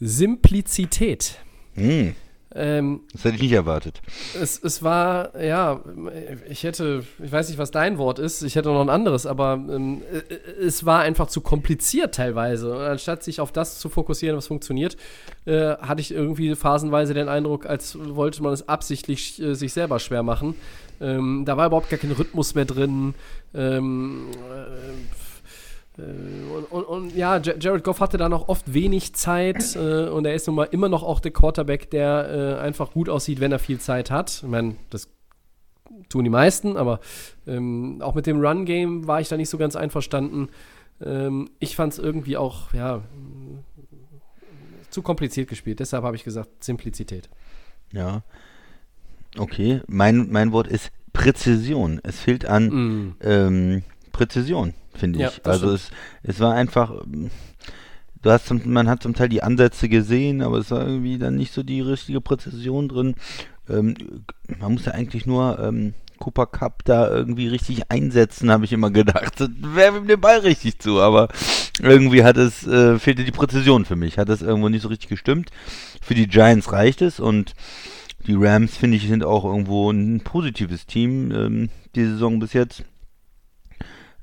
Simplizität. 0.00 1.38
Hm, 1.74 2.14
Ähm, 2.54 3.00
das 3.12 3.24
hätte 3.24 3.36
ich 3.36 3.42
nicht 3.42 3.52
erwartet. 3.52 4.00
es, 4.40 4.62
es 4.62 4.82
war, 4.82 5.40
ja, 5.40 5.80
ich 6.48 6.64
hätte, 6.64 7.04
ich 7.22 7.32
weiß 7.32 7.48
nicht, 7.48 7.58
was 7.58 7.70
dein 7.70 7.98
Wort 7.98 8.18
ist, 8.18 8.42
ich 8.42 8.56
hätte 8.56 8.68
noch 8.68 8.82
ein 8.82 8.90
anderes, 8.90 9.26
aber 9.26 9.54
ähm, 9.54 10.02
äh, 10.12 10.34
es 10.60 10.84
war 10.84 11.00
einfach 11.00 11.28
zu 11.28 11.40
kompliziert 11.40 12.14
teilweise. 12.14 12.74
Und 12.74 12.82
anstatt 12.82 13.22
sich 13.22 13.40
auf 13.40 13.52
das 13.52 13.78
zu 13.78 13.88
fokussieren, 13.88 14.36
was 14.36 14.46
funktioniert, 14.46 14.96
äh, 15.46 15.76
hatte 15.76 16.00
ich 16.00 16.12
irgendwie 16.12 16.54
phasenweise 16.54 17.14
den 17.14 17.28
Eindruck, 17.28 17.66
als 17.66 17.96
wollte 17.98 18.42
man 18.42 18.52
es 18.52 18.68
absichtlich 18.68 19.40
äh, 19.40 19.54
sich 19.54 19.72
selber 19.72 19.98
schwer 19.98 20.22
machen. 20.22 20.54
Ähm, 21.00 21.44
da 21.46 21.56
war 21.56 21.66
überhaupt 21.66 21.90
gar 21.90 21.98
kein 21.98 22.12
Rhythmus 22.12 22.54
mehr 22.54 22.64
drin. 22.64 23.14
Ähm, 23.54 24.28
äh, 24.30 25.21
und, 25.98 26.64
und, 26.70 26.84
und 26.84 27.14
ja, 27.14 27.38
Jared 27.38 27.84
Goff 27.84 28.00
hatte 28.00 28.16
da 28.16 28.28
noch 28.28 28.48
oft 28.48 28.72
wenig 28.72 29.14
Zeit 29.14 29.76
äh, 29.76 30.08
und 30.08 30.24
er 30.24 30.34
ist 30.34 30.46
nun 30.46 30.56
mal 30.56 30.68
immer 30.70 30.88
noch 30.88 31.02
auch 31.02 31.20
der 31.20 31.32
Quarterback, 31.32 31.90
der 31.90 32.58
äh, 32.58 32.60
einfach 32.62 32.92
gut 32.92 33.08
aussieht, 33.08 33.40
wenn 33.40 33.52
er 33.52 33.58
viel 33.58 33.78
Zeit 33.78 34.10
hat. 34.10 34.30
Ich 34.42 34.48
meine, 34.48 34.76
das 34.90 35.08
tun 36.08 36.24
die 36.24 36.30
meisten, 36.30 36.76
aber 36.76 37.00
ähm, 37.46 38.00
auch 38.02 38.14
mit 38.14 38.26
dem 38.26 38.40
Run-Game 38.40 39.06
war 39.06 39.20
ich 39.20 39.28
da 39.28 39.36
nicht 39.36 39.50
so 39.50 39.58
ganz 39.58 39.76
einverstanden. 39.76 40.48
Ähm, 41.04 41.50
ich 41.58 41.76
fand 41.76 41.92
es 41.92 41.98
irgendwie 41.98 42.36
auch, 42.38 42.72
ja, 42.72 43.02
zu 44.90 45.02
kompliziert 45.02 45.48
gespielt. 45.48 45.80
Deshalb 45.80 46.04
habe 46.04 46.16
ich 46.16 46.24
gesagt, 46.24 46.64
Simplizität. 46.64 47.28
Ja. 47.92 48.22
Okay, 49.38 49.80
mein, 49.86 50.30
mein 50.30 50.52
Wort 50.52 50.68
ist 50.68 50.90
Präzision. 51.12 52.00
Es 52.02 52.20
fehlt 52.20 52.44
an 52.46 52.68
Mm. 52.68 53.16
ähm, 53.22 53.82
Präzision, 54.12 54.74
finde 54.94 55.20
Ja, 55.20 55.28
ich. 55.28 55.40
das 55.42 55.62
also 55.62 55.72
es, 55.74 55.90
es 56.22 56.40
war 56.40 56.54
einfach, 56.54 56.92
du 58.22 58.30
hast 58.30 58.46
zum, 58.46 58.60
man 58.66 58.88
hat 58.88 59.02
zum 59.02 59.14
Teil 59.14 59.28
die 59.28 59.42
Ansätze 59.42 59.88
gesehen, 59.88 60.42
aber 60.42 60.58
es 60.58 60.70
war 60.70 60.86
irgendwie 60.86 61.18
dann 61.18 61.36
nicht 61.36 61.52
so 61.52 61.62
die 61.62 61.80
richtige 61.80 62.20
Präzision 62.20 62.88
drin. 62.88 63.14
Ähm, 63.68 63.94
man 64.58 64.72
muss 64.72 64.84
ja 64.84 64.92
eigentlich 64.92 65.26
nur 65.26 65.58
ähm, 65.58 65.94
Cooper 66.18 66.46
Cup 66.46 66.84
da 66.84 67.08
irgendwie 67.10 67.48
richtig 67.48 67.90
einsetzen, 67.90 68.50
habe 68.50 68.64
ich 68.64 68.72
immer 68.72 68.90
gedacht. 68.90 69.40
Das 69.40 69.48
Wäre 69.60 70.00
mit 70.00 70.10
dem 70.10 70.20
Ball 70.20 70.38
richtig 70.40 70.78
zu, 70.78 71.00
aber 71.00 71.28
irgendwie 71.80 72.22
hat 72.22 72.36
es, 72.36 72.66
äh, 72.66 72.98
fehlte 72.98 73.24
die 73.24 73.32
Präzision 73.32 73.84
für 73.84 73.96
mich. 73.96 74.18
Hat 74.18 74.28
es 74.28 74.42
irgendwo 74.42 74.68
nicht 74.68 74.82
so 74.82 74.88
richtig 74.88 75.08
gestimmt. 75.08 75.50
Für 76.00 76.14
die 76.14 76.28
Giants 76.28 76.70
reicht 76.72 77.02
es 77.02 77.18
und 77.18 77.54
die 78.26 78.36
Rams, 78.36 78.76
finde 78.76 78.98
ich, 78.98 79.08
sind 79.08 79.24
auch 79.24 79.44
irgendwo 79.44 79.90
ein 79.90 80.20
positives 80.20 80.86
Team 80.86 81.32
ähm, 81.32 81.70
die 81.96 82.04
Saison 82.04 82.38
bis 82.38 82.52
jetzt. 82.52 82.84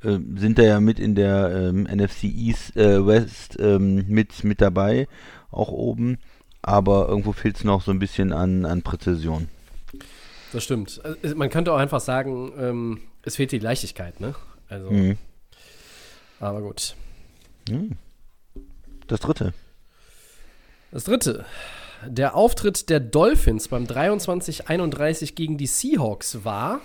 Ähm, 0.04 0.38
sind 0.38 0.58
da 0.58 0.64
ja 0.64 0.80
mit 0.80 0.97
in 1.00 1.14
der 1.16 1.52
ähm, 1.54 1.84
NFC 1.84 2.24
East 2.24 2.78
äh, 2.78 3.06
West 3.06 3.58
ähm, 3.60 4.06
mit, 4.08 4.43
mit 4.43 4.62
dabei, 4.62 5.08
auch 5.52 5.70
oben. 5.70 6.18
Aber 6.62 7.08
irgendwo 7.10 7.32
fehlt 7.34 7.58
es 7.58 7.64
noch 7.64 7.82
so 7.82 7.91
ein 7.91 8.00
bisschen 8.00 8.32
an, 8.34 8.66
an 8.66 8.82
Präzision. 8.82 9.50
Das 10.52 10.64
stimmt. 10.64 11.02
Also, 11.04 11.36
man 11.36 11.50
könnte 11.50 11.74
auch 11.74 11.78
einfach 11.78 12.00
sagen, 12.00 12.52
ähm, 12.58 13.02
es 13.24 13.36
fehlt 13.36 13.52
die 13.52 13.60
Leichtigkeit, 13.60 14.20
ne? 14.20 14.36
Also, 14.68 14.89
Mhm. 14.91 15.18
aber 16.39 16.62
gut. 16.62 16.95
Das 19.08 19.20
dritte. 19.20 19.54
Das 20.91 21.04
dritte. 21.04 21.45
Der 22.08 22.36
Auftritt 22.36 22.89
der 22.89 23.00
Dolphins 23.00 23.68
beim 23.68 23.84
23-31 23.86 25.36
gegen 25.36 25.58
die 25.58 25.68
Seahawks 25.68 26.43
war. 26.45 26.80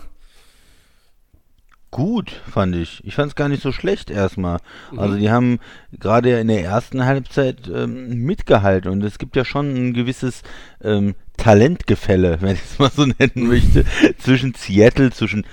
Gut, 1.95 2.33
fand 2.51 2.75
ich. 2.75 3.05
Ich 3.05 3.15
fand 3.15 3.29
es 3.29 3.37
gar 3.37 3.49
nicht 3.49 3.63
so 3.63 3.71
schlecht 3.71 4.11
erstmal. 4.11 4.59
Also 4.97 5.17
die 5.17 5.31
haben 5.31 5.61
gerade 5.93 6.41
in 6.41 6.49
der 6.49 6.65
ersten 6.65 7.05
Halbzeit 7.05 7.71
ähm, 7.73 8.25
mitgehalten 8.25 8.91
und 8.91 9.05
es 9.05 9.17
gibt 9.17 9.37
ja 9.37 9.45
schon 9.45 9.73
ein 9.73 9.95
gewisses 9.95 10.43
ähm, 10.83 11.15
Talentgefälle, 11.37 12.39
wenn 12.41 12.57
ich 12.57 12.65
es 12.65 12.81
mal 12.81 12.91
so 12.91 13.07
nennen 13.07 13.31
möchte, 13.47 13.85
zwischen 14.19 14.55
Seattle, 14.55 15.13
zwischen 15.13 15.47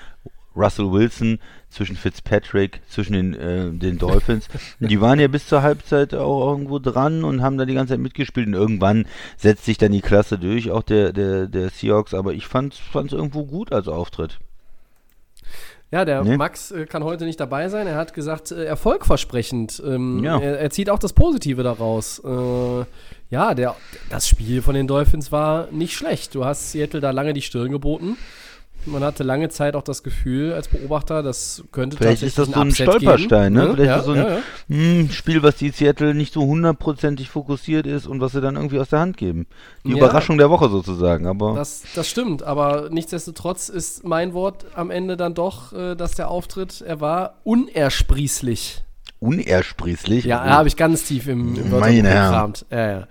Russell 0.56 0.92
Wilson, 0.92 1.38
zwischen 1.70 1.96
Fitzpatrick, 1.96 2.82
zwischen 2.88 3.14
den, 3.14 3.36
äh, 3.36 3.72
den 3.72 4.00
Dolphins. 4.00 4.48
die 4.80 5.00
waren 5.00 5.20
ja 5.20 5.28
bis 5.28 5.46
zur 5.46 5.62
Halbzeit 5.62 6.16
auch 6.16 6.50
irgendwo 6.50 6.80
dran 6.80 7.24
und 7.24 7.44
haben 7.44 7.60
da 7.60 7.66
die 7.66 7.76
ganze 7.76 7.94
Zeit 7.94 8.00
mitgespielt. 8.00 8.48
Und 8.48 8.56
irgendwann 8.56 9.06
setzt 9.38 9.66
sich 9.66 9.78
dann 9.78 9.92
die 9.92 10.02
Klasse 10.02 10.39
durch, 10.39 10.72
auch 10.72 10.82
der, 10.82 11.14
der, 11.14 11.46
der 11.46 11.70
Seahawks. 11.70 12.16
Aber 12.16 12.34
ich 12.34 12.48
fand 12.48 12.74
es 12.74 13.14
irgendwo 13.14 13.46
gut 13.46 13.72
als 13.72 13.88
Auftritt. 13.88 14.39
Ja, 15.92 16.06
der 16.06 16.24
Nee. 16.24 16.38
Max 16.38 16.72
äh, 16.72 16.86
kann 16.86 17.04
heute 17.04 17.26
nicht 17.26 17.39
dabei 17.39 17.68
sein. 17.68 17.86
Er 17.86 17.96
hat 17.96 18.14
gesagt, 18.14 18.52
äh, 18.52 18.64
erfolgversprechend. 18.64 19.82
Ähm, 19.86 20.24
Ja. 20.24 20.39
er, 20.39 20.60
er 20.60 20.70
zieht 20.70 20.89
auch 20.89 21.00
das 21.00 21.12
Positive 21.14 21.64
daraus. 21.64 22.20
Äh, 22.24 22.86
ja, 23.30 23.54
der, 23.54 23.76
das 24.10 24.28
Spiel 24.28 24.62
von 24.62 24.74
den 24.76 24.88
Dolphins 24.88 25.32
war 25.32 25.68
nicht 25.72 25.96
schlecht. 25.96 26.34
Du 26.36 26.46
hast 26.46 26.72
Seattle 26.72 27.02
da 27.02 27.12
lange 27.12 27.34
die 27.34 27.42
Stirn 27.42 27.72
geboten. 27.72 28.18
Man 28.86 29.03
hatte 29.03 29.23
lange 29.23 29.49
Zeit 29.49 29.75
auch 29.75 29.84
das 29.84 30.03
Gefühl 30.03 30.53
als 30.53 30.67
Beobachter, 30.67 31.21
das 31.23 31.63
könnte 31.71 31.97
Vielleicht 31.97 32.23
ist 32.23 32.38
das 32.38 32.49
tatsächlich 32.49 32.77
so 32.77 32.84
ein 32.84 32.93
Upset 32.93 33.01
Stolperstein, 33.01 33.53
geben. 33.53 33.65
ne? 33.67 33.73
Vielleicht 33.73 33.88
ja, 33.89 33.97
ist 33.97 34.05
so 34.05 34.11
ein 34.11 34.17
ja, 34.17 34.29
ja. 34.29 34.41
hm, 34.69 35.09
Spiel, 35.11 35.43
was 35.43 35.55
die 35.55 35.69
Seattle 35.69 36.13
nicht 36.13 36.34
so 36.34 36.41
hundertprozentig 36.45 37.29
fokussiert 37.29 37.86
ist 37.86 38.07
und 38.07 38.21
was 38.21 38.32
sie 38.32 38.41
dann 38.41 38.55
irgendwie 38.55 38.79
aus 38.79 38.89
der 38.89 38.99
Hand 38.99 39.17
geben. 39.17 39.45
Die. 39.84 39.91
Überraschung 39.91 40.38
der 40.38 40.49
Woche 40.49 40.69
sozusagen, 40.69 41.27
aber 41.27 41.53
Das, 41.55 41.84
das 41.95 42.09
stimmt, 42.09 42.43
aber 42.43 42.89
nichtsdestotrotz 42.89 43.69
ist 43.69 44.03
mein 44.03 44.34
Wort 44.34 44.65
am 44.73 44.89
Ende 44.89 45.17
dann 45.17 45.34
doch, 45.34 45.73
äh, 45.73 45.95
dass 45.95 46.13
der 46.15 46.29
Auftritt, 46.29 46.82
er 46.82 46.99
war 47.01 47.36
unersprießlich. 47.43 48.84
unersprießlich. 49.19 50.25
Ja, 50.25 50.43
habe 50.43 50.67
ich 50.67 50.75
ganz 50.75 51.03
tief 51.03 51.27
im, 51.27 51.55
im 51.55 51.71
Wörterbuch 51.71 52.01
gekramt. 52.01 52.65
Ja, 52.71 52.91
ja. 52.91 53.07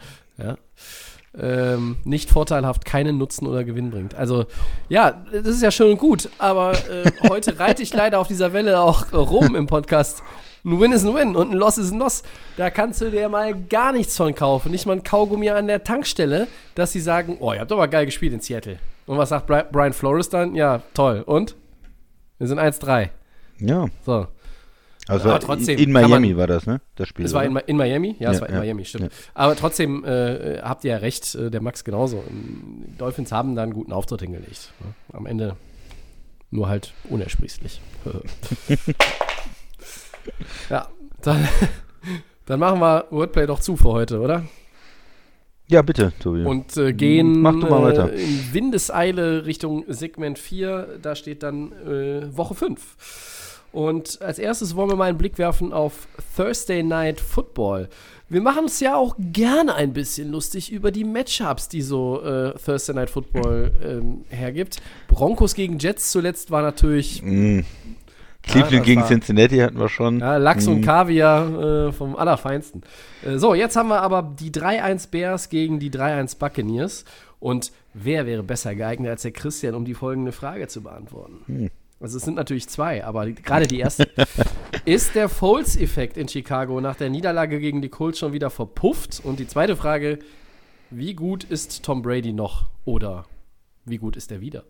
Ähm, 1.38 1.96
nicht 2.04 2.28
vorteilhaft, 2.28 2.84
keinen 2.84 3.16
Nutzen 3.16 3.46
oder 3.46 3.62
Gewinn 3.62 3.90
bringt. 3.90 4.16
Also, 4.16 4.46
ja, 4.88 5.24
das 5.32 5.46
ist 5.46 5.62
ja 5.62 5.70
schön 5.70 5.92
und 5.92 5.98
gut, 5.98 6.28
aber 6.38 6.72
äh, 6.72 7.10
heute 7.28 7.58
reite 7.60 7.82
ich 7.82 7.94
leider 7.94 8.18
auf 8.18 8.26
dieser 8.26 8.52
Welle 8.52 8.80
auch 8.80 9.12
rum 9.12 9.54
im 9.54 9.66
Podcast. 9.68 10.24
Ein 10.64 10.80
Win 10.80 10.92
ist 10.92 11.06
ein 11.06 11.14
Win 11.14 11.36
und 11.36 11.52
ein 11.52 11.56
Loss 11.56 11.78
ist 11.78 11.92
ein 11.92 11.98
Loss. 11.98 12.22
Da 12.56 12.68
kannst 12.68 13.00
du 13.00 13.10
dir 13.10 13.28
mal 13.28 13.54
gar 13.54 13.92
nichts 13.92 14.16
von 14.16 14.34
kaufen. 14.34 14.70
Nicht 14.72 14.86
mal 14.86 14.94
ein 14.94 15.04
Kaugummi 15.04 15.48
an 15.50 15.68
der 15.68 15.84
Tankstelle, 15.84 16.48
dass 16.74 16.92
sie 16.92 17.00
sagen, 17.00 17.36
oh, 17.40 17.52
ihr 17.52 17.60
habt 17.60 17.72
aber 17.72 17.88
geil 17.88 18.04
gespielt 18.06 18.32
in 18.34 18.40
Seattle. 18.40 18.78
Und 19.06 19.16
was 19.16 19.30
sagt 19.30 19.46
Bri 19.46 19.62
Brian 19.72 19.92
Flores 19.92 20.28
dann? 20.28 20.54
Ja, 20.54 20.82
toll. 20.92 21.22
Und? 21.24 21.56
Wir 22.38 22.46
sind 22.46 22.58
1-3. 22.58 23.08
Ja, 23.60 23.86
So. 24.04 24.26
Also 25.10 25.28
Aber 25.30 25.40
trotzdem 25.40 25.78
in 25.78 25.92
Miami 25.92 26.28
man- 26.30 26.36
war 26.38 26.46
das, 26.46 26.66
ne? 26.66 26.80
Das 26.96 27.08
Spiel. 27.08 27.24
Es 27.26 27.32
war 27.32 27.44
in, 27.44 27.56
in 27.66 27.76
Miami? 27.76 28.16
Ja, 28.18 28.30
es 28.30 28.36
Ja, 28.36 28.40
war 28.42 28.48
in 28.48 28.54
ja, 28.54 28.60
Miami, 28.60 28.84
stimmt. 28.84 29.04
ja. 29.04 29.10
Aber 29.34 29.56
trotzdem 29.56 30.04
äh, 30.04 30.58
habt 30.62 30.84
ihr 30.84 30.92
ja 30.92 30.96
recht, 30.98 31.34
äh, 31.34 31.50
der 31.50 31.60
Max 31.62 31.84
genauso. 31.84 32.22
Ähm, 32.28 32.84
Die 32.86 32.98
Dolphins 32.98 33.32
haben 33.32 33.54
da 33.54 33.62
einen 33.62 33.72
guten 33.74 33.92
Auftritt 33.92 34.20
hingelegt. 34.22 34.72
Ne? 34.80 34.94
Am 35.12 35.26
Ende 35.26 35.56
nur 36.50 36.68
halt 36.68 36.92
unersprießlich. 37.08 37.80
ja, 40.70 40.88
dann, 41.22 41.48
dann 42.46 42.60
machen 42.60 42.80
wir 42.80 43.06
Wordplay 43.10 43.46
doch 43.46 43.60
zu 43.60 43.76
für 43.76 43.88
heute, 43.90 44.20
oder? 44.20 44.44
ja, 45.68 45.82
bitte, 45.82 46.12
Tobi. 46.18 46.42
Und 46.42 46.76
äh, 46.76 46.92
gehen 46.92 47.42
Mach 47.42 47.52
du 47.52 47.58
mal 47.68 47.82
weiter. 47.82 48.12
Äh, 48.12 48.20
in 48.20 48.52
Windeseile 48.52 49.46
Richtung 49.46 49.84
Segment 49.86 50.36
4. 50.36 50.98
Da 51.00 51.14
steht 51.14 51.44
dann 51.44 51.70
äh, 51.86 52.36
Woche 52.36 52.54
5. 52.56 52.96
Und 53.72 54.20
als 54.20 54.38
erstes 54.38 54.74
wollen 54.74 54.90
wir 54.90 54.96
mal 54.96 55.08
einen 55.08 55.18
Blick 55.18 55.38
werfen 55.38 55.72
auf 55.72 56.08
Thursday 56.36 56.82
Night 56.82 57.20
Football. 57.20 57.88
Wir 58.28 58.40
machen 58.40 58.64
es 58.66 58.80
ja 58.80 58.96
auch 58.96 59.16
gerne 59.18 59.74
ein 59.74 59.92
bisschen 59.92 60.30
lustig 60.30 60.70
über 60.72 60.90
die 60.90 61.04
Matchups, 61.04 61.68
die 61.68 61.82
so 61.82 62.22
äh, 62.22 62.52
Thursday 62.64 62.94
Night 62.94 63.10
Football 63.10 63.72
ähm, 63.84 64.24
hergibt. 64.28 64.80
Broncos 65.08 65.54
gegen 65.54 65.78
Jets 65.78 66.10
zuletzt 66.12 66.50
war 66.50 66.62
natürlich 66.62 67.22
Mm. 67.22 67.60
Ja, 68.46 68.52
Cleveland 68.52 68.72
das 68.80 68.86
gegen 68.86 69.00
war- 69.02 69.08
Cincinnati 69.08 69.58
hatten 69.58 69.78
wir 69.78 69.88
schon. 69.90 70.20
ja, 70.20 70.36
Lachs 70.38 70.66
und 70.66 70.80
Mm. 70.80 70.84
Kaviar 70.84 71.88
äh, 71.88 71.92
vom 71.92 72.16
Allerfeinsten. 72.16 72.82
Äh, 73.22 73.36
so, 73.36 73.54
jetzt 73.54 73.76
haben 73.76 73.88
wir 73.88 74.00
aber 74.00 74.34
die 74.40 74.50
3-1 74.50 75.10
Bears 75.10 75.48
gegen 75.50 75.78
die 75.78 75.90
3-1 75.90 76.38
Buccaneers. 76.38 77.04
Und 77.38 77.70
wer 77.94 78.26
wäre 78.26 78.42
besser 78.42 78.74
geeignet 78.74 79.10
als 79.10 79.22
der 79.22 79.32
Christian, 79.32 79.74
um 79.74 79.84
die 79.84 79.94
folgende 79.94 80.32
Frage 80.32 80.68
zu 80.68 80.82
beantworten? 80.82 81.70
Also 82.00 82.16
es 82.16 82.24
sind 82.24 82.34
natürlich 82.34 82.66
zwei, 82.66 83.04
aber 83.04 83.30
gerade 83.30 83.66
die 83.66 83.78
erste. 83.78 84.08
Ist 84.86 85.14
der 85.14 85.28
Foles-Effekt 85.28 86.16
in 86.16 86.28
Chicago 86.28 86.80
nach 86.80 86.96
der 86.96 87.10
Niederlage 87.10 87.60
gegen 87.60 87.82
die 87.82 87.90
Colts 87.90 88.18
schon 88.18 88.32
wieder 88.32 88.48
verpufft? 88.48 89.20
Und 89.22 89.38
die 89.38 89.46
zweite 89.46 89.76
Frage, 89.76 90.18
wie 90.88 91.12
gut 91.14 91.44
ist 91.44 91.82
Tom 91.84 92.00
Brady 92.00 92.32
noch 92.32 92.70
oder 92.86 93.26
wie 93.84 93.98
gut 93.98 94.16
ist 94.16 94.32
er 94.32 94.40
wieder? 94.40 94.64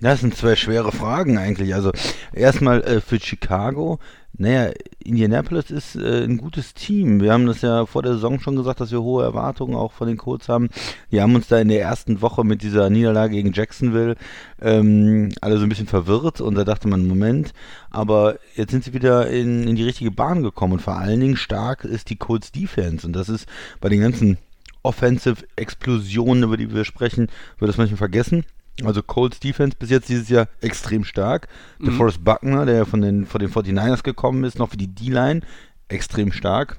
Das 0.00 0.20
sind 0.20 0.34
zwei 0.34 0.56
schwere 0.56 0.92
Fragen 0.92 1.36
eigentlich. 1.36 1.74
Also 1.74 1.92
erstmal 2.32 2.82
äh, 2.82 3.00
für 3.00 3.20
Chicago. 3.20 3.98
Naja, 4.32 4.70
Indianapolis 5.04 5.70
ist 5.70 5.96
äh, 5.96 6.24
ein 6.24 6.38
gutes 6.38 6.72
Team. 6.72 7.20
Wir 7.20 7.34
haben 7.34 7.46
das 7.46 7.60
ja 7.60 7.84
vor 7.84 8.02
der 8.02 8.14
Saison 8.14 8.40
schon 8.40 8.56
gesagt, 8.56 8.80
dass 8.80 8.92
wir 8.92 9.02
hohe 9.02 9.22
Erwartungen 9.22 9.74
auch 9.74 9.92
von 9.92 10.08
den 10.08 10.16
Colts 10.16 10.48
haben. 10.48 10.70
Die 11.10 11.20
haben 11.20 11.34
uns 11.34 11.48
da 11.48 11.58
in 11.58 11.68
der 11.68 11.82
ersten 11.82 12.22
Woche 12.22 12.44
mit 12.44 12.62
dieser 12.62 12.88
Niederlage 12.88 13.34
gegen 13.34 13.52
Jacksonville 13.52 14.16
ähm, 14.62 15.30
alle 15.42 15.58
so 15.58 15.64
ein 15.64 15.68
bisschen 15.68 15.86
verwirrt 15.86 16.40
und 16.40 16.54
da 16.54 16.64
dachte 16.64 16.88
man, 16.88 17.06
Moment, 17.06 17.52
aber 17.90 18.38
jetzt 18.54 18.70
sind 18.70 18.84
sie 18.84 18.94
wieder 18.94 19.28
in, 19.28 19.68
in 19.68 19.76
die 19.76 19.84
richtige 19.84 20.10
Bahn 20.10 20.42
gekommen 20.42 20.74
und 20.74 20.82
vor 20.82 20.96
allen 20.96 21.20
Dingen 21.20 21.36
stark 21.36 21.84
ist 21.84 22.08
die 22.08 22.16
Colts 22.16 22.52
Defense 22.52 23.06
und 23.06 23.12
das 23.12 23.28
ist 23.28 23.46
bei 23.80 23.90
den 23.90 24.00
ganzen 24.00 24.38
Offensive 24.82 25.44
Explosionen, 25.56 26.44
über 26.44 26.56
die 26.56 26.72
wir 26.72 26.86
sprechen, 26.86 27.28
wird 27.58 27.68
das 27.68 27.76
manchmal 27.76 27.98
vergessen. 27.98 28.46
Also 28.84 29.02
Colts 29.02 29.40
Defense 29.40 29.76
bis 29.78 29.90
jetzt 29.90 30.08
dieses 30.08 30.28
Jahr 30.28 30.48
extrem 30.60 31.04
stark. 31.04 31.48
Der 31.80 31.92
Forrest 31.92 32.24
Buckner, 32.24 32.66
der 32.66 32.86
von 32.86 33.00
den, 33.00 33.26
von 33.26 33.40
den 33.40 33.50
49ers 33.50 34.02
gekommen 34.02 34.44
ist, 34.44 34.58
noch 34.58 34.70
für 34.70 34.76
die 34.76 34.88
D-Line, 34.88 35.40
extrem 35.88 36.32
stark. 36.32 36.78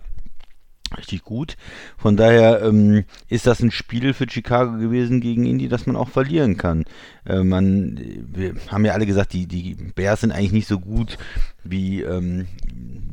Richtig 0.97 1.23
gut. 1.23 1.55
Von 1.97 2.17
daher 2.17 2.61
ähm, 2.63 3.05
ist 3.29 3.47
das 3.47 3.61
ein 3.61 3.71
Spiel 3.71 4.13
für 4.13 4.29
Chicago 4.29 4.77
gewesen 4.77 5.21
gegen 5.21 5.45
Indy, 5.45 5.69
das 5.69 5.85
man 5.85 5.95
auch 5.95 6.09
verlieren 6.09 6.57
kann. 6.57 6.83
Äh, 7.25 7.43
man, 7.43 7.97
wir 8.33 8.55
haben 8.67 8.83
ja 8.83 8.91
alle 8.91 9.05
gesagt, 9.05 9.31
die, 9.31 9.47
die 9.47 9.75
Bears 9.95 10.21
sind 10.21 10.33
eigentlich 10.33 10.51
nicht 10.51 10.67
so 10.67 10.79
gut, 10.79 11.17
wie, 11.63 12.01
ähm, 12.01 12.47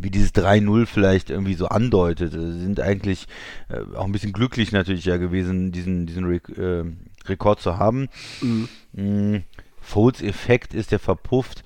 wie 0.01 0.11
dieses 0.11 0.34
3-0 0.34 0.86
vielleicht 0.86 1.30
irgendwie 1.30 1.55
so 1.55 1.68
andeutet. 1.68 2.32
Sie 2.32 2.61
sind 2.61 2.80
eigentlich 2.80 3.28
äh, 3.68 3.97
auch 3.97 4.07
ein 4.07 4.12
bisschen 4.12 4.32
glücklich 4.32 4.72
natürlich 4.72 5.05
ja 5.05 5.16
gewesen, 5.16 5.70
diesen, 5.70 6.07
diesen 6.07 6.24
Rek 6.24 6.49
äh, 6.59 6.84
Rekord 7.29 7.61
zu 7.61 7.79
haben. 7.79 8.09
Mhm. 8.41 9.45
Foles-Effekt 9.81 10.74
ist 10.74 10.93
der 10.93 10.99
verpufft. 10.99 11.64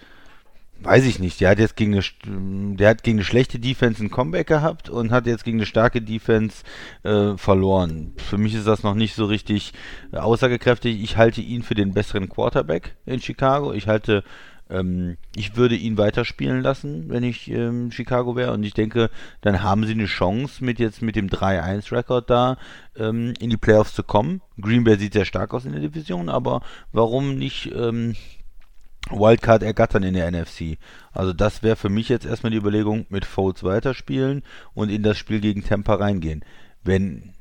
Weiß 0.81 1.05
ich 1.07 1.21
nicht. 1.21 1.41
Der 1.41 1.51
hat 1.51 1.61
jetzt 1.61 1.77
gegen 1.77 1.95
eine, 1.95 2.77
der 2.77 2.91
hat 2.91 3.05
gegen 3.05 3.19
eine 3.19 3.25
schlechte 3.25 3.61
Defense 3.61 4.03
ein 4.03 4.11
Comeback 4.11 4.49
gehabt 4.49 4.89
und 4.89 5.13
hat 5.13 5.27
jetzt 5.27 5.45
gegen 5.45 5.59
eine 5.59 5.67
starke 5.67 6.03
Defense 6.03 6.65
äh, 7.05 7.37
verloren. 7.37 8.15
Für 8.17 8.37
mich 8.37 8.55
ist 8.55 8.67
das 8.67 8.83
noch 8.83 8.95
nicht 8.95 9.15
so 9.15 9.27
richtig 9.27 9.75
äh, 10.13 10.17
aussagekräftig. 10.17 11.01
Ich 11.01 11.17
halte 11.17 11.41
ihn 11.41 11.63
für 11.63 11.75
den 11.75 11.95
besseren 11.95 12.29
Quarterback 12.29 12.97
in 13.07 13.21
Chicago. 13.21 13.73
Ich 13.73 13.87
halte, 13.87 14.25
ähm, 14.71 15.17
ich 15.37 15.57
würde 15.57 15.77
ihn 15.77 15.99
weiterspielen 15.99 16.63
lassen, 16.63 17.09
wenn 17.09 17.23
ich 17.23 17.51
ähm, 17.51 17.91
Chicago 17.91 18.37
wäre. 18.37 18.53
Und 18.53 18.63
ich 18.65 18.75
denke, 18.75 19.11
dann 19.41 19.63
haben 19.63 19.85
sie 19.87 19.93
eine 19.93 20.07
Chance 20.07 20.65
mit 20.65 20.79
jetzt 20.79 21.03
mit 21.03 21.17
dem 21.17 21.29
3-1-Rekord 21.29 22.29
da 22.31 22.57
ähm, 22.97 23.35
in 23.39 23.51
die 23.51 23.57
Playoffs 23.57 23.95
zu 23.95 24.03
kommen. 24.03 24.41
Green 24.61 24.85
Bay 24.85 24.99
sieht 24.99 25.13
sehr 25.13 25.25
stark 25.25 25.55
aus 25.55 25.65
in 25.65 25.73
der 25.73 25.81
Division, 25.81 26.29
aber 26.29 26.63
warum 26.93 27.37
nicht 27.37 27.71
ähm, 27.75 28.15
Wildcard 29.11 29.63
ergattern 29.63 30.05
in 30.05 30.15
der 30.15 30.31
NFC. 30.31 30.79
Also 31.13 31.33
das 31.33 31.63
wäre 31.63 31.77
für 31.77 31.89
mich 31.89 32.09
jetzt 32.09 32.27
erstmal 32.27 32.51
die 32.51 32.59
Überlegung, 32.59 33.07
mit 33.09 33.25
Foles 33.25 33.65
weiterspielen 33.65 34.43
und 34.75 34.91
in 34.91 35.03
das 35.03 35.19
Spiel 35.19 35.41
gegen 35.41 35.65
Tampa 35.65 35.95
reingehen. 35.95 36.45
Wenn 36.85 37.35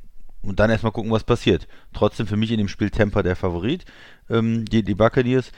und 0.43 0.59
dann 0.59 0.71
erstmal 0.71 0.91
gucken, 0.91 1.11
was 1.11 1.23
passiert. 1.23 1.67
Trotzdem 1.93 2.25
für 2.25 2.37
mich 2.37 2.51
in 2.51 2.57
dem 2.57 2.67
Spiel 2.67 2.89
Tampa 2.89 3.21
der 3.21 3.35
Favorit. 3.35 3.85
Ähm, 4.29 4.65
die, 4.65 4.83
die 4.83 4.95
Buccaneers. 4.95 5.51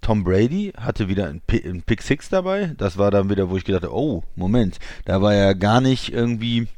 Tom 0.00 0.24
Brady 0.24 0.72
hatte 0.76 1.08
wieder 1.08 1.26
ein, 1.28 1.40
Pi- 1.46 1.64
ein 1.64 1.82
Pick 1.82 2.02
Six 2.02 2.28
dabei. 2.28 2.72
Das 2.76 2.96
war 2.98 3.10
dann 3.10 3.28
wieder, 3.30 3.50
wo 3.50 3.56
ich 3.56 3.64
gedacht 3.64 3.82
habe, 3.84 3.94
oh, 3.94 4.22
Moment, 4.36 4.78
da 5.04 5.20
war 5.22 5.34
er 5.34 5.54
gar 5.54 5.80
nicht 5.80 6.12
irgendwie 6.12 6.68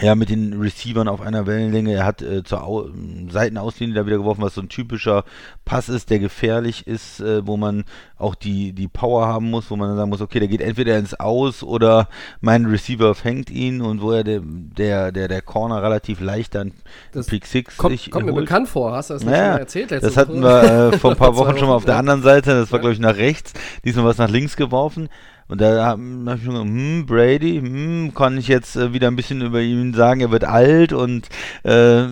ja, 0.00 0.14
mit 0.14 0.30
den 0.30 0.52
Receivern 0.60 1.08
auf 1.08 1.20
einer 1.20 1.48
Wellenlänge. 1.48 1.92
Er 1.92 2.04
hat 2.06 2.22
äh, 2.22 2.44
zur 2.44 2.62
Au 2.62 2.88
Seitenauslinie 3.28 3.94
da 3.96 4.06
wieder 4.06 4.18
geworfen, 4.18 4.40
was 4.42 4.54
so 4.54 4.60
ein 4.60 4.68
typischer 4.68 5.24
Pass 5.64 5.88
ist, 5.88 6.10
der 6.10 6.20
gefährlich 6.20 6.86
ist, 6.86 7.18
äh, 7.20 7.44
wo 7.44 7.56
man 7.56 7.84
auch 8.16 8.36
die, 8.36 8.72
die 8.72 8.86
Power 8.86 9.26
haben 9.26 9.50
muss, 9.50 9.68
wo 9.68 9.74
man 9.74 9.88
dann 9.88 9.96
sagen 9.96 10.10
muss, 10.10 10.20
okay, 10.20 10.38
der 10.38 10.46
geht 10.46 10.60
entweder 10.60 10.96
ins 10.96 11.14
Aus 11.18 11.64
oder 11.64 12.08
mein 12.40 12.66
Receiver 12.66 13.16
fängt 13.16 13.50
ihn 13.50 13.80
und 13.80 14.00
wo 14.00 14.12
er 14.12 14.22
der, 14.22 14.40
der, 14.44 15.10
der, 15.10 15.26
der 15.26 15.42
Corner 15.42 15.82
relativ 15.82 16.20
leicht 16.20 16.54
dann 16.54 16.70
Das 17.10 17.26
Pick 17.26 17.44
Six 17.44 17.76
Kommt, 17.76 17.90
sich 17.98 18.12
kommt 18.12 18.26
mir 18.26 18.32
bekannt 18.32 18.68
vor, 18.68 18.92
hast 18.92 19.10
du 19.10 19.14
das 19.14 19.24
nicht 19.24 19.32
Naja, 19.32 19.42
schon 19.44 19.52
mal 19.54 19.58
erzählt 19.58 19.90
letzte 19.90 20.06
Das 20.06 20.16
hatten 20.16 20.40
Woche? 20.42 20.62
wir 20.62 20.92
äh, 20.92 20.98
vor 20.98 21.10
ein 21.10 21.16
paar 21.16 21.34
Wochen 21.36 21.58
schon 21.58 21.66
mal 21.68 21.74
auf 21.74 21.84
der 21.84 21.96
anderen 21.96 22.22
Seite. 22.22 22.52
Das 22.60 22.70
war, 22.70 22.78
Ja. 22.78 22.82
glaube 22.82 22.94
ich, 22.94 23.00
nach 23.00 23.16
rechts. 23.16 23.54
Diesmal 23.84 24.04
was 24.04 24.18
nach 24.18 24.30
links 24.30 24.56
geworfen. 24.56 25.08
Und 25.50 25.60
da 25.60 25.84
habe 25.84 26.02
hab 26.26 26.36
ich 26.36 26.44
schon 26.44 26.52
gesagt, 26.52 26.70
hm, 26.70 27.06
Brady, 27.06 27.60
hm, 27.60 28.14
kann 28.14 28.38
ich 28.38 28.46
jetzt 28.46 28.76
äh, 28.76 28.92
wieder 28.92 29.08
ein 29.08 29.16
bisschen 29.16 29.42
über 29.42 29.60
ihn 29.60 29.92
sagen, 29.94 30.20
er 30.20 30.30
wird 30.30 30.44
alt 30.44 30.92
und 30.92 31.28
äh, 31.64 32.04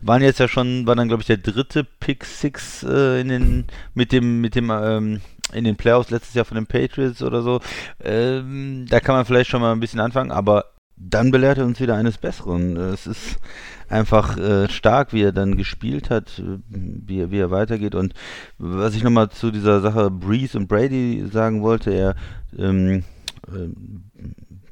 waren 0.00 0.22
jetzt 0.22 0.40
ja 0.40 0.48
schon, 0.48 0.86
war 0.88 0.96
dann 0.96 1.06
glaube 1.06 1.22
ich 1.22 1.28
der 1.28 1.36
dritte 1.36 1.84
Pick 1.84 2.24
Six 2.24 2.82
äh, 2.82 3.20
in 3.20 3.28
den 3.28 3.64
mit 3.94 4.10
dem 4.10 4.40
mit 4.40 4.56
dem 4.56 4.70
ähm, 4.70 5.20
in 5.52 5.64
den 5.64 5.76
Playoffs 5.76 6.10
letztes 6.10 6.34
Jahr 6.34 6.44
von 6.44 6.56
den 6.56 6.66
Patriots 6.66 7.22
oder 7.22 7.42
so. 7.42 7.60
Ähm, 8.02 8.86
da 8.88 8.98
kann 8.98 9.14
man 9.14 9.24
vielleicht 9.24 9.50
schon 9.50 9.60
mal 9.60 9.72
ein 9.72 9.80
bisschen 9.80 10.00
anfangen, 10.00 10.32
aber 10.32 10.66
dann 10.96 11.30
belehrt 11.30 11.58
er 11.58 11.66
uns 11.66 11.80
wieder 11.80 11.94
eines 11.94 12.18
Besseren. 12.18 12.76
Es 12.76 13.06
ist 13.06 13.38
einfach 13.90 14.38
äh, 14.38 14.68
stark, 14.68 15.12
wie 15.12 15.22
er 15.22 15.32
dann 15.32 15.56
gespielt 15.56 16.08
hat, 16.08 16.42
wie, 16.68 17.30
wie 17.30 17.38
er 17.38 17.50
weitergeht. 17.50 17.94
Und 17.94 18.14
was 18.58 18.94
ich 18.94 19.02
nochmal 19.02 19.30
zu 19.30 19.50
dieser 19.50 19.80
Sache 19.80 20.10
Breeze 20.10 20.56
und 20.56 20.68
Brady 20.68 21.26
sagen 21.30 21.62
wollte, 21.62 21.90
er 21.90 22.14
ähm, 22.56 23.04
ähm, 23.48 24.04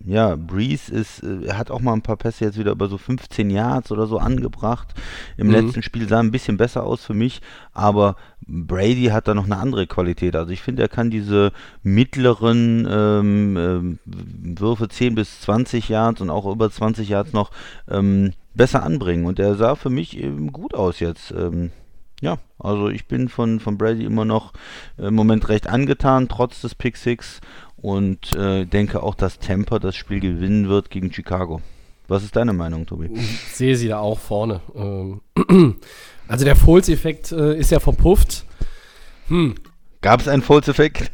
ja, 0.09 0.37
Breeze 0.37 0.91
ist, 0.91 1.23
äh, 1.23 1.45
er 1.45 1.59
hat 1.59 1.71
auch 1.71 1.81
mal 1.81 1.93
ein 1.93 2.03
paar 2.03 2.17
Pässe 2.17 2.45
jetzt 2.45 2.59
wieder 2.59 2.73
über 2.73 2.89
so 2.89 2.97
15 2.97 3.51
Yards 3.51 3.93
oder 3.93 4.07
so 4.07 4.19
angebracht. 4.19 4.95
Im 5.37 5.49
mhm. 5.49 5.53
letzten 5.53 5.83
Spiel 5.83 6.09
sah 6.09 6.21
ein 6.21 6.31
bisschen 6.31 6.57
besser 6.57 6.85
aus 6.85 7.05
für 7.05 7.15
mich, 7.15 7.43
aber 7.75 8.17
Brady 8.47 9.07
hat 9.07 9.29
da 9.29 9.35
noch 9.35 9.45
eine 9.45 9.59
andere 9.59 9.87
Qualität. 9.87 10.35
Also 10.35 10.51
ich 10.51 10.63
finde, 10.63 10.83
er 10.83 10.89
kann 10.89 11.11
diese 11.11 11.53
mittleren 11.83 12.89
ähm, 12.91 13.57
ähm, 13.59 13.99
Würfe 14.59 14.89
10 14.89 15.15
bis 15.15 15.43
20 15.43 15.89
Yards 15.91 16.23
und 16.23 16.31
auch 16.31 16.51
über 16.51 16.71
20 16.71 17.09
Yards 17.09 17.35
noch 17.35 17.51
ähm, 17.89 18.33
besser 18.59 18.83
anbringen. 18.83 19.25
Und 19.25 19.39
er 19.39 19.55
sah 19.55 19.75
für 19.75 19.89
mich 19.89 20.19
eben 20.19 20.53
gut 20.53 20.75
aus 20.75 21.01
jetzt. 21.01 21.31
Ähm, 21.31 21.71
ja, 22.21 22.37
also 22.59 22.89
ich 22.89 23.07
bin 23.07 23.31
von, 23.31 23.61
von 23.61 23.79
Brady 23.79 24.05
immer 24.05 24.27
noch 24.27 24.53
im 24.99 25.15
Moment 25.15 25.49
recht 25.49 25.69
angetan, 25.69 26.29
trotz 26.29 26.61
des 26.61 26.75
Pick 26.75 26.97
Six 26.97 27.41
und 27.77 28.35
äh, 28.35 28.67
denke 28.67 29.03
auch, 29.03 29.15
dass 29.15 29.39
Tampa 29.39 29.79
das 29.79 29.95
Spiel 29.95 30.21
gewinnen 30.21 30.69
wird 30.69 30.91
gegen 30.91 31.13
Chicago. 31.13 31.63
Was 32.09 32.25
ist 32.25 32.37
deine 32.37 32.53
Meinung, 32.53 32.87
Tobi? 32.87 33.11
Ich 33.15 33.55
sehe 33.55 33.77
sie 33.77 33.89
da 33.89 33.99
auch 34.01 34.19
vorne. 34.19 34.61
Ähm, 34.75 35.21
also 36.29 36.45
der 36.45 36.57
Foles-Effekt 36.57 37.33
äh, 37.33 37.57
ist 37.57 37.71
ja 37.71 37.81
verpufft. 37.81 38.47
Hm. 39.29 39.55
Gab 40.01 40.21
es 40.21 40.29
einen 40.29 40.43
Foles-Effekt? 40.43 41.11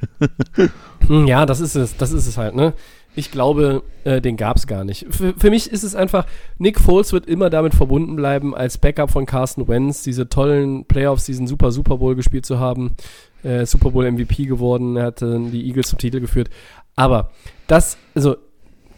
Hm, 1.06 1.26
ja, 1.26 1.44
das 1.44 1.60
ist 1.60 1.74
es. 1.74 1.96
Das 1.98 2.12
ist 2.12 2.26
es 2.26 2.38
halt. 2.38 2.54
Ne? 2.54 2.72
Ich 3.16 3.30
glaube, 3.30 3.82
äh, 4.04 4.20
den 4.20 4.36
gab 4.36 4.56
es 4.56 4.66
gar 4.66 4.84
nicht. 4.84 5.06
Für, 5.10 5.34
für, 5.34 5.50
mich 5.50 5.70
ist 5.70 5.84
es 5.84 5.94
einfach, 5.94 6.26
Nick 6.58 6.80
Foles 6.80 7.12
wird 7.12 7.26
immer 7.26 7.48
damit 7.48 7.74
verbunden 7.74 8.16
bleiben, 8.16 8.54
als 8.54 8.78
Backup 8.78 9.10
von 9.10 9.24
Carson 9.24 9.68
Wentz, 9.68 10.02
diese 10.02 10.28
tollen 10.28 10.84
Playoffs, 10.84 11.24
diesen 11.24 11.46
super 11.46 11.70
Super 11.70 11.98
Bowl 11.98 12.16
gespielt 12.16 12.44
zu 12.44 12.58
haben 12.58 12.96
äh, 13.44 13.66
Super 13.66 13.90
Bowl 13.90 14.10
MVP 14.10 14.46
geworden, 14.46 14.96
er 14.96 15.06
hat 15.06 15.22
äh, 15.22 15.38
die 15.50 15.66
Eagles 15.66 15.88
zum 15.88 15.98
Titel 15.98 16.20
geführt. 16.20 16.50
Aber 16.96 17.30
das, 17.66 17.98
also 18.14 18.36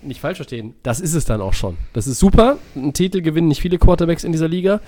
nicht 0.03 0.21
falsch 0.21 0.37
verstehen, 0.37 0.75
das 0.83 1.01
ist 1.01 1.15
es 1.15 1.25
dann 1.25 1.41
auch 1.41 1.55
schon. 1.55 1.77
Das 1.93 2.07
ist 2.07 2.19
super. 2.19 2.59
Ein 2.75 2.93
Titel 2.93 3.21
gewinnen 3.21 3.49
nicht 3.49 3.61
viele 3.61 3.79
Quarterbacks 3.79 4.25
in 4.25 4.33
dieser 4.33 4.49
Liga, 4.49 4.81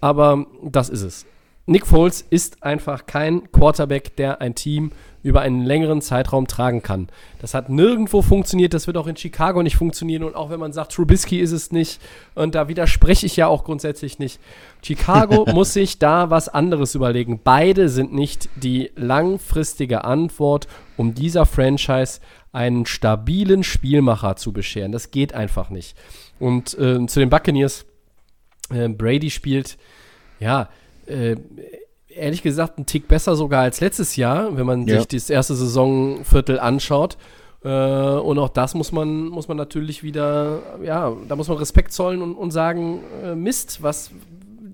aber 0.00 0.46
das 0.62 0.88
ist 0.88 1.02
es. 1.02 1.26
Nick 1.66 1.86
Foles 1.86 2.22
ist 2.28 2.62
einfach 2.62 3.06
kein 3.06 3.52
Quarterback, 3.52 4.16
der 4.16 4.40
ein 4.40 4.54
Team 4.54 4.90
über 5.22 5.40
einen 5.40 5.62
längeren 5.64 6.02
Zeitraum 6.02 6.46
tragen 6.46 6.82
kann. 6.82 7.08
Das 7.40 7.54
hat 7.54 7.68
nirgendwo 7.68 8.22
funktioniert, 8.22 8.74
das 8.74 8.86
wird 8.86 8.96
auch 8.96 9.06
in 9.06 9.16
Chicago 9.16 9.62
nicht 9.62 9.76
funktionieren 9.76 10.24
und 10.24 10.34
auch 10.34 10.50
wenn 10.50 10.60
man 10.60 10.72
sagt, 10.72 10.92
Trubisky 10.92 11.38
ist 11.38 11.52
es 11.52 11.72
nicht 11.72 12.00
und 12.34 12.54
da 12.54 12.68
widerspreche 12.68 13.26
ich 13.26 13.36
ja 13.36 13.46
auch 13.46 13.64
grundsätzlich 13.64 14.18
nicht. 14.18 14.40
Chicago 14.82 15.46
muss 15.52 15.72
sich 15.72 15.98
da 15.98 16.30
was 16.30 16.48
anderes 16.48 16.94
überlegen. 16.94 17.40
Beide 17.42 17.88
sind 17.88 18.12
nicht 18.12 18.48
die 18.56 18.90
langfristige 18.96 20.04
Antwort, 20.04 20.66
um 20.96 21.14
dieser 21.14 21.46
Franchise 21.46 22.20
einen 22.52 22.84
stabilen 22.84 23.62
Spielmacher 23.62 24.36
zu 24.36 24.52
bescheren. 24.52 24.92
Das 24.92 25.10
geht 25.10 25.34
einfach 25.34 25.70
nicht. 25.70 25.96
Und 26.38 26.76
äh, 26.78 27.06
zu 27.06 27.20
den 27.20 27.30
Buccaneers, 27.30 27.86
äh, 28.70 28.88
Brady 28.88 29.30
spielt, 29.30 29.78
ja, 30.38 30.68
äh, 31.06 31.36
ehrlich 32.14 32.42
gesagt 32.42 32.78
ein 32.78 32.86
Tick 32.86 33.08
besser 33.08 33.36
sogar 33.36 33.62
als 33.62 33.80
letztes 33.80 34.16
Jahr, 34.16 34.56
wenn 34.56 34.66
man 34.66 34.86
ja. 34.86 34.98
sich 34.98 35.08
das 35.08 35.30
erste 35.30 35.54
Saisonviertel 35.54 36.58
anschaut. 36.58 37.16
Äh, 37.64 37.68
und 37.68 38.38
auch 38.38 38.48
das 38.48 38.74
muss 38.74 38.92
man, 38.92 39.28
muss 39.28 39.48
man 39.48 39.56
natürlich 39.56 40.02
wieder, 40.02 40.60
ja, 40.82 41.12
da 41.28 41.36
muss 41.36 41.48
man 41.48 41.58
Respekt 41.58 41.92
zollen 41.92 42.22
und, 42.22 42.34
und 42.34 42.50
sagen, 42.50 43.00
äh, 43.24 43.34
Mist, 43.34 43.82
was 43.82 44.10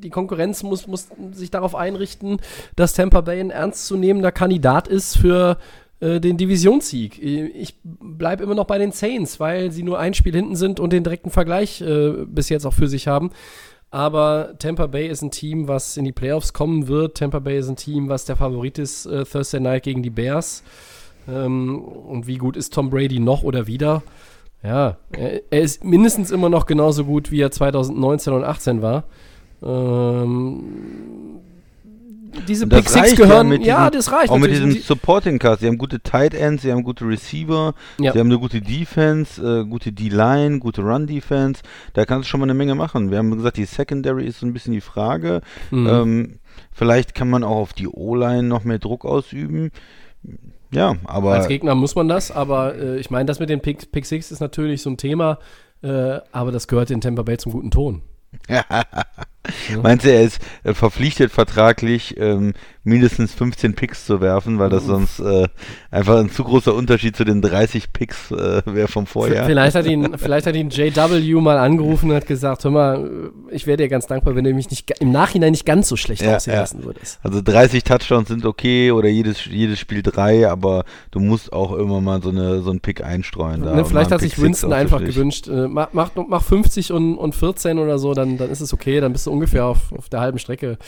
die 0.02 0.10
Konkurrenz 0.10 0.62
muss, 0.62 0.86
muss 0.86 1.08
sich 1.32 1.50
darauf 1.50 1.74
einrichten, 1.74 2.38
dass 2.76 2.94
Tampa 2.94 3.20
Bay 3.20 3.40
ein 3.40 3.50
ernstzunehmender 3.50 4.32
Kandidat 4.32 4.88
ist 4.88 5.18
für 5.18 5.58
äh, 6.00 6.20
den 6.20 6.36
Divisionssieg. 6.36 7.20
Ich 7.20 7.74
bleibe 7.82 8.44
immer 8.44 8.54
noch 8.54 8.66
bei 8.66 8.78
den 8.78 8.92
Saints, 8.92 9.40
weil 9.40 9.72
sie 9.72 9.82
nur 9.82 9.98
ein 9.98 10.14
Spiel 10.14 10.34
hinten 10.34 10.54
sind 10.54 10.78
und 10.78 10.92
den 10.92 11.02
direkten 11.02 11.30
Vergleich 11.30 11.80
äh, 11.80 12.24
bis 12.26 12.48
jetzt 12.48 12.64
auch 12.64 12.72
für 12.72 12.86
sich 12.86 13.08
haben. 13.08 13.30
Aber 13.90 14.54
Tampa 14.58 14.86
Bay 14.86 15.08
ist 15.08 15.22
ein 15.22 15.30
Team, 15.30 15.66
was 15.66 15.96
in 15.96 16.04
die 16.04 16.12
Playoffs 16.12 16.52
kommen 16.52 16.88
wird. 16.88 17.16
Tampa 17.16 17.38
Bay 17.38 17.58
ist 17.58 17.68
ein 17.68 17.76
Team, 17.76 18.08
was 18.08 18.26
der 18.26 18.36
Favorit 18.36 18.78
ist 18.78 19.06
äh, 19.06 19.24
Thursday 19.24 19.60
Night 19.60 19.84
gegen 19.84 20.02
die 20.02 20.10
Bears. 20.10 20.62
Ähm, 21.26 21.82
und 21.82 22.26
wie 22.26 22.36
gut 22.36 22.56
ist 22.56 22.74
Tom 22.74 22.90
Brady 22.90 23.18
noch 23.18 23.42
oder 23.42 23.66
wieder? 23.66 24.02
Ja, 24.62 24.96
er, 25.12 25.40
er, 25.50 25.60
ist 25.60 25.84
mindestens 25.84 26.30
immer 26.30 26.48
noch 26.48 26.66
genauso 26.66 27.04
gut, 27.04 27.30
wie 27.30 27.40
er 27.40 27.50
2019 27.50 28.32
und 28.32 28.44
18 28.44 28.82
war. 28.82 29.04
Ähm, 29.62 31.40
diese 32.46 32.66
Pick 32.66 32.88
Six 32.88 33.16
gehören, 33.16 33.50
ja, 33.60 33.84
ja, 33.84 33.90
das 33.90 34.12
reicht. 34.12 34.30
Auch 34.30 34.38
mit 34.38 34.50
diesem 34.50 34.72
Supporting 34.72 35.38
Cast. 35.38 35.60
Sie 35.60 35.66
haben 35.66 35.78
gute 35.78 36.00
Tight 36.00 36.34
Ends, 36.34 36.62
sie 36.62 36.72
haben 36.72 36.82
gute 36.82 37.06
Receiver, 37.06 37.74
ja. 37.98 38.12
sie 38.12 38.18
haben 38.18 38.28
eine 38.28 38.38
gute 38.38 38.60
Defense, 38.60 39.42
äh, 39.42 39.64
gute 39.64 39.92
D-Line, 39.92 40.58
gute 40.58 40.82
Run-Defense. 40.82 41.62
Da 41.94 42.04
kannst 42.04 42.26
du 42.26 42.30
schon 42.30 42.40
mal 42.40 42.46
eine 42.46 42.54
Menge 42.54 42.74
machen. 42.74 43.10
Wir 43.10 43.18
haben 43.18 43.30
gesagt, 43.34 43.56
die 43.56 43.64
Secondary 43.64 44.26
ist 44.26 44.40
so 44.40 44.46
ein 44.46 44.52
bisschen 44.52 44.72
die 44.72 44.80
Frage. 44.80 45.40
Mhm. 45.70 45.86
Ähm, 45.86 46.38
vielleicht 46.72 47.14
kann 47.14 47.30
man 47.30 47.44
auch 47.44 47.56
auf 47.56 47.72
die 47.72 47.88
O-Line 47.88 48.44
noch 48.44 48.64
mehr 48.64 48.78
Druck 48.78 49.04
ausüben. 49.04 49.70
Ja, 50.70 50.96
aber. 51.04 51.34
Als 51.34 51.48
Gegner 51.48 51.74
muss 51.74 51.94
man 51.94 52.08
das, 52.08 52.30
aber 52.30 52.74
äh, 52.74 52.98
ich 52.98 53.10
meine, 53.10 53.26
das 53.26 53.40
mit 53.40 53.48
den 53.48 53.60
Pick, 53.60 53.90
Pick 53.90 54.06
Six 54.06 54.30
ist 54.30 54.40
natürlich 54.40 54.82
so 54.82 54.90
ein 54.90 54.96
Thema, 54.96 55.38
äh, 55.82 56.18
aber 56.32 56.52
das 56.52 56.68
gehört 56.68 56.90
in 56.90 57.00
Tampa 57.00 57.22
Bay 57.22 57.38
zum 57.38 57.52
guten 57.52 57.70
Ton. 57.70 58.02
Ja. 59.70 59.78
Meinst 59.82 60.04
du, 60.04 60.12
er 60.12 60.22
ist 60.22 60.40
äh, 60.64 60.74
verpflichtet 60.74 61.32
vertraglich, 61.32 62.16
ähm, 62.18 62.52
mindestens 62.88 63.34
15 63.34 63.74
Picks 63.74 64.06
zu 64.06 64.20
werfen, 64.20 64.58
weil 64.58 64.70
das 64.70 64.84
sonst 64.84 65.20
äh, 65.20 65.46
einfach 65.90 66.18
ein 66.18 66.30
zu 66.30 66.42
großer 66.42 66.74
Unterschied 66.74 67.16
zu 67.16 67.24
den 67.24 67.42
30 67.42 67.92
Picks 67.92 68.30
äh, 68.30 68.62
wäre 68.64 68.88
vom 68.88 69.06
Vorjahr? 69.06 69.46
Vielleicht 69.46 69.76
hat, 69.76 69.86
ihn, 69.86 70.16
vielleicht 70.16 70.46
hat 70.46 70.56
ihn 70.56 70.70
JW 70.70 71.40
mal 71.40 71.58
angerufen 71.58 72.10
und 72.10 72.16
hat 72.16 72.26
gesagt, 72.26 72.64
hör 72.64 72.70
mal, 72.70 73.30
ich 73.50 73.66
wäre 73.66 73.76
dir 73.76 73.88
ganz 73.88 74.06
dankbar, 74.06 74.34
wenn 74.34 74.44
du 74.44 74.52
mich 74.54 74.70
nicht 74.70 74.90
im 75.00 75.12
Nachhinein 75.12 75.52
nicht 75.52 75.66
ganz 75.66 75.88
so 75.88 75.96
schlecht 75.96 76.22
ja, 76.22 76.36
aussehen 76.36 76.54
ja. 76.54 76.60
lassen 76.60 76.84
würdest. 76.84 77.20
Also 77.22 77.40
30 77.42 77.84
Touchdowns 77.84 78.28
sind 78.28 78.44
okay 78.44 78.90
oder 78.90 79.08
jedes, 79.08 79.44
jedes 79.44 79.78
Spiel 79.78 80.02
drei, 80.02 80.48
aber 80.48 80.84
du 81.10 81.20
musst 81.20 81.52
auch 81.52 81.74
immer 81.74 82.00
mal 82.00 82.22
so, 82.22 82.30
eine, 82.30 82.62
so 82.62 82.70
einen 82.70 82.80
Pick 82.80 83.04
einstreuen. 83.04 83.62
Da 83.62 83.74
ne, 83.74 83.84
vielleicht 83.84 84.10
hat 84.10 84.20
sich 84.20 84.40
Winston 84.40 84.72
einfach 84.72 85.00
gewünscht, 85.00 85.48
äh, 85.48 85.68
mach, 85.68 85.88
mach, 85.92 86.10
mach 86.16 86.42
50 86.42 86.92
und, 86.92 87.16
und 87.16 87.34
14 87.34 87.78
oder 87.78 87.98
so, 87.98 88.14
dann, 88.14 88.38
dann 88.38 88.50
ist 88.50 88.60
es 88.60 88.72
okay, 88.72 89.00
dann 89.00 89.12
bist 89.12 89.26
du 89.26 89.27
ungefähr 89.30 89.66
auf, 89.66 89.92
auf 89.92 90.08
der 90.08 90.20
halben 90.20 90.38
Strecke. 90.38 90.78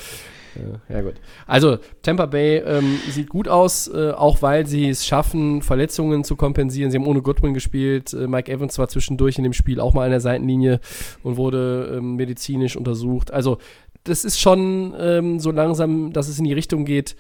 Äh, 0.56 0.92
ja, 0.92 1.02
gut. 1.02 1.14
Also, 1.46 1.78
Tampa 2.02 2.26
Bay 2.26 2.58
ähm, 2.58 2.98
sieht 3.08 3.28
gut 3.28 3.48
aus, 3.48 3.88
äh, 3.88 4.10
auch 4.10 4.42
weil 4.42 4.66
sie 4.66 4.88
es 4.88 5.06
schaffen, 5.06 5.62
Verletzungen 5.62 6.24
zu 6.24 6.36
kompensieren. 6.36 6.90
Sie 6.90 6.98
haben 6.98 7.06
ohne 7.06 7.22
Goodwin 7.22 7.54
gespielt. 7.54 8.12
Äh, 8.12 8.26
Mike 8.26 8.50
Evans 8.50 8.78
war 8.78 8.88
zwischendurch 8.88 9.38
in 9.38 9.44
dem 9.44 9.52
Spiel 9.52 9.80
auch 9.80 9.94
mal 9.94 10.04
an 10.04 10.10
der 10.10 10.20
Seitenlinie 10.20 10.80
und 11.22 11.36
wurde 11.36 11.96
ähm, 11.96 12.16
medizinisch 12.16 12.76
untersucht. 12.76 13.32
Also, 13.32 13.58
das 14.04 14.24
ist 14.24 14.40
schon 14.40 14.94
ähm, 14.98 15.40
so 15.40 15.50
langsam, 15.50 16.12
dass 16.12 16.28
es 16.28 16.38
in 16.38 16.44
die 16.44 16.54
Richtung 16.54 16.84
geht, 16.84 17.16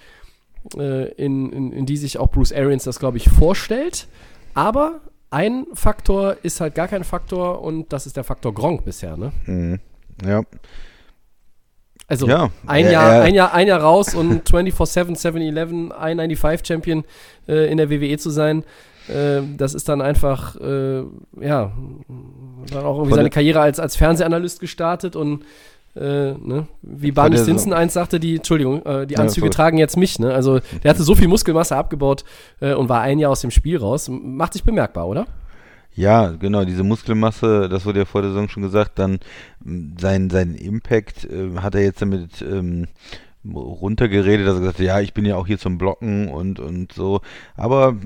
äh, 0.76 1.10
in, 1.12 1.52
in, 1.52 1.72
in 1.72 1.86
die 1.86 1.96
sich 1.96 2.18
auch 2.18 2.28
Bruce 2.28 2.52
Arians 2.52 2.84
das, 2.84 2.98
glaube 2.98 3.18
ich, 3.18 3.28
vorstellt. 3.28 4.08
Aber 4.54 5.00
ein 5.30 5.66
Faktor 5.74 6.36
ist 6.42 6.60
halt 6.60 6.74
gar 6.74 6.88
kein 6.88 7.04
Faktor 7.04 7.62
und 7.62 7.92
das 7.92 8.06
ist 8.06 8.16
der 8.16 8.24
Faktor 8.24 8.52
Gronk 8.54 8.84
bisher, 8.84 9.16
ne? 9.16 9.32
Mhm. 9.46 9.78
Ja. 10.24 10.42
Also 12.10 12.26
ja, 12.26 12.50
ein, 12.66 12.86
äh, 12.86 12.92
Jahr, 12.92 13.14
äh, 13.14 13.20
ein, 13.20 13.34
Jahr, 13.34 13.54
ein 13.54 13.68
Jahr 13.68 13.80
raus 13.80 14.16
und 14.16 14.50
24-7, 14.50 15.16
7-Eleven, 15.16 15.92
195 15.92 16.66
Champion 16.66 17.04
äh, 17.48 17.70
in 17.70 17.76
der 17.76 17.88
WWE 17.88 18.18
zu 18.18 18.30
sein, 18.30 18.64
äh, 19.08 19.42
das 19.56 19.74
ist 19.74 19.88
dann 19.88 20.00
einfach, 20.00 20.56
äh, 20.56 21.04
ja, 21.40 21.70
dann 22.72 22.84
auch 22.84 22.98
irgendwie 22.98 23.14
seine 23.14 23.30
Karriere 23.30 23.60
als, 23.60 23.78
als 23.78 23.94
Fernsehanalyst 23.94 24.58
gestartet 24.58 25.14
und 25.14 25.44
äh, 25.94 26.32
ne? 26.32 26.66
wie 26.82 27.12
Barney 27.12 27.38
Stinson 27.38 27.72
eins 27.72 27.94
sagte, 27.94 28.18
die, 28.18 28.36
Entschuldigung, 28.36 28.82
die 29.08 29.16
Anzüge 29.16 29.46
ja, 29.46 29.52
tragen 29.52 29.78
jetzt 29.78 29.96
mich, 29.96 30.18
ne? 30.18 30.32
Also 30.32 30.60
der 30.82 30.90
hatte 30.90 31.02
so 31.04 31.14
viel 31.14 31.28
Muskelmasse 31.28 31.76
abgebaut 31.76 32.24
und 32.60 32.88
war 32.88 33.00
ein 33.00 33.18
Jahr 33.18 33.32
aus 33.32 33.40
dem 33.40 33.50
Spiel 33.50 33.76
raus. 33.76 34.08
Macht 34.08 34.52
sich 34.52 34.62
bemerkbar, 34.62 35.08
oder? 35.08 35.26
Ja, 35.94 36.28
genau, 36.30 36.64
diese 36.64 36.84
Muskelmasse, 36.84 37.68
das 37.68 37.84
wurde 37.84 38.00
ja 38.00 38.04
vor 38.04 38.22
der 38.22 38.30
Saison 38.30 38.48
schon 38.48 38.62
gesagt, 38.62 38.98
dann 38.98 39.18
sein, 39.98 40.30
sein 40.30 40.54
Impact 40.54 41.24
äh, 41.24 41.56
hat 41.58 41.74
er 41.74 41.82
jetzt 41.82 42.00
damit 42.00 42.42
ähm, 42.42 42.86
runtergeredet, 43.54 44.46
dass 44.46 44.54
er 44.54 44.60
gesagt 44.60 44.78
hat, 44.78 44.84
ja, 44.84 45.00
ich 45.00 45.14
bin 45.14 45.24
ja 45.24 45.36
auch 45.36 45.46
hier 45.46 45.58
zum 45.58 45.78
Blocken 45.78 46.28
und, 46.28 46.60
und 46.60 46.92
so. 46.92 47.22
Aber 47.56 47.96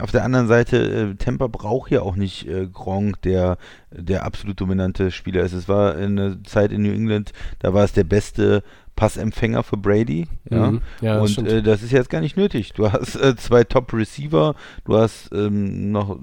auf 0.00 0.10
der 0.10 0.24
anderen 0.24 0.46
Seite, 0.46 0.76
äh, 0.76 1.14
Tampa 1.16 1.46
braucht 1.46 1.90
ja 1.90 2.02
auch 2.02 2.16
nicht 2.16 2.46
äh, 2.46 2.66
Gronk, 2.66 3.22
der 3.22 3.56
der 3.90 4.24
absolut 4.24 4.60
dominante 4.60 5.10
Spieler 5.10 5.42
ist. 5.42 5.52
Es 5.52 5.68
war 5.68 5.94
eine 5.94 6.42
Zeit 6.42 6.72
in 6.72 6.82
New 6.82 6.92
England, 6.92 7.32
da 7.60 7.72
war 7.74 7.84
es 7.84 7.92
der 7.92 8.04
beste 8.04 8.62
Passempfänger 8.96 9.62
für 9.62 9.76
Brady. 9.76 10.26
Ja, 10.50 10.72
Mhm. 10.72 10.80
Ja, 11.00 11.20
das 11.20 11.38
und 11.38 11.48
äh, 11.48 11.62
das 11.62 11.82
ist 11.82 11.92
jetzt 11.92 12.10
gar 12.10 12.20
nicht 12.20 12.36
nötig. 12.36 12.72
Du 12.74 12.92
hast 12.92 13.16
äh, 13.16 13.36
zwei 13.36 13.64
Top-Receiver, 13.64 14.54
du 14.84 14.96
hast 14.96 15.30
ähm, 15.32 15.90
noch 15.92 16.18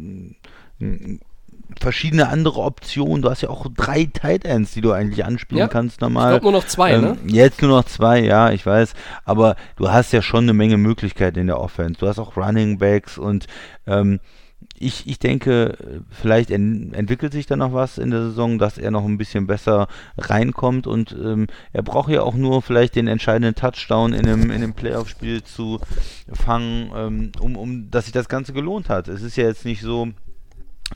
verschiedene 1.80 2.28
andere 2.28 2.62
Optionen. 2.62 3.22
Du 3.22 3.30
hast 3.30 3.42
ja 3.42 3.50
auch 3.50 3.68
drei 3.76 4.06
Tight 4.06 4.46
Ends, 4.46 4.72
die 4.74 4.82
du 4.82 4.92
eigentlich 4.92 5.24
anspielen 5.26 5.60
Ja, 5.60 5.68
kannst 5.68 5.98
Ich 5.98 6.02
normal. 6.02 6.32
glaube 6.32 6.44
nur 6.44 6.52
noch 6.54 6.66
zwei, 6.66 6.98
ne? 6.98 7.18
Ähm, 7.22 7.30
Jetzt 7.30 7.62
nur 7.62 7.72
noch 7.72 7.86
zwei, 7.86 8.22
ja, 8.24 8.52
ich 8.52 8.66
weiß. 8.66 8.94
Aber 9.26 9.56
du 9.78 9.90
hast 9.90 10.12
ja 10.12 10.22
schon 10.22 10.44
eine 10.44 10.54
Menge 10.54 10.78
Möglichkeiten 10.78 11.40
in 11.40 11.48
der 11.48 11.60
Offense. 11.60 12.00
Du 12.00 12.08
hast 12.08 12.20
auch 12.20 12.36
Running 12.36 12.78
Backs 12.78 13.18
und 13.18 13.48
ähm, 13.88 14.20
ich, 14.78 15.08
ich 15.08 15.18
denke, 15.20 16.04
vielleicht 16.10 16.52
en 16.52 16.94
entwickelt 16.94 17.34
sich 17.34 17.46
da 17.46 17.56
noch 17.56 17.74
was 17.74 17.98
in 17.98 18.12
der 18.12 18.22
Saison, 18.22 18.60
dass 18.60 18.78
er 18.78 18.92
noch 18.92 19.06
ein 19.06 19.18
bisschen 19.18 19.48
besser 19.48 19.88
reinkommt 20.18 20.88
und 20.88 21.14
ähm, 21.14 21.48
er 21.72 21.84
braucht 21.84 22.10
ja 22.12 22.22
auch 22.22 22.36
nur 22.36 22.62
vielleicht 22.62 22.96
den 22.96 23.08
entscheidenden 23.08 23.56
Touchdown 23.56 24.14
in 24.14 24.28
einem, 24.28 24.44
in 24.44 24.52
einem 24.52 24.74
Playoff-Spiel 24.74 25.44
zu 25.44 25.80
fangen, 26.32 26.92
ähm, 26.96 27.32
um, 27.40 27.56
um, 27.58 27.92
dass 27.92 28.06
sich 28.06 28.14
das 28.14 28.30
Ganze 28.30 28.54
gelohnt 28.54 28.90
hat. 28.90 29.08
Es 29.08 29.22
ist 29.24 29.36
ja 29.36 29.46
jetzt 29.46 29.66
nicht 29.66 29.82
so, 29.82 30.10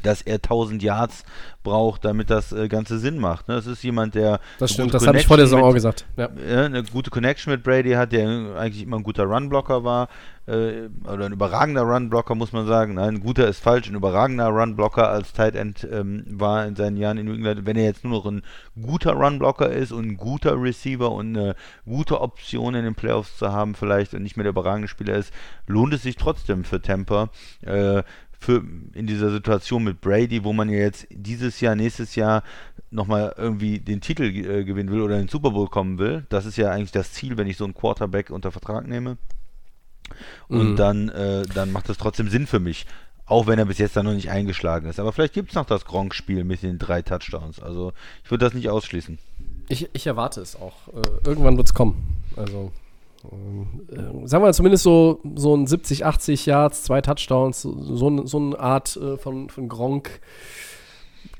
dass 0.03 0.21
er 0.21 0.35
1000 0.35 0.83
Yards 0.83 1.23
braucht, 1.63 2.05
damit 2.05 2.29
das 2.29 2.51
äh, 2.51 2.67
Ganze 2.67 2.99
Sinn 2.99 3.17
macht. 3.17 3.47
Ne? 3.47 3.55
Es 3.55 3.67
ist 3.67 3.83
jemand, 3.83 4.15
der 4.15 4.39
Das 4.59 4.71
stimmt, 4.71 4.93
das 4.93 5.05
habe 5.05 5.17
ich 5.17 5.27
vor 5.27 5.37
der 5.37 5.47
Saison 5.47 5.61
Connection 5.61 5.89
auch 5.89 5.93
gesagt. 5.93 6.05
Ja. 6.17 6.65
eine 6.65 6.83
gute 6.83 7.09
Connection 7.09 7.51
mit 7.51 7.63
Brady 7.63 7.91
hat, 7.91 8.11
der 8.11 8.55
eigentlich 8.55 8.83
immer 8.83 8.97
ein 8.97 9.03
guter 9.03 9.23
Runblocker 9.23 9.83
war, 9.83 10.07
äh, 10.47 10.89
oder 11.11 11.25
ein 11.25 11.33
überragender 11.33 11.81
Runblocker, 11.81 12.35
muss 12.35 12.53
man 12.53 12.67
sagen. 12.67 12.95
Nein, 12.95 13.15
ein 13.15 13.19
guter 13.19 13.47
ist 13.47 13.59
falsch, 13.59 13.89
ein 13.89 13.95
überragender 13.95 14.47
Runblocker 14.47 15.09
als 15.09 15.33
Tight 15.33 15.55
End 15.55 15.87
ähm, 15.91 16.23
war 16.29 16.65
in 16.65 16.75
seinen 16.75 16.97
Jahren 16.97 17.17
in 17.17 17.25
New 17.25 17.33
England. 17.33 17.65
Wenn 17.65 17.77
er 17.77 17.85
jetzt 17.85 18.03
nur 18.03 18.19
noch 18.19 18.25
ein 18.25 18.43
guter 18.79 19.13
Runblocker 19.13 19.71
ist 19.71 19.91
und 19.91 20.05
ein 20.05 20.17
guter 20.17 20.61
Receiver 20.61 21.11
und 21.11 21.35
eine 21.35 21.55
gute 21.85 22.21
Option 22.21 22.75
in 22.75 22.83
den 22.83 22.95
Playoffs 22.95 23.37
zu 23.37 23.51
haben 23.51 23.75
vielleicht 23.75 24.13
und 24.13 24.21
nicht 24.21 24.37
mehr 24.37 24.43
der 24.43 24.51
überragende 24.51 24.87
Spieler 24.87 25.15
ist, 25.15 25.33
lohnt 25.67 25.93
es 25.93 26.03
sich 26.03 26.15
trotzdem 26.15 26.63
für 26.63 26.81
Tampa, 26.81 27.29
äh, 27.61 28.03
für 28.45 28.63
in 28.93 29.07
dieser 29.07 29.31
Situation 29.31 29.83
mit 29.83 29.99
Brady, 30.01 30.43
wo 30.43 30.53
man 30.53 30.69
ja 30.69 30.77
jetzt 30.77 31.07
dieses 31.09 31.59
Jahr, 31.61 31.75
nächstes 31.75 32.15
Jahr 32.15 32.43
nochmal 32.91 33.33
irgendwie 33.37 33.79
den 33.79 33.99
Titel 34.01 34.23
äh, 34.23 34.63
gewinnen 34.63 34.91
will 34.91 35.01
oder 35.01 35.15
in 35.15 35.23
den 35.23 35.27
Super 35.29 35.51
Bowl 35.51 35.67
kommen 35.67 35.97
will. 35.97 36.25
Das 36.29 36.45
ist 36.45 36.57
ja 36.57 36.71
eigentlich 36.71 36.91
das 36.91 37.11
Ziel, 37.11 37.37
wenn 37.37 37.47
ich 37.47 37.57
so 37.57 37.63
einen 37.65 37.73
Quarterback 37.73 38.29
unter 38.29 38.51
Vertrag 38.51 38.87
nehme. 38.87 39.17
Und 40.47 40.71
Mhm. 40.71 40.75
dann, 40.75 41.09
äh, 41.09 41.43
dann 41.53 41.71
macht 41.71 41.89
das 41.89 41.97
trotzdem 41.97 42.29
Sinn 42.29 42.45
für 42.47 42.59
mich. 42.59 42.85
Auch 43.25 43.47
wenn 43.47 43.57
er 43.57 43.65
bis 43.65 43.79
jetzt 43.79 43.95
da 43.97 44.03
noch 44.03 44.13
nicht 44.13 44.29
eingeschlagen 44.29 44.87
ist. 44.87 44.99
Aber 44.99 45.11
vielleicht 45.11 45.33
gibt 45.33 45.49
es 45.49 45.55
noch 45.55 45.65
das 45.65 45.83
Gronk-Spiel 45.85 46.43
mit 46.43 46.61
den 46.61 46.77
drei 46.77 47.01
Touchdowns. 47.01 47.59
Also 47.59 47.91
ich 48.23 48.29
würde 48.29 48.45
das 48.45 48.53
nicht 48.53 48.69
ausschließen. 48.69 49.17
Ich, 49.67 49.89
ich 49.93 50.05
erwarte 50.05 50.41
es 50.41 50.55
auch. 50.55 50.89
Äh, 50.89 51.27
irgendwann 51.27 51.57
wird 51.57 51.67
es 51.67 51.73
kommen. 51.73 52.17
Also, 52.35 52.71
sagen 54.25 54.43
wir 54.43 54.53
zumindest 54.53 54.83
so, 54.83 55.19
so 55.35 55.55
ein 55.55 55.67
70, 55.67 56.05
80 56.05 56.45
Yards, 56.45 56.83
zwei 56.83 57.01
Touchdowns, 57.01 57.61
so, 57.61 58.25
so 58.25 58.37
eine 58.37 58.59
Art 58.59 58.97
äh, 58.97 59.17
von, 59.17 59.49
von 59.49 59.69
Gronk. 59.69 60.21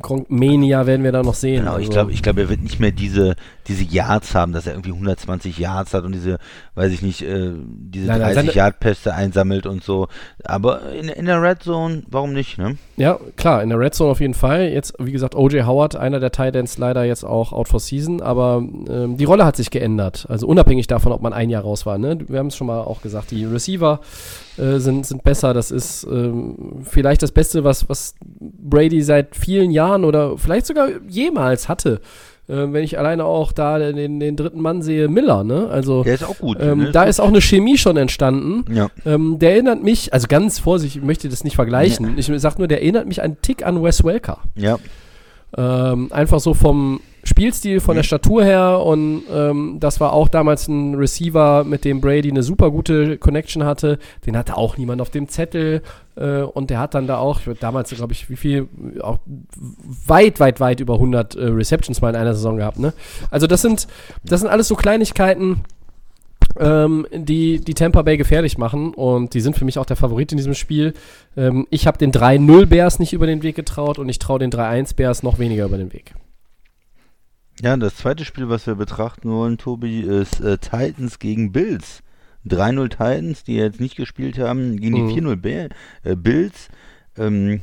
Gronk-Mania 0.01 0.85
werden 0.85 1.03
wir 1.03 1.11
da 1.11 1.23
noch 1.23 1.34
sehen. 1.35 1.59
Genau, 1.63 1.73
ich 1.77 1.84
Also, 1.88 1.91
glaube, 1.91 2.11
ich 2.11 2.22
glaube, 2.22 2.41
er 2.41 2.49
wird 2.49 2.61
nicht 2.61 2.80
mehr 2.80 2.91
diese, 2.91 3.35
diese 3.67 3.84
Yards 3.84 4.35
haben, 4.35 4.51
dass 4.53 4.67
er 4.67 4.73
irgendwie 4.73 4.91
120 4.91 5.57
Yards 5.57 5.93
hat 5.93 6.03
und 6.03 6.11
diese, 6.11 6.38
weiß 6.76 6.91
ich 6.91 7.01
nicht, 7.01 7.22
äh, 7.22 7.51
diese 7.55 8.07
Nein, 8.07 8.19
nein, 8.19 8.34
30 8.34 8.35
seine- 8.35 8.51
Yard 8.53 8.80
Pässe 8.80 9.13
einsammelt 9.13 9.65
und 9.65 9.84
so. 9.84 10.07
Aber 10.43 10.91
in, 10.91 11.07
in 11.09 11.26
der 11.26 11.41
Red 11.41 11.63
Zone, 11.63 12.03
warum 12.09 12.34
nicht, 12.34 12.57
ne? 12.57 12.77
Ja, 12.97 13.17
klar, 13.38 13.63
in 13.63 13.69
der 13.69 13.80
Red 13.80 13.93
Zone 13.93 14.11
auf 14.11 14.19
jeden 14.19 14.34
Fall. 14.34 14.69
Jetzt, 14.69 14.93
wie 14.99 15.11
gesagt, 15.11 15.35
O.J. 15.35 15.65
Howard, 15.65 15.95
einer 15.95 16.19
der 16.19 16.31
Titans, 16.31 16.77
leider 16.77 17.03
jetzt 17.05 17.23
auch 17.23 17.53
out 17.53 17.67
for 17.69 17.80
season, 17.80 18.22
aber 18.22 18.57
ähm, 18.89 19.17
die 19.17 19.26
Rolle 19.26 19.45
hat 19.45 19.55
sich 19.55 19.72
geändert. 19.72 20.26
Also 20.30 20.47
unabhängig 20.47 20.88
davon, 20.88 21.11
ob 21.11 21.22
man 21.22 21.34
ein 21.34 21.49
Jahr 21.49 21.63
raus 21.63 21.85
war. 21.85 21.97
Ne? 21.97 22.19
Wir 22.27 22.39
haben 22.39 22.47
es 22.47 22.55
schon 22.57 22.67
mal 22.67 22.81
auch 22.81 23.01
gesagt, 23.01 23.31
die 23.31 23.45
Receiver 23.45 24.01
äh, 24.57 24.77
sind, 24.80 25.05
sind 25.05 25.23
besser. 25.23 25.53
Das 25.53 25.72
ist 25.72 26.03
ähm, 26.09 26.81
vielleicht 26.84 27.22
das 27.23 27.31
Beste, 27.31 27.63
was, 27.63 27.88
was 27.89 28.15
Brady 28.39 29.01
seit 29.01 29.35
vielen 29.35 29.72
Jahren 29.72 29.84
oder 30.03 30.37
vielleicht 30.37 30.65
sogar 30.65 30.89
jemals 31.07 31.69
hatte. 31.69 32.01
Äh, 32.47 32.71
wenn 32.71 32.83
ich 32.83 32.99
alleine 32.99 33.25
auch 33.25 33.51
da 33.51 33.79
den, 33.79 34.19
den 34.19 34.35
dritten 34.35 34.61
Mann 34.61 34.81
sehe, 34.83 35.07
Miller, 35.07 35.43
ne? 35.43 35.67
Also 35.69 36.03
Der 36.03 36.13
ist 36.13 36.23
auch 36.23 36.37
gut. 36.37 36.57
ähm, 36.61 36.79
ne? 36.79 36.91
da 36.91 37.05
ist 37.05 37.19
auch 37.19 37.27
eine 37.29 37.41
Chemie 37.41 37.77
schon 37.77 37.97
entstanden. 37.97 38.65
Ja. 38.71 38.89
Ähm, 39.05 39.39
der 39.39 39.53
erinnert 39.53 39.81
mich, 39.83 40.13
also 40.13 40.27
ganz 40.27 40.59
vorsichtig, 40.59 41.01
ich 41.01 41.07
möchte 41.07 41.27
das 41.27 41.43
nicht 41.43 41.55
vergleichen. 41.55 42.17
Ich 42.17 42.29
sag 42.35 42.59
nur, 42.59 42.67
der 42.67 42.81
erinnert 42.81 43.07
mich 43.07 43.21
einen 43.21 43.41
Tick 43.41 43.65
an 43.65 43.83
Wes 43.83 44.03
Welker. 44.03 44.39
Ja. 44.55 44.77
Ähm, 45.57 46.11
einfach 46.11 46.40
so 46.40 46.53
vom 46.53 46.99
Spielstil, 47.23 47.80
von 47.80 47.95
der 47.95 48.03
Statur 48.03 48.44
her 48.44 48.82
und 48.86 49.23
ähm, 49.34 49.77
das 49.80 49.99
war 49.99 50.14
auch 50.14 50.27
damals 50.27 50.68
ein 50.68 50.94
Receiver, 50.94 51.64
mit 51.64 51.84
dem 51.84 51.99
Brady 51.99 52.30
eine 52.30 52.44
super 52.44 52.69
gute 52.69 53.18
Connection 53.18 53.64
hatte. 53.64 53.98
Den 54.27 54.38
hatte 54.38 54.56
auch 54.56 54.77
niemand 54.77 55.02
auf 55.02 55.10
dem 55.10 55.27
Zettel 55.27 55.82
äh, 56.18 56.41
und 56.41 56.69
der 56.69 56.80
hat 56.80 56.94
dann 56.94 57.07
da 57.07 57.18
auch, 57.18 57.41
damals 57.60 57.90
glaube 57.90 58.14
ich, 58.14 58.30
wie 58.30 58.36
viel, 58.36 58.69
auch 59.02 59.18
weit, 60.06 60.40
weit, 60.40 60.60
weit 60.60 60.80
über 60.82 60.95
100 60.95 61.36
äh, 61.36 61.45
Receptions 61.45 61.99
mal 61.99 62.10
in 62.10 62.15
einer 62.15 62.36
Saison 62.36 62.57
gehabt. 62.57 62.77
Ne? 62.77 62.94
Also 63.32 63.48
das 63.48 63.64
sind, 63.64 63.88
das 64.23 64.41
sind 64.41 64.49
alles 64.49 64.68
so 64.68 64.76
Kleinigkeiten, 64.76 65.64
ähm, 66.59 67.05
die 67.13 67.59
die 67.59 67.73
Tampa 67.73 68.01
Bay 68.01 68.17
gefährlich 68.17 68.57
machen 68.57 68.93
und 68.93 69.34
die 69.34 69.41
sind 69.41 69.57
für 69.57 69.65
mich 69.65 69.77
auch 69.80 69.85
der 69.85 69.95
Favorit 69.95 70.31
in 70.31 70.38
diesem 70.38 70.53
Spiel. 70.53 70.93
Ähm, 71.35 71.67
ich 71.69 71.88
habe 71.88 71.97
den 71.97 72.11
3-0 72.11 72.65
Bears 72.67 72.99
nicht 72.99 73.13
über 73.13 73.27
den 73.27 73.43
Weg 73.43 73.55
getraut 73.55 73.99
und 73.99 74.09
ich 74.09 74.19
traue 74.19 74.39
den 74.39 74.51
3-1 74.51 74.95
Bears 74.95 75.23
noch 75.23 75.39
weniger 75.39 75.65
über 75.65 75.77
den 75.77 75.91
Weg. 75.93 76.13
Ja, 77.61 77.77
das 77.77 77.95
zweite 77.95 78.26
Spiel, 78.26 78.49
was 78.49 78.67
wir 78.67 78.76
betrachten 78.76 79.30
wollen, 79.31 79.57
Tobi, 79.57 80.01
ist 80.01 80.41
äh, 80.41 80.57
Titans 80.57 81.19
gegen 81.19 81.51
Bills. 81.51 82.01
3-0 82.47 82.89
Titans, 82.89 83.43
die 83.43 83.55
jetzt 83.55 83.80
nicht 83.80 83.95
gespielt 83.95 84.38
haben, 84.38 84.77
gegen 84.77 85.03
Mhm. 85.05 85.07
die 85.07 85.13
4-0 85.22 85.35
Bi- 85.38 85.69
äh, 86.03 86.15
Bills. 86.15 86.67
Ähm, 87.17 87.61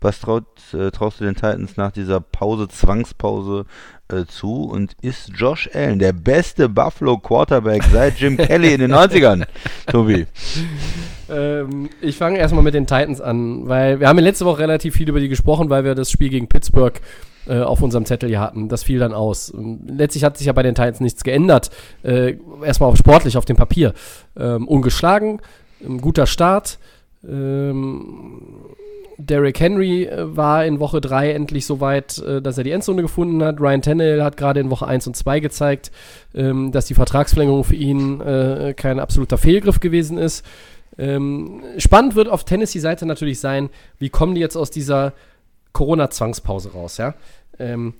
was 0.00 0.20
traut, 0.20 0.46
äh, 0.74 0.90
traust 0.90 1.20
du 1.20 1.24
den 1.24 1.34
Titans 1.34 1.76
nach 1.76 1.92
dieser 1.92 2.20
Pause, 2.20 2.68
Zwangspause 2.68 3.66
äh, 4.12 4.26
zu? 4.26 4.64
Und 4.64 4.96
ist 5.02 5.30
Josh 5.34 5.68
Allen 5.72 5.98
der 5.98 6.12
beste 6.12 6.68
Buffalo 6.68 7.18
Quarterback 7.18 7.82
seit 7.92 8.18
Jim 8.18 8.36
Kelly 8.36 8.74
in 8.74 8.80
den 8.80 8.92
90ern? 8.92 9.46
Tobi. 9.86 10.26
Ähm, 11.30 11.88
ich 12.00 12.16
fange 12.16 12.38
erstmal 12.38 12.62
mit 12.62 12.74
den 12.74 12.86
Titans 12.86 13.20
an, 13.20 13.68
weil 13.68 14.00
wir 14.00 14.08
haben 14.08 14.18
ja 14.18 14.24
letzte 14.24 14.44
Woche 14.44 14.60
relativ 14.60 14.94
viel 14.94 15.08
über 15.08 15.20
die 15.20 15.28
gesprochen, 15.28 15.70
weil 15.70 15.84
wir 15.84 15.94
das 15.94 16.10
Spiel 16.10 16.28
gegen 16.28 16.48
Pittsburgh 16.48 17.00
äh, 17.46 17.60
auf 17.60 17.82
unserem 17.82 18.04
Zettel 18.04 18.28
hier 18.28 18.40
hatten. 18.40 18.68
Das 18.68 18.82
fiel 18.82 18.98
dann 18.98 19.12
aus. 19.12 19.52
Ähm, 19.54 19.80
Letztlich 19.86 20.24
hat 20.24 20.36
sich 20.36 20.46
ja 20.46 20.52
bei 20.52 20.62
den 20.62 20.74
Titans 20.74 21.00
nichts 21.00 21.24
geändert. 21.24 21.70
Äh, 22.02 22.36
erstmal 22.64 22.90
auf 22.90 22.96
sportlich 22.96 23.36
auf 23.36 23.44
dem 23.44 23.56
Papier. 23.56 23.94
Ähm, 24.38 24.68
ungeschlagen, 24.68 25.40
ein 25.84 26.00
guter 26.00 26.26
Start. 26.26 26.78
Ähm, 27.26 28.42
Derrick 29.26 29.60
Henry 29.60 30.04
äh, 30.04 30.36
war 30.36 30.64
in 30.64 30.80
Woche 30.80 31.00
3 31.00 31.32
endlich 31.32 31.66
so 31.66 31.80
weit, 31.80 32.18
äh, 32.18 32.40
dass 32.40 32.58
er 32.58 32.64
die 32.64 32.70
Endzone 32.70 33.02
gefunden 33.02 33.42
hat. 33.42 33.60
Ryan 33.60 33.82
Tannehill 33.82 34.22
hat 34.22 34.36
gerade 34.36 34.60
in 34.60 34.70
Woche 34.70 34.86
1 34.86 35.06
und 35.06 35.16
2 35.16 35.40
gezeigt, 35.40 35.90
ähm, 36.34 36.72
dass 36.72 36.86
die 36.86 36.94
Vertragsverlängerung 36.94 37.64
für 37.64 37.76
ihn 37.76 38.20
äh, 38.20 38.74
kein 38.76 38.98
absoluter 38.98 39.38
Fehlgriff 39.38 39.80
gewesen 39.80 40.18
ist. 40.18 40.44
Ähm, 40.98 41.62
spannend 41.78 42.14
wird 42.14 42.28
auf 42.28 42.44
Tennessee-Seite 42.44 43.06
natürlich 43.06 43.40
sein, 43.40 43.70
wie 43.98 44.10
kommen 44.10 44.34
die 44.34 44.40
jetzt 44.40 44.56
aus 44.56 44.70
dieser 44.70 45.12
Corona-Zwangspause 45.72 46.72
raus, 46.72 46.98
ja? 46.98 47.14
Ähm, 47.58 47.94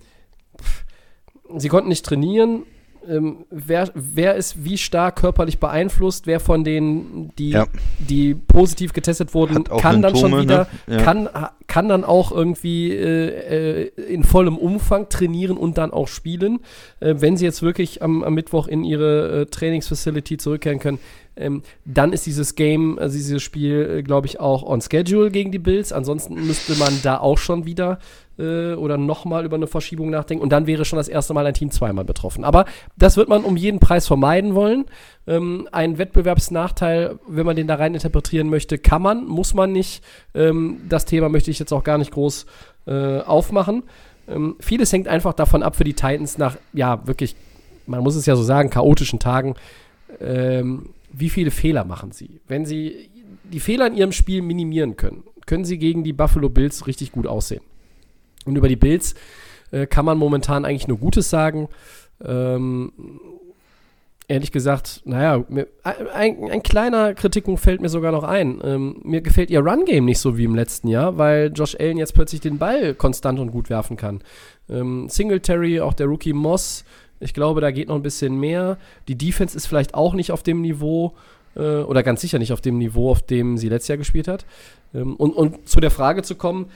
sie 1.57 1.69
konnten 1.69 1.89
nicht 1.89 2.05
trainieren. 2.05 2.65
Ähm, 3.09 3.45
wer, 3.51 3.91
wer 3.95 4.35
ist 4.35 4.65
wie 4.65 4.77
stark 4.79 5.17
körperlich 5.17 5.59
beeinflusst? 5.59 6.27
Wer 6.27 6.41
von 6.41 6.65
denen, 6.65 7.33
die, 7.39 7.51
Ja. 7.51 7.67
die 7.99 8.35
positiv 8.35 8.93
getestet 8.93 9.35
wurden, 9.35 9.65
kann 9.65 10.03
dann 10.03 10.17
schon 10.17 10.31
Symptome, 10.33 10.43
wieder, 10.43 10.69
ne? 10.87 10.97
Ja. 10.97 11.03
kann, 11.03 11.29
kann 11.67 11.89
dann 11.89 12.05
auch 12.05 12.33
irgendwie 12.33 12.93
äh, 12.93 13.85
äh, 13.85 13.91
in 14.13 14.25
vollem 14.25 14.59
Umfang 14.59 15.09
trainieren 15.09 15.57
und 15.57 15.79
dann 15.79 15.93
auch 15.93 16.09
spielen. 16.09 16.61
Äh, 17.01 17.15
wenn 17.19 17.37
sie 17.37 17.45
jetzt 17.45 17.63
wirklich 17.63 18.03
am, 18.03 18.23
am 18.23 18.35
Mittwoch 18.35 18.67
in 18.69 18.85
ihre 18.85 19.43
äh, 19.43 19.47
Trainingsfacility 19.47 20.37
zurückkehren 20.37 20.79
können, 20.79 20.99
ähm, 21.37 21.63
dann 21.85 22.13
ist 22.13 22.27
dieses 22.27 22.55
Game, 22.55 22.99
also 22.99 23.17
dieses 23.17 23.43
Spiel, 23.43 23.99
äh, 23.99 24.03
glaube 24.03 24.27
ich, 24.27 24.41
auch 24.41 24.63
on 24.63 24.81
schedule 24.81 25.31
gegen 25.31 25.53
die 25.53 25.59
Bills. 25.59 25.93
Ansonsten 25.93 26.35
müsste 26.47 26.75
man 26.77 26.93
da 27.03 27.19
auch 27.19 27.39
schon 27.39 27.65
wieder 27.67 27.99
äh, 28.41 28.75
oder 28.75 28.97
nochmal 28.97 29.45
über 29.45 29.57
eine 29.57 29.67
Verschiebung 29.67 30.11
nachdenken. 30.11 30.43
Und 30.43 30.51
dann 30.51 30.67
wäre 30.67 30.85
schon 30.85 30.97
das 30.97 31.09
erste 31.09 31.35
Mal 31.35 31.47
ein 31.47 31.55
Team 31.55 31.71
zweimal 31.71 32.05
betroffen. 32.05 32.45
Aber 32.45 32.65
das 32.97 33.17
wird 33.17 33.29
man 33.29 33.45
um 33.45 33.57
jeden 33.57 33.79
Preis 33.79 34.07
vermeiden 34.07 34.55
wollen. 34.55 34.87
Ähm, 35.27 35.69
ein 35.73 35.99
Wettbewerbsnachteil, 35.99 37.19
wenn 37.29 37.47
man 37.47 37.57
den 37.57 37.67
da 37.67 37.75
rein 37.75 37.95
interpretieren 37.95 38.49
möchte, 38.49 38.79
kann 38.79 39.03
man, 39.03 39.27
muss 39.27 39.55
man 39.55 39.73
nicht. 39.73 40.03
Ähm, 40.35 40.79
das 40.89 41.05
Thema 41.05 41.29
möchte 41.29 41.51
ich 41.51 41.59
jetzt 41.59 41.73
auch 41.73 41.85
gar 41.85 41.99
nicht 41.99 42.13
groß 42.13 42.47
äh, 42.87 43.21
aufmachen. 43.21 43.83
Ähm, 44.27 44.57
vieles 44.61 44.93
hängt 44.93 45.09
einfach 45.09 45.35
davon 45.35 45.63
ab 45.63 45.77
für 45.77 45.85
die 45.85 45.95
Titans 45.95 46.39
nach, 46.39 46.57
ja, 46.73 47.07
wirklich, 47.07 47.37
man 47.87 48.03
muss 48.03 48.17
es 48.17 48.27
ja 48.27 48.37
so 48.37 48.43
sagen, 48.43 48.71
chaotischen 48.71 49.19
Tagen, 49.19 49.55
ähm, 50.21 50.91
wie 51.13 51.29
viele 51.29 51.51
Fehler 51.51 51.85
machen 51.85 52.13
sie? 52.13 52.41
Wenn 52.47 52.65
sie 52.65 53.11
die 53.45 53.61
Fehler 53.61 53.89
in 53.89 53.97
ihrem 53.97 54.13
Spiel 54.13 54.43
minimieren 54.43 54.97
können, 54.97 55.25
können 55.47 55.65
sie 55.65 55.79
gegen 55.79 56.05
die 56.05 56.13
Buffalo 56.13 56.49
Bills 56.49 56.87
richtig 56.87 57.13
gut 57.13 57.27
aussehen. 57.27 57.63
Und 58.47 58.57
über 58.57 58.69
die 58.69 58.77
Bills 58.77 59.15
äh, 59.71 59.87
kann 59.87 60.05
man 60.05 60.19
momentan 60.19 60.65
eigentlich 60.65 60.89
nur 60.89 60.99
Gutes 60.99 61.31
sagen. 61.31 61.69
Ähm, 62.25 62.93
ehrlich 64.29 64.53
gesagt, 64.53 65.03
naja, 65.05 65.45
mir, 65.49 65.67
ein, 65.83 66.51
ein, 66.51 66.63
kleiner 66.63 67.15
Kritikpunkt 67.15 67.61
fällt 67.61 67.81
mir 67.81 67.89
sogar 67.89 68.13
noch 68.13 68.23
ein. 68.23 68.61
Ähm, 68.63 69.01
mir 69.03 69.21
gefällt 69.23 69.51
ihr 69.51 69.61
Run-Game 69.61 70.05
nicht 70.05 70.21
so 70.21 70.39
wie 70.39 70.45
im 70.45 70.55
letzten 70.55 70.89
Jahr, 70.89 71.19
weil 71.19 71.51
Josh 71.53 71.77
Allen 71.79 71.99
jetzt 71.99 72.15
plötzlich 72.15 72.41
den 72.41 72.59
Ball 72.59 72.95
konstant 72.95 73.41
und 73.41 73.51
gut 73.51 73.71
werfen 73.71 73.97
kann. 73.97 74.23
Ähm, 74.69 75.09
Singletary, 75.09 75.81
auch 75.81 75.95
der 75.95 76.07
Rookie 76.07 76.33
Moss, 76.33 76.85
ich 77.19 77.35
glaube, 77.35 77.61
da 77.61 77.71
geht 77.71 77.89
noch 77.89 77.97
ein 77.97 78.03
bisschen 78.03 78.39
mehr. 78.39 78.79
Die 79.09 79.17
Defense 79.17 79.57
ist 79.57 79.67
vielleicht 79.67 79.95
auch 79.95 80.15
nicht 80.15 80.33
auf 80.33 80.43
dem 80.43 80.63
Niveau, 80.63 81.15
äh, 81.57 81.81
oder 81.81 82.03
ganz 82.03 82.21
sicher 82.21 82.39
nicht 82.39 82.53
auf 82.53 82.61
dem 82.61 82.79
Niveau, 82.79 83.11
auf 83.11 83.23
dem 83.23 83.59
sie 83.59 83.69
letztes 83.69 83.89
Jahr 83.89 83.99
gespielt 83.99 84.29
hat. 84.29 84.47
Ähm, 84.95 85.17
und, 85.17 85.33
und 85.33 85.69
zu 85.69 85.81
der 85.81 85.91
Frage 85.91 86.23
zu 86.23 86.37
kommen, 86.37 86.71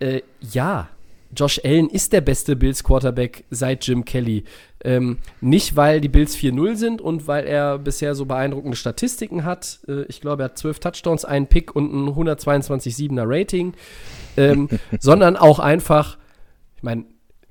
äh, 0.00 0.22
ja, 0.40 0.88
Josh 1.36 1.60
Allen 1.64 1.88
ist 1.90 2.12
der 2.12 2.20
beste 2.20 2.56
Bills 2.56 2.82
Quarterback 2.82 3.44
seit 3.50 3.86
Jim 3.86 4.04
Kelly. 4.04 4.44
Ähm, 4.82 5.18
nicht, 5.40 5.76
weil 5.76 6.00
die 6.00 6.08
Bills 6.08 6.36
4-0 6.36 6.76
sind 6.76 7.00
und 7.00 7.26
weil 7.26 7.46
er 7.46 7.78
bisher 7.78 8.14
so 8.14 8.24
beeindruckende 8.24 8.76
Statistiken 8.76 9.44
hat. 9.44 9.80
Äh, 9.88 10.02
ich 10.04 10.20
glaube, 10.20 10.42
er 10.42 10.46
hat 10.46 10.58
12 10.58 10.78
Touchdowns, 10.78 11.24
einen 11.24 11.46
Pick 11.46 11.74
und 11.74 11.92
ein 11.92 12.08
122,7er 12.08 13.24
Rating. 13.26 13.74
Ähm, 14.36 14.68
sondern 15.00 15.36
auch 15.36 15.58
einfach, 15.58 16.16
ich 16.76 16.82
meine, 16.82 17.04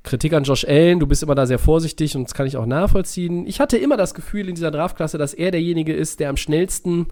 Kritik 0.04 0.34
an 0.34 0.44
Josh 0.44 0.66
Allen, 0.66 1.00
du 1.00 1.08
bist 1.08 1.22
immer 1.22 1.36
da 1.36 1.46
sehr 1.46 1.60
vorsichtig 1.60 2.16
und 2.16 2.24
das 2.24 2.34
kann 2.34 2.48
ich 2.48 2.56
auch 2.56 2.66
nachvollziehen. 2.66 3.46
Ich 3.46 3.60
hatte 3.60 3.78
immer 3.78 3.98
das 3.98 4.14
Gefühl 4.14 4.48
in 4.48 4.56
dieser 4.56 4.72
Draftklasse, 4.72 5.18
dass 5.18 5.34
er 5.34 5.52
derjenige 5.52 5.94
ist, 5.94 6.20
der 6.22 6.30
am 6.30 6.38
schnellsten, 6.38 7.08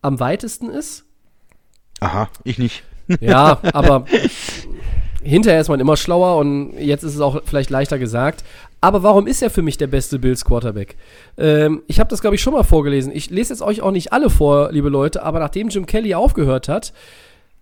am 0.00 0.18
weitesten 0.20 0.70
ist. 0.70 1.04
Aha, 2.00 2.30
ich 2.44 2.58
nicht. 2.58 2.82
Ja, 3.20 3.60
aber 3.74 4.06
hinterher 5.22 5.60
ist 5.60 5.68
man 5.68 5.80
immer 5.80 5.96
schlauer 5.96 6.38
und 6.38 6.72
jetzt 6.78 7.02
ist 7.02 7.14
es 7.14 7.20
auch 7.20 7.42
vielleicht 7.44 7.70
leichter 7.70 7.98
gesagt. 7.98 8.44
Aber 8.80 9.02
warum 9.02 9.26
ist 9.26 9.42
er 9.42 9.50
für 9.50 9.62
mich 9.62 9.76
der 9.76 9.88
beste 9.88 10.18
Bills 10.18 10.44
Quarterback? 10.44 10.96
Ähm, 11.36 11.82
ich 11.86 12.00
habe 12.00 12.08
das, 12.08 12.20
glaube 12.20 12.36
ich, 12.36 12.42
schon 12.42 12.54
mal 12.54 12.62
vorgelesen. 12.62 13.12
Ich 13.14 13.28
lese 13.28 13.52
jetzt 13.52 13.62
euch 13.62 13.82
auch 13.82 13.90
nicht 13.90 14.12
alle 14.12 14.30
vor, 14.30 14.72
liebe 14.72 14.88
Leute, 14.88 15.22
aber 15.22 15.38
nachdem 15.38 15.68
Jim 15.68 15.86
Kelly 15.86 16.14
aufgehört 16.14 16.68
hat, 16.68 16.92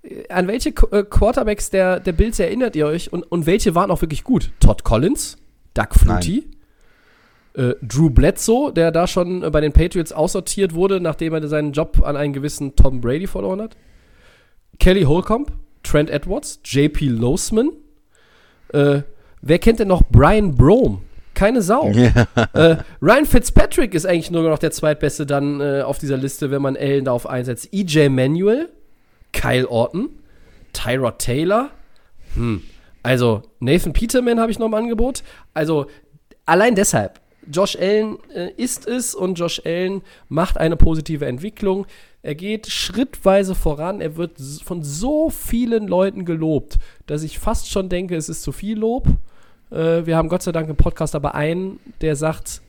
äh, 0.03 0.29
an 0.29 0.47
welche 0.47 0.73
Qu 0.73 0.87
äh, 0.95 1.03
Quarterbacks 1.03 1.71
der, 1.71 1.99
der 2.01 2.13
Bills 2.13 2.39
erinnert 2.39 2.77
ihr 2.77 2.87
euch 2.87 3.13
und, 3.13 3.23
und 3.23 3.47
welche 3.47 3.75
waren 3.75 3.91
auch 3.91 4.01
wirklich 4.01 4.23
gut? 4.23 4.51
Todd 4.61 4.85
Collins? 4.85 5.37
Doug 5.75 5.89
Flutie? 5.93 6.47
Äh, 7.55 7.75
Drew 7.83 8.11
Bledsoe, 8.11 8.73
der 8.73 8.93
da 8.93 9.09
schon 9.09 9.43
äh, 9.43 9.51
bei 9.51 9.61
den 9.61 9.73
Patriots 9.73 10.13
aussortiert 10.13 10.75
wurde, 10.75 11.01
nachdem 11.01 11.35
er 11.35 11.47
seinen 11.49 11.73
Job 11.73 12.01
an 12.05 12.17
einen 12.17 12.33
gewissen 12.33 12.77
Tom 12.77 13.01
Brady 13.01 13.27
verloren 13.27 13.61
hat? 13.61 13.77
Kelly 14.79 15.03
Holcomb? 15.03 15.51
Trent 15.83 16.11
Edwards, 16.11 16.61
JP 16.65 17.07
Losman. 17.07 17.71
Äh, 18.73 19.03
wer 19.43 19.59
kennt 19.59 19.81
denn 19.81 19.89
noch 19.89 20.03
Brian 20.11 20.55
Brome? 20.55 21.01
Keine 21.35 21.63
Sau. 21.63 21.93
Yeah. 21.93 22.27
äh, 22.53 22.77
Ryan 23.01 23.25
Fitzpatrick 23.25 23.95
ist 23.95 24.07
eigentlich 24.07 24.31
nur 24.31 24.43
noch 24.43 24.59
der 24.59 24.73
zweitbeste 24.73 25.25
dann 25.25 25.61
äh, 25.61 25.83
auf 25.83 25.99
dieser 25.99 26.17
Liste, 26.17 26.51
wenn 26.51 26.61
man 26.61 26.77
Allen 26.77 27.05
darauf 27.05 27.29
einsetzt. 27.29 27.69
EJ 27.73 28.09
Manuel, 28.09 28.69
Kyle 29.33 29.71
Orton, 29.71 30.09
Tyrod 30.73 31.21
Taylor. 31.21 31.71
Hm. 32.35 32.63
Also 33.05 33.43
Nathan 33.61 33.93
Peterman 33.93 34.41
habe 34.41 34.51
ich 34.51 34.59
noch 34.59 34.67
im 34.67 34.75
Angebot. 34.75 35.23
Also 35.55 35.87
allein 36.45 36.75
deshalb. 36.75 37.21
Josh 37.51 37.77
Allen 37.77 38.19
äh, 38.35 38.51
ist 38.57 38.87
es 38.87 39.15
und 39.15 39.39
Josh 39.39 39.63
Allen 39.65 40.03
macht 40.29 40.59
eine 40.59 40.77
positive 40.77 41.25
Entwicklung. 41.25 41.87
Er 42.23 42.35
geht 42.35 42.67
schrittweise 42.67 43.55
voran. 43.55 44.01
Er 44.01 44.17
wird 44.17 44.41
von 44.65 44.83
so 44.83 45.31
vielen 45.31 45.87
Leuten 45.87 46.25
gelobt, 46.25 46.79
dass 47.07 47.23
ich 47.23 47.39
fast 47.39 47.71
schon 47.71 47.89
denke, 47.89 48.17
es 48.17 48.29
ist 48.29 48.43
zu 48.43 48.53
viel 48.53 48.79
Lob. 48.79 49.07
Äh, 49.71 50.07
wir 50.07 50.17
haben 50.17 50.29
Gott 50.29 50.43
sei 50.43 50.53
Dank 50.53 50.69
im 50.69 50.77
Podcast 50.77 51.15
aber 51.15 51.35
einen, 51.35 51.79
der 52.01 52.17
sagt, 52.17 52.63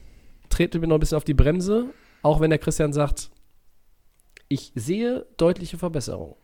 trete 0.50 0.80
mir 0.80 0.88
noch 0.88 0.98
ein 0.98 1.00
bisschen 1.00 1.18
auf 1.18 1.24
die 1.24 1.34
Bremse, 1.34 1.86
auch 2.22 2.40
wenn 2.40 2.50
der 2.50 2.60
Christian 2.60 2.94
sagt, 2.94 3.32
ich 4.48 4.72
sehe 4.76 5.26
deutliche 5.38 5.78
Verbesserungen. 5.78 6.36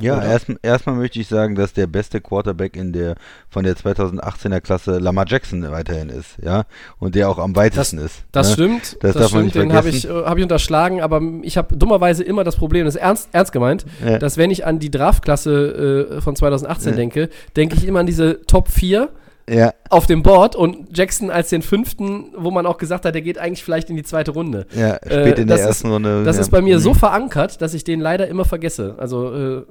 Ja, 0.00 0.22
erstmal 0.22 0.58
erst 0.62 0.86
möchte 0.86 1.20
ich 1.20 1.28
sagen, 1.28 1.54
dass 1.54 1.72
der 1.72 1.86
beste 1.86 2.20
Quarterback 2.20 2.76
in 2.76 2.92
der 2.92 3.14
von 3.48 3.64
der 3.64 3.76
2018er 3.76 4.60
Klasse 4.60 4.98
Lamar 4.98 5.24
Jackson 5.26 5.70
weiterhin 5.70 6.08
ist, 6.08 6.36
ja, 6.42 6.64
und 6.98 7.14
der 7.14 7.28
auch 7.28 7.38
am 7.38 7.56
weitesten 7.56 7.96
das, 7.96 8.06
ist. 8.06 8.24
Das 8.32 8.48
ne? 8.48 8.52
stimmt. 8.52 8.82
Das, 9.00 9.12
das 9.12 9.14
darf 9.14 9.26
stimmt, 9.28 9.34
man 9.34 9.44
nicht 9.44 9.56
den 9.56 9.72
habe 9.72 9.88
ich, 9.88 10.08
äh, 10.08 10.12
hab 10.12 10.36
ich 10.36 10.42
unterschlagen, 10.42 11.00
aber 11.00 11.20
ich 11.42 11.56
habe 11.56 11.76
dummerweise 11.76 12.24
immer 12.24 12.44
das 12.44 12.56
Problem, 12.56 12.84
das 12.84 12.94
ist 12.94 13.00
ernst, 13.00 13.28
ernst 13.32 13.52
gemeint, 13.52 13.86
ja. 14.04 14.18
dass 14.18 14.36
wenn 14.36 14.50
ich 14.50 14.66
an 14.66 14.78
die 14.78 14.90
Draftklasse 14.90 16.16
äh, 16.16 16.20
von 16.20 16.36
2018 16.36 16.92
ja. 16.92 16.96
denke, 16.96 17.28
denke 17.56 17.76
ich 17.76 17.86
immer 17.86 18.00
an 18.00 18.06
diese 18.06 18.42
Top 18.42 18.68
4 18.68 19.08
ja. 19.48 19.72
auf 19.90 20.06
dem 20.06 20.22
Board 20.22 20.56
und 20.56 20.96
Jackson 20.96 21.30
als 21.30 21.50
den 21.50 21.62
fünften, 21.62 22.32
wo 22.36 22.50
man 22.50 22.66
auch 22.66 22.78
gesagt 22.78 23.04
hat, 23.04 23.14
der 23.14 23.22
geht 23.22 23.38
eigentlich 23.38 23.64
vielleicht 23.64 23.90
in 23.90 23.96
die 23.96 24.02
zweite 24.02 24.32
Runde. 24.32 24.66
Ja, 24.74 24.96
spät 24.96 25.38
äh, 25.38 25.42
in 25.42 25.48
der 25.48 25.58
ersten 25.58 25.88
ist, 25.88 25.92
Runde. 25.92 26.24
Das 26.24 26.36
ja. 26.36 26.42
ist 26.42 26.50
bei 26.50 26.60
mir 26.60 26.76
mhm. 26.76 26.82
so 26.82 26.94
verankert, 26.94 27.60
dass 27.62 27.74
ich 27.74 27.84
den 27.84 28.00
leider 28.00 28.28
immer 28.28 28.44
vergesse. 28.44 28.96
Also, 28.98 29.34
äh, 29.34 29.62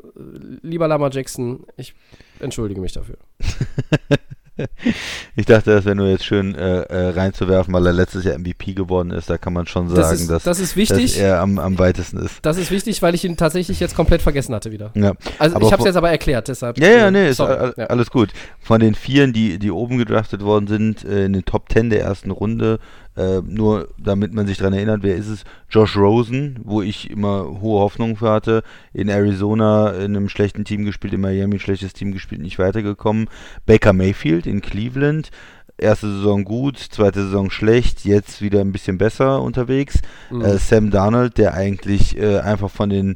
lieber 0.62 0.88
Lama 0.88 1.10
Jackson, 1.12 1.66
ich 1.78 1.94
entschuldige 2.40 2.82
mich 2.82 2.94
dafür. 2.94 3.18
ich 5.36 5.46
dachte, 5.46 5.72
das 5.72 5.86
wäre 5.86 5.96
nur 5.96 6.08
jetzt 6.08 6.26
schön 6.26 6.56
äh, 6.56 6.82
äh, 6.82 7.10
reinzuwerfen, 7.10 7.74
weil 7.74 7.86
er 7.86 7.94
letztes 7.94 8.24
Jahr 8.24 8.38
MVP 8.38 8.74
geworden 8.74 9.12
ist. 9.12 9.30
Da 9.30 9.38
kann 9.38 9.54
man 9.54 9.68
schon 9.68 9.90
sagen, 9.90 10.02
das 10.02 10.22
ist, 10.22 10.30
dass, 10.30 10.44
das 10.44 10.60
ist 10.60 10.76
wichtig, 10.76 11.14
dass 11.14 11.22
er 11.22 11.42
am, 11.42 11.60
am 11.60 11.78
weitesten 11.78 12.18
ist. 12.18 12.40
Das 12.42 12.58
ist 12.58 12.72
wichtig, 12.72 13.02
weil 13.02 13.16
ich 13.16 13.26
ihn 13.26 13.38
tatsächlich 13.38 13.80
jetzt 13.80 13.96
komplett 13.96 14.22
vergessen 14.22 14.56
hatte 14.56 14.72
wieder. 14.72 14.92
Ja. 14.96 15.14
Also 15.40 15.60
ich 15.60 15.72
habe 15.72 15.82
es 15.82 15.86
jetzt 15.86 15.98
aber 15.98 16.10
erklärt, 16.10 16.48
deshalb. 16.48 16.80
Ja, 16.80 16.90
ja, 16.90 17.12
nee, 17.12 17.30
ist 17.30 17.42
all, 17.42 17.74
alles 17.74 18.10
gut. 18.10 18.32
Von 18.60 18.80
den 18.80 18.96
Vieren, 18.96 19.34
die, 19.34 19.60
die 19.60 19.72
oben 19.72 19.98
gedraftet 19.98 20.42
worden 20.42 20.68
sind, 20.68 21.04
äh, 21.04 21.26
in 21.26 21.34
den 21.34 21.46
Top 21.46 21.70
Ten 21.70 21.90
der 21.90 22.02
ersten 22.02 22.32
Runde, 22.32 22.80
äh, 23.16 23.42
nur 23.42 23.90
damit 23.98 24.34
man 24.34 24.46
sich 24.46 24.58
daran 24.58 24.74
erinnert, 24.74 25.04
wer 25.04 25.16
ist 25.16 25.28
es? 25.28 25.44
Josh 25.70 25.96
Rosen, 25.96 26.60
wo 26.64 26.82
ich 26.82 27.10
immer 27.10 27.62
hohe 27.62 27.80
Hoffnungen 27.80 28.18
für 28.18 28.30
hatte. 28.30 28.64
In 28.94 29.10
Arizona 29.10 29.92
in 29.92 30.16
einem 30.16 30.30
schlechten 30.30 30.66
Team 30.66 30.86
gespielt, 30.86 31.14
in 31.14 31.22
Miami 31.22 31.56
ein 31.56 31.60
schlechtes 31.60 31.94
Team 31.94 32.12
gespielt, 32.12 32.42
nicht 32.42 32.60
weitergekommen. 32.60 33.30
Baker 33.66 33.94
Mayfield 33.94 34.46
in 34.46 34.62
Cleveland. 34.62 35.32
Erste 35.78 36.08
Saison 36.08 36.46
gut, 36.46 36.78
zweite 36.78 37.24
Saison 37.24 37.50
schlecht, 37.50 38.06
jetzt 38.06 38.42
wieder 38.42 38.62
ein 38.62 38.72
bisschen 38.72 38.98
besser 38.98 39.42
unterwegs. 39.42 40.00
Mhm. 40.30 40.42
Äh, 40.42 40.58
Sam 40.58 40.90
Darnold, 40.90 41.38
der 41.38 41.54
eigentlich 41.54 42.18
äh, 42.18 42.40
einfach 42.40 42.70
von 42.70 42.90
den 42.90 43.16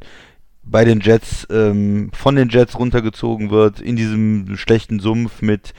bei 0.62 0.84
den 0.84 1.00
Jets 1.00 1.46
ähm, 1.50 2.10
von 2.12 2.36
den 2.36 2.48
Jets 2.48 2.78
runtergezogen 2.78 3.50
wird 3.50 3.80
in 3.80 3.96
diesem 3.96 4.56
schlechten 4.56 5.00
Sumpf 5.00 5.42
mit 5.42 5.74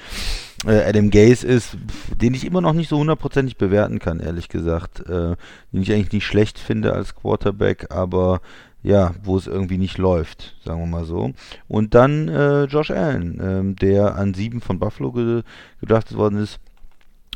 Adam 0.66 1.10
Gaze 1.10 1.46
ist, 1.46 1.76
den 2.22 2.36
ich 2.36 2.46
immer 2.46 2.62
noch 2.62 2.74
nicht 2.74 2.90
so 2.90 2.98
hundertprozentig 2.98 3.58
bewerten 3.58 4.00
kann, 4.00 4.20
ehrlich 4.20 4.48
gesagt. 4.48 5.00
Äh, 5.02 5.36
den 5.72 5.82
ich 5.82 5.92
eigentlich 5.92 6.12
nicht 6.12 6.26
schlecht 6.26 6.60
finde 6.60 6.94
als 6.94 7.16
Quarterback, 7.16 7.88
aber 7.90 8.42
ja, 8.84 9.14
wo 9.24 9.38
es 9.38 9.48
irgendwie 9.48 9.78
nicht 9.78 9.98
läuft, 9.98 10.56
sagen 10.64 10.80
wir 10.80 10.88
mal 10.88 11.06
so. 11.06 11.34
Und 11.68 11.94
dann 11.94 12.28
äh, 12.28 12.64
Josh 12.66 12.92
Allen, 12.92 13.40
ähm, 13.42 13.76
der 13.76 14.16
an 14.16 14.34
sieben 14.34 14.62
von 14.62 14.80
Buffalo 14.80 15.12
ge 15.12 15.44
gedraftet 15.80 16.18
worden 16.18 16.40
ist 16.40 16.60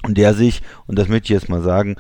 und 0.03 0.17
der 0.17 0.33
sich, 0.33 0.61
und 0.87 0.97
das 0.97 1.07
möchte 1.07 1.25
ich 1.25 1.39
jetzt 1.41 1.49
mal 1.49 1.61
sagen, 1.61 1.95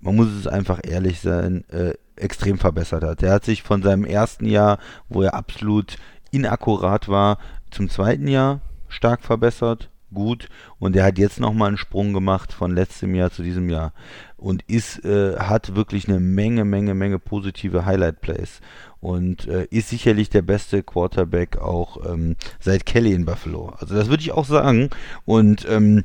man 0.00 0.16
muss 0.16 0.28
es 0.28 0.46
einfach 0.46 0.80
ehrlich 0.82 1.20
sein, 1.20 1.64
äh, 1.70 1.94
extrem 2.16 2.58
verbessert 2.58 3.04
hat. 3.04 3.22
Der 3.22 3.32
hat 3.32 3.44
sich 3.44 3.62
von 3.62 3.82
seinem 3.82 4.04
ersten 4.04 4.46
Jahr, 4.46 4.78
wo 5.08 5.22
er 5.22 5.34
absolut 5.34 5.96
inakkurat 6.30 7.08
war, 7.08 7.38
zum 7.70 7.88
zweiten 7.88 8.28
Jahr 8.28 8.60
stark 8.88 9.22
verbessert 9.22 9.90
gut 10.12 10.48
und 10.78 10.96
er 10.96 11.04
hat 11.04 11.18
jetzt 11.18 11.40
nochmal 11.40 11.68
einen 11.68 11.76
Sprung 11.76 12.12
gemacht 12.12 12.52
von 12.52 12.74
letztem 12.74 13.14
Jahr 13.14 13.30
zu 13.30 13.42
diesem 13.42 13.68
Jahr 13.68 13.92
und 14.36 14.62
ist, 14.68 15.04
äh, 15.04 15.36
hat 15.38 15.74
wirklich 15.74 16.08
eine 16.08 16.20
Menge, 16.20 16.64
Menge, 16.64 16.94
Menge 16.94 17.18
positive 17.18 17.84
Highlight-Plays 17.84 18.60
und 19.00 19.46
äh, 19.48 19.66
ist 19.70 19.90
sicherlich 19.90 20.30
der 20.30 20.42
beste 20.42 20.82
Quarterback 20.82 21.58
auch 21.58 22.04
ähm, 22.08 22.36
seit 22.60 22.86
Kelly 22.86 23.12
in 23.12 23.24
Buffalo. 23.24 23.74
Also 23.78 23.94
das 23.94 24.08
würde 24.08 24.22
ich 24.22 24.32
auch 24.32 24.44
sagen 24.44 24.90
und 25.24 25.66
ähm, 25.68 26.04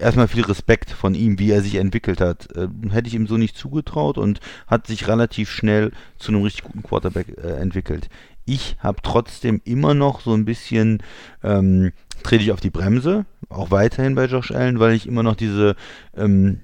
erstmal 0.00 0.28
viel 0.28 0.44
Respekt 0.44 0.90
von 0.90 1.14
ihm, 1.14 1.38
wie 1.38 1.50
er 1.50 1.62
sich 1.62 1.76
entwickelt 1.76 2.20
hat. 2.20 2.54
Äh, 2.56 2.68
hätte 2.90 3.08
ich 3.08 3.14
ihm 3.14 3.26
so 3.26 3.36
nicht 3.36 3.56
zugetraut 3.56 4.18
und 4.18 4.40
hat 4.66 4.86
sich 4.86 5.06
relativ 5.06 5.50
schnell 5.50 5.92
zu 6.18 6.32
einem 6.32 6.42
richtig 6.42 6.64
guten 6.64 6.82
Quarterback 6.82 7.36
äh, 7.38 7.56
entwickelt. 7.56 8.08
Ich 8.46 8.76
habe 8.80 9.00
trotzdem 9.02 9.60
immer 9.64 9.94
noch 9.94 10.22
so 10.22 10.32
ein 10.32 10.44
bisschen 10.44 11.02
ähm, 11.44 11.92
trete 12.22 12.42
ich 12.44 12.52
auf 12.52 12.60
die 12.60 12.70
Bremse, 12.70 13.26
auch 13.48 13.70
weiterhin 13.70 14.14
bei 14.14 14.26
Josh 14.26 14.50
Allen, 14.50 14.80
weil 14.80 14.94
ich 14.94 15.06
immer 15.06 15.22
noch 15.22 15.36
diese, 15.36 15.76
ähm, 16.16 16.60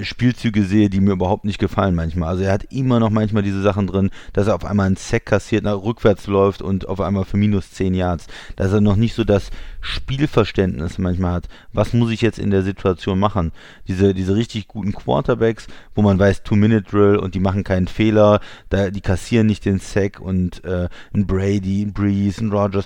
Spielzüge 0.00 0.64
sehe, 0.64 0.88
die 0.88 1.00
mir 1.00 1.12
überhaupt 1.12 1.44
nicht 1.44 1.58
gefallen 1.58 1.94
manchmal. 1.94 2.28
Also 2.28 2.44
er 2.44 2.52
hat 2.52 2.64
immer 2.72 3.00
noch 3.00 3.10
manchmal 3.10 3.42
diese 3.42 3.62
Sachen 3.62 3.86
drin, 3.86 4.10
dass 4.32 4.46
er 4.46 4.54
auf 4.54 4.64
einmal 4.64 4.86
einen 4.86 4.96
Sack 4.96 5.26
kassiert, 5.26 5.64
nach 5.64 5.82
rückwärts 5.82 6.26
läuft 6.26 6.62
und 6.62 6.88
auf 6.88 7.00
einmal 7.00 7.24
für 7.24 7.36
minus 7.36 7.70
10 7.72 7.94
Yards. 7.94 8.26
Dass 8.56 8.72
er 8.72 8.80
noch 8.80 8.96
nicht 8.96 9.14
so 9.14 9.24
das 9.24 9.50
Spielverständnis 9.80 10.98
manchmal 10.98 11.34
hat. 11.34 11.48
Was 11.72 11.92
muss 11.92 12.10
ich 12.10 12.20
jetzt 12.20 12.38
in 12.38 12.50
der 12.50 12.62
Situation 12.62 13.18
machen? 13.18 13.52
Diese, 13.88 14.14
diese 14.14 14.36
richtig 14.36 14.68
guten 14.68 14.92
Quarterbacks, 14.92 15.66
wo 15.94 16.02
man 16.02 16.18
weiß, 16.18 16.42
Two-Minute-Drill 16.42 17.16
und 17.16 17.34
die 17.34 17.40
machen 17.40 17.64
keinen 17.64 17.88
Fehler, 17.88 18.40
da, 18.68 18.90
die 18.90 19.00
kassieren 19.00 19.46
nicht 19.46 19.64
den 19.64 19.80
Sack 19.80 20.20
und 20.20 20.64
äh, 20.64 20.88
ein 21.12 21.26
Brady, 21.26 21.82
ein 21.82 21.92
Breeze, 21.92 22.44
ein 22.44 22.52
Rogers, 22.52 22.84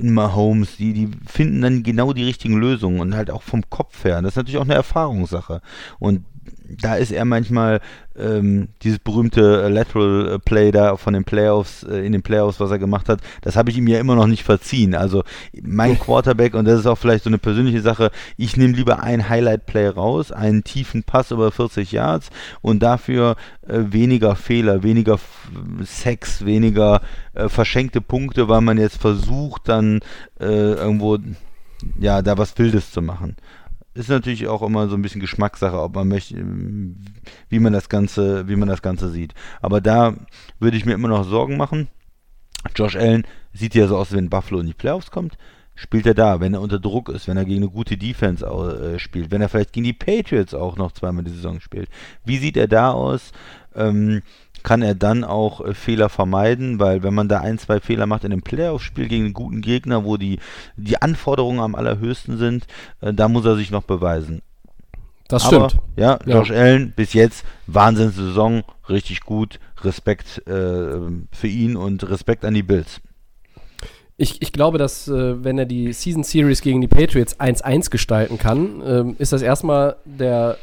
Mahomes, 0.00 0.76
die, 0.76 0.92
die 0.92 1.10
finden 1.26 1.62
dann 1.62 1.82
genau 1.82 2.12
die 2.12 2.24
richtigen 2.24 2.58
Lösungen 2.58 3.00
und 3.00 3.14
halt 3.14 3.30
auch 3.30 3.42
vom 3.42 3.68
Kopf 3.70 4.04
her. 4.04 4.22
Das 4.22 4.32
ist 4.32 4.36
natürlich 4.36 4.58
auch 4.58 4.64
eine 4.64 4.74
Erfahrungssache. 4.74 5.62
Und 5.98 6.24
da 6.78 6.96
ist 6.96 7.12
er 7.12 7.24
manchmal 7.24 7.80
ähm, 8.16 8.68
dieses 8.82 8.98
berühmte 8.98 9.68
Lateral 9.68 10.38
Play 10.38 10.70
da 10.70 10.96
von 10.96 11.14
den 11.14 11.24
Playoffs, 11.24 11.82
äh, 11.82 12.04
in 12.04 12.12
den 12.12 12.22
Playoffs, 12.22 12.60
was 12.60 12.70
er 12.70 12.78
gemacht 12.78 13.08
hat, 13.08 13.20
das 13.42 13.56
habe 13.56 13.70
ich 13.70 13.78
ihm 13.78 13.88
ja 13.88 13.98
immer 13.98 14.14
noch 14.14 14.26
nicht 14.26 14.44
verziehen. 14.44 14.94
Also 14.94 15.22
mein 15.62 15.98
Quarterback, 15.98 16.54
und 16.54 16.66
das 16.66 16.80
ist 16.80 16.86
auch 16.86 16.98
vielleicht 16.98 17.24
so 17.24 17.30
eine 17.30 17.38
persönliche 17.38 17.80
Sache, 17.80 18.10
ich 18.36 18.56
nehme 18.56 18.74
lieber 18.74 19.02
ein 19.02 19.28
Highlight-Play 19.28 19.88
raus, 19.88 20.32
einen 20.32 20.64
tiefen 20.64 21.02
Pass 21.02 21.30
über 21.30 21.50
40 21.50 21.92
Yards 21.92 22.30
und 22.60 22.82
dafür 22.82 23.36
äh, 23.66 23.78
weniger 23.90 24.36
Fehler, 24.36 24.82
weniger 24.82 25.18
Sex, 25.84 26.44
weniger 26.44 27.00
äh, 27.34 27.48
verschenkte 27.48 28.00
Punkte, 28.00 28.48
weil 28.48 28.60
man 28.60 28.78
jetzt 28.78 29.00
versucht, 29.00 29.68
dann 29.68 30.00
äh, 30.38 30.44
irgendwo 30.44 31.18
ja, 31.98 32.20
da 32.20 32.36
was 32.36 32.58
Wildes 32.58 32.92
zu 32.92 33.00
machen 33.00 33.36
ist 33.94 34.08
natürlich 34.08 34.46
auch 34.46 34.62
immer 34.62 34.88
so 34.88 34.96
ein 34.96 35.02
bisschen 35.02 35.20
Geschmackssache, 35.20 35.80
ob 35.80 35.94
man 35.94 36.08
möchte, 36.08 36.36
wie 37.48 37.58
man 37.58 37.72
das 37.72 37.88
Ganze, 37.88 38.48
wie 38.48 38.56
man 38.56 38.68
das 38.68 38.82
Ganze 38.82 39.10
sieht. 39.10 39.34
Aber 39.60 39.80
da 39.80 40.14
würde 40.58 40.76
ich 40.76 40.86
mir 40.86 40.94
immer 40.94 41.08
noch 41.08 41.24
Sorgen 41.24 41.56
machen. 41.56 41.88
Josh 42.76 42.96
Allen 42.96 43.26
sieht 43.52 43.74
ja 43.74 43.86
so 43.86 43.96
aus, 43.96 44.12
wenn 44.12 44.30
Buffalo 44.30 44.60
in 44.60 44.66
die 44.66 44.74
Playoffs 44.74 45.10
kommt. 45.10 45.36
Spielt 45.74 46.06
er 46.06 46.14
da, 46.14 46.40
wenn 46.40 46.52
er 46.52 46.60
unter 46.60 46.78
Druck 46.78 47.08
ist, 47.08 47.26
wenn 47.26 47.38
er 47.38 47.46
gegen 47.46 47.62
eine 47.62 47.70
gute 47.70 47.96
Defense 47.96 48.44
äh, 48.44 48.98
spielt, 48.98 49.30
wenn 49.30 49.40
er 49.40 49.48
vielleicht 49.48 49.72
gegen 49.72 49.84
die 49.84 49.94
Patriots 49.94 50.52
auch 50.52 50.76
noch 50.76 50.92
zweimal 50.92 51.24
die 51.24 51.30
Saison 51.30 51.58
spielt. 51.60 51.88
Wie 52.24 52.36
sieht 52.36 52.58
er 52.58 52.68
da 52.68 52.92
aus? 52.92 53.32
Ähm, 53.74 54.20
kann 54.62 54.82
er 54.82 54.94
dann 54.94 55.24
auch 55.24 55.64
äh, 55.64 55.74
Fehler 55.74 56.08
vermeiden, 56.08 56.78
weil 56.78 57.02
wenn 57.02 57.14
man 57.14 57.28
da 57.28 57.40
ein, 57.40 57.58
zwei 57.58 57.80
Fehler 57.80 58.06
macht 58.06 58.24
in 58.24 58.32
einem 58.32 58.42
Playoff-Spiel 58.42 59.08
gegen 59.08 59.24
einen 59.26 59.34
guten 59.34 59.60
Gegner, 59.60 60.04
wo 60.04 60.16
die, 60.16 60.38
die 60.76 61.00
Anforderungen 61.00 61.60
am 61.60 61.74
allerhöchsten 61.74 62.38
sind, 62.38 62.66
äh, 63.00 63.12
da 63.12 63.28
muss 63.28 63.44
er 63.44 63.56
sich 63.56 63.70
noch 63.70 63.82
beweisen. 63.82 64.42
Das 65.28 65.44
Aber, 65.44 65.68
stimmt. 65.68 65.82
Ja, 65.96 66.18
Josh 66.26 66.50
Allen 66.50 66.92
bis 66.92 67.12
jetzt 67.12 67.44
Wahnsinnssaison, 67.68 68.64
richtig 68.88 69.20
gut, 69.20 69.60
Respekt 69.82 70.46
äh, 70.46 70.98
für 71.30 71.46
ihn 71.46 71.76
und 71.76 72.08
Respekt 72.10 72.44
an 72.44 72.54
die 72.54 72.64
Bills. 72.64 73.00
Ich, 74.16 74.42
ich 74.42 74.52
glaube, 74.52 74.76
dass 74.76 75.08
äh, 75.08 75.42
wenn 75.42 75.56
er 75.56 75.64
die 75.64 75.92
Season 75.92 76.24
Series 76.24 76.60
gegen 76.60 76.82
die 76.82 76.88
Patriots 76.88 77.38
1-1 77.40 77.90
gestalten 77.90 78.38
kann, 78.38 78.82
ähm, 78.84 79.16
ist 79.18 79.32
das 79.32 79.40
erstmal 79.40 79.96
der 80.04 80.58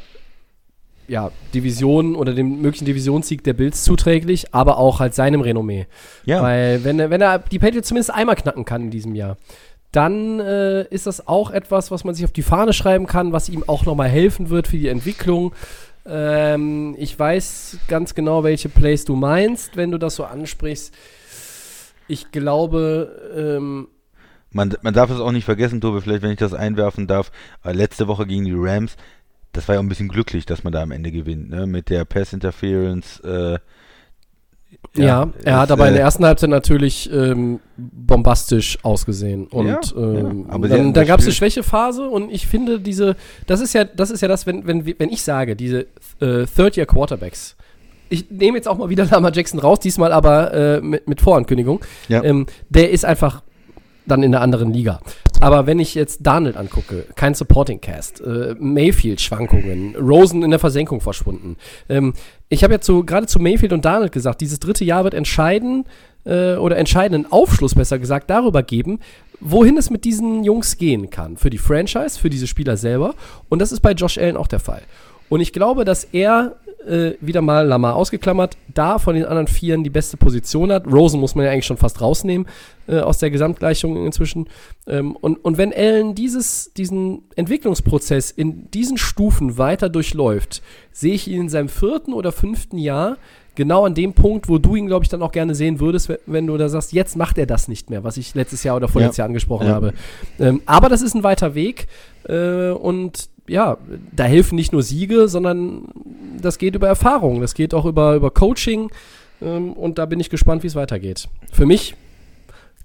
ja, 1.08 1.30
Division 1.54 2.14
oder 2.14 2.34
dem 2.34 2.60
möglichen 2.60 2.84
Divisionssieg 2.84 3.42
der 3.42 3.54
Bills 3.54 3.82
zuträglich, 3.82 4.54
aber 4.54 4.78
auch 4.78 5.00
halt 5.00 5.14
seinem 5.14 5.40
Renommee. 5.40 5.86
Ja. 6.24 6.42
Weil 6.42 6.84
wenn 6.84 7.00
er, 7.00 7.10
wenn 7.10 7.20
er 7.20 7.38
die 7.38 7.58
Patriots 7.58 7.88
zumindest 7.88 8.12
einmal 8.12 8.36
knacken 8.36 8.64
kann 8.64 8.82
in 8.82 8.90
diesem 8.90 9.14
Jahr, 9.14 9.36
dann 9.90 10.38
äh, 10.38 10.82
ist 10.84 11.06
das 11.06 11.26
auch 11.26 11.50
etwas, 11.50 11.90
was 11.90 12.04
man 12.04 12.14
sich 12.14 12.24
auf 12.24 12.32
die 12.32 12.42
Fahne 12.42 12.74
schreiben 12.74 13.06
kann, 13.06 13.32
was 13.32 13.48
ihm 13.48 13.64
auch 13.66 13.86
nochmal 13.86 14.08
helfen 14.08 14.50
wird 14.50 14.68
für 14.68 14.76
die 14.76 14.88
Entwicklung. 14.88 15.54
Ähm, 16.06 16.94
ich 16.98 17.18
weiß 17.18 17.78
ganz 17.88 18.14
genau, 18.14 18.44
welche 18.44 18.68
Plays 18.68 19.06
du 19.06 19.16
meinst, 19.16 19.76
wenn 19.76 19.90
du 19.90 19.98
das 19.98 20.16
so 20.16 20.24
ansprichst. 20.24 20.94
Ich 22.06 22.30
glaube, 22.32 23.10
ähm, 23.36 23.88
man, 24.50 24.74
man 24.82 24.94
darf 24.94 25.10
es 25.10 25.20
auch 25.20 25.32
nicht 25.32 25.44
vergessen, 25.44 25.80
Tobi, 25.80 26.00
vielleicht 26.00 26.22
wenn 26.22 26.30
ich 26.30 26.38
das 26.38 26.54
einwerfen 26.54 27.06
darf, 27.06 27.30
äh, 27.64 27.72
letzte 27.72 28.08
Woche 28.08 28.26
gegen 28.26 28.44
die 28.44 28.54
Rams, 28.54 28.96
das 29.52 29.68
war 29.68 29.74
ja 29.74 29.80
auch 29.80 29.84
ein 29.84 29.88
bisschen 29.88 30.08
glücklich, 30.08 30.46
dass 30.46 30.64
man 30.64 30.72
da 30.72 30.82
am 30.82 30.90
Ende 30.90 31.10
gewinnt, 31.10 31.50
ne? 31.50 31.66
Mit 31.66 31.90
der 31.90 32.04
Pass 32.04 32.32
Interference. 32.32 33.20
Äh, 33.20 33.58
ja, 34.94 35.04
ja, 35.04 35.32
er 35.44 35.58
hat 35.60 35.70
aber 35.70 35.86
äh, 35.86 35.88
in 35.88 35.94
der 35.94 36.02
ersten 36.02 36.24
Halbzeit 36.24 36.50
natürlich 36.50 37.10
ähm, 37.12 37.60
bombastisch 37.76 38.78
ausgesehen. 38.82 39.46
Und 39.46 39.66
ja, 39.66 39.80
ähm, 39.96 40.46
ja, 40.46 40.54
aber 40.54 40.68
dann, 40.68 40.92
dann 40.92 41.06
gab 41.06 41.20
es 41.20 41.26
eine 41.26 41.34
Schwächephase 41.34 42.04
und 42.08 42.30
ich 42.30 42.46
finde 42.46 42.80
diese, 42.80 43.16
das 43.46 43.60
ist 43.60 43.72
ja, 43.74 43.84
das 43.84 44.10
ist 44.10 44.20
ja 44.20 44.28
das, 44.28 44.46
wenn, 44.46 44.66
wenn, 44.66 44.86
wenn 44.86 45.10
ich 45.10 45.22
sage, 45.22 45.56
diese 45.56 45.86
äh, 46.20 46.44
Third-Year-Quarterbacks, 46.44 47.56
ich 48.10 48.30
nehme 48.30 48.56
jetzt 48.56 48.68
auch 48.68 48.78
mal 48.78 48.88
wieder 48.88 49.04
Lama 49.06 49.30
Jackson 49.32 49.60
raus, 49.60 49.80
diesmal 49.80 50.12
aber 50.12 50.52
äh, 50.52 50.80
mit, 50.80 51.08
mit 51.08 51.20
Vorankündigung. 51.20 51.80
Ja. 52.08 52.22
Ähm, 52.22 52.46
der 52.68 52.90
ist 52.90 53.04
einfach 53.04 53.42
dann 54.08 54.22
in 54.22 54.32
der 54.32 54.40
anderen 54.40 54.72
Liga. 54.72 55.00
Aber 55.40 55.66
wenn 55.66 55.78
ich 55.78 55.94
jetzt 55.94 56.26
Darnold 56.26 56.56
angucke, 56.56 57.06
kein 57.14 57.34
Supporting 57.34 57.80
Cast, 57.80 58.20
äh, 58.20 58.54
Mayfield 58.58 59.20
Schwankungen, 59.20 59.94
Rosen 59.96 60.42
in 60.42 60.50
der 60.50 60.58
Versenkung 60.58 61.00
verschwunden. 61.00 61.56
Ähm, 61.88 62.14
ich 62.48 62.64
habe 62.64 62.74
ja 62.74 62.80
zu, 62.80 63.04
gerade 63.04 63.26
zu 63.26 63.38
Mayfield 63.38 63.72
und 63.72 63.84
Darnold 63.84 64.12
gesagt, 64.12 64.40
dieses 64.40 64.58
dritte 64.58 64.84
Jahr 64.84 65.04
wird 65.04 65.14
entscheiden 65.14 65.84
äh, 66.24 66.56
oder 66.56 66.76
entscheidenden 66.76 67.30
Aufschluss 67.30 67.74
besser 67.74 67.98
gesagt 67.98 68.30
darüber 68.30 68.62
geben, 68.62 68.98
wohin 69.40 69.76
es 69.76 69.90
mit 69.90 70.04
diesen 70.04 70.42
Jungs 70.42 70.76
gehen 70.76 71.10
kann. 71.10 71.36
Für 71.36 71.50
die 71.50 71.58
Franchise, 71.58 72.18
für 72.18 72.30
diese 72.30 72.46
Spieler 72.46 72.76
selber. 72.76 73.14
Und 73.48 73.60
das 73.60 73.70
ist 73.70 73.80
bei 73.80 73.92
Josh 73.92 74.18
Allen 74.18 74.36
auch 74.36 74.48
der 74.48 74.60
Fall. 74.60 74.82
Und 75.28 75.40
ich 75.40 75.52
glaube, 75.52 75.84
dass 75.84 76.04
er 76.04 76.56
äh, 76.86 77.12
wieder 77.20 77.42
mal 77.42 77.66
Lamar 77.66 77.96
ausgeklammert, 77.96 78.56
da 78.72 78.98
von 78.98 79.14
den 79.14 79.24
anderen 79.24 79.46
Vieren 79.46 79.84
die 79.84 79.90
beste 79.90 80.16
Position 80.16 80.72
hat. 80.72 80.86
Rosen 80.86 81.20
muss 81.20 81.34
man 81.34 81.44
ja 81.44 81.50
eigentlich 81.50 81.66
schon 81.66 81.76
fast 81.76 82.00
rausnehmen 82.00 82.46
äh, 82.86 83.00
aus 83.00 83.18
der 83.18 83.30
Gesamtgleichung 83.30 84.04
inzwischen. 84.06 84.48
Ähm, 84.86 85.16
und, 85.16 85.44
und 85.44 85.58
wenn 85.58 85.72
Allen 85.72 86.14
dieses, 86.14 86.72
diesen 86.74 87.22
Entwicklungsprozess 87.36 88.30
in 88.30 88.70
diesen 88.70 88.98
Stufen 88.98 89.58
weiter 89.58 89.88
durchläuft, 89.88 90.62
sehe 90.92 91.14
ich 91.14 91.28
ihn 91.28 91.42
in 91.42 91.48
seinem 91.48 91.68
vierten 91.68 92.12
oder 92.12 92.32
fünften 92.32 92.78
Jahr 92.78 93.16
genau 93.58 93.84
an 93.84 93.94
dem 93.94 94.12
Punkt, 94.12 94.48
wo 94.48 94.58
du 94.58 94.76
ihn, 94.76 94.86
glaube 94.86 95.04
ich, 95.04 95.08
dann 95.08 95.20
auch 95.20 95.32
gerne 95.32 95.56
sehen 95.56 95.80
würdest, 95.80 96.12
wenn 96.26 96.46
du 96.46 96.56
da 96.56 96.68
sagst, 96.68 96.92
jetzt 96.92 97.16
macht 97.16 97.38
er 97.38 97.46
das 97.46 97.66
nicht 97.66 97.90
mehr, 97.90 98.04
was 98.04 98.16
ich 98.16 98.34
letztes 98.36 98.62
Jahr 98.62 98.76
oder 98.76 98.86
vorletztes 98.86 99.16
ja. 99.16 99.22
Jahr 99.22 99.28
angesprochen 99.28 99.66
ja. 99.66 99.74
habe. 99.74 99.94
Ähm, 100.38 100.62
aber 100.64 100.88
das 100.88 101.02
ist 101.02 101.14
ein 101.14 101.24
weiter 101.24 101.56
Weg 101.56 101.88
äh, 102.28 102.70
und 102.70 103.28
ja, 103.48 103.78
da 104.14 104.24
helfen 104.24 104.56
nicht 104.56 104.72
nur 104.72 104.82
Siege, 104.82 105.28
sondern 105.28 105.88
das 106.40 106.58
geht 106.58 106.74
über 106.74 106.88
Erfahrung, 106.88 107.40
das 107.40 107.54
geht 107.54 107.74
auch 107.74 107.84
über, 107.84 108.14
über 108.14 108.30
Coaching 108.30 108.90
ähm, 109.40 109.72
und 109.72 109.98
da 109.98 110.06
bin 110.06 110.20
ich 110.20 110.30
gespannt, 110.30 110.62
wie 110.62 110.68
es 110.68 110.74
weitergeht. 110.74 111.28
Für 111.52 111.66
mich, 111.66 111.94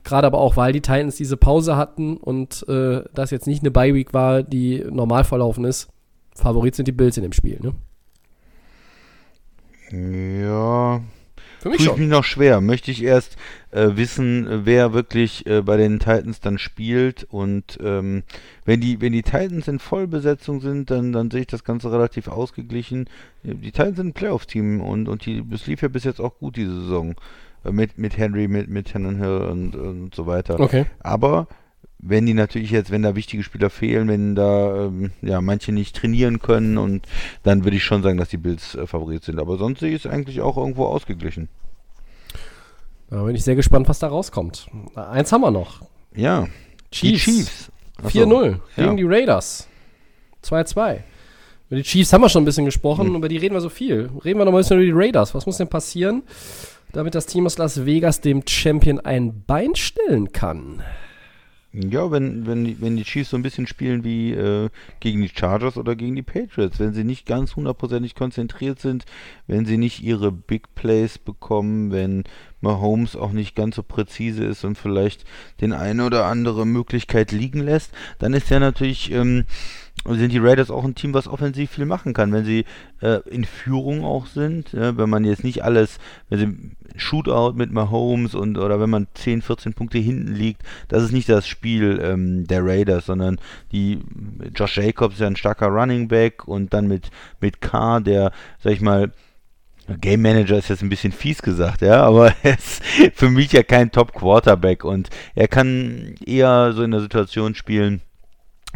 gerade 0.03 0.27
aber 0.27 0.39
auch, 0.39 0.57
weil 0.57 0.73
die 0.73 0.81
Titans 0.81 1.15
diese 1.15 1.37
Pause 1.37 1.75
hatten 1.75 2.17
und 2.17 2.65
äh, 2.67 3.03
das 3.13 3.31
jetzt 3.31 3.47
nicht 3.47 3.61
eine 3.61 3.71
Bye-Week 3.71 4.13
war, 4.13 4.43
die 4.43 4.83
normal 4.89 5.23
verlaufen 5.23 5.65
ist, 5.65 5.89
Favorit 6.35 6.75
sind 6.75 6.87
die 6.87 6.93
Bills 6.93 7.17
in 7.17 7.23
dem 7.23 7.33
Spiel, 7.33 7.59
ne? 7.61 7.73
Ja, 10.41 11.01
für 11.63 11.69
mich, 11.69 11.77
Tue 11.77 11.93
ich 11.93 11.97
mich 11.97 12.09
noch 12.09 12.25
schwer. 12.25 12.59
Möchte 12.59 12.91
ich 12.91 13.01
erst 13.01 13.37
äh, 13.71 13.91
wissen, 13.93 14.65
wer 14.65 14.91
wirklich 14.91 15.45
äh, 15.47 15.61
bei 15.61 15.77
den 15.77 15.99
Titans 15.99 16.41
dann 16.41 16.57
spielt. 16.57 17.25
Und 17.29 17.79
ähm, 17.81 18.23
wenn, 18.65 18.81
die, 18.81 18.99
wenn 18.99 19.13
die 19.13 19.23
Titans 19.23 19.69
in 19.69 19.79
Vollbesetzung 19.79 20.59
sind, 20.59 20.91
dann, 20.91 21.13
dann 21.13 21.31
sehe 21.31 21.41
ich 21.41 21.47
das 21.47 21.63
Ganze 21.63 21.89
relativ 21.89 22.27
ausgeglichen. 22.27 23.09
Die 23.43 23.71
Titans 23.71 23.95
sind 23.95 24.07
ein 24.07 24.13
Playoff-Team 24.13 24.81
und, 24.81 25.07
und 25.07 25.25
die, 25.25 25.41
das 25.49 25.65
lief 25.65 25.81
ja 25.81 25.87
bis 25.87 26.03
jetzt 26.03 26.19
auch 26.19 26.37
gut 26.37 26.57
diese 26.57 26.81
Saison. 26.81 27.15
Äh, 27.63 27.71
mit, 27.71 27.97
mit 27.97 28.17
Henry, 28.17 28.49
mit, 28.49 28.69
mit 28.69 28.91
Tannenhill 28.91 29.47
und, 29.49 29.75
und 29.77 30.13
so 30.13 30.27
weiter. 30.27 30.59
Okay. 30.59 30.85
Aber 30.99 31.47
wenn 32.05 32.25
die 32.25 32.33
natürlich 32.33 32.71
jetzt, 32.71 32.91
wenn 32.91 33.01
da 33.01 33.15
wichtige 33.15 33.43
Spieler 33.43 33.69
fehlen, 33.69 34.07
wenn 34.07 34.35
da 34.35 34.85
ähm, 34.85 35.11
ja 35.21 35.41
manche 35.41 35.71
nicht 35.71 35.95
trainieren 35.95 36.39
können 36.39 36.77
und 36.77 37.07
dann 37.43 37.63
würde 37.63 37.77
ich 37.77 37.83
schon 37.83 38.03
sagen, 38.03 38.17
dass 38.17 38.29
die 38.29 38.37
Bills 38.37 38.75
äh, 38.75 38.85
Favorit 38.85 39.23
sind. 39.23 39.39
Aber 39.39 39.57
sonst 39.57 39.79
sehe 39.79 39.95
ich 39.95 40.05
es 40.05 40.11
eigentlich 40.11 40.41
auch 40.41 40.57
irgendwo 40.57 40.85
ausgeglichen. 40.85 41.49
Da 43.09 43.23
bin 43.23 43.35
ich 43.35 43.43
sehr 43.43 43.55
gespannt, 43.55 43.87
was 43.87 43.99
da 43.99 44.07
rauskommt. 44.07 44.67
Eins 44.95 45.31
haben 45.31 45.41
wir 45.41 45.51
noch. 45.51 45.81
Ja. 46.15 46.47
Chiefs. 46.91 47.23
Chiefs. 47.23 47.71
4-0 48.03 48.59
gegen 48.75 48.89
ja. 48.89 48.93
die 48.95 49.03
Raiders. 49.03 49.67
2-2. 50.43 50.99
Über 51.69 51.77
die 51.77 51.83
Chiefs 51.83 52.11
haben 52.11 52.21
wir 52.21 52.29
schon 52.29 52.43
ein 52.43 52.45
bisschen 52.45 52.65
gesprochen, 52.65 53.09
mhm. 53.09 53.15
über 53.15 53.29
die 53.29 53.37
reden 53.37 53.55
wir 53.55 53.61
so 53.61 53.69
viel. 53.69 54.09
Reden 54.25 54.39
wir 54.39 54.45
noch 54.45 54.51
mal 54.51 54.57
ein 54.57 54.61
bisschen 54.61 54.77
über 54.77 54.85
die 54.85 55.05
Raiders. 55.05 55.33
Was 55.33 55.45
muss 55.45 55.57
denn 55.57 55.69
passieren, 55.69 56.23
damit 56.91 57.15
das 57.15 57.27
Team 57.27 57.45
aus 57.45 57.57
Las 57.57 57.85
Vegas 57.85 58.19
dem 58.19 58.43
Champion 58.45 58.99
ein 58.99 59.43
Bein 59.45 59.75
stellen 59.75 60.31
kann? 60.33 60.83
Ja, 61.75 62.11
wenn, 62.11 62.45
wenn, 62.45 62.79
wenn 62.81 62.97
die 62.97 63.03
Chiefs 63.03 63.31
so 63.31 63.37
ein 63.37 63.41
bisschen 63.41 63.65
spielen 63.65 64.03
wie 64.03 64.31
äh, 64.31 64.69
gegen 64.99 65.21
die 65.21 65.31
Chargers 65.33 65.75
oder 65.75 65.95
gegen 65.95 66.15
die 66.15 66.21
Patriots, 66.21 66.79
wenn 66.79 66.93
sie 66.93 67.03
nicht 67.03 67.25
ganz 67.25 67.55
hundertprozentig 67.55 68.13
konzentriert 68.13 68.79
sind, 68.79 69.05
wenn 69.47 69.65
sie 69.65 69.77
nicht 69.77 70.03
ihre 70.03 70.31
Big 70.31 70.75
Plays 70.75 71.17
bekommen, 71.17 71.91
wenn 71.91 72.25
Mahomes 72.61 73.15
auch 73.15 73.31
nicht 73.31 73.55
ganz 73.55 73.75
so 73.75 73.81
präzise 73.81 74.43
ist 74.43 74.63
und 74.63 74.77
vielleicht 74.77 75.25
den 75.61 75.73
eine 75.73 76.05
oder 76.05 76.25
andere 76.25 76.67
Möglichkeit 76.67 77.31
liegen 77.31 77.61
lässt, 77.61 77.91
dann 78.19 78.35
ist 78.35 78.51
ja 78.51 78.59
natürlich 78.59 79.11
ähm, 79.11 79.45
sind 80.05 80.31
die 80.31 80.39
Raiders 80.39 80.69
auch 80.69 80.83
ein 80.83 80.95
Team, 80.95 81.13
was 81.13 81.27
offensiv 81.27 81.71
viel 81.71 81.85
machen 81.85 82.13
kann, 82.13 82.33
wenn 82.33 82.43
sie 82.43 82.65
äh, 83.01 83.19
in 83.29 83.45
Führung 83.45 84.03
auch 84.03 84.25
sind, 84.25 84.73
ja, 84.73 84.97
wenn 84.97 85.09
man 85.09 85.23
jetzt 85.23 85.43
nicht 85.43 85.63
alles, 85.63 85.97
wenn 86.29 86.39
sie 86.39 86.99
Shootout 86.99 87.53
mit 87.53 87.71
Mahomes 87.71 88.35
und 88.35 88.57
oder 88.57 88.79
wenn 88.79 88.89
man 88.89 89.07
10, 89.13 89.41
14 89.41 89.73
Punkte 89.73 89.97
hinten 89.97 90.33
liegt, 90.33 90.61
das 90.89 91.03
ist 91.03 91.11
nicht 91.11 91.29
das 91.29 91.47
Spiel 91.47 91.99
ähm, 92.03 92.45
der 92.47 92.65
Raiders, 92.65 93.05
sondern 93.05 93.39
die 93.71 93.99
Josh 94.55 94.77
Jacobs 94.77 95.15
ist 95.15 95.21
ja 95.21 95.27
ein 95.27 95.35
starker 95.35 95.67
Running 95.67 96.07
Back 96.07 96.47
und 96.47 96.73
dann 96.73 96.87
mit 96.87 97.09
mit 97.39 97.61
Carr, 97.61 98.01
der, 98.01 98.31
sag 98.59 98.73
ich 98.73 98.81
mal, 98.81 99.11
Game 99.99 100.21
Manager 100.21 100.57
ist 100.57 100.69
jetzt 100.69 100.81
ein 100.81 100.89
bisschen 100.89 101.11
fies 101.11 101.41
gesagt, 101.41 101.81
ja, 101.81 102.03
aber 102.03 102.33
er 102.43 102.57
ist 102.57 102.83
für 103.13 103.29
mich 103.29 103.51
ja 103.51 103.63
kein 103.63 103.91
Top 103.91 104.13
Quarterback 104.13 104.83
und 104.83 105.09
er 105.35 105.47
kann 105.47 106.15
eher 106.25 106.73
so 106.73 106.83
in 106.83 106.91
der 106.91 107.01
Situation 107.01 107.55
spielen, 107.55 108.01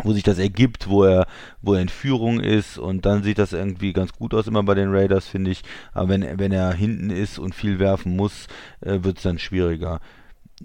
wo 0.04 0.14
sich 0.14 0.24
das 0.24 0.38
ergibt, 0.38 0.90
wo 0.90 1.04
er, 1.04 1.28
wo 1.62 1.74
er 1.74 1.82
in 1.82 1.90
Führung 1.90 2.40
ist 2.40 2.78
und 2.78 3.06
dann 3.06 3.24
sieht 3.24 3.40
das 3.40 3.54
irgendwie 3.54 3.94
ganz 3.94 4.14
gut 4.14 4.34
aus 4.34 4.48
immer 4.48 4.64
bei 4.64 4.76
den 4.76 4.94
Raiders, 4.94 5.28
finde 5.28 5.52
ich. 5.52 5.64
Aber 5.94 6.10
wenn, 6.10 6.40
wenn 6.40 6.52
er 6.52 6.74
hinten 6.74 7.10
ist 7.10 7.40
und 7.40 7.56
viel 7.56 7.80
werfen 7.80 8.16
muss, 8.16 8.48
äh, 8.82 9.00
wird 9.04 9.18
es 9.18 9.24
dann 9.24 9.40
schwieriger. 9.40 10.00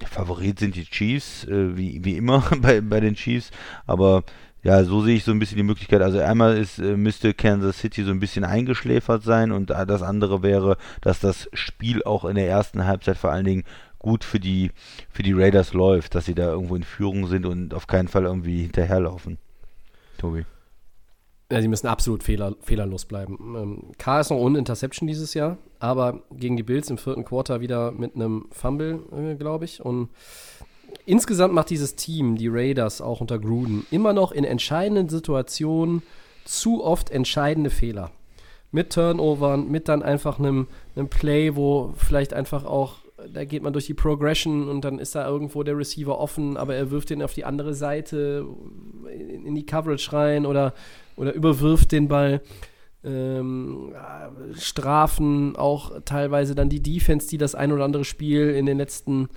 Favorit 0.05 0.59
sind 0.59 0.77
die 0.77 0.85
Chiefs, 0.85 1.45
äh, 1.45 1.77
wie, 1.77 2.05
wie 2.05 2.17
immer 2.17 2.41
bei, 2.61 2.81
bei 2.81 3.01
den 3.01 3.15
Chiefs, 3.15 3.51
aber 3.87 4.25
ja, 4.65 4.85
so 4.85 5.03
sehe 5.03 5.17
ich 5.17 5.25
so 5.25 5.33
ein 5.33 5.41
bisschen 5.41 5.57
die 5.57 5.65
Möglichkeit. 5.65 6.03
Also 6.03 6.21
einmal 6.21 6.57
ist, 6.57 6.79
äh, 6.79 6.97
müsste 6.97 7.35
Kansas 7.35 7.79
City 7.79 8.05
so 8.05 8.13
ein 8.13 8.21
bisschen 8.21 8.45
eingeschläfert 8.45 9.25
sein 9.25 9.51
und 9.51 9.71
äh, 9.71 9.87
das 9.87 10.03
andere 10.03 10.43
wäre, 10.43 10.77
dass 11.01 11.19
das 11.19 11.49
Spiel 11.53 12.05
auch 12.05 12.25
in 12.25 12.37
der 12.37 12.49
ersten 12.49 12.87
Halbzeit 12.87 13.17
vor 13.17 13.33
allen 13.33 13.45
Dingen 13.45 13.65
gut 14.03 14.24
für 14.24 14.41
die, 14.41 14.70
für 15.11 15.23
die 15.23 15.33
Raiders 15.33 15.73
läuft, 15.73 16.15
dass 16.15 16.27
sie 16.27 16.35
da 16.35 16.51
irgendwo 16.51 16.77
in 16.77 16.83
Führung 16.83 17.27
sind 17.27 17.47
und 17.47 17.73
auf 17.73 17.87
keinen 17.87 18.09
Fall 18.09 18.24
irgendwie 18.24 18.62
hinterherlaufen. 18.62 19.39
Tobi. 20.19 20.45
Ja, 21.53 21.61
sie 21.61 21.69
müssen 21.69 21.87
absolut 21.87 22.23
fehler, 22.23 22.57
fehlerlos 22.62 23.05
bleiben. 23.05 23.37
Ähm, 23.57 23.93
K 23.99 24.20
ist 24.20 24.31
noch 24.31 24.39
ohne 24.39 24.59
Interception 24.59 25.07
dieses 25.07 25.35
Jahr, 25.35 25.59
aber 25.81 26.23
gegen 26.31 26.57
die 26.57 26.62
Bills 26.62 26.89
im 26.89 26.97
vierten 26.97 27.24
Quarter 27.24 27.61
wieder 27.61 27.93
mit 27.93 28.15
einem 28.15 28.47
Fumble, 28.53 29.01
äh, 29.12 29.35
glaube 29.35 29.66
ich. 29.66 29.85
Und 29.85 30.09
insgesamt 31.05 31.53
macht 31.53 31.69
dieses 31.69 31.95
Team, 31.95 32.37
die 32.37 32.49
Raiders, 32.49 33.03
auch 33.03 33.20
unter 33.20 33.39
Gruden, 33.39 33.87
immer 33.91 34.15
noch 34.15 34.33
in 34.33 34.45
entscheidenden 34.45 35.11
Situationen 35.11 36.03
zu 36.47 36.83
oft 36.83 37.11
entscheidende 37.11 37.69
Fehler. 37.69 38.11
Mit 38.70 38.95
Turnovern, 38.95 39.70
mit 39.70 39.89
dann 39.89 40.03
einfach 40.03 40.39
einem, 40.39 40.69
einem 40.97 41.09
Play, 41.09 41.55
wo 41.55 41.93
vielleicht 41.99 42.33
einfach 42.33 42.65
auch 42.65 43.02
da 43.32 43.44
geht 43.44 43.62
man 43.62 43.73
durch 43.73 43.86
die 43.86 43.94
Progression 43.94 44.69
und 44.69 44.85
dann 44.85 44.99
ist 44.99 45.15
da 45.15 45.27
irgendwo 45.27 45.62
der 45.62 45.77
Receiver 45.77 46.19
offen, 46.19 46.57
aber 46.57 46.74
er 46.74 46.90
wirft 46.90 47.11
den 47.11 47.23
auf 47.23 47.35
die 47.35 47.44
andere 47.44 47.74
Seite 47.74 48.47
in 49.44 49.55
die 49.55 49.66
Coverage 49.66 50.12
rein 50.12 50.47
oder, 50.47 50.74
oder 51.16 51.32
überwirft 51.32 51.93
den 51.93 52.09
Ball. 52.09 52.40
Ähm, 53.05 53.93
Strafen, 54.55 55.57
auch 55.57 56.03
teilweise 56.05 56.55
dann 56.55 56.69
die 56.69 56.82
Defense, 56.82 57.28
die 57.28 57.39
das 57.39 57.57
ein 57.57 57.73
oder 57.73 57.85
andere 57.85 58.05
Spiel 58.05 58.51
in 58.51 58.65
den 58.65 58.78
letzten, 58.78 59.28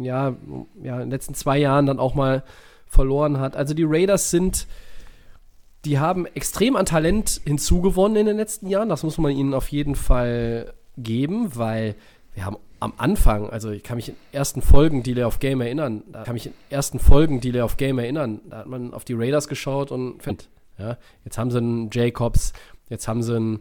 ja, 0.00 0.36
ja, 0.82 0.94
in 0.94 1.00
den 1.00 1.10
letzten 1.10 1.34
zwei 1.34 1.58
Jahren 1.58 1.84
dann 1.84 1.98
auch 1.98 2.14
mal 2.14 2.44
verloren 2.86 3.38
hat. 3.38 3.56
Also 3.56 3.74
die 3.74 3.84
Raiders 3.86 4.30
sind, 4.30 4.66
die 5.84 5.98
haben 5.98 6.24
extrem 6.26 6.76
an 6.76 6.86
Talent 6.86 7.42
hinzugewonnen 7.44 8.16
in 8.16 8.26
den 8.26 8.36
letzten 8.38 8.68
Jahren. 8.68 8.88
Das 8.88 9.02
muss 9.02 9.18
man 9.18 9.32
ihnen 9.32 9.52
auf 9.52 9.68
jeden 9.68 9.94
Fall 9.94 10.72
geben, 10.96 11.54
weil 11.56 11.94
wir 12.34 12.44
haben 12.44 12.56
am 12.80 12.92
Anfang, 12.96 13.48
also 13.50 13.70
ich 13.70 13.82
kann 13.82 13.96
mich 13.96 14.10
in 14.10 14.16
ersten 14.32 14.60
Folgen 14.60 15.02
Delay 15.02 15.24
of 15.24 15.38
Game 15.38 15.60
erinnern, 15.60 16.02
da 16.12 16.24
kann 16.24 16.34
mich 16.34 16.46
in 16.46 16.52
ersten 16.70 16.98
Folgen 16.98 17.40
Delay 17.40 17.62
of 17.62 17.76
Game 17.76 17.98
erinnern, 17.98 18.40
da 18.50 18.58
hat 18.58 18.66
man 18.66 18.92
auf 18.92 19.04
die 19.04 19.14
Raiders 19.14 19.48
geschaut 19.48 19.90
und 19.90 20.22
fand, 20.22 20.48
ja, 20.78 20.96
jetzt 21.24 21.38
haben 21.38 21.50
sie 21.50 21.58
einen 21.58 21.90
Jacobs, 21.90 22.52
jetzt 22.88 23.08
haben 23.08 23.22
sie 23.22 23.36
einen 23.36 23.60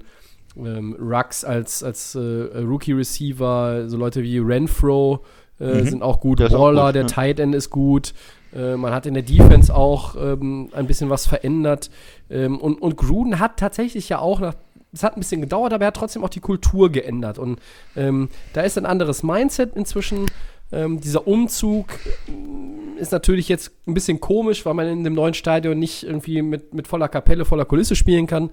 ähm, 0.57 0.95
Rux 0.99 1.45
als, 1.45 1.83
als 1.83 2.15
äh, 2.15 2.19
Rookie-Receiver, 2.19 3.87
so 3.87 3.97
Leute 3.97 4.21
wie 4.23 4.39
Renfro 4.39 5.23
äh, 5.59 5.81
mhm. 5.81 5.87
sind 5.87 6.03
auch 6.03 6.19
gut, 6.19 6.39
der 6.39 6.51
Waller, 6.51 6.83
auch 6.83 6.87
gut, 6.87 6.95
der 6.95 7.01
ja. 7.03 7.07
Tight 7.07 7.39
End 7.39 7.55
ist 7.55 7.69
gut, 7.69 8.13
äh, 8.53 8.75
man 8.75 8.93
hat 8.93 9.05
in 9.05 9.13
der 9.13 9.23
Defense 9.23 9.73
auch 9.73 10.15
ähm, 10.17 10.69
ein 10.73 10.87
bisschen 10.87 11.09
was 11.09 11.25
verändert 11.25 11.89
ähm, 12.29 12.57
und, 12.59 12.81
und 12.81 12.97
Gruden 12.97 13.39
hat 13.39 13.57
tatsächlich 13.57 14.09
ja 14.09 14.19
auch 14.19 14.41
nach 14.41 14.55
es 14.95 15.03
hat 15.03 15.15
ein 15.15 15.19
bisschen 15.19 15.41
gedauert, 15.41 15.73
aber 15.73 15.83
er 15.83 15.87
hat 15.87 15.95
trotzdem 15.95 16.23
auch 16.23 16.29
die 16.29 16.39
Kultur 16.39 16.89
geändert. 16.91 17.37
Und 17.37 17.59
ähm, 17.95 18.29
da 18.53 18.61
ist 18.61 18.77
ein 18.77 18.85
anderes 18.85 19.23
Mindset 19.23 19.75
inzwischen. 19.75 20.25
Ähm, 20.71 20.99
dieser 20.99 21.27
Umzug 21.27 21.87
äh, 22.27 23.01
ist 23.01 23.11
natürlich 23.11 23.49
jetzt 23.49 23.71
ein 23.87 23.93
bisschen 23.93 24.19
komisch, 24.19 24.65
weil 24.65 24.73
man 24.73 24.87
in 24.87 25.03
dem 25.03 25.13
neuen 25.13 25.33
Stadion 25.33 25.77
nicht 25.77 26.03
irgendwie 26.03 26.41
mit, 26.41 26.73
mit 26.73 26.87
voller 26.87 27.09
Kapelle, 27.09 27.45
voller 27.45 27.65
Kulisse 27.65 27.95
spielen 27.95 28.25
kann. 28.25 28.49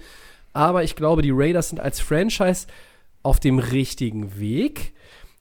Aber 0.52 0.82
ich 0.82 0.97
glaube, 0.97 1.23
die 1.23 1.32
Raiders 1.32 1.70
sind 1.70 1.81
als 1.81 2.01
Franchise 2.01 2.66
auf 3.23 3.40
dem 3.40 3.59
richtigen 3.59 4.39
Weg. 4.39 4.93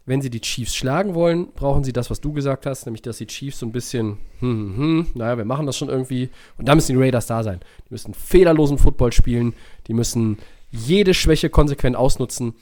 Wenn 0.05 0.21
sie 0.21 0.29
die 0.29 0.41
Chiefs 0.41 0.75
schlagen 0.75 1.13
wollen, 1.13 1.51
brauchen 1.53 1.83
sie 1.83 1.93
das, 1.93 2.09
was 2.09 2.21
du 2.21 2.31
gesagt 2.31 2.65
hast, 2.65 2.85
nämlich 2.85 3.01
dass 3.01 3.17
die 3.17 3.27
Chiefs 3.27 3.59
so 3.59 3.65
ein 3.65 3.71
bisschen, 3.71 4.17
hm, 4.39 4.49
hm, 4.49 4.77
hm, 4.77 5.07
naja, 5.13 5.37
wir 5.37 5.45
machen 5.45 5.65
das 5.65 5.77
schon 5.77 5.89
irgendwie. 5.89 6.29
Und 6.57 6.67
da 6.67 6.75
müssen 6.75 6.93
die 6.95 7.01
Raiders 7.01 7.27
da 7.27 7.43
sein. 7.43 7.59
Die 7.87 7.93
müssen 7.93 8.13
fehlerlosen 8.13 8.77
Football 8.77 9.13
spielen. 9.13 9.53
Die 9.87 9.93
müssen 9.93 10.37
jede 10.71 11.13
Schwäche 11.13 11.49
konsequent 11.49 11.95
ausnutzen. 11.95 12.53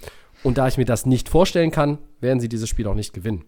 Und 0.43 0.57
da 0.57 0.67
ich 0.67 0.77
mir 0.77 0.85
das 0.85 1.05
nicht 1.05 1.29
vorstellen 1.29 1.71
kann, 1.71 1.99
werden 2.21 2.39
sie 2.39 2.49
dieses 2.49 2.69
Spiel 2.69 2.87
auch 2.87 2.95
nicht 2.95 3.13
gewinnen. 3.13 3.45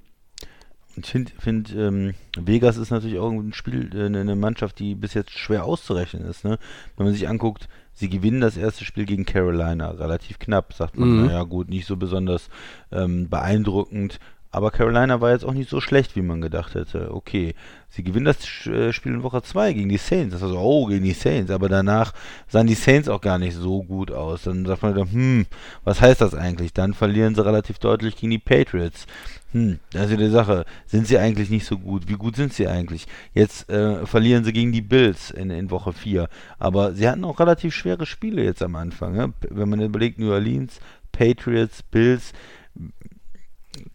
Ich 0.98 1.06
finde, 1.06 1.32
find, 1.40 1.74
ähm, 1.76 2.14
Vegas 2.38 2.76
ist 2.76 2.92
natürlich 2.92 3.18
auch 3.18 3.32
ein 3.32 3.54
Spiel, 3.54 3.90
äh, 3.96 4.06
eine 4.06 4.36
Mannschaft, 4.36 4.80
die 4.80 4.94
bis 4.94 5.14
jetzt 5.14 5.32
schwer 5.32 5.64
auszurechnen 5.64 6.26
ist. 6.26 6.44
Ne? 6.44 6.60
Wenn 6.98 7.06
man 7.06 7.14
sich 7.14 7.30
anguckt, 7.30 7.70
sie 7.94 8.10
gewinnen 8.10 8.42
das 8.42 8.58
erste 8.58 8.84
Spiel 8.84 9.06
gegen 9.06 9.26
Carolina, 9.26 9.92
relativ 9.92 10.38
knapp, 10.38 10.74
sagt 10.74 10.98
man, 10.98 11.10
mhm. 11.10 11.26
naja 11.28 11.44
gut, 11.44 11.70
nicht 11.70 11.86
so 11.86 11.96
besonders 11.96 12.50
ähm, 12.92 13.30
beeindruckend. 13.30 14.20
Aber 14.52 14.72
Carolina 14.72 15.22
war 15.22 15.32
jetzt 15.32 15.46
auch 15.46 15.54
nicht 15.54 15.70
so 15.70 15.80
schlecht, 15.80 16.16
wie 16.18 16.22
man 16.22 16.42
gedacht 16.42 16.76
hätte. 16.76 17.14
Okay, 17.14 17.56
sie 17.90 18.04
gewinnen 18.04 18.26
das 18.26 18.68
äh, 18.68 18.92
Spiel 18.92 19.14
in 19.14 19.24
Woche 19.24 19.42
2 19.42 19.72
gegen 19.72 19.88
die 19.88 19.98
Saints. 19.98 20.34
Das 20.34 20.42
war 20.42 20.50
so, 20.50 20.60
oh, 20.60 20.88
gegen 20.88 21.06
die 21.06 21.14
Saints. 21.14 21.52
Aber 21.52 21.70
danach 21.70 22.14
sahen 22.50 22.68
die 22.68 22.74
Saints 22.74 23.08
auch 23.08 23.22
gar 23.22 23.40
nicht 23.40 23.56
so 23.56 23.82
gut 23.82 24.12
aus. 24.12 24.44
Dann 24.44 24.66
sagt 24.66 24.84
man 24.84 24.96
hm, 24.96 25.46
was 25.86 26.02
heißt 26.02 26.20
das 26.20 26.36
eigentlich? 26.36 26.74
Dann 26.74 26.94
verlieren 26.94 27.34
sie 27.34 27.46
relativ 27.46 27.80
deutlich 27.80 28.18
gegen 28.18 28.32
die 28.32 28.40
Patriots. 28.40 29.08
Hm, 29.54 29.80
das 29.92 30.06
ist 30.06 30.12
ja 30.12 30.18
die 30.18 30.30
Sache. 30.30 30.66
Sind 30.86 31.08
sie 31.08 31.18
eigentlich 31.18 31.50
nicht 31.50 31.66
so 31.66 31.78
gut? 31.78 32.10
Wie 32.10 32.16
gut 32.16 32.36
sind 32.36 32.54
sie 32.54 32.68
eigentlich? 32.68 33.08
Jetzt 33.34 33.70
äh, 33.70 34.06
verlieren 34.06 34.44
sie 34.44 34.52
gegen 34.52 34.74
die 34.74 34.82
Bills 34.82 35.32
in, 35.32 35.50
in 35.50 35.72
Woche 35.72 35.94
4. 35.94 36.28
Aber 36.60 36.94
sie 36.94 37.08
hatten 37.08 37.24
auch 37.24 37.40
relativ 37.40 37.74
schwere 37.74 38.06
Spiele 38.06 38.44
jetzt 38.44 38.64
am 38.64 38.76
Anfang. 38.76 39.14
Ne? 39.14 39.34
Wenn 39.50 39.70
man 39.70 39.82
überlegt, 39.82 40.20
New 40.20 40.32
Orleans, 40.32 40.82
Patriots, 41.14 41.84
Bills 41.84 42.34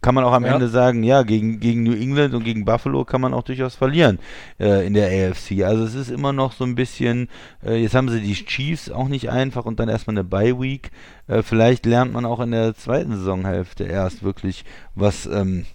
kann 0.00 0.14
man 0.14 0.24
auch 0.24 0.32
am 0.32 0.44
ja. 0.44 0.54
Ende 0.54 0.68
sagen, 0.68 1.02
ja, 1.02 1.22
gegen, 1.22 1.60
gegen 1.60 1.82
New 1.82 1.94
England 1.94 2.34
und 2.34 2.44
gegen 2.44 2.64
Buffalo 2.64 3.04
kann 3.04 3.20
man 3.20 3.34
auch 3.34 3.42
durchaus 3.42 3.74
verlieren 3.74 4.18
äh, 4.58 4.86
in 4.86 4.94
der 4.94 5.08
AFC. 5.08 5.62
Also 5.64 5.84
es 5.84 5.94
ist 5.94 6.10
immer 6.10 6.32
noch 6.32 6.52
so 6.52 6.64
ein 6.64 6.74
bisschen, 6.74 7.28
äh, 7.64 7.76
jetzt 7.76 7.94
haben 7.94 8.08
sie 8.08 8.20
die 8.20 8.34
Chiefs 8.34 8.90
auch 8.90 9.08
nicht 9.08 9.30
einfach 9.30 9.64
und 9.66 9.78
dann 9.78 9.88
erstmal 9.88 10.14
eine 10.14 10.24
Bye 10.24 10.60
Week. 10.60 10.90
Äh, 11.26 11.42
vielleicht 11.42 11.86
lernt 11.86 12.12
man 12.12 12.24
auch 12.24 12.40
in 12.40 12.52
der 12.52 12.74
zweiten 12.74 13.16
Saisonhälfte 13.16 13.84
erst 13.84 14.22
wirklich, 14.22 14.64
was, 14.94 15.26
ähm, 15.26 15.66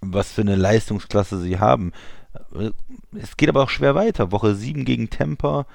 was 0.00 0.32
für 0.32 0.42
eine 0.42 0.56
Leistungsklasse 0.56 1.38
sie 1.40 1.58
haben. 1.58 1.92
Äh, 2.54 2.70
es 3.20 3.36
geht 3.36 3.48
aber 3.48 3.62
auch 3.62 3.70
schwer 3.70 3.94
weiter. 3.94 4.32
Woche 4.32 4.54
7 4.54 4.84
gegen 4.84 5.10
Tampa. 5.10 5.66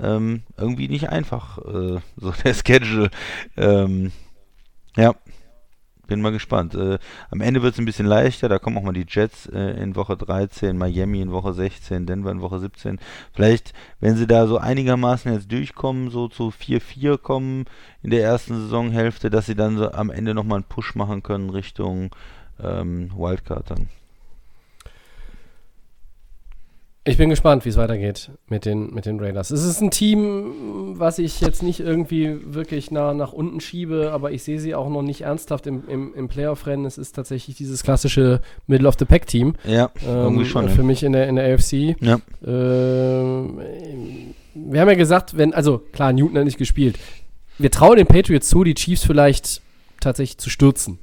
Ähm, 0.00 0.42
irgendwie 0.56 0.88
nicht 0.88 1.10
einfach, 1.10 1.58
äh, 1.58 2.00
so 2.16 2.32
der 2.44 2.54
Schedule. 2.66 3.10
Ähm, 3.56 4.10
ja, 4.96 5.14
bin 6.14 6.22
mal 6.22 6.32
gespannt. 6.32 6.74
Äh, 6.74 6.98
am 7.30 7.40
Ende 7.40 7.62
wird 7.62 7.74
es 7.74 7.80
ein 7.80 7.84
bisschen 7.84 8.06
leichter. 8.06 8.48
Da 8.48 8.58
kommen 8.58 8.78
auch 8.78 8.82
mal 8.82 8.92
die 8.92 9.06
Jets 9.08 9.46
äh, 9.46 9.82
in 9.82 9.96
Woche 9.96 10.16
13, 10.16 10.78
Miami 10.78 11.20
in 11.20 11.32
Woche 11.32 11.52
16, 11.52 12.06
Denver 12.06 12.30
in 12.30 12.40
Woche 12.40 12.60
17. 12.60 13.00
Vielleicht, 13.32 13.72
wenn 14.00 14.16
sie 14.16 14.26
da 14.26 14.46
so 14.46 14.58
einigermaßen 14.58 15.32
jetzt 15.32 15.50
durchkommen, 15.50 16.10
so 16.10 16.28
zu 16.28 16.50
4-4 16.50 17.18
kommen 17.18 17.64
in 18.02 18.10
der 18.10 18.22
ersten 18.22 18.54
Saisonhälfte, 18.54 19.28
dass 19.28 19.46
sie 19.46 19.56
dann 19.56 19.76
so 19.76 19.90
am 19.90 20.10
Ende 20.10 20.34
nochmal 20.34 20.58
einen 20.58 20.68
Push 20.68 20.94
machen 20.94 21.22
können 21.22 21.50
Richtung 21.50 22.14
ähm, 22.62 23.10
Wildcard 23.16 23.70
dann. 23.70 23.88
Ich 27.06 27.18
bin 27.18 27.28
gespannt, 27.28 27.66
wie 27.66 27.68
es 27.68 27.76
weitergeht 27.76 28.30
mit 28.48 28.64
den, 28.64 28.94
mit 28.94 29.04
den 29.04 29.20
Raiders. 29.20 29.50
Es 29.50 29.62
ist 29.62 29.82
ein 29.82 29.90
Team, 29.90 30.94
was 30.98 31.18
ich 31.18 31.42
jetzt 31.42 31.62
nicht 31.62 31.80
irgendwie 31.80 32.38
wirklich 32.46 32.90
nah, 32.90 33.12
nach 33.12 33.34
unten 33.34 33.60
schiebe, 33.60 34.10
aber 34.10 34.32
ich 34.32 34.42
sehe 34.42 34.58
sie 34.58 34.74
auch 34.74 34.88
noch 34.88 35.02
nicht 35.02 35.20
ernsthaft 35.20 35.66
im, 35.66 35.86
im, 35.86 36.14
im 36.14 36.28
Playoff-Rennen. 36.28 36.86
Es 36.86 36.96
ist 36.96 37.12
tatsächlich 37.12 37.56
dieses 37.56 37.82
klassische 37.82 38.40
Middle-of-the-Pack-Team. 38.68 39.54
Ja, 39.64 39.90
ähm, 40.06 40.46
schon. 40.46 40.70
Für 40.70 40.78
ja. 40.78 40.82
mich 40.82 41.02
in 41.02 41.12
der, 41.12 41.28
in 41.28 41.36
der 41.36 41.52
AFC. 41.52 41.94
Ja. 42.00 42.20
Ähm, 42.42 43.60
wir 44.54 44.80
haben 44.80 44.88
ja 44.88 44.94
gesagt, 44.94 45.36
wenn, 45.36 45.52
also 45.52 45.82
klar, 45.92 46.14
Newton 46.14 46.38
hat 46.38 46.44
nicht 46.46 46.56
gespielt. 46.56 46.98
Wir 47.58 47.70
trauen 47.70 47.96
den 47.96 48.06
Patriots 48.06 48.48
zu, 48.48 48.64
die 48.64 48.74
Chiefs 48.74 49.04
vielleicht 49.04 49.60
tatsächlich 50.00 50.38
zu 50.38 50.48
stürzen. 50.48 50.98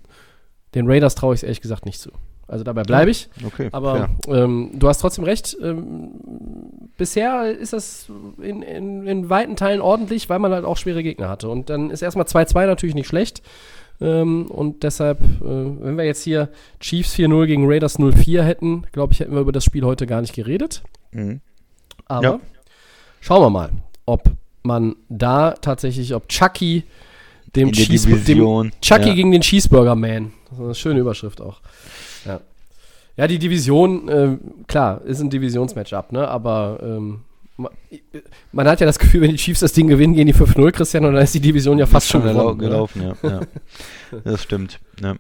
Den 0.73 0.88
Raiders 0.88 1.14
traue 1.14 1.36
ich 1.36 1.41
es 1.41 1.44
ehrlich 1.44 1.61
gesagt 1.61 1.86
nicht 1.86 1.99
zu. 1.99 2.11
Also 2.52 2.65
dabei 2.65 2.84
bleibe 2.84 3.10
ich. 3.10 3.30
Okay, 3.45 3.69
Aber 3.72 4.10
ähm, 4.28 4.72
du 4.73 4.90
hast 4.90 4.99
trotzdem 4.99 5.23
recht. 5.23 5.56
Ähm, 5.64 6.11
bisher 6.98 7.49
ist 7.49 7.72
das 7.72 8.07
in, 8.41 8.61
in, 8.61 9.07
in 9.07 9.30
weiten 9.30 9.56
Teilen 9.56 9.80
ordentlich, 9.80 10.30
weil 10.30 10.40
man 10.40 10.52
halt 10.52 10.65
auch 10.65 10.76
schwere 10.76 11.02
Gegner 11.02 11.30
hatte. 11.30 11.48
Und 11.48 11.69
dann 11.69 11.90
ist 11.90 12.02
erstmal 12.02 12.26
2-2 12.26 12.65
natürlich 12.65 12.94
nicht 12.94 13.07
schlecht. 13.07 13.41
Ähm, 14.02 14.48
und 14.48 14.84
deshalb, 14.84 15.22
äh, 15.22 15.45
wenn 15.45 15.98
wir 15.98 16.03
jetzt 16.03 16.23
hier 16.23 16.49
Chiefs 16.82 17.15
4-0 17.15 17.45
gegen 17.45 17.72
Raiders 17.72 17.99
0-4 17.99 18.41
hätten, 18.41 18.84
glaube 18.91 19.14
ich, 19.14 19.22
hätten 19.22 19.34
wir 19.34 19.40
über 19.41 19.53
das 19.53 19.64
Spiel 19.64 19.86
heute 19.86 20.06
gar 20.06 20.19
nicht 20.19 20.34
geredet. 20.34 20.84
Mhm. 21.11 21.40
Aber 22.07 22.23
Ja. 22.23 22.40
schauen 23.22 23.44
wir 23.44 23.49
mal, 23.49 23.69
ob 24.06 24.23
man 24.64 24.98
da 25.07 25.52
tatsächlich, 25.52 26.14
ob 26.14 26.28
Chucky 26.28 26.84
dem, 27.56 27.72
Cheese- 27.72 28.07
dem 28.10 28.72
Chucky 28.82 29.10
ja. 29.10 29.14
gegen 29.15 29.32
den 29.32 29.41
Cheeseburger 29.41 29.95
Man. 29.95 30.32
Das 30.49 30.57
ist 30.60 30.64
eine 30.64 30.76
schöne 30.76 30.99
Überschrift 31.02 31.41
auch. 31.41 31.60
Ja, 32.26 32.40
ja 33.18 33.28
die 33.28 33.40
Division, 33.40 34.07
äh, 34.10 34.38
klar, 34.68 35.02
ist 35.06 35.19
ein 35.22 35.30
Divisionsmatchup, 35.30 36.11
ne? 36.11 36.28
Aber 36.28 36.80
ähm, 36.82 37.22
ma- 37.57 37.72
man 38.52 38.68
hat 38.68 38.80
ja 38.80 38.86
das 38.86 38.99
Gefühl, 38.99 39.22
wenn 39.22 39.32
die 39.32 39.38
Chiefs 39.38 39.60
das 39.61 39.73
Ding 39.73 39.88
gewinnen, 39.88 40.14
gehen 40.14 40.28
die 40.28 40.34
5-0, 40.36 40.72
Christian, 40.72 41.06
und 41.06 41.14
dann 41.14 41.23
ist 41.23 41.34
die 41.34 41.40
Division 41.40 41.78
ja 41.80 41.86
fast 41.86 42.07
schon 42.10 42.22
gelau- 42.23 42.56
gewonnen. 42.56 42.57
ne? 42.60 42.64
gelaufen, 42.68 43.02
ja. 43.02 43.30
ja. 43.30 43.40
Das 44.23 44.44
stimmt. 44.44 44.80
Ja. 45.02 45.15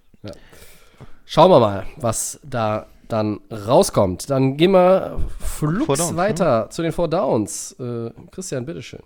Schauen 1.25 1.49
wir 1.51 1.59
mal, 1.59 1.85
was 1.97 2.39
da 2.43 2.87
dann 3.07 3.39
rauskommt. 3.51 4.29
Dann 4.29 4.57
gehen 4.57 4.71
wir 4.71 5.17
flugs 5.39 5.99
Downs, 5.99 6.15
weiter 6.15 6.69
zu 6.69 6.81
den 6.81 6.91
Four 6.91 7.07
Downs. 7.09 7.73
Äh, 7.79 8.09
Christian, 8.31 8.65
bitteschön. 8.65 8.99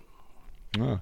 Ja. 0.78 1.00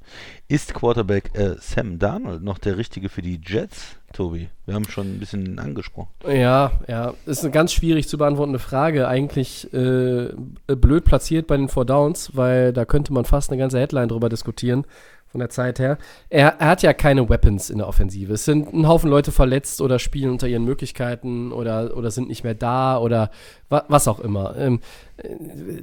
Ist 0.49 0.75
Quarterback 0.75 1.31
äh, 1.35 1.57
Sam 1.59 1.99
Darnold 1.99 2.43
noch 2.43 2.59
der 2.59 2.77
richtige 2.77 3.09
für 3.09 3.23
die 3.23 3.41
Jets, 3.45 3.97
Tobi? 4.13 4.49
Wir 4.67 4.75
haben 4.75 4.85
schon 4.89 5.15
ein 5.15 5.19
bisschen 5.19 5.59
angesprochen. 5.59 6.11
Ja, 6.27 6.73
ja, 6.89 7.15
ist 7.27 7.43
eine 7.43 7.51
ganz 7.51 7.73
schwierig 7.73 8.09
zu 8.09 8.19
beantwortende 8.19 8.59
Frage. 8.59 9.09
Eigentlich 9.09 9.73
äh, 9.73 10.33
blöd 10.67 11.05
platziert 11.05 11.47
bei 11.47 11.57
den 11.57 11.69
Four 11.69 11.87
Downs, 11.87 12.31
weil 12.35 12.73
da 12.73 12.85
könnte 12.85 13.13
man 13.13 13.25
fast 13.25 13.51
eine 13.51 13.59
ganze 13.59 13.79
Headline 13.79 14.09
drüber 14.09 14.29
diskutieren 14.29 14.87
von 15.35 15.41
der 15.41 15.51
Zeit 15.51 15.81
her. 15.81 15.99
Er, 16.31 16.61
er 16.61 16.69
hat 16.69 16.83
ja 16.85 16.93
keine 16.93 17.29
Weapons 17.29 17.69
in 17.69 17.79
der 17.79 17.89
Offensive. 17.89 18.35
Es 18.35 18.45
sind 18.45 18.73
ein 18.73 18.87
Haufen 18.87 19.11
Leute 19.11 19.33
verletzt 19.33 19.81
oder 19.81 19.99
spielen 19.99 20.31
unter 20.31 20.47
ihren 20.47 20.65
Möglichkeiten 20.65 21.51
oder, 21.51 21.97
oder 21.97 22.13
sind 22.13 22.29
nicht 22.29 22.45
mehr 22.45 22.55
da 22.55 22.99
oder 22.99 23.33
wa 23.69 23.85
was 23.89 24.07
auch 24.07 24.21
immer. 24.21 24.57
Ähm, 24.57 24.79
äh, 25.17 25.31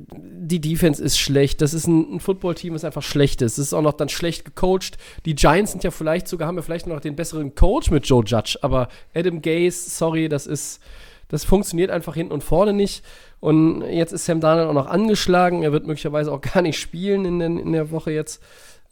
die 0.07 0.61
Defense 0.61 1.03
ist 1.03 1.19
schlecht. 1.19 1.59
Das 1.59 1.73
ist 1.73 1.85
ein, 1.85 2.15
ein 2.15 2.19
Footballteam, 2.21 2.71
das 2.71 2.85
einfach 2.85 3.03
schlecht 3.03 3.41
ist. 3.41 3.57
Es 3.57 3.65
ist 3.67 3.73
auch 3.73 3.81
noch 3.81 3.91
dann 3.91 4.07
schlecht 4.07 4.45
gecoacht. 4.45 4.97
Die 5.25 5.35
Giants 5.35 5.71
sind 5.71 5.83
ja 5.83 5.91
vielleicht 5.91 6.29
sogar, 6.29 6.47
haben 6.47 6.55
wir 6.55 6.63
vielleicht 6.63 6.87
noch 6.87 7.01
den 7.01 7.17
besseren 7.17 7.53
Coach 7.53 7.91
mit 7.91 8.07
Joe 8.07 8.23
Judge, 8.23 8.57
aber 8.61 8.87
Adam 9.13 9.41
Gase, 9.41 9.89
sorry, 9.89 10.29
das 10.29 10.47
ist, 10.47 10.79
das 11.27 11.43
funktioniert 11.43 11.91
einfach 11.91 12.13
hinten 12.13 12.31
und 12.31 12.41
vorne 12.41 12.71
nicht. 12.71 13.03
Und 13.41 13.81
jetzt 13.81 14.13
ist 14.13 14.23
Sam 14.23 14.39
Darnold 14.39 14.69
auch 14.69 14.73
noch 14.73 14.87
angeschlagen. 14.87 15.63
Er 15.63 15.73
wird 15.73 15.87
möglicherweise 15.87 16.31
auch 16.31 16.39
gar 16.53 16.61
nicht 16.61 16.79
spielen 16.79 17.25
in, 17.25 17.39
den, 17.39 17.57
in 17.57 17.73
der 17.73 17.91
Woche 17.91 18.11
jetzt. 18.11 18.41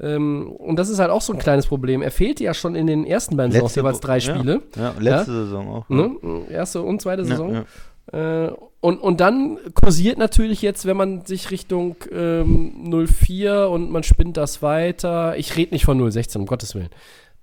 Ähm, 0.02 0.52
und 0.52 0.78
das 0.78 0.90
ist 0.90 1.00
halt 1.00 1.10
auch 1.12 1.22
so 1.22 1.34
ein 1.34 1.40
kleines 1.40 1.68
Problem. 1.68 2.02
Er 2.02 2.12
fehlte 2.12 2.44
ja 2.44 2.54
schon 2.54 2.76
in 2.76 2.88
den 2.88 3.06
ersten 3.06 3.36
beiden 3.36 3.52
Saisons 3.52 3.76
jeweils 3.76 4.00
drei 4.00 4.18
ja. 4.20 4.36
Spiele. 4.36 4.62
Ja, 4.76 4.94
letzte 5.00 5.32
Saison 5.46 5.68
auch. 5.70 5.90
Ne? 5.90 6.16
Erste 6.50 6.82
und 6.82 7.02
zweite 7.02 7.26
Saison. 7.26 7.54
Ja, 7.54 7.66
ja. 8.14 8.46
Äh, 8.48 8.54
und, 8.82 8.98
und 9.00 9.20
dann 9.20 9.60
kursiert 9.74 10.18
natürlich 10.18 10.62
jetzt, 10.62 10.86
wenn 10.86 10.96
man 10.98 11.26
sich 11.26 11.52
Richtung 11.52 11.98
ähm, 12.12 12.90
04 13.08 13.68
und 13.70 13.92
man 13.92 14.04
spinnt 14.04 14.38
das 14.38 14.62
weiter. 14.62 15.38
Ich 15.38 15.58
rede 15.58 15.74
nicht 15.74 15.84
von 15.86 16.00
016, 16.10 16.40
um 16.42 16.48
Gottes 16.48 16.76
Willen. 16.76 16.90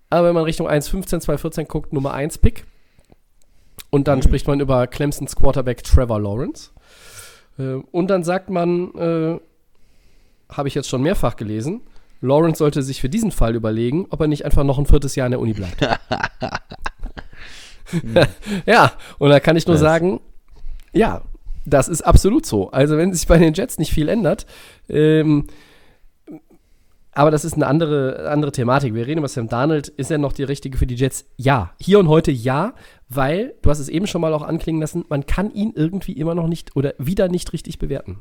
Aber 0.08 0.28
wenn 0.28 0.34
man 0.34 0.44
Richtung 0.44 0.66
1.15, 0.68 1.24
2.14 1.26 1.64
guckt, 1.66 1.92
Nummer 1.92 2.14
1 2.14 2.38
Pick. 2.38 2.64
Und 3.90 4.08
dann 4.08 4.18
Mhm. 4.18 4.22
spricht 4.22 4.46
man 4.48 4.60
über 4.60 4.86
Clemsons 4.86 5.36
Quarterback 5.36 5.84
Trevor 5.84 6.20
Lawrence. 6.20 6.70
Äh, 7.58 7.74
und 7.92 8.08
dann 8.08 8.24
sagt 8.24 8.48
man, 8.50 8.94
äh, 8.94 9.38
habe 10.48 10.68
ich 10.68 10.74
jetzt 10.74 10.88
schon 10.88 11.02
mehrfach 11.02 11.36
gelesen, 11.36 11.82
Lawrence 12.20 12.58
sollte 12.58 12.82
sich 12.82 13.00
für 13.00 13.08
diesen 13.08 13.30
Fall 13.30 13.54
überlegen, 13.54 14.06
ob 14.10 14.20
er 14.20 14.26
nicht 14.26 14.44
einfach 14.44 14.64
noch 14.64 14.78
ein 14.78 14.86
viertes 14.86 15.14
Jahr 15.14 15.26
an 15.26 15.32
der 15.32 15.40
Uni 15.40 15.52
bleibt. 15.52 15.80
ja, 18.66 18.92
und 19.18 19.30
da 19.30 19.40
kann 19.40 19.56
ich 19.56 19.66
nur 19.66 19.76
sagen, 19.76 20.20
ja, 20.92 21.22
das 21.64 21.88
ist 21.88 22.02
absolut 22.02 22.46
so. 22.46 22.70
Also 22.70 22.96
wenn 22.96 23.12
sich 23.12 23.26
bei 23.26 23.38
den 23.38 23.54
Jets 23.54 23.78
nicht 23.78 23.92
viel 23.92 24.08
ändert, 24.08 24.46
ähm, 24.88 25.46
aber 27.12 27.30
das 27.30 27.46
ist 27.46 27.54
eine 27.54 27.66
andere, 27.66 28.28
andere 28.28 28.52
Thematik. 28.52 28.92
Wir 28.92 29.06
reden 29.06 29.20
über 29.20 29.28
Sam 29.28 29.48
Darnold. 29.48 29.88
Ist 29.88 30.10
er 30.10 30.18
noch 30.18 30.34
die 30.34 30.42
richtige 30.42 30.76
für 30.76 30.86
die 30.86 30.96
Jets? 30.96 31.24
Ja. 31.38 31.72
Hier 31.80 31.98
und 31.98 32.08
heute 32.08 32.30
ja, 32.30 32.74
weil, 33.08 33.54
du 33.62 33.70
hast 33.70 33.78
es 33.78 33.88
eben 33.88 34.06
schon 34.06 34.20
mal 34.20 34.34
auch 34.34 34.42
anklingen 34.42 34.82
lassen, 34.82 35.06
man 35.08 35.24
kann 35.24 35.50
ihn 35.50 35.72
irgendwie 35.74 36.12
immer 36.12 36.34
noch 36.34 36.46
nicht 36.46 36.76
oder 36.76 36.92
wieder 36.98 37.28
nicht 37.28 37.54
richtig 37.54 37.78
bewerten. 37.78 38.18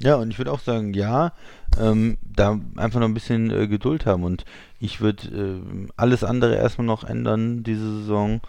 Ja, 0.00 0.14
und 0.16 0.30
ich 0.30 0.38
würde 0.38 0.52
auch 0.52 0.60
sagen, 0.60 0.94
ja, 0.94 1.32
ähm, 1.78 2.18
da 2.22 2.58
einfach 2.76 3.00
noch 3.00 3.08
ein 3.08 3.14
bisschen 3.14 3.50
äh, 3.50 3.66
Geduld 3.66 4.06
haben. 4.06 4.22
Und 4.24 4.44
ich 4.78 5.00
würde 5.00 5.28
ähm, 5.28 5.90
alles 5.96 6.22
andere 6.24 6.54
erstmal 6.54 6.86
noch 6.86 7.02
ändern 7.04 7.64
diese 7.64 7.98
Saison, 7.98 8.40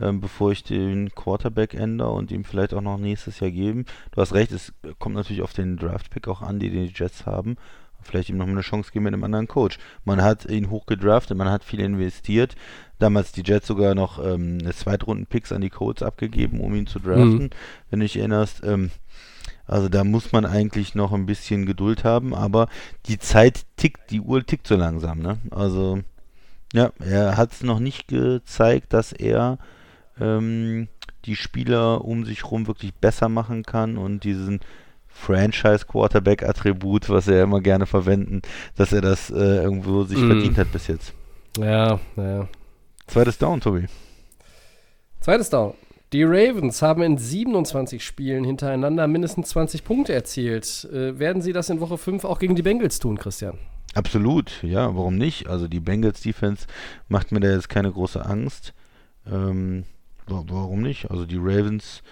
ähm, 0.00 0.20
bevor 0.20 0.52
ich 0.52 0.64
den 0.64 1.10
Quarterback 1.14 1.74
ändere 1.74 2.10
und 2.10 2.30
ihm 2.30 2.44
vielleicht 2.44 2.74
auch 2.74 2.82
noch 2.82 2.98
nächstes 2.98 3.40
Jahr 3.40 3.50
geben. 3.50 3.86
Du 4.12 4.20
hast 4.20 4.34
recht, 4.34 4.52
es 4.52 4.72
kommt 4.98 5.14
natürlich 5.14 5.42
auf 5.42 5.54
den 5.54 5.76
Draft-Pick 5.76 6.28
auch 6.28 6.42
an, 6.42 6.58
die 6.58 6.70
die 6.70 6.92
Jets 6.94 7.24
haben. 7.26 7.56
Vielleicht 8.00 8.28
ihm 8.28 8.36
noch 8.36 8.46
mal 8.46 8.52
eine 8.52 8.60
Chance 8.60 8.92
geben 8.92 9.04
mit 9.06 9.12
einem 9.14 9.24
anderen 9.24 9.48
Coach. 9.48 9.78
Man 10.04 10.22
hat 10.22 10.44
ihn 10.44 10.70
hochgedraftet, 10.70 11.36
man 11.36 11.50
hat 11.50 11.64
viel 11.64 11.80
investiert. 11.80 12.54
Damals 13.00 13.32
die 13.32 13.42
Jets 13.44 13.66
sogar 13.66 13.94
noch 13.94 14.24
ähm, 14.24 14.58
Zweitrunden-Picks 14.70 15.52
an 15.52 15.62
die 15.62 15.70
Colts 15.70 16.02
abgegeben, 16.02 16.60
um 16.60 16.74
ihn 16.74 16.86
zu 16.86 17.00
draften, 17.00 17.44
Mhm. 17.44 17.50
wenn 17.90 18.00
du 18.00 18.04
dich 18.04 18.16
erinnerst. 18.18 18.62
Ähm, 18.64 18.90
also 19.68 19.88
da 19.88 20.02
muss 20.02 20.32
man 20.32 20.44
eigentlich 20.44 20.96
noch 20.96 21.12
ein 21.12 21.26
bisschen 21.26 21.66
Geduld 21.66 22.02
haben, 22.02 22.34
aber 22.34 22.68
die 23.06 23.18
Zeit 23.18 23.64
tickt, 23.76 24.10
die 24.10 24.20
Uhr 24.20 24.44
tickt 24.44 24.66
so 24.66 24.74
langsam, 24.74 25.20
ne? 25.20 25.38
Also 25.50 26.00
ja, 26.72 26.90
er 26.98 27.36
hat 27.36 27.52
es 27.52 27.62
noch 27.62 27.78
nicht 27.78 28.08
gezeigt, 28.08 28.92
dass 28.92 29.12
er 29.12 29.58
ähm, 30.20 30.88
die 31.24 31.36
Spieler 31.36 32.04
um 32.04 32.24
sich 32.24 32.50
rum 32.50 32.66
wirklich 32.66 32.92
besser 32.94 33.28
machen 33.28 33.62
kann 33.62 33.98
und 33.98 34.24
diesen 34.24 34.60
Franchise-Quarterback-Attribut, 35.08 37.08
was 37.08 37.28
er 37.28 37.42
immer 37.42 37.60
gerne 37.60 37.86
verwenden, 37.86 38.42
dass 38.76 38.92
er 38.92 39.00
das 39.00 39.30
äh, 39.30 39.34
irgendwo 39.62 40.04
sich 40.04 40.18
Mhm. 40.18 40.26
verdient 40.28 40.58
hat 40.58 40.72
bis 40.72 40.86
jetzt. 40.86 41.12
Ja, 41.58 41.98
ja. 42.16 42.48
Zweites 43.06 43.38
Down, 43.38 43.60
Tobi. 43.60 43.86
Zweites 45.20 45.50
Down. 45.50 45.74
Die 46.12 46.22
Ravens 46.22 46.80
haben 46.80 47.02
in 47.02 47.18
27 47.18 48.02
Spielen 48.04 48.44
hintereinander 48.44 49.06
mindestens 49.06 49.48
20 49.50 49.84
Punkte 49.84 50.14
erzielt. 50.14 50.88
Äh, 50.90 51.18
werden 51.18 51.42
sie 51.42 51.52
das 51.52 51.68
in 51.68 51.80
Woche 51.80 51.98
5 51.98 52.24
auch 52.24 52.38
gegen 52.38 52.54
die 52.56 52.62
Bengals 52.62 52.98
tun, 52.98 53.18
Christian? 53.18 53.58
Absolut, 53.94 54.62
ja, 54.62 54.94
warum 54.96 55.16
nicht? 55.16 55.48
Also 55.48 55.68
die 55.68 55.80
Bengals 55.80 56.20
Defense 56.22 56.66
macht 57.08 57.32
mir 57.32 57.40
da 57.40 57.50
jetzt 57.50 57.68
keine 57.68 57.90
große 57.92 58.24
Angst. 58.24 58.72
Ähm, 59.30 59.84
wa- 60.26 60.44
warum 60.46 60.80
nicht? 60.82 61.10
Also 61.10 61.26
die 61.26 61.38
Ravens 61.38 62.02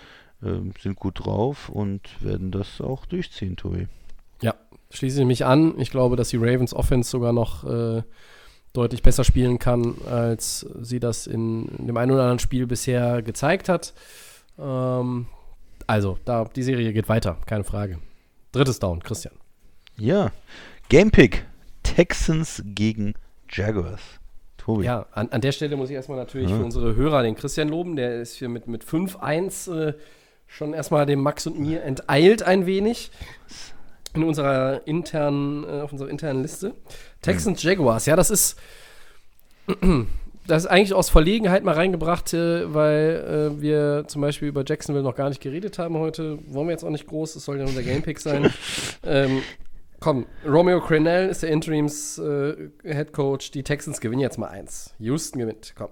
ähm, 0.43 0.73
sind 0.83 0.97
gut 0.97 1.25
drauf 1.25 1.69
und 1.71 2.01
werden 2.23 2.51
das 2.51 2.81
auch 2.83 3.07
durchziehen, 3.07 3.57
Tobi. 3.57 3.89
Ja, 4.43 4.55
schließe 4.91 5.21
ich 5.21 5.27
mich 5.27 5.47
an. 5.47 5.79
Ich 5.79 5.91
glaube, 5.91 6.17
dass 6.17 6.29
die 6.29 6.37
Ravens 6.39 6.75
Offense 6.75 7.11
sogar 7.11 7.33
noch 7.33 7.65
äh, 7.65 8.03
deutlich 8.77 9.03
besser 9.03 9.25
spielen 9.25 9.59
kann, 9.59 9.95
als 10.09 10.67
sie 10.81 11.01
das 11.01 11.27
in, 11.27 11.67
dem 11.79 11.97
einen 11.97 12.13
oder 12.13 12.23
anderen 12.23 12.39
Spiel 12.39 12.67
bisher 12.67 13.23
gezeigt 13.23 13.69
hat. 13.69 13.95
Ähm, 14.59 15.27
also, 15.87 16.19
da, 16.25 16.45
die 16.45 16.63
Serie 16.63 16.93
geht 16.93 17.09
weiter, 17.09 17.37
keine 17.47 17.65
Frage. 17.65 17.99
Drittes 18.53 18.79
Down, 18.79 19.03
Christian. 19.03 19.35
Ja, 19.97 20.31
Gamepick. 20.89 21.45
Texans 21.83 22.63
gegen 22.65 23.15
Jaguars. 23.51 24.01
Tobi. 24.59 24.85
Ja, 24.85 25.07
an, 25.13 25.29
an 25.31 25.41
der 25.41 25.53
Stelle 25.53 25.77
muss 25.77 25.89
ich 25.89 25.95
erstmal 25.95 26.19
natürlich 26.19 26.51
Ja. 26.51 26.57
für 26.59 26.65
unsere 26.65 26.97
Hörer 26.97 27.23
den 27.23 27.37
Christian 27.37 27.69
loben. 27.69 27.97
Der 27.97 28.21
ist 28.21 28.35
hier 28.35 28.49
mit, 28.49 28.67
mit 28.67 28.85
5-1 28.85 29.73
äh, 29.89 29.95
schon 30.49 30.75
erstmal 30.75 31.07
dem 31.07 31.21
Max 31.21 31.47
und 31.47 31.59
mir 31.61 31.83
enteilt 31.85 32.43
ein 32.43 32.67
wenig 32.67 33.11
in 34.17 34.25
unserer 34.25 34.87
internen, 34.87 35.65
äh, 35.65 35.81
auf 35.83 35.93
unserer 35.93 36.09
internen 36.09 36.43
Liste. 36.43 36.75
Texans 37.23 37.63
Jaguars, 37.63 38.07
ja, 38.07 38.17
das 38.17 38.31
ist 38.31 38.57
das 40.47 40.65
ist 40.65 40.71
eigentlich 40.71 40.95
aus 40.95 41.11
Verlegenheit 41.11 41.65
mal 41.65 41.75
reingebracht, 41.75 42.33
weil 42.33 43.53
äh, 43.59 43.61
wir 43.61 44.05
zum 44.07 44.23
Beispiel 44.23 44.49
über 44.49 44.65
Jacksonville 44.67 45.05
noch 45.05 45.17
gar 45.17 45.29
nicht 45.29 45.41
geredet 45.41 45.79
haben 45.79 45.99
heute. 45.99 46.39
Wollen 46.47 46.69
wir 46.69 46.73
jetzt 46.73 46.85
auch 46.85 46.91
nicht 46.91 47.07
groß, 47.07 47.37
es 47.37 47.45
soll 47.45 47.59
ja 47.59 47.65
unser 47.65 47.83
Gamepick 47.83 48.21
sein. 48.21 48.53
ähm, 49.05 49.43
komm, 50.01 50.27
Romeo 50.47 50.81
Crennel 50.81 51.29
ist 51.29 51.43
der 51.43 51.51
Interims 51.51 52.19
äh, 52.19 52.71
Head 52.85 53.13
Coach. 53.13 53.51
Die 53.51 53.63
Texans 53.63 54.01
gewinnen 54.01 54.21
jetzt 54.21 54.39
mal 54.39 54.49
eins. 54.49 54.95
Houston 54.99 55.39
gewinnt, 55.41 55.75
komm. 55.77 55.89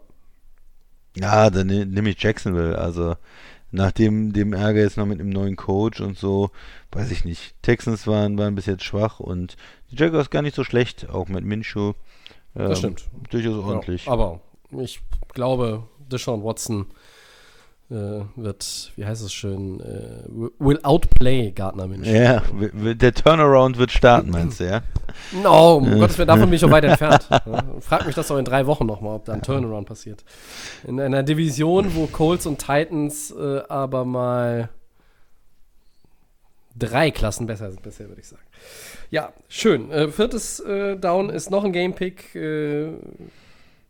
Ja, 1.16 1.50
dann 1.50 1.66
ne- 1.68 1.86
nehme 1.86 2.10
ich 2.10 2.22
Jacksonville. 2.22 2.78
Also 2.78 3.16
nach 3.74 3.92
dem, 3.92 4.32
dem 4.32 4.52
Ärger 4.52 4.80
jetzt 4.80 4.96
noch 4.96 5.06
mit 5.06 5.18
dem 5.18 5.30
neuen 5.30 5.56
Coach 5.56 6.00
und 6.00 6.16
so, 6.16 6.50
weiß 6.92 7.10
ich 7.10 7.24
nicht. 7.24 7.54
Texans 7.62 8.06
waren, 8.06 8.38
waren 8.38 8.54
bis 8.54 8.66
jetzt 8.66 8.84
schwach 8.84 9.20
und 9.20 9.56
die 9.90 9.96
Jaguars 9.96 10.30
gar 10.30 10.42
nicht 10.42 10.54
so 10.54 10.64
schlecht, 10.64 11.10
auch 11.10 11.28
mit 11.28 11.44
Minshew. 11.44 11.92
Ähm, 12.56 12.68
Das 12.68 12.78
stimmt. 12.78 13.04
Durchaus 13.30 13.56
ordentlich. 13.64 14.06
Ja, 14.06 14.12
aber 14.12 14.40
ich 14.78 15.00
glaube, 15.32 15.82
Deshaun 16.10 16.44
Watson 16.44 16.86
wird, 18.36 18.92
wie 18.96 19.04
heißt 19.04 19.22
es 19.22 19.32
schön, 19.32 19.80
äh, 19.80 20.24
will 20.58 20.78
outplay 20.82 21.50
Gardner 21.50 21.86
Minshew. 21.86 22.12
Ja, 22.12 22.42
der 22.94 23.14
Turnaround 23.14 23.78
wird 23.78 23.92
starten, 23.92 24.30
meinst 24.30 24.60
du, 24.60 24.64
ja? 24.64 24.82
No, 25.42 25.76
um 25.76 25.98
Gottes 25.98 26.18
Willen, 26.18 26.28
davon 26.28 26.44
bin 26.44 26.54
ich 26.54 26.60
schon 26.60 26.70
weit 26.70 26.84
entfernt. 26.84 27.28
Frag 27.80 28.06
mich 28.06 28.14
das 28.14 28.28
doch 28.28 28.38
in 28.38 28.44
drei 28.44 28.66
Wochen 28.66 28.86
nochmal, 28.86 29.16
ob 29.16 29.24
da 29.24 29.32
ein 29.32 29.42
Turnaround 29.42 29.86
passiert. 29.86 30.24
In 30.86 31.00
einer 31.00 31.22
Division, 31.22 31.94
wo 31.94 32.06
Colts 32.06 32.46
und 32.46 32.58
Titans 32.58 33.30
äh, 33.30 33.62
aber 33.68 34.04
mal 34.04 34.68
drei 36.76 37.10
Klassen 37.10 37.46
besser 37.46 37.70
sind 37.70 37.82
bisher, 37.82 38.08
würde 38.08 38.20
ich 38.20 38.28
sagen. 38.28 38.42
Ja, 39.10 39.32
schön. 39.48 39.90
Äh, 39.90 40.08
viertes 40.08 40.60
äh, 40.60 40.96
Down 40.96 41.30
ist 41.30 41.50
noch 41.50 41.64
ein 41.64 41.72
Gamepick. 41.72 42.34
Äh, 42.34 42.88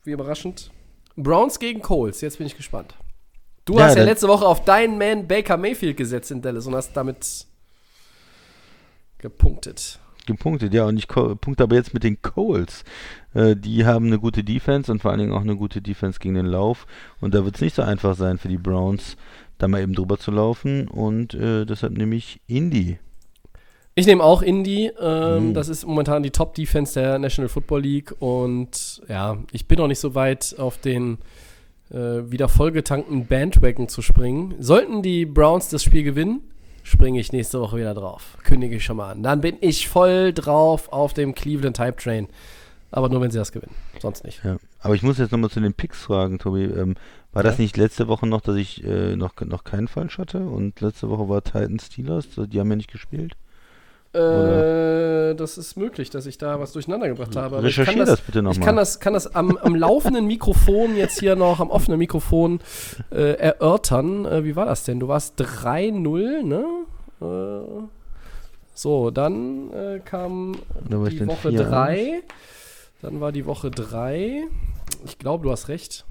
wie 0.05 0.13
überraschend. 0.13 0.71
Browns 1.17 1.59
gegen 1.59 1.81
Colts, 1.81 2.21
jetzt 2.21 2.39
bin 2.39 2.47
ich 2.47 2.57
gespannt. 2.57 2.95
Du 3.65 3.79
Ja, 3.79 3.85
hast 3.85 3.97
ja 3.97 4.05
letzte 4.05 4.29
Woche 4.29 4.47
auf 4.47 4.65
deinen 4.65 4.99
Man 4.99 5.27
Baker 5.27 5.57
Mayfield 5.57 5.97
gesetzt 5.97 6.31
in 6.31 6.43
Dallas 6.43 6.67
und 6.67 6.75
hast 6.75 6.93
damit 6.97 7.47
gepunktet. 9.19 9.99
Gepunktet, 10.27 10.73
ja, 10.73 10.87
und 10.87 10.97
ich 10.97 11.07
punkte 11.07 11.63
aber 11.65 11.75
jetzt 11.77 11.93
mit 11.93 12.03
den 12.03 12.21
Coles. 12.23 12.83
Äh, 13.35 13.57
die 13.57 13.85
haben 13.85 14.07
eine 14.07 14.19
gute 14.19 14.43
Defense 14.43 14.91
und 14.91 15.03
vor 15.03 15.11
allen 15.11 15.21
Dingen 15.21 15.33
auch 15.33 15.43
eine 15.43 15.57
gute 15.57 15.83
Defense 15.83 16.19
gegen 16.19 16.35
den 16.35 16.47
Lauf. 16.47 16.87
Und 17.21 17.35
da 17.35 17.45
wird 17.45 17.57
es 17.57 17.61
nicht 17.61 17.77
so 17.77 17.83
einfach 17.83 18.17
sein 18.17 18.39
für 18.39 18.49
die 18.49 18.57
Browns, 18.57 19.17
da 19.59 19.69
mal 19.69 19.83
eben 19.83 19.95
drüber 19.95 20.19
zu 20.19 20.31
laufen. 20.31 20.89
Und 20.89 21.35
äh, 21.35 21.67
deshalb 21.67 21.93
nehme 21.97 22.17
ich 22.17 22.41
Indy. 22.47 22.99
Ich 23.97 24.07
nehme 24.07 24.25
auch 24.25 24.41
Indy. 24.43 24.91
Ähm, 24.99 25.49
Mhm. 25.49 25.55
Das 25.55 25.69
ist 25.69 25.87
momentan 25.87 26.23
die 26.23 26.31
Top-Defense 26.31 26.99
der 26.99 27.19
National 27.19 27.49
Football 27.51 27.83
League. 27.83 28.15
Und 28.19 29.03
ja, 29.09 29.37
ich 29.53 29.69
bin 29.69 29.79
noch 29.79 29.89
nicht 29.89 30.01
so 30.01 30.15
weit 30.15 30.55
auf 30.59 30.79
den 30.79 31.19
äh, 31.91 32.31
wieder 32.31 32.49
vollgetankten 32.49 33.27
Bandwagon 33.27 33.89
zu 33.89 34.03
springen. 34.03 34.55
Sollten 34.59 35.03
die 35.03 35.27
Browns 35.27 35.69
das 35.69 35.83
Spiel 35.83 36.03
gewinnen, 36.03 36.41
springe 36.83 37.21
ich 37.21 37.33
nächste 37.33 37.61
Woche 37.61 37.77
wieder 37.79 37.95
drauf. 37.95 38.37
Kündige 38.45 38.77
ich 38.77 38.85
schon 38.85 38.97
mal 38.97 39.11
an. 39.13 39.23
Dann 39.23 39.41
bin 39.41 39.57
ich 39.61 39.89
voll 39.89 40.33
drauf 40.33 40.93
auf 40.93 41.15
dem 41.15 41.35
Cleveland 41.35 41.77
Type 41.77 41.97
Train. 41.97 42.29
Aber 42.91 43.09
nur, 43.09 43.21
wenn 43.21 43.31
sie 43.31 43.39
das 43.39 43.51
gewinnen. 43.51 43.75
Sonst 44.01 44.25
nicht. 44.25 44.45
Ja. 44.45 44.57
Aber 44.81 44.95
ich 44.95 45.03
muss 45.03 45.19
jetzt 45.19 45.33
nochmal 45.33 45.51
zu 45.51 45.61
den 45.61 45.75
Picks 45.75 46.03
fragen, 46.03 46.39
Tobi. 46.39 46.65
Ähm, 46.65 46.95
war 47.33 47.43
das 47.43 47.59
Ja. 47.59 47.63
nicht 47.63 47.77
letzte 47.77 48.07
Woche 48.07 48.27
noch, 48.29 48.41
dass 48.41 48.55
ich 48.57 48.85
äh, 48.85 49.17
noch, 49.17 49.33
noch 49.41 49.65
keinen 49.65 49.89
falsch 49.89 50.19
hatte? 50.19 50.39
Und 50.39 50.81
letzte 50.81 51.09
Woche 51.11 51.29
war 51.29 51.43
Titans 51.43 51.87
Steelers, 51.87 52.29
die 52.37 52.61
haben 52.61 52.71
ja 52.71 52.77
nicht 52.77 52.93
gespielt. 52.93 53.33
Äh, 54.13 54.19
das 55.45 55.59
ist 55.59 55.77
möglich, 55.77 56.11
dass 56.11 56.27
ich 56.27 56.39
da 56.39 56.59
was 56.59 56.73
durcheinander 56.73 57.09
gebracht 57.09 57.37
habe. 57.37 57.59
aber 57.59 57.67
ich 57.67 57.77
kann 57.77 57.85
Recherchier 57.85 58.05
das, 58.07 58.21
bitte 58.21 58.39
Ich 58.41 58.45
nochmal. 58.45 58.65
kann 58.67 58.77
das, 58.77 58.99
kann 59.01 59.13
das 59.15 59.35
am, 59.35 59.57
am 59.59 59.75
laufenden 59.75 60.27
Mikrofon 60.27 60.97
jetzt 60.97 61.21
hier 61.21 61.37
noch, 61.37 61.61
am 61.61 61.71
offenen 61.71 61.99
Mikrofon 61.99 62.61
äh, 63.11 63.35
erörtern. 63.35 64.25
Äh, 64.25 64.45
wie 64.45 64.57
war 64.57 64.67
das 64.67 64.85
denn? 64.85 65.01
Du 65.01 65.09
warst 65.09 65.41
3-0, 65.41 66.43
ne? 66.43 66.65
Äh, 67.21 67.83
so, 68.75 69.11
dann 69.11 69.73
äh, 69.73 70.01
kam 70.05 70.57
Da 70.89 70.99
war 70.99 71.07
ich 71.07 71.15
die 71.15 71.19
dann 71.21 71.29
Woche 71.29 71.49
4-1. 71.51 71.63
3. 71.69 72.23
Dann 73.03 73.21
war 73.21 73.31
die 73.33 73.47
Woche 73.47 73.71
3. 73.71 74.43
Ich 75.05 75.19
glaube, 75.19 75.45
du 75.45 75.53
hast 75.53 75.69
recht. 75.69 76.05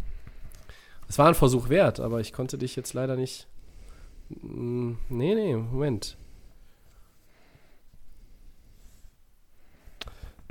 Es 1.10 1.18
war 1.18 1.28
ein 1.28 1.36
Versuch 1.36 1.70
wert, 1.70 2.00
aber 2.00 2.22
ich 2.22 2.32
konnte 2.34 2.58
dich 2.58 2.76
jetzt 2.76 2.94
leider 2.94 3.16
nicht. 3.16 3.48
Mm, 4.30 4.94
Nee, 5.10 5.36
nee, 5.36 5.56
Moment. 5.56 6.18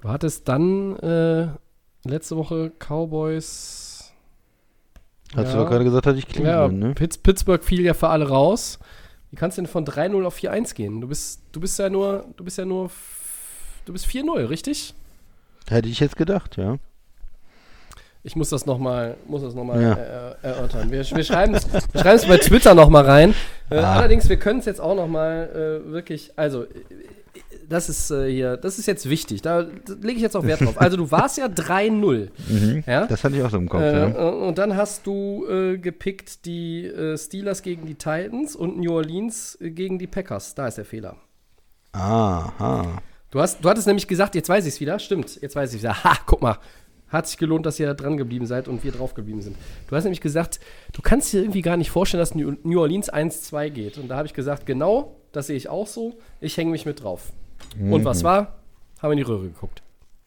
Du 0.02 0.08
hattest 0.08 0.48
dann 0.48 0.96
äh, 0.98 1.46
letzte 2.04 2.36
Woche 2.36 2.70
Cowboys. 2.78 4.12
Hast 5.34 5.52
du 5.54 5.56
Ja. 5.56 5.62
doch 5.64 5.70
gerade 5.70 5.84
gesagt, 5.84 6.06
hatte 6.06 6.18
ich 6.18 6.26
Ja, 6.26 6.32
Cleveland, 6.32 6.78
ne? 6.78 6.94
Pitts, 6.94 7.16
Pittsburgh 7.18 7.62
fiel 7.64 7.80
ja 7.82 7.94
für 7.94 8.08
alle 8.08 8.28
raus. 8.28 8.78
Wie 9.30 9.36
kannst 9.36 9.56
du 9.56 9.62
denn 9.62 9.68
von 9.70 9.86
3-0 9.86 10.24
auf 10.26 10.36
4-1 10.36 10.74
gehen? 10.74 11.00
Du 11.00 11.08
bist, 11.08 11.40
du 11.52 11.60
bist 11.60 11.78
ja 11.78 11.88
nur, 11.88 12.26
du 12.36 12.44
bist 12.44 12.58
ja 12.58 12.64
nur, 12.66 12.90
du 13.86 13.92
bist 13.92 14.06
4-0, 14.06 14.48
richtig? 14.50 14.92
Hätte 15.68 15.88
ich 15.88 16.00
jetzt 16.00 16.16
gedacht, 16.16 16.56
ja. 16.58 16.76
Ich 18.24 18.36
muss 18.36 18.50
das 18.50 18.66
nochmal, 18.66 19.16
muss 19.26 19.42
das 19.42 19.54
nochmal 19.54 19.80
Ja. 19.80 19.92
äh, 19.94 20.34
erörtern. 20.42 20.90
Wir, 20.90 20.98
wir 21.08 21.24
schreiben 21.24 21.54
es 21.54 21.66
wir 21.72 22.00
schreiben 22.00 22.16
es 22.16 22.26
bei 22.26 22.36
Twitter 22.38 22.74
nochmal 22.74 23.04
rein. 23.04 23.34
Äh, 23.70 23.78
Ah. 23.78 23.94
Allerdings, 23.94 24.28
wir 24.28 24.36
können 24.36 24.58
es 24.58 24.66
jetzt 24.66 24.80
auch 24.80 24.94
nochmal 24.94 25.80
äh, 25.86 25.90
wirklich, 25.92 26.32
also, 26.36 26.66
das 27.68 27.89
ist 27.89 28.10
äh, 28.10 28.30
hier, 28.30 28.56
das 28.56 28.78
ist 28.78 28.86
jetzt 28.86 29.09
wichtig. 29.09 29.43
Da, 29.43 29.60
lege 29.60 30.16
ich 30.16 30.20
jetzt 30.22 30.36
auch 30.36 30.44
Wert 30.44 30.60
drauf. 30.60 30.80
Also, 30.80 30.97
du 30.97 31.10
warst 31.10 31.39
ja 31.39 31.47
3-0. 31.47 32.28
Mhm. 32.48 32.84
Ja? 32.86 33.06
Das 33.06 33.24
hatte 33.24 33.36
ich 33.36 33.43
auch 33.43 33.51
so 33.51 33.56
im 33.56 33.68
Kopf, 33.68 33.80
Äh, 33.82 33.98
ja. 33.98 34.28
Und 34.28 34.59
dann 34.59 34.76
hast 34.76 35.06
du 35.06 35.47
äh, 35.48 35.78
gepickt 35.78 36.44
die 36.44 36.86
äh, 36.86 37.16
Steelers 37.16 37.62
gegen 37.62 37.86
die 37.86 37.94
Titans 37.94 38.56
und 38.56 38.78
New 38.78 38.93
Orleans 38.93 39.56
äh, 39.60 39.70
gegen 39.70 39.98
die 39.98 40.06
Packers. 40.06 40.55
Da 40.55 40.66
ist 40.66 40.78
der 40.78 40.84
Fehler. 40.84 41.16
Aha. 41.93 43.01
Du, 43.30 43.40
hast, 43.40 43.64
du 43.64 43.68
hattest 43.68 43.86
nämlich 43.86 44.06
gesagt, 44.09 44.34
jetzt 44.34 44.48
weiß 44.48 44.66
ich 44.66 44.74
es 44.74 44.80
wieder. 44.80 44.98
Stimmt, 44.98 45.40
jetzt 45.40 45.56
weiß 45.56 45.70
ich 45.70 45.76
es 45.76 45.82
wieder. 45.82 46.05
Ha, 46.05 46.18
guck 46.26 46.43
mal. 46.43 46.59
Hat 47.09 47.26
sich 47.26 47.36
gelohnt, 47.36 47.66
dass 47.66 47.78
ihr 47.78 47.86
da 47.86 47.94
dran 47.94 48.16
geblieben 48.16 48.47
seid 48.47 48.68
und 48.68 48.84
wir 48.84 48.93
drauf 48.93 49.12
geblieben 49.12 49.43
sind. 49.43 49.56
Du 49.89 49.97
hast 49.97 50.05
nämlich 50.05 50.22
gesagt, 50.22 50.60
du 50.94 51.02
kannst 51.02 51.32
dir 51.32 51.40
irgendwie 51.43 51.60
gar 51.60 51.76
nicht 51.76 51.90
vorstellen, 51.90 52.20
dass 52.20 52.34
New 52.34 52.80
Orleans 52.80 53.12
1-2 53.12 53.68
geht. 53.68 53.98
Und 53.98 54.09
da 54.09 54.16
habe 54.16 54.26
ich 54.26 54.32
gesagt, 54.32 54.64
genau, 54.64 55.16
das 55.30 55.48
sehe 55.48 55.56
ich 55.56 55.68
auch 55.68 55.86
so. 55.86 56.14
Ich 56.40 56.56
hänge 56.56 56.70
mich 56.70 56.86
mit 56.86 57.02
drauf. 57.02 57.32
Und 57.78 58.04
was 58.04 58.22
war? 58.24 58.54
Haben 59.00 59.12
in 59.12 59.16
die 59.18 59.22
Röhre 59.24 59.44
geguckt. 59.44 59.82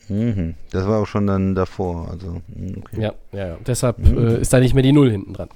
Mhm. 0.07 0.53
Das 0.72 0.88
war 0.88 0.99
auch 1.01 1.07
schon 1.07 1.26
dann 1.26 1.55
davor, 1.55 2.09
also, 2.11 2.41
mhm, 2.47 2.76
okay. 2.80 3.01
Ja, 3.01 3.13
ja, 3.31 3.47
ja. 3.47 3.57
Deshalb 3.65 3.97
äh, 4.05 4.39
ist 4.39 4.53
da 4.53 4.59
nicht 4.59 4.76
mehr 4.76 4.84
die 4.84 4.91
Null 4.91 5.09
hinten 5.09 5.34
dran. 5.34 5.49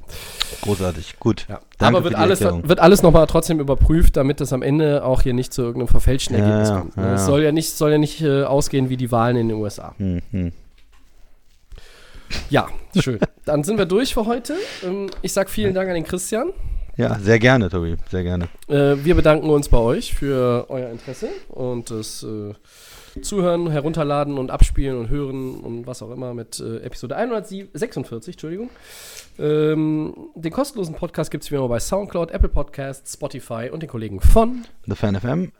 Großartig, 0.62 1.20
gut. 1.20 1.46
Ja. 1.48 1.60
Aber 1.78 2.04
wird 2.04 2.16
alles, 2.16 2.42
Erklärung. 2.42 2.68
wird 2.68 2.80
alles 2.80 3.04
nochmal 3.04 3.28
trotzdem 3.28 3.60
überprüft, 3.60 4.18
damit 4.18 4.42
das 4.42 4.52
am 4.52 4.64
Ende 4.64 5.04
auch 5.04 5.22
hier 5.22 5.34
nicht 5.34 5.54
zu 5.54 5.62
irgendeinem 5.62 5.88
verfälschten 5.90 6.36
Ergebnis 6.36 6.70
kommt. 6.72 6.96
ja, 6.96 7.14
Es 7.14 7.26
soll 7.26 7.44
ja 7.44 7.52
nicht, 7.52 7.70
soll 7.78 7.92
ja 7.92 7.98
nicht 8.00 8.22
äh, 8.22 8.44
ausgehen 8.44 8.90
wie 8.90 8.98
die 8.98 9.12
Wahlen 9.12 9.38
in 9.38 9.50
den 9.50 9.58
USA. 9.58 9.94
Mhm. 10.00 10.52
Ja, 12.50 12.68
schön. 13.00 13.20
Dann 13.46 13.64
sind 13.64 13.78
wir 13.78 13.86
durch 13.86 14.14
für 14.14 14.26
heute. 14.26 14.56
Ähm, 14.84 15.10
ich 15.22 15.34
sag 15.34 15.50
vielen 15.50 15.74
Dank 15.74 15.90
an 15.90 15.96
den 15.96 16.04
Christian. 16.06 16.50
Ja, 17.00 17.18
sehr 17.18 17.40
gerne, 17.40 17.70
Tobi, 17.70 17.96
sehr 18.12 18.24
gerne. 18.24 18.50
Äh, 18.68 18.98
wir 19.06 19.16
bedanken 19.16 19.50
uns 19.50 19.70
bei 19.70 19.78
euch 19.78 20.14
für 20.14 20.66
euer 20.68 20.90
Interesse 20.90 21.30
und 21.48 21.90
das 21.92 22.24
äh, 22.24 22.54
Zuhören, 23.22 23.72
Herunterladen 23.72 24.38
und 24.38 24.52
Abspielen 24.52 24.98
und 24.98 25.10
Hören 25.10 25.62
und 25.62 25.88
was 25.88 26.02
auch 26.02 26.12
immer 26.12 26.34
mit 26.34 26.60
äh, 26.60 26.80
Episode 26.80 27.16
146, 27.16 28.34
Entschuldigung. 28.36 28.70
Ähm, 29.40 30.14
den 30.36 30.52
kostenlosen 30.52 30.94
Podcast 30.94 31.32
gibt 31.32 31.46
es 31.46 31.52
wie 31.52 31.56
immer 31.56 31.70
bei 31.70 31.80
Soundcloud, 31.80 32.32
Apple 32.32 32.50
Podcasts, 32.50 33.14
Spotify 33.14 33.70
und 33.72 33.82
den 33.82 33.90
Kollegen 33.90 34.20
von 34.20 34.66
The 34.86 34.96
Fan 34.96 35.16
FM. 35.16 35.54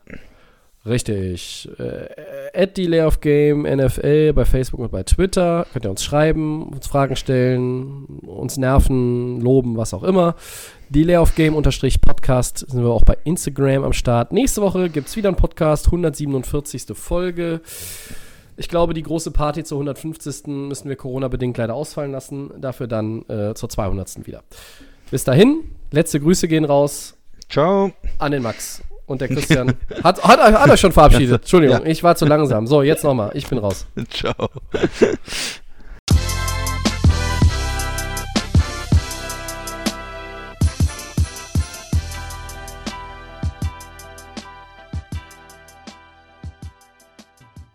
Richtig. 0.86 1.70
Äh, 1.78 2.62
at 2.64 2.78
Delay 2.78 3.02
of 3.02 3.20
Game 3.20 3.64
NFL 3.64 4.34
bei 4.34 4.46
Facebook 4.46 4.80
und 4.80 4.92
bei 4.92 5.04
Twitter. 5.04 5.66
Könnt 5.74 5.86
ihr 5.86 5.92
uns 5.92 6.04
schreiben, 6.04 6.70
uns 6.70 6.88
Fragen 6.88 7.16
stellen, 7.16 8.06
uns 8.26 8.58
nerven, 8.58 9.42
loben, 9.42 9.78
was 9.78 9.94
auch 9.94 10.04
immer. 10.04 10.36
Delay 10.90 11.18
of 11.18 11.36
Game 11.36 11.56
unterstrich 11.56 12.02
Podcast 12.02 12.60
sind 12.70 12.82
wir 12.82 12.90
auch 12.90 13.04
bei 13.04 13.18
Instagram 13.26 13.84
am 13.84 13.94
Start. 13.94 14.32
Nächste 14.32 14.62
Woche 14.62 14.90
gibt 14.90 15.10
es 15.10 15.16
wieder 15.18 15.30
einen 15.30 15.38
Podcast, 15.38 15.88
147. 15.88 16.86
Folge. 16.94 17.62
Ich 18.56 18.68
glaube, 18.68 18.94
die 18.94 19.04
große 19.04 19.32
Party 19.32 19.64
zur 19.64 19.78
150. 19.78 20.48
müssen 20.48 20.90
wir 20.90 20.96
Corona-bedingt 20.96 21.58
leider 21.58 21.76
ausfallen 21.76 22.12
lassen. 22.12 22.52
Dafür 22.60 22.88
dann 22.88 23.24
äh, 23.30 23.54
zur 23.54 23.70
200. 23.70 24.26
wieder. 24.26 24.44
Bis 25.12 25.24
dahin, 25.24 25.64
letzte 25.92 26.20
Grüße 26.20 26.48
gehen 26.48 26.66
raus 26.66 27.16
Ciao. 27.50 27.92
an 28.18 28.32
den 28.32 28.44
Max. 28.44 28.82
Und 29.10 29.22
der 29.22 29.28
Christian 29.28 29.74
hat, 30.04 30.24
hat, 30.24 30.40
hat 30.40 30.70
euch 30.70 30.80
schon 30.80 30.92
verabschiedet. 30.92 31.42
Entschuldigung, 31.42 31.80
Ja. 31.84 31.86
ich 31.86 32.04
war 32.04 32.16
zu 32.16 32.26
langsam. 32.26 32.68
So, 32.68 32.84
jetzt 32.84 33.04
nochmal. 33.04 33.32
Ich 33.34 33.48
bin 33.48 33.58
raus. 33.58 33.88
Ciao. 34.12 34.50